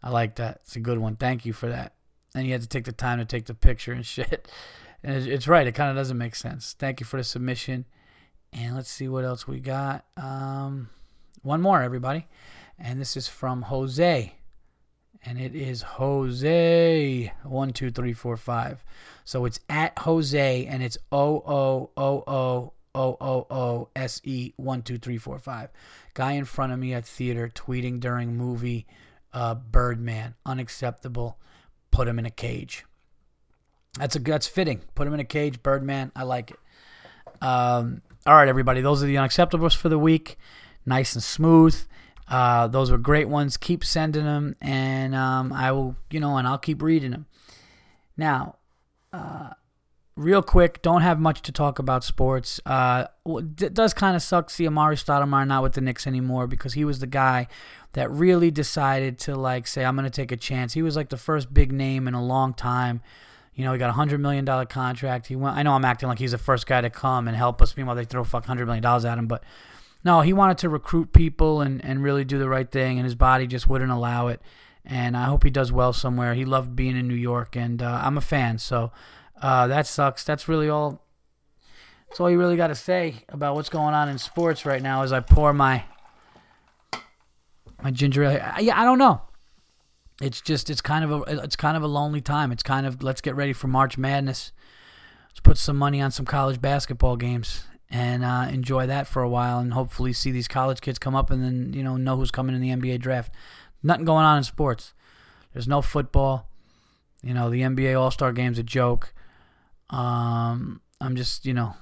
I 0.02 0.10
like 0.10 0.36
that. 0.36 0.62
It's 0.64 0.76
a 0.76 0.82
good 0.82 0.98
one. 0.98 1.16
Thank 1.16 1.46
you 1.46 1.54
for 1.54 1.70
that. 1.70 1.94
And 2.36 2.46
you 2.46 2.52
had 2.52 2.62
to 2.62 2.68
take 2.68 2.84
the 2.86 2.92
time 2.92 3.20
to 3.20 3.26
take 3.26 3.46
the 3.46 3.54
picture 3.54 3.94
and 3.94 4.06
shit. 4.06 4.50
And 5.04 5.28
it's 5.28 5.48
right. 5.48 5.68
It 5.68 5.74
kind 5.74 5.90
of 5.90 5.96
doesn't 5.96 6.18
make 6.18 6.36
sense. 6.36 6.76
Thank 6.80 7.00
you 7.00 7.06
for 7.06 7.18
the 7.18 7.24
submission. 7.24 7.86
And 8.54 8.76
let's 8.76 8.90
see 8.90 9.08
what 9.08 9.26
else 9.26 9.48
we 9.48 9.60
got. 9.60 10.06
Um, 10.16 10.90
one 11.42 11.62
more, 11.62 11.82
everybody. 11.82 12.28
And 12.80 13.02
this 13.02 13.18
is 13.18 13.28
from 13.28 13.64
Jose. 13.64 14.34
And 15.26 15.40
it 15.40 15.56
is 15.56 15.82
Jose 15.82 17.34
one 17.44 17.72
two 17.72 17.92
three 17.92 18.14
four 18.14 18.38
five. 18.38 18.84
So 19.24 19.46
it's 19.46 19.60
at 19.70 19.98
Jose 20.00 20.66
and 20.66 20.84
it's 20.84 20.98
O 21.12 21.42
O 21.46 21.90
O 21.96 22.24
O 22.28 22.74
O 22.94 23.18
O 23.20 23.48
O 23.50 23.90
S 23.96 24.22
E 24.24 24.54
one 24.58 24.82
two 24.82 24.98
three 24.98 25.18
four 25.18 25.40
five. 25.40 25.70
Guy 26.14 26.34
in 26.34 26.46
front 26.46 26.74
of 26.74 26.80
me 26.80 26.94
at 26.94 27.06
theater 27.06 27.50
tweeting 27.54 28.00
during 28.00 28.38
movie 28.38 28.86
uh, 29.34 29.56
Birdman. 29.56 30.36
Unacceptable. 30.46 31.38
Put 31.90 32.08
him 32.08 32.20
in 32.20 32.26
a 32.26 32.32
cage. 32.32 32.86
That's 34.00 34.16
a 34.16 34.20
that's 34.20 34.48
fitting. 34.48 34.82
Put 34.96 35.08
him 35.08 35.14
in 35.14 35.20
a 35.20 35.26
cage, 35.26 35.62
Birdman. 35.62 36.12
I 36.16 36.24
like 36.24 36.52
it. 36.52 36.60
Um, 37.42 38.02
all 38.26 38.36
right, 38.36 38.48
everybody. 38.48 38.82
Those 38.82 39.04
are 39.04 39.06
the 39.06 39.16
unacceptables 39.16 39.76
for 39.76 39.90
the 39.90 40.00
week. 40.00 40.38
Nice 40.86 41.14
and 41.14 41.24
smooth. 41.24 41.76
Uh, 42.28 42.68
those 42.68 42.90
were 42.90 42.98
great 42.98 43.28
ones. 43.28 43.58
Keep 43.58 43.84
sending 43.84 44.24
them, 44.24 44.56
and 44.62 45.14
um, 45.14 45.54
I 45.54 45.72
will, 45.72 45.96
you 46.10 46.20
know, 46.20 46.38
and 46.38 46.48
I'll 46.48 46.58
keep 46.58 46.82
reading 46.82 47.12
them. 47.12 47.28
Now, 48.18 48.56
uh, 49.12 49.50
real 50.16 50.42
quick, 50.42 50.82
don't 50.82 51.02
have 51.02 51.20
much 51.20 51.42
to 51.44 51.52
talk 51.52 51.80
about 51.80 52.04
sports. 52.04 52.60
Uh, 52.66 53.06
it 53.26 53.74
does 53.74 53.94
kind 53.94 54.16
of 54.16 54.22
suck 54.22 54.50
see 54.50 54.66
Amar'e 54.66 54.96
Stoudemire 54.96 55.48
not 55.48 55.64
with 55.64 55.74
the 55.74 55.82
Knicks 55.82 56.08
anymore 56.08 56.48
because 56.48 56.74
he 56.74 56.86
was 56.86 57.00
the 57.00 57.08
guy 57.08 57.48
that 57.94 58.10
really 58.10 58.52
decided 58.52 59.20
to 59.20 59.36
like 59.36 59.68
say 59.68 59.86
I'm 59.86 59.96
going 59.96 60.06
to 60.06 60.10
take 60.10 60.32
a 60.32 60.38
chance. 60.38 60.74
He 60.74 60.82
was 60.82 60.96
like 60.96 61.10
the 61.10 61.18
first 61.18 61.54
big 61.54 61.72
name 61.72 62.08
in 62.08 62.14
a 62.14 62.24
long 62.24 62.54
time. 62.54 63.02
You 63.56 63.64
know, 63.64 63.74
he 63.74 63.80
got 63.80 63.90
a 63.90 63.94
hundred 63.94 64.20
million 64.20 64.46
dollar 64.46 64.66
contract. 64.66 65.28
He 65.28 65.36
went. 65.36 65.56
I 65.56 65.64
know 65.64 65.74
I'm 65.74 65.86
acting 65.86 66.10
like 66.10 66.20
he's 66.20 66.32
the 66.32 66.38
first 66.38 66.66
guy 66.66 66.82
to 66.82 66.90
come 66.90 67.28
and 67.28 67.38
help 67.38 67.62
us. 67.62 67.78
Meanwhile, 67.78 67.96
they 67.96 68.06
throw 68.06 68.24
fuck 68.24 68.46
hundred 68.46 68.66
million 68.66 68.82
dollars 68.82 69.06
at 69.06 69.18
him, 69.18 69.28
but 69.28 69.44
no, 70.04 70.22
he 70.22 70.34
wanted 70.34 70.58
to 70.60 70.70
recruit 70.70 71.14
people 71.14 71.62
and 71.62 71.84
and 71.86 72.04
really 72.04 72.26
do 72.26 72.40
the 72.40 72.50
right 72.50 72.70
thing, 72.70 72.98
and 72.98 73.06
his 73.06 73.16
body 73.16 73.48
just 73.48 73.68
wouldn't 73.68 73.92
allow 73.92 74.28
it. 74.28 74.42
And 74.86 75.16
I 75.16 75.26
hope 75.26 75.44
he 75.44 75.50
does 75.50 75.72
well 75.72 75.94
somewhere. 75.94 76.34
He 76.34 76.46
loved 76.46 76.76
being 76.76 76.98
in 76.98 77.08
New 77.08 77.14
York, 77.16 77.56
and 77.56 77.82
uh, 77.82 78.02
I'm 78.04 78.18
a 78.18 78.22
fan. 78.22 78.58
So 78.58 78.92
uh, 79.42 79.68
that 79.68 79.88
sucks. 79.88 80.24
That's 80.24 80.48
really 80.48 80.68
all. 80.68 81.06
That's 82.10 82.20
all 82.20 82.30
you 82.30 82.38
really 82.38 82.58
got 82.58 82.68
to 82.68 82.76
say 82.76 83.24
about 83.30 83.56
what's 83.56 83.70
going 83.70 83.94
on 83.94 84.10
in 84.10 84.18
sports 84.18 84.66
right 84.66 84.82
now. 84.82 85.04
As 85.04 85.14
I 85.14 85.20
pour 85.20 85.54
my 85.54 85.86
my 87.84 87.92
ginger 87.92 88.24
ale. 88.24 88.42
Yeah, 88.60 88.80
I 88.80 88.84
don't 88.84 88.98
know. 88.98 89.22
It's 90.24 90.42
just 90.42 90.70
it's 90.70 90.82
kind 90.82 91.04
of 91.04 91.12
a 91.12 91.44
it's 91.44 91.56
kind 91.56 91.78
of 91.78 91.84
a 91.84 91.88
lonely 91.88 92.22
time. 92.22 92.52
It's 92.52 92.64
kind 92.64 92.86
of 92.86 93.04
let's 93.04 93.22
get 93.22 93.36
ready 93.36 93.54
for 93.54 93.68
March 93.68 93.98
Madness. 93.98 94.52
Let's 95.30 95.40
put 95.40 95.58
some 95.58 95.78
money 95.78 96.02
on 96.02 96.12
some 96.12 96.26
college 96.26 96.62
basketball 96.62 97.18
games 97.18 97.66
and 97.90 98.24
uh, 98.24 98.48
enjoy 98.50 98.88
that 98.88 99.08
for 99.08 99.22
a 99.22 99.30
while, 99.30 99.60
and 99.60 99.74
hopefully 99.74 100.14
see 100.14 100.32
these 100.32 100.48
college 100.48 100.82
kids 100.82 100.98
come 100.98 101.16
up 101.16 101.30
and 101.30 101.44
then 101.44 101.74
you 101.74 101.84
know 101.84 101.98
know 101.98 102.16
who's 102.18 102.32
coming 102.32 102.56
in 102.56 102.62
the 102.62 102.70
NBA 102.70 103.00
draft. 103.00 103.34
Nothing 103.82 104.06
going 104.06 104.26
on 104.26 104.38
in 104.38 104.44
sports. 104.44 104.94
There's 105.54 105.68
no 105.68 105.82
football. 105.82 106.48
You 107.22 107.34
know 107.34 107.50
the 107.50 107.62
NBA 107.62 108.00
All 108.00 108.12
Star 108.12 108.32
Game's 108.32 108.60
a 108.60 108.64
joke. 108.64 109.14
Um, 109.90 110.82
I'm 111.00 111.16
just, 111.16 111.46
you 111.46 111.54
know, 111.54 111.76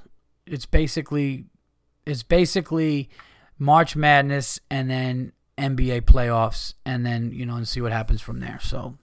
it's 0.46 0.66
basically, 0.66 1.46
it's 2.06 2.24
basically 2.24 3.10
March 3.58 3.96
Madness 3.96 4.60
and 4.70 4.90
then 4.90 5.32
NBA 5.62 6.02
playoffs, 6.02 6.74
and 6.86 7.06
then 7.06 7.32
you 7.32 7.46
know, 7.46 7.56
and 7.56 7.68
see 7.68 7.82
what 7.82 7.92
happens 7.92 8.22
from 8.22 8.40
there. 8.40 8.60
So, 8.62 8.98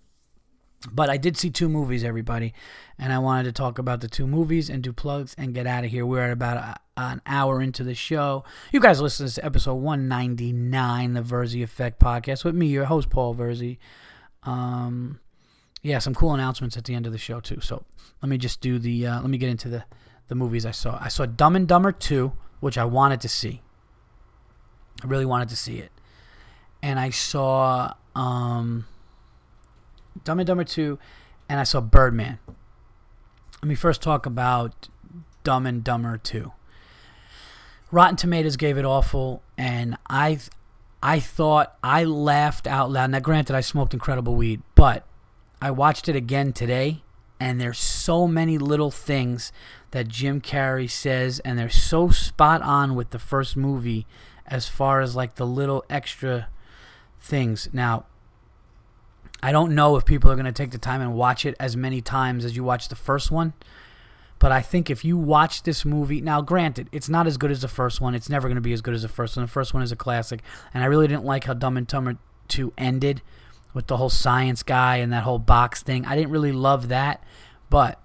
but 0.90 1.10
I 1.10 1.16
did 1.16 1.36
see 1.36 1.50
two 1.50 1.68
movies, 1.68 2.04
everybody, 2.04 2.54
and 2.98 3.12
I 3.12 3.18
wanted 3.18 3.44
to 3.44 3.52
talk 3.52 3.78
about 3.78 4.00
the 4.00 4.08
two 4.08 4.26
movies 4.26 4.68
and 4.68 4.82
do 4.82 4.92
plugs 4.92 5.34
and 5.38 5.54
get 5.54 5.66
out 5.66 5.84
of 5.84 5.90
here. 5.90 6.04
We're 6.04 6.24
at 6.24 6.32
about 6.32 6.56
a, 6.56 6.76
an 7.00 7.22
hour 7.26 7.62
into 7.62 7.84
the 7.84 7.94
show. 7.94 8.44
You 8.72 8.80
guys 8.80 9.00
listen 9.00 9.28
to 9.28 9.44
episode 9.44 9.74
199, 9.74 11.12
the 11.14 11.22
Virzi 11.22 11.62
Effect 11.62 12.00
podcast 12.00 12.44
with 12.44 12.54
me, 12.54 12.66
your 12.66 12.86
host 12.86 13.10
Paul 13.10 13.34
Virzi. 13.34 13.78
Um, 14.42 15.20
yeah, 15.82 15.98
some 15.98 16.14
cool 16.14 16.34
announcements 16.34 16.76
at 16.76 16.84
the 16.84 16.94
end 16.94 17.06
of 17.06 17.12
the 17.12 17.18
show 17.18 17.40
too. 17.40 17.60
So 17.60 17.84
let 18.22 18.28
me 18.28 18.38
just 18.38 18.60
do 18.60 18.78
the. 18.78 19.06
Uh, 19.06 19.20
let 19.20 19.30
me 19.30 19.38
get 19.38 19.50
into 19.50 19.68
the 19.68 19.84
the 20.28 20.34
movies 20.34 20.64
I 20.66 20.70
saw. 20.70 20.98
I 21.00 21.08
saw 21.08 21.26
Dumb 21.26 21.56
and 21.56 21.66
Dumber 21.66 21.92
two, 21.92 22.32
which 22.60 22.78
I 22.78 22.84
wanted 22.84 23.20
to 23.22 23.28
see. 23.28 23.62
I 25.02 25.06
really 25.06 25.26
wanted 25.26 25.48
to 25.50 25.56
see 25.56 25.78
it, 25.78 25.92
and 26.82 26.98
I 26.98 27.10
saw 27.10 27.94
um, 28.14 28.86
Dumb 30.24 30.40
and 30.40 30.46
Dumber 30.46 30.64
two, 30.64 30.98
and 31.48 31.58
I 31.60 31.64
saw 31.64 31.80
Birdman. 31.80 32.38
Let 33.62 33.68
me 33.68 33.74
first 33.74 34.02
talk 34.02 34.26
about 34.26 34.88
Dumb 35.44 35.66
and 35.66 35.82
Dumber 35.82 36.18
two. 36.18 36.52
Rotten 37.90 38.16
Tomatoes 38.16 38.56
gave 38.56 38.76
it 38.76 38.84
awful, 38.84 39.42
and 39.56 39.96
I, 40.10 40.38
I 41.02 41.20
thought 41.20 41.76
I 41.82 42.04
laughed 42.04 42.66
out 42.66 42.90
loud. 42.90 43.10
Now, 43.10 43.20
granted, 43.20 43.56
I 43.56 43.62
smoked 43.62 43.94
incredible 43.94 44.36
weed, 44.36 44.60
but 44.74 45.06
I 45.62 45.70
watched 45.70 46.08
it 46.08 46.14
again 46.14 46.52
today, 46.52 47.02
and 47.40 47.60
there's 47.60 47.78
so 47.78 48.28
many 48.28 48.58
little 48.58 48.90
things 48.90 49.52
that 49.92 50.08
Jim 50.08 50.40
Carrey 50.40 50.90
says, 50.90 51.40
and 51.40 51.58
they're 51.58 51.70
so 51.70 52.10
spot 52.10 52.60
on 52.60 52.94
with 52.94 53.10
the 53.10 53.18
first 53.18 53.56
movie 53.56 54.06
as 54.46 54.68
far 54.68 55.00
as 55.00 55.16
like 55.16 55.36
the 55.36 55.46
little 55.46 55.84
extra 55.88 56.48
things. 57.20 57.68
Now, 57.72 58.06
I 59.42 59.52
don't 59.52 59.74
know 59.74 59.96
if 59.96 60.04
people 60.04 60.30
are 60.30 60.34
going 60.34 60.46
to 60.46 60.52
take 60.52 60.70
the 60.70 60.78
time 60.78 61.00
and 61.00 61.14
watch 61.14 61.46
it 61.46 61.54
as 61.60 61.76
many 61.76 62.00
times 62.00 62.44
as 62.44 62.56
you 62.56 62.64
watch 62.64 62.88
the 62.88 62.96
first 62.96 63.30
one. 63.30 63.52
But 64.38 64.52
I 64.52 64.62
think 64.62 64.88
if 64.88 65.04
you 65.04 65.16
watch 65.16 65.64
this 65.64 65.84
movie, 65.84 66.20
now 66.20 66.40
granted, 66.40 66.88
it's 66.92 67.08
not 67.08 67.26
as 67.26 67.36
good 67.36 67.50
as 67.50 67.60
the 67.60 67.68
first 67.68 68.00
one. 68.00 68.14
It's 68.14 68.28
never 68.28 68.48
going 68.48 68.56
to 68.56 68.62
be 68.62 68.72
as 68.72 68.80
good 68.80 68.94
as 68.94 69.02
the 69.02 69.08
first 69.08 69.36
one. 69.36 69.44
The 69.44 69.50
first 69.50 69.74
one 69.74 69.82
is 69.82 69.90
a 69.90 69.96
classic. 69.96 70.42
And 70.72 70.82
I 70.82 70.86
really 70.86 71.08
didn't 71.08 71.24
like 71.24 71.44
how 71.44 71.54
Dumb 71.54 71.76
and 71.76 71.86
Dumber 71.86 72.18
2 72.48 72.72
ended 72.78 73.22
with 73.74 73.88
the 73.88 73.96
whole 73.96 74.10
science 74.10 74.62
guy 74.62 74.96
and 74.96 75.12
that 75.12 75.24
whole 75.24 75.38
box 75.38 75.82
thing. 75.82 76.04
I 76.04 76.16
didn't 76.16 76.30
really 76.30 76.52
love 76.52 76.88
that, 76.88 77.22
but 77.68 78.00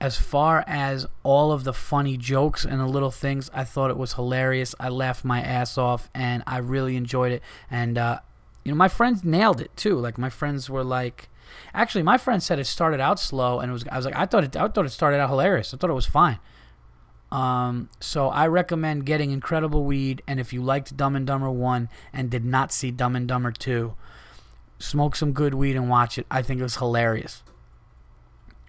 as 0.00 0.18
far 0.18 0.62
as 0.66 1.06
all 1.22 1.52
of 1.52 1.64
the 1.64 1.72
funny 1.72 2.16
jokes 2.16 2.64
and 2.64 2.78
the 2.78 2.86
little 2.86 3.10
things, 3.10 3.50
I 3.54 3.64
thought 3.64 3.90
it 3.90 3.96
was 3.96 4.12
hilarious. 4.12 4.74
I 4.78 4.90
laughed 4.90 5.24
my 5.24 5.40
ass 5.40 5.78
off 5.78 6.10
and 6.14 6.42
I 6.46 6.58
really 6.58 6.96
enjoyed 6.96 7.32
it. 7.32 7.42
And 7.70 7.96
uh, 7.96 8.20
you 8.66 8.72
know, 8.72 8.76
my 8.76 8.88
friends 8.88 9.22
nailed 9.22 9.60
it 9.60 9.70
too. 9.76 9.96
Like 9.96 10.18
my 10.18 10.28
friends 10.28 10.68
were 10.68 10.82
like, 10.82 11.28
actually, 11.72 12.02
my 12.02 12.18
friend 12.18 12.42
said 12.42 12.58
it 12.58 12.64
started 12.64 12.98
out 12.98 13.20
slow, 13.20 13.60
and 13.60 13.70
it 13.70 13.72
was. 13.72 13.84
I 13.88 13.96
was 13.96 14.04
like, 14.04 14.16
I 14.16 14.26
thought 14.26 14.42
it. 14.42 14.56
I 14.56 14.66
thought 14.66 14.84
it 14.84 14.90
started 14.90 15.20
out 15.20 15.28
hilarious. 15.28 15.72
I 15.72 15.76
thought 15.76 15.88
it 15.88 15.92
was 15.92 16.06
fine. 16.06 16.40
Um, 17.30 17.90
so 18.00 18.28
I 18.28 18.48
recommend 18.48 19.06
getting 19.06 19.30
Incredible 19.30 19.84
Weed, 19.84 20.20
and 20.26 20.40
if 20.40 20.52
you 20.52 20.62
liked 20.62 20.96
Dumb 20.96 21.14
and 21.14 21.24
Dumber 21.24 21.48
one 21.48 21.88
and 22.12 22.28
did 22.28 22.44
not 22.44 22.72
see 22.72 22.90
Dumb 22.90 23.14
and 23.14 23.28
Dumber 23.28 23.52
two, 23.52 23.94
smoke 24.80 25.14
some 25.14 25.30
good 25.30 25.54
weed 25.54 25.76
and 25.76 25.88
watch 25.88 26.18
it. 26.18 26.26
I 26.28 26.42
think 26.42 26.58
it 26.58 26.64
was 26.64 26.78
hilarious. 26.78 27.44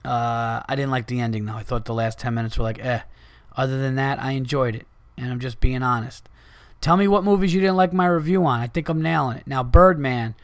Uh, 0.06 0.62
I 0.70 0.76
didn't 0.76 0.92
like 0.92 1.08
the 1.08 1.20
ending 1.22 1.46
though. 1.46 1.56
I 1.56 1.64
thought 1.64 1.86
the 1.86 1.94
last 1.96 2.20
ten 2.20 2.36
minutes 2.36 2.56
were 2.56 2.64
like, 2.64 2.78
eh. 2.86 3.02
Other 3.56 3.80
than 3.80 3.96
that, 3.96 4.22
I 4.22 4.34
enjoyed 4.34 4.76
it, 4.76 4.86
and 5.18 5.32
I'm 5.32 5.40
just 5.40 5.60
being 5.60 5.82
honest. 5.82 6.30
Tell 6.82 6.98
me 6.98 7.08
what 7.08 7.24
movies 7.24 7.54
you 7.54 7.62
didn't 7.62 7.76
like 7.76 7.94
my 7.94 8.08
review 8.08 8.46
on. 8.46 8.60
I 8.60 8.68
think 8.68 8.90
I'm 8.90 9.02
nailing 9.02 9.38
it. 9.38 9.48
Now, 9.48 9.64
Birdman 9.64 10.36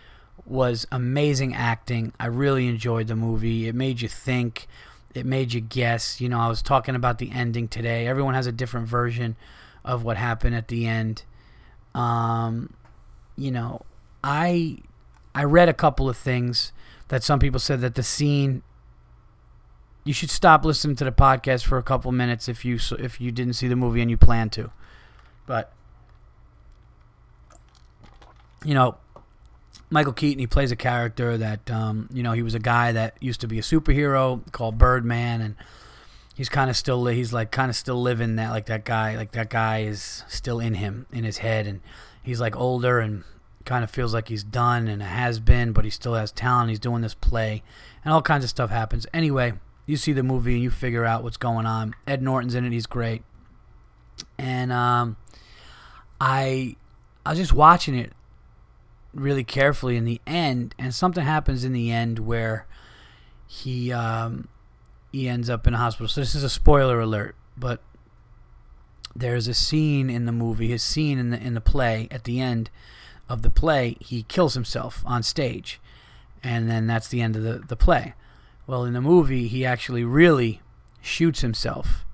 was 0.45 0.87
amazing 0.91 1.53
acting. 1.53 2.13
I 2.19 2.25
really 2.27 2.67
enjoyed 2.67 3.07
the 3.07 3.15
movie. 3.15 3.67
It 3.67 3.75
made 3.75 4.01
you 4.01 4.09
think. 4.09 4.67
It 5.13 5.25
made 5.25 5.53
you 5.53 5.61
guess. 5.61 6.19
You 6.19 6.29
know, 6.29 6.39
I 6.39 6.47
was 6.47 6.61
talking 6.61 6.95
about 6.95 7.19
the 7.19 7.31
ending 7.31 7.67
today. 7.67 8.07
Everyone 8.07 8.33
has 8.33 8.47
a 8.47 8.51
different 8.51 8.87
version 8.87 9.35
of 9.85 10.03
what 10.03 10.17
happened 10.17 10.55
at 10.55 10.67
the 10.67 10.87
end. 10.87 11.23
Um, 11.93 12.73
you 13.37 13.51
know, 13.51 13.81
I 14.23 14.79
I 15.35 15.43
read 15.43 15.69
a 15.69 15.73
couple 15.73 16.09
of 16.09 16.17
things 16.17 16.73
that 17.09 17.23
some 17.23 17.39
people 17.39 17.59
said 17.59 17.81
that 17.81 17.95
the 17.95 18.03
scene 18.03 18.63
you 20.03 20.13
should 20.13 20.29
stop 20.29 20.65
listening 20.65 20.95
to 20.97 21.05
the 21.05 21.11
podcast 21.11 21.63
for 21.63 21.77
a 21.77 21.83
couple 21.83 22.11
minutes 22.11 22.49
if 22.49 22.65
you 22.65 22.79
if 22.99 23.21
you 23.21 23.31
didn't 23.31 23.53
see 23.53 23.67
the 23.67 23.75
movie 23.75 24.01
and 24.01 24.11
you 24.11 24.17
plan 24.17 24.49
to. 24.51 24.71
But 25.45 25.71
you 28.63 28.73
know, 28.73 28.97
Michael 29.89 30.13
Keaton 30.13 30.39
he 30.39 30.47
plays 30.47 30.71
a 30.71 30.75
character 30.75 31.37
that 31.37 31.69
um, 31.69 32.09
you 32.11 32.23
know 32.23 32.31
he 32.31 32.41
was 32.41 32.53
a 32.53 32.59
guy 32.59 32.91
that 32.91 33.15
used 33.21 33.41
to 33.41 33.47
be 33.47 33.59
a 33.59 33.61
superhero 33.61 34.51
called 34.51 34.77
Birdman 34.77 35.41
and 35.41 35.55
he's 36.35 36.49
kind 36.49 36.69
of 36.69 36.75
still 36.75 37.05
he's 37.05 37.31
like 37.31 37.51
kind 37.51 37.69
of 37.69 37.75
still 37.75 38.01
living 38.01 38.35
that 38.37 38.49
like 38.49 38.65
that 38.67 38.85
guy 38.85 39.15
like 39.15 39.33
that 39.33 39.49
guy 39.49 39.83
is 39.83 40.23
still 40.27 40.59
in 40.59 40.75
him 40.75 41.05
in 41.11 41.23
his 41.23 41.39
head 41.39 41.67
and 41.67 41.81
he's 42.23 42.39
like 42.39 42.55
older 42.55 42.99
and 42.99 43.23
kind 43.65 43.83
of 43.83 43.89
feels 43.89 44.13
like 44.13 44.27
he's 44.27 44.43
done 44.43 44.87
and 44.87 45.01
has 45.01 45.39
been, 45.39 45.71
but 45.71 45.85
he 45.85 45.91
still 45.91 46.15
has 46.15 46.31
talent. 46.31 46.69
He's 46.69 46.79
doing 46.79 47.01
this 47.01 47.13
play, 47.13 47.63
and 48.03 48.13
all 48.13 48.21
kinds 48.21 48.43
of 48.43 48.49
stuff 48.49 48.69
happens. 48.69 49.05
Anyway, 49.13 49.53
you 49.85 49.97
see 49.97 50.13
the 50.13 50.23
movie 50.23 50.53
and 50.53 50.63
you 50.63 50.69
figure 50.69 51.05
out 51.05 51.23
what's 51.23 51.37
going 51.37 51.65
on. 51.65 51.95
Ed 52.07 52.21
Norton's 52.21 52.55
in 52.55 52.65
it; 52.65 52.71
he's 52.71 52.85
great. 52.85 53.23
And 54.37 54.71
um, 54.71 55.17
I, 56.19 56.75
I 57.25 57.31
was 57.31 57.39
just 57.39 57.53
watching 57.53 57.95
it 57.95 58.13
really 59.13 59.43
carefully 59.43 59.97
in 59.97 60.05
the 60.05 60.21
end, 60.25 60.75
and 60.77 60.93
something 60.93 61.23
happens 61.23 61.63
in 61.63 61.73
the 61.73 61.91
end 61.91 62.19
where 62.19 62.65
he 63.47 63.91
um, 63.91 64.47
he 65.11 65.27
ends 65.27 65.49
up 65.49 65.67
in 65.67 65.73
a 65.73 65.77
hospital. 65.77 66.07
So 66.07 66.21
this 66.21 66.35
is 66.35 66.43
a 66.43 66.49
spoiler 66.49 66.99
alert, 66.99 67.35
but 67.57 67.81
there's 69.15 69.47
a 69.47 69.53
scene 69.53 70.09
in 70.09 70.25
the 70.25 70.31
movie, 70.31 70.69
his 70.69 70.83
scene 70.83 71.19
in 71.19 71.29
the 71.29 71.39
in 71.39 71.53
the 71.53 71.61
play 71.61 72.07
at 72.11 72.23
the 72.23 72.39
end 72.39 72.69
of 73.29 73.41
the 73.41 73.49
play, 73.49 73.95
he 73.99 74.23
kills 74.23 74.53
himself 74.53 75.03
on 75.05 75.23
stage. 75.23 75.79
And 76.43 76.69
then 76.69 76.87
that's 76.87 77.07
the 77.07 77.21
end 77.21 77.35
of 77.35 77.43
the, 77.43 77.59
the 77.59 77.75
play. 77.75 78.13
Well, 78.67 78.83
in 78.85 78.93
the 78.93 79.01
movie, 79.01 79.47
he 79.47 79.65
actually 79.65 80.03
really 80.03 80.61
shoots 81.01 81.41
himself. 81.41 82.05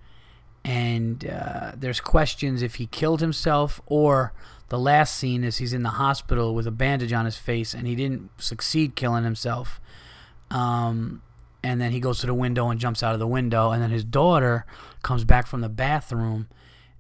And 0.64 1.28
uh, 1.28 1.72
there's 1.76 2.00
questions 2.00 2.62
if 2.62 2.76
he 2.76 2.86
killed 2.86 3.22
himself 3.22 3.82
or 3.86 4.34
the 4.70 4.80
last 4.80 5.16
scene 5.16 5.44
is 5.44 5.58
he's 5.58 5.74
in 5.74 5.84
the 5.84 5.90
hospital 5.90 6.54
with 6.54 6.68
a 6.68 6.72
bandage 6.72 7.14
on 7.14 7.26
his 7.26 7.38
face 7.38 7.74
and 7.74 7.88
he 7.88 7.96
didn't 7.96 8.30
succeed 8.38 8.96
killing 8.96 9.24
himself. 9.24 9.82
Um, 10.52 11.22
and 11.64 11.82
then 11.82 11.92
he 11.92 12.00
goes 12.00 12.20
to 12.20 12.28
the 12.28 12.34
window 12.34 12.70
and 12.70 12.80
jumps 12.80 13.04
out 13.04 13.14
of 13.14 13.20
the 13.20 13.28
window. 13.28 13.72
And 13.72 13.82
then 13.82 13.90
his 13.90 14.04
daughter 14.04 14.66
comes 15.04 15.24
back 15.24 15.48
from 15.48 15.62
the 15.62 15.70
bathroom 15.70 16.48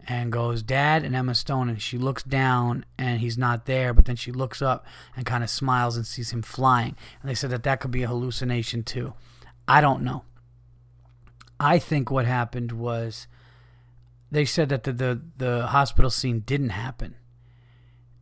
and 0.07 0.31
goes, 0.31 0.63
Dad 0.63 1.03
and 1.03 1.15
Emma 1.15 1.35
Stone. 1.35 1.69
And 1.69 1.81
she 1.81 1.97
looks 1.97 2.23
down 2.23 2.85
and 2.97 3.21
he's 3.21 3.37
not 3.37 3.65
there, 3.65 3.93
but 3.93 4.05
then 4.05 4.15
she 4.15 4.31
looks 4.31 4.61
up 4.61 4.85
and 5.15 5.25
kind 5.25 5.43
of 5.43 5.49
smiles 5.49 5.95
and 5.95 6.05
sees 6.05 6.31
him 6.31 6.41
flying. 6.41 6.95
And 7.21 7.29
they 7.29 7.35
said 7.35 7.51
that 7.51 7.63
that 7.63 7.79
could 7.79 7.91
be 7.91 8.03
a 8.03 8.07
hallucination 8.07 8.83
too. 8.83 9.13
I 9.67 9.81
don't 9.81 10.03
know. 10.03 10.23
I 11.59 11.77
think 11.77 12.09
what 12.09 12.25
happened 12.25 12.71
was 12.71 13.27
they 14.31 14.45
said 14.45 14.69
that 14.69 14.83
the, 14.83 14.93
the, 14.93 15.21
the 15.37 15.67
hospital 15.67 16.09
scene 16.09 16.39
didn't 16.39 16.69
happen. 16.69 17.15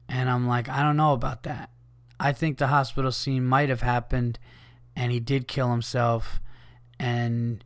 And 0.10 0.30
I'm 0.30 0.48
like, 0.48 0.70
I 0.70 0.82
don't 0.82 0.98
know 0.98 1.14
about 1.14 1.44
that. 1.44 1.70
I 2.20 2.32
think 2.32 2.58
the 2.58 2.68
hospital 2.68 3.12
scene 3.12 3.46
might 3.46 3.70
have 3.70 3.82
happened 3.82 4.40
and 4.96 5.12
he 5.12 5.20
did 5.20 5.48
kill 5.48 5.70
himself. 5.70 6.42
And 7.00 7.64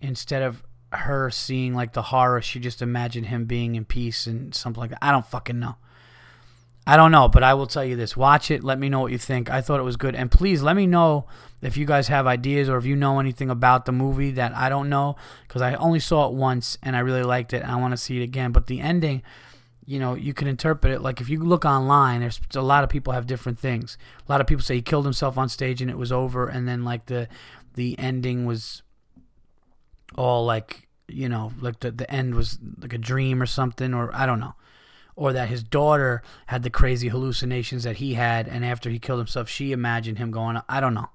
instead 0.00 0.42
of 0.42 0.62
her 0.92 1.30
seeing 1.30 1.74
like 1.74 1.92
the 1.92 2.02
horror, 2.02 2.40
she 2.40 2.60
just 2.60 2.82
imagined 2.82 3.26
him 3.26 3.46
being 3.46 3.74
in 3.74 3.84
peace 3.84 4.26
and 4.26 4.54
something 4.54 4.80
like 4.80 4.90
that. 4.90 5.02
I 5.02 5.10
don't 5.10 5.26
fucking 5.26 5.58
know. 5.58 5.76
I 6.86 6.96
don't 6.96 7.12
know, 7.12 7.28
but 7.28 7.42
I 7.42 7.52
will 7.52 7.66
tell 7.66 7.84
you 7.84 7.96
this. 7.96 8.16
Watch 8.16 8.50
it. 8.50 8.64
Let 8.64 8.78
me 8.78 8.88
know 8.88 9.00
what 9.00 9.12
you 9.12 9.18
think. 9.18 9.50
I 9.50 9.60
thought 9.60 9.78
it 9.78 9.82
was 9.82 9.98
good. 9.98 10.14
And 10.14 10.30
please 10.30 10.62
let 10.62 10.74
me 10.74 10.86
know 10.86 11.26
if 11.60 11.76
you 11.76 11.84
guys 11.84 12.08
have 12.08 12.26
ideas 12.26 12.66
or 12.66 12.78
if 12.78 12.86
you 12.86 12.96
know 12.96 13.20
anything 13.20 13.50
about 13.50 13.84
the 13.84 13.92
movie 13.92 14.30
that 14.30 14.56
I 14.56 14.70
don't 14.70 14.88
know 14.88 15.16
because 15.46 15.60
I 15.60 15.74
only 15.74 16.00
saw 16.00 16.26
it 16.28 16.32
once 16.32 16.78
and 16.82 16.96
I 16.96 17.00
really 17.00 17.22
liked 17.22 17.52
it 17.52 17.62
I 17.62 17.76
want 17.76 17.92
to 17.92 17.98
see 17.98 18.18
it 18.18 18.22
again. 18.22 18.52
But 18.52 18.68
the 18.68 18.80
ending, 18.80 19.22
you 19.88 19.98
know, 19.98 20.14
you 20.14 20.34
can 20.34 20.46
interpret 20.46 20.92
it 20.92 21.00
like 21.00 21.22
if 21.22 21.30
you 21.30 21.42
look 21.42 21.64
online, 21.64 22.20
there's 22.20 22.38
a 22.54 22.60
lot 22.60 22.84
of 22.84 22.90
people 22.90 23.14
have 23.14 23.26
different 23.26 23.58
things. 23.58 23.96
A 24.28 24.30
lot 24.30 24.42
of 24.42 24.46
people 24.46 24.62
say 24.62 24.74
he 24.74 24.82
killed 24.82 25.06
himself 25.06 25.38
on 25.38 25.48
stage 25.48 25.80
and 25.80 25.90
it 25.90 25.96
was 25.96 26.12
over 26.12 26.46
and 26.46 26.68
then 26.68 26.84
like 26.84 27.06
the 27.06 27.26
the 27.72 27.98
ending 27.98 28.44
was 28.44 28.82
all 30.14 30.44
like, 30.44 30.88
you 31.08 31.26
know, 31.26 31.52
like 31.58 31.80
the 31.80 31.90
the 31.90 32.10
end 32.12 32.34
was 32.34 32.58
like 32.78 32.92
a 32.92 32.98
dream 32.98 33.40
or 33.40 33.46
something 33.46 33.94
or 33.94 34.14
I 34.14 34.26
don't 34.26 34.40
know 34.40 34.56
or 35.16 35.32
that 35.32 35.48
his 35.48 35.62
daughter 35.62 36.22
had 36.48 36.62
the 36.62 36.70
crazy 36.70 37.08
hallucinations 37.08 37.82
that 37.82 37.96
he 37.96 38.14
had, 38.14 38.46
and 38.46 38.64
after 38.64 38.88
he 38.88 39.00
killed 39.00 39.18
himself, 39.18 39.48
she 39.48 39.72
imagined 39.72 40.16
him 40.16 40.30
going. 40.30 40.60
I 40.68 40.78
don't 40.78 40.94
know. 40.94 41.08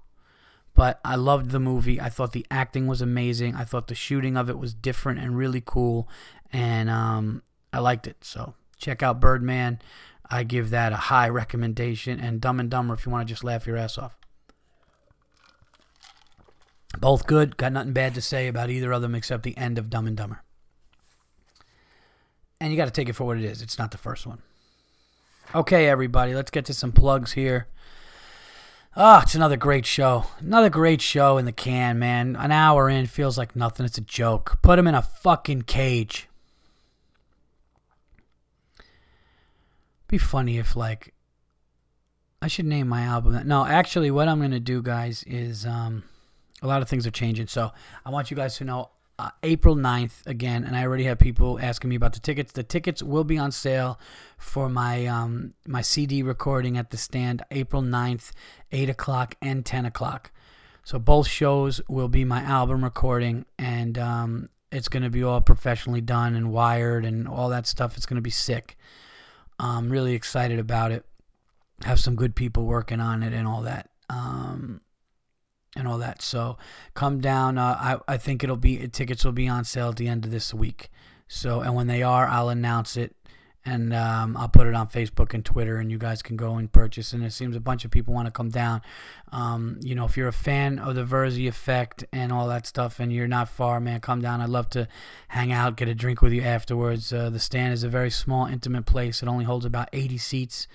But 0.74 1.00
I 1.06 1.16
loved 1.16 1.52
the 1.52 1.60
movie. 1.60 2.02
I 2.02 2.10
thought 2.10 2.34
the 2.34 2.46
acting 2.52 2.86
was 2.86 3.02
amazing. 3.02 3.56
I 3.56 3.64
thought 3.64 3.88
the 3.88 3.96
shooting 3.96 4.36
of 4.36 4.50
it 4.50 4.58
was 4.58 4.74
different 4.74 5.20
and 5.20 5.38
really 5.38 5.64
cool, 5.66 6.10
and 6.52 6.90
um, 6.90 7.44
I 7.72 7.80
liked 7.80 8.06
it. 8.06 8.18
So 8.26 8.56
check 8.84 9.04
out 9.04 9.20
Birdman. 9.20 9.80
I 10.30 10.44
give 10.44 10.70
that 10.72 10.94
a 10.94 10.98
high 10.98 11.30
recommendation. 11.30 12.20
And 12.20 12.42
Dumb 12.42 12.60
and 12.60 12.70
Dumber 12.70 12.94
if 12.94 13.06
you 13.06 13.12
want 13.12 13.28
to 13.28 13.34
just 13.34 13.44
laugh 13.44 13.68
your 13.68 13.78
ass 13.78 13.98
off. 13.98 14.18
Both 17.00 17.26
good. 17.26 17.58
Got 17.58 17.74
nothing 17.74 17.94
bad 17.94 18.14
to 18.16 18.22
say 18.22 18.48
about 18.48 18.70
either 18.70 18.92
of 18.92 19.02
them 19.02 19.16
except 19.16 19.44
the 19.44 19.58
end 19.58 19.78
of 19.78 19.90
Dumb 19.90 20.08
and 20.08 20.18
Dumber 20.18 20.44
and 22.64 22.72
you 22.72 22.78
got 22.78 22.86
to 22.86 22.92
take 22.92 23.10
it 23.10 23.14
for 23.14 23.26
what 23.26 23.38
it 23.38 23.44
is. 23.44 23.62
It's 23.62 23.78
not 23.78 23.92
the 23.92 23.98
first 23.98 24.26
one. 24.26 24.42
Okay, 25.54 25.90
everybody, 25.90 26.34
let's 26.34 26.50
get 26.50 26.64
to 26.66 26.74
some 26.74 26.94
plugs 26.94 27.34
here. 27.34 27.68
Ah, 28.96 29.20
oh, 29.20 29.24
it's 29.24 29.36
another 29.36 29.58
great 29.58 29.86
show. 29.86 30.26
Another 30.40 30.70
great 30.70 31.02
show 31.02 31.38
in 31.38 31.44
the 31.44 31.52
can, 31.52 32.00
man. 32.00 32.38
An 32.38 32.54
hour 32.54 32.90
in 32.90 33.08
feels 33.08 33.38
like 33.38 33.54
nothing. 33.54 33.86
It's 33.86 33.98
a 33.98 34.02
joke. 34.02 34.60
Put 34.62 34.80
him 34.80 34.88
in 34.88 34.96
a 34.96 35.02
fucking 35.02 35.64
cage. 35.64 36.30
Be 40.14 40.20
funny 40.20 40.60
if 40.60 40.76
like 40.76 41.12
I 42.40 42.48
should 42.48 42.68
name 42.68 42.88
my 42.88 43.02
album. 43.02 43.48
No, 43.48 43.66
actually 43.66 44.12
what 44.12 44.28
I'm 44.28 44.48
to 44.52 44.60
do 44.60 44.84
guys 44.84 45.24
is 45.24 45.66
um 45.66 46.04
a 46.62 46.68
lot 46.68 46.84
of 46.84 46.88
things 46.88 47.08
are 47.08 47.12
changing. 47.12 47.48
So, 47.48 47.72
I 48.06 48.12
want 48.12 48.30
you 48.30 48.38
guys 48.38 48.56
to 48.58 48.64
know 48.64 48.92
uh, 49.18 49.32
April 49.42 49.76
9th 49.76 50.28
again, 50.28 50.66
and 50.66 50.76
I 50.76 50.84
already 50.84 51.06
have 51.06 51.18
people 51.18 51.58
asking 51.60 51.90
me 51.90 51.96
about 51.96 52.14
the 52.14 52.20
tickets. 52.20 52.52
The 52.52 52.62
tickets 52.62 53.02
will 53.02 53.24
be 53.24 53.40
on 53.40 53.52
sale 53.52 54.00
for 54.38 54.70
my 54.70 55.08
um, 55.08 55.56
my 55.66 55.82
CD 55.82 56.22
recording 56.22 56.78
at 56.78 56.92
the 56.92 56.98
stand 56.98 57.42
April 57.50 57.82
9th, 57.82 58.34
8 58.72 58.90
o'clock 58.92 59.34
and 59.42 59.66
10 59.66 59.88
o'clock. 59.88 60.32
So 60.84 61.00
both 61.00 61.28
shows 61.28 61.82
will 61.90 62.08
be 62.08 62.24
my 62.24 62.44
album 62.44 62.84
recording, 62.84 63.48
and 63.58 63.98
um, 63.98 64.50
it's 64.72 64.90
going 64.90 65.02
to 65.02 65.10
be 65.10 65.24
all 65.24 65.42
professionally 65.42 66.02
done 66.02 66.36
and 66.36 66.52
wired 66.52 67.04
and 67.04 67.28
all 67.28 67.50
that 67.50 67.66
stuff. 67.66 67.98
It's 67.98 68.06
going 68.06 68.18
to 68.18 68.22
be 68.22 68.30
sick. 68.30 68.78
I'm 69.60 69.90
really 69.90 70.14
excited 70.14 70.60
about 70.60 70.92
it. 70.92 71.06
Have 71.84 72.00
some 72.00 72.16
good 72.16 72.36
people 72.36 72.66
working 72.66 73.00
on 73.00 73.24
it 73.24 73.34
and 73.34 73.48
all 73.48 73.62
that. 73.64 73.90
Um, 74.10 74.82
and 75.76 75.88
all 75.88 75.98
that. 75.98 76.22
So 76.22 76.58
come 76.94 77.20
down. 77.20 77.58
Uh, 77.58 77.78
I 78.08 78.14
I 78.14 78.18
think 78.18 78.44
it'll 78.44 78.58
be 78.58 78.88
tickets 78.88 79.26
will 79.26 79.32
be 79.32 79.48
on 79.48 79.64
sale 79.64 79.90
at 79.90 79.96
the 79.96 80.08
end 80.08 80.26
of 80.26 80.32
this 80.32 80.54
week. 80.54 80.90
So 81.28 81.62
and 81.62 81.76
when 81.76 81.88
they 81.88 82.04
are, 82.04 82.28
I'll 82.28 82.50
announce 82.50 82.96
it 82.96 83.16
and 83.66 83.94
um, 83.94 84.36
I'll 84.36 84.50
put 84.50 84.68
it 84.68 84.74
on 84.74 84.88
Facebook 84.88 85.34
and 85.34 85.44
Twitter, 85.44 85.78
and 85.78 85.90
you 85.90 85.98
guys 85.98 86.22
can 86.22 86.36
go 86.36 86.56
and 86.56 86.72
purchase. 86.72 87.14
And 87.14 87.24
it 87.24 87.32
seems 87.32 87.56
a 87.56 87.62
bunch 87.62 87.86
of 87.86 87.92
people 87.92 88.14
want 88.14 88.28
to 88.28 88.32
come 88.32 88.50
down. 88.50 88.82
Um, 89.32 89.80
you 89.82 89.96
know, 89.96 90.06
if 90.06 90.18
you're 90.18 90.28
a 90.28 90.34
fan 90.34 90.80
of 90.80 90.96
the 90.96 91.06
Virzi 91.06 91.48
effect 91.48 92.04
and 92.12 92.32
all 92.32 92.48
that 92.50 92.68
stuff, 92.68 93.00
and 93.00 93.12
you're 93.14 93.28
not 93.28 93.48
far, 93.48 93.80
man, 93.80 94.02
come 94.02 94.22
down. 94.22 94.42
I'd 94.42 94.50
love 94.50 94.70
to 94.72 94.88
hang 95.30 95.52
out, 95.52 95.78
get 95.78 95.88
a 95.88 95.96
drink 95.96 96.22
with 96.22 96.34
you 96.34 96.42
afterwards. 96.42 97.14
Uh, 97.14 97.30
the 97.30 97.40
stand 97.40 97.74
is 97.74 97.84
a 97.84 97.90
very 97.90 98.12
small, 98.12 98.46
intimate 98.48 98.86
place. 98.86 99.24
It 99.24 99.30
only 99.30 99.46
holds 99.46 99.66
about 99.66 99.90
80 99.94 100.18
seats. 100.18 100.68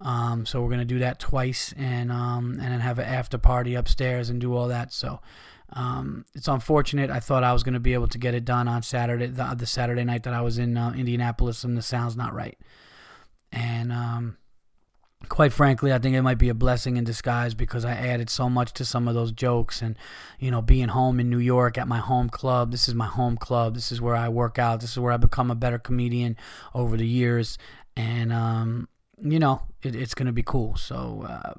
Um, 0.00 0.44
so 0.44 0.60
we're 0.60 0.70
gonna 0.70 0.84
do 0.84 0.98
that 0.98 1.18
twice, 1.20 1.72
and 1.78 2.10
um, 2.10 2.58
and 2.60 2.72
then 2.72 2.80
have 2.80 2.98
an 2.98 3.06
after 3.06 3.38
party 3.38 3.74
upstairs 3.74 4.28
and 4.28 4.40
do 4.40 4.54
all 4.54 4.68
that. 4.68 4.92
So 4.92 5.20
um, 5.74 6.24
it's 6.34 6.48
unfortunate. 6.48 7.10
I 7.10 7.20
thought 7.20 7.44
I 7.44 7.52
was 7.52 7.62
gonna 7.62 7.80
be 7.80 7.94
able 7.94 8.08
to 8.08 8.18
get 8.18 8.34
it 8.34 8.44
done 8.44 8.68
on 8.68 8.82
Saturday, 8.82 9.26
the, 9.26 9.54
the 9.56 9.66
Saturday 9.66 10.04
night 10.04 10.22
that 10.22 10.34
I 10.34 10.40
was 10.40 10.58
in 10.58 10.76
uh, 10.76 10.92
Indianapolis, 10.92 11.64
and 11.64 11.76
the 11.76 11.82
sound's 11.82 12.16
not 12.16 12.34
right. 12.34 12.58
And 13.52 13.92
um, 13.92 14.36
quite 15.28 15.52
frankly, 15.52 15.92
I 15.92 15.98
think 15.98 16.14
it 16.14 16.22
might 16.22 16.38
be 16.38 16.48
a 16.48 16.54
blessing 16.54 16.96
in 16.96 17.04
disguise 17.04 17.54
because 17.54 17.84
I 17.84 17.92
added 17.92 18.30
so 18.30 18.48
much 18.48 18.72
to 18.74 18.84
some 18.84 19.08
of 19.08 19.14
those 19.14 19.32
jokes. 19.32 19.82
And, 19.82 19.96
you 20.38 20.50
know, 20.50 20.62
being 20.62 20.88
home 20.88 21.20
in 21.20 21.30
New 21.30 21.38
York 21.38 21.78
at 21.78 21.88
my 21.88 21.98
home 21.98 22.28
club, 22.28 22.72
this 22.72 22.88
is 22.88 22.94
my 22.94 23.06
home 23.06 23.36
club. 23.36 23.74
This 23.74 23.92
is 23.92 24.00
where 24.00 24.16
I 24.16 24.28
work 24.28 24.58
out. 24.58 24.80
This 24.80 24.92
is 24.92 24.98
where 24.98 25.12
I 25.12 25.16
become 25.16 25.50
a 25.50 25.54
better 25.54 25.78
comedian 25.78 26.36
over 26.74 26.96
the 26.96 27.06
years. 27.06 27.58
And, 27.96 28.32
um, 28.32 28.88
you 29.22 29.38
know, 29.38 29.62
it, 29.82 29.94
it's 29.94 30.14
going 30.14 30.26
to 30.26 30.32
be 30.32 30.42
cool. 30.42 30.76
So 30.76 31.24
uh, 31.28 31.54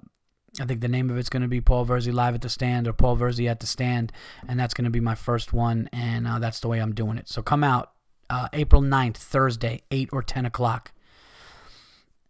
I 0.60 0.66
think 0.66 0.82
the 0.82 0.88
name 0.88 1.10
of 1.10 1.18
it's 1.18 1.30
going 1.30 1.42
to 1.42 1.48
be 1.48 1.62
Paul 1.62 1.86
Virzi 1.86 2.14
Live 2.14 2.36
at 2.36 2.42
the 2.42 2.50
Stand 2.50 2.88
or 2.88 2.94
Paul 2.94 3.18
Virzi 3.18 3.50
at 3.50 3.60
the 3.60 3.68
Stand. 3.68 4.12
And 4.48 4.60
that's 4.60 4.74
going 4.74 4.86
to 4.86 4.92
be 4.92 5.00
my 5.00 5.16
first 5.16 5.54
one. 5.54 5.90
And 5.92 6.28
uh, 6.28 6.40
that's 6.40 6.60
the 6.60 6.68
way 6.68 6.80
I'm 6.80 6.94
doing 6.94 7.18
it. 7.18 7.28
So 7.28 7.42
come 7.42 7.64
out 7.64 7.92
uh, 8.30 8.48
April 8.54 8.82
9th, 8.82 9.18
Thursday, 9.18 9.82
8 9.92 10.10
or 10.12 10.24
10 10.24 10.46
o'clock. 10.46 10.92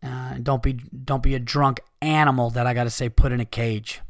Uh, 0.04 0.36
don't 0.42 0.62
be 0.62 0.74
don't 0.74 1.24
be 1.24 1.34
a 1.34 1.40
drunk 1.40 1.80
animal 2.02 2.52
that 2.52 2.68
I 2.68 2.76
got 2.76 2.84
to 2.84 2.92
say 2.92 3.10
put 3.10 3.32
in 3.32 3.40
a 3.40 3.46
cage. 3.46 4.02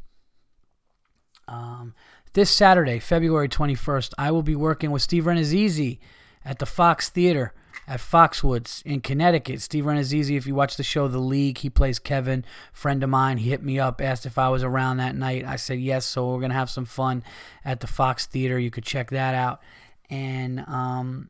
Um, 1.47 1.93
this 2.34 2.49
Saturday, 2.49 2.99
February 2.99 3.47
21st, 3.47 4.13
I 4.18 4.32
will 4.32 4.43
be 4.43 4.55
working 4.55 4.91
with 4.91 5.01
Steve 5.01 5.24
Rannazzisi 5.24 5.99
at 6.43 6.59
the 6.59 6.66
Fox 6.66 7.07
Theater 7.07 7.53
at 7.88 7.99
Foxwoods 7.99 8.83
in 8.86 9.01
Connecticut. 9.01 9.61
Steve 9.61 9.86
Rannazzisi, 9.86 10.38
if 10.38 10.47
you 10.47 10.55
watch 10.55 10.77
the 10.77 10.83
show 10.83 11.07
The 11.07 11.19
League, 11.19 11.59
he 11.59 11.69
plays 11.69 11.99
Kevin, 11.99 12.45
friend 12.73 13.03
of 13.03 13.09
mine. 13.09 13.38
He 13.38 13.49
hit 13.49 13.63
me 13.63 13.79
up, 13.79 14.01
asked 14.01 14.25
if 14.25 14.38
I 14.38 14.49
was 14.49 14.63
around 14.63 14.97
that 14.97 15.15
night. 15.15 15.45
I 15.45 15.55
said 15.55 15.79
yes, 15.79 16.05
so 16.05 16.31
we're 16.31 16.39
going 16.39 16.49
to 16.49 16.57
have 16.57 16.69
some 16.69 16.86
fun 16.86 17.23
at 17.63 17.79
the 17.79 17.88
Fox 17.88 18.25
Theater. 18.25 18.57
You 18.57 18.71
could 18.71 18.86
check 18.86 19.11
that 19.11 19.36
out. 19.36 19.61
And 20.09 20.61
um, 20.61 21.29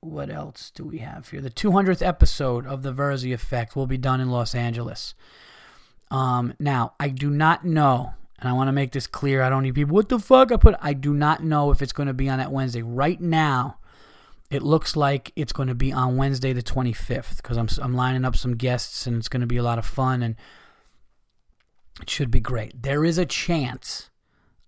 what 0.00 0.30
else 0.30 0.70
do 0.74 0.84
we 0.84 0.98
have 0.98 1.28
here? 1.28 1.40
The 1.40 1.50
200th 1.50 2.06
episode 2.06 2.66
of 2.66 2.82
The 2.82 2.92
Virzi 2.92 3.32
Effect 3.32 3.74
will 3.74 3.86
be 3.86 3.98
done 3.98 4.20
in 4.20 4.30
Los 4.30 4.54
Angeles. 4.54 5.14
Um, 6.10 6.54
now, 6.58 6.94
I 6.98 7.08
do 7.08 7.30
not 7.30 7.64
know, 7.64 8.14
and 8.38 8.48
I 8.48 8.52
want 8.52 8.68
to 8.68 8.72
make 8.72 8.92
this 8.92 9.06
clear. 9.06 9.42
I 9.42 9.50
don't 9.50 9.62
need 9.62 9.74
people, 9.74 9.94
what 9.94 10.08
the 10.08 10.18
fuck? 10.18 10.52
I 10.52 10.56
put, 10.56 10.74
I 10.80 10.92
do 10.92 11.12
not 11.12 11.42
know 11.42 11.70
if 11.70 11.82
it's 11.82 11.92
going 11.92 12.06
to 12.06 12.14
be 12.14 12.28
on 12.28 12.38
that 12.38 12.52
Wednesday. 12.52 12.82
Right 12.82 13.20
now, 13.20 13.77
it 14.50 14.62
looks 14.62 14.96
like 14.96 15.32
it's 15.36 15.52
going 15.52 15.68
to 15.68 15.74
be 15.74 15.92
on 15.92 16.16
Wednesday 16.16 16.52
the 16.52 16.62
25th 16.62 17.36
because 17.36 17.56
I'm, 17.56 17.68
I'm 17.82 17.94
lining 17.94 18.24
up 18.24 18.36
some 18.36 18.56
guests 18.56 19.06
and 19.06 19.16
it's 19.16 19.28
going 19.28 19.42
to 19.42 19.46
be 19.46 19.58
a 19.58 19.62
lot 19.62 19.78
of 19.78 19.84
fun 19.84 20.22
and 20.22 20.36
it 22.00 22.08
should 22.08 22.30
be 22.30 22.40
great. 22.40 22.82
There 22.82 23.04
is 23.04 23.18
a 23.18 23.26
chance 23.26 24.10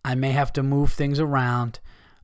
I 0.05 0.15
may 0.15 0.33
have 0.33 0.53
to 0.55 0.63
move 0.63 0.93
things 0.93 1.19
around. 1.19 1.81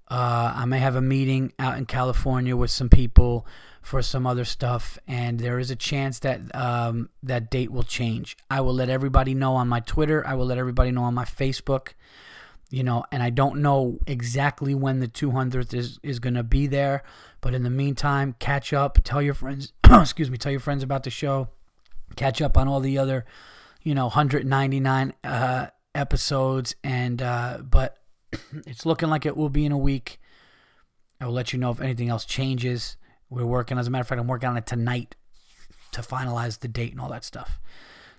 Uh, 0.08 0.52
I 0.54 0.64
may 0.66 0.78
have 0.78 0.96
a 0.96 1.00
meeting 1.00 1.52
out 1.58 1.78
in 1.78 1.86
California 1.86 2.56
with 2.56 2.70
some 2.70 2.88
people 2.88 3.46
for 3.82 4.02
some 4.02 4.26
other 4.26 4.44
stuff, 4.44 4.98
and 5.06 5.38
there 5.38 5.60
is 5.60 5.70
a 5.70 5.76
chance 5.76 6.18
that 6.20 6.54
um, 6.54 7.08
that 7.22 7.50
date 7.50 7.70
will 7.70 7.84
change. 7.84 8.36
I 8.50 8.60
will 8.60 8.74
let 8.74 8.88
everybody 8.88 9.34
know 9.34 9.54
on 9.54 9.68
my 9.68 9.80
Twitter. 9.80 10.26
I 10.26 10.34
will 10.34 10.46
let 10.46 10.58
everybody 10.58 10.90
know 10.90 11.04
on 11.04 11.14
my 11.14 11.24
Facebook 11.24 11.92
you 12.70 12.82
know, 12.82 13.04
and 13.12 13.22
I 13.22 13.30
don't 13.30 13.62
know 13.62 13.98
exactly 14.06 14.74
when 14.74 14.98
the 14.98 15.08
200th 15.08 15.72
is, 15.72 15.98
is 16.02 16.18
going 16.18 16.34
to 16.34 16.42
be 16.42 16.66
there. 16.66 17.02
But 17.40 17.54
in 17.54 17.62
the 17.62 17.70
meantime, 17.70 18.34
catch 18.38 18.72
up, 18.72 18.98
tell 19.04 19.22
your 19.22 19.34
friends, 19.34 19.72
excuse 19.90 20.30
me, 20.30 20.38
tell 20.38 20.52
your 20.52 20.60
friends 20.60 20.82
about 20.82 21.04
the 21.04 21.10
show, 21.10 21.48
catch 22.16 22.40
up 22.42 22.56
on 22.56 22.68
all 22.68 22.80
the 22.80 22.98
other, 22.98 23.24
you 23.82 23.94
know, 23.94 24.04
199 24.04 25.14
uh, 25.22 25.66
episodes. 25.94 26.74
And, 26.82 27.22
uh, 27.22 27.58
but 27.62 27.98
it's 28.66 28.86
looking 28.86 29.08
like 29.08 29.26
it 29.26 29.36
will 29.36 29.50
be 29.50 29.64
in 29.64 29.72
a 29.72 29.78
week. 29.78 30.20
I 31.20 31.26
will 31.26 31.32
let 31.32 31.52
you 31.52 31.58
know 31.58 31.70
if 31.70 31.80
anything 31.80 32.08
else 32.08 32.24
changes. 32.24 32.96
We're 33.30 33.46
working, 33.46 33.78
as 33.78 33.86
a 33.86 33.90
matter 33.90 34.02
of 34.02 34.08
fact, 34.08 34.20
I'm 34.20 34.28
working 34.28 34.48
on 34.48 34.56
it 34.56 34.66
tonight 34.66 35.14
to 35.92 36.00
finalize 36.00 36.60
the 36.60 36.68
date 36.68 36.92
and 36.92 37.00
all 37.00 37.08
that 37.10 37.24
stuff. 37.24 37.60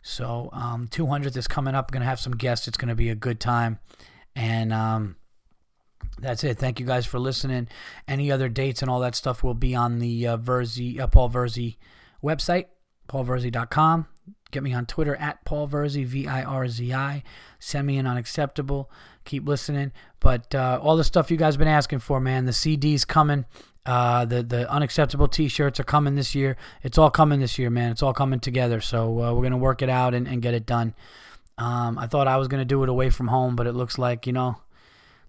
So, 0.02 0.49
um, 0.53 0.88
200th 0.88 1.35
is 1.35 1.48
coming 1.48 1.76
up. 1.76 1.91
Going 1.91 2.02
to 2.02 2.07
have 2.07 2.19
some 2.19 2.35
guests. 2.35 2.68
It's 2.68 2.77
going 2.77 2.89
to 2.89 2.95
be 2.95 3.10
a 3.10 3.15
good 3.15 3.39
time 3.39 3.80
and 4.38 4.72
um, 4.72 5.15
That's 6.19 6.44
it. 6.44 6.57
Thank 6.57 6.80
you 6.80 6.85
guys 6.85 7.06
for 7.06 7.19
listening. 7.19 7.68
Any 8.07 8.31
other 8.31 8.49
dates 8.49 8.81
and 8.81 8.89
all 8.89 8.99
that 9.02 9.15
stuff 9.15 9.44
will 9.44 9.53
be 9.53 9.76
on 9.76 9.99
the 9.99 10.27
uh, 10.27 10.38
Virzi, 10.38 10.99
uh, 10.99 11.07
Paul 11.07 11.30
Virzi 11.30 11.77
website, 12.23 12.65
paulvirzi.com. 13.07 14.07
Get 14.52 14.64
me 14.64 14.73
on 14.73 14.85
Twitter 14.85 15.15
at 15.18 15.44
Paul 15.45 15.68
Virzi, 15.68 16.06
V 16.06 16.27
I 16.27 16.44
R 16.44 16.68
Z 16.68 16.94
I. 16.94 17.23
Send 17.60 17.85
me 17.85 17.98
an 17.98 18.07
unacceptable. 18.07 18.89
Keep 19.26 19.48
listening. 19.48 19.91
But 20.19 20.56
uh, 20.56 20.80
all 20.81 20.95
the 20.95 21.03
stuff 21.03 21.30
you 21.30 21.38
guys 21.38 21.57
been 21.57 21.68
asking 21.68 21.99
for, 21.99 22.19
man. 22.19 22.45
The 22.45 22.53
CD's 22.53 23.03
coming. 23.03 23.45
Uh, 23.85 24.26
the 24.26 24.44
the 24.44 24.69
unacceptable 24.69 25.27
T-shirts 25.27 25.80
are 25.80 25.85
coming 25.85 26.15
this 26.15 26.34
year. 26.34 26.57
It's 26.81 26.98
all 26.98 27.10
coming 27.10 27.39
this 27.39 27.57
year, 27.60 27.69
man. 27.69 27.91
It's 27.91 28.03
all 28.03 28.14
coming 28.14 28.39
together. 28.39 28.81
So 28.81 29.22
uh, 29.22 29.34
we're 29.34 29.44
gonna 29.44 29.57
work 29.57 29.81
it 29.81 29.89
out 29.89 30.14
and, 30.14 30.27
and 30.27 30.41
get 30.41 30.53
it 30.53 30.65
done. 30.65 30.94
Um, 31.57 31.98
I 31.98 32.07
thought 32.07 32.27
I 32.27 32.38
was 32.38 32.48
gonna 32.48 32.65
do 32.65 32.84
it 32.84 32.89
away 32.89 33.10
from 33.10 33.27
home, 33.27 33.56
but 33.56 33.68
it 33.68 33.73
looks 33.73 33.98
like 33.98 34.27
you 34.27 34.34
know, 34.34 34.57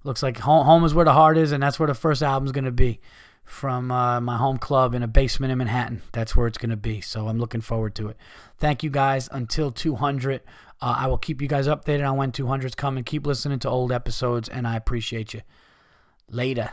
looks 0.05 0.23
like 0.23 0.39
home, 0.39 0.65
home 0.65 0.85
is 0.85 0.95
where 0.95 1.05
the 1.05 1.13
heart 1.13 1.39
is, 1.39 1.53
and 1.53 1.63
that's 1.63 1.79
where 1.79 1.87
the 1.87 1.95
first 1.95 2.23
album's 2.23 2.53
gonna 2.53 2.71
be 2.71 3.01
from 3.45 3.91
uh, 3.91 4.21
my 4.21 4.37
home 4.37 4.59
club 4.59 4.95
in 4.95 5.03
a 5.03 5.09
basement 5.09 5.51
in 5.51 5.59
Manhattan. 5.59 6.03
That's 6.13 6.37
where 6.37 6.47
it's 6.47 6.59
gonna 6.59 6.77
be. 6.77 7.01
So 7.01 7.29
I'm 7.29 7.39
looking 7.39 7.61
forward 7.61 7.95
to 7.97 8.09
it. 8.09 8.17
Thank 8.59 8.83
you 8.83 8.91
guys. 8.91 9.29
Until 9.33 9.71
200, 9.71 10.43
uh, 10.81 10.95
I 10.99 11.07
will 11.07 11.19
keep 11.19 11.41
you 11.41 11.49
guys 11.49 11.67
updated 11.67 12.09
on 12.09 12.17
when 12.17 12.33
200's 12.33 12.75
coming. 12.75 13.05
Keep 13.05 13.27
listening 13.27 13.59
to 13.61 13.69
old 13.69 13.91
episodes, 13.93 14.49
and 14.49 14.67
I 14.67 14.77
appreciate 14.77 15.35
you. 15.35 15.43
Later. 16.31 16.73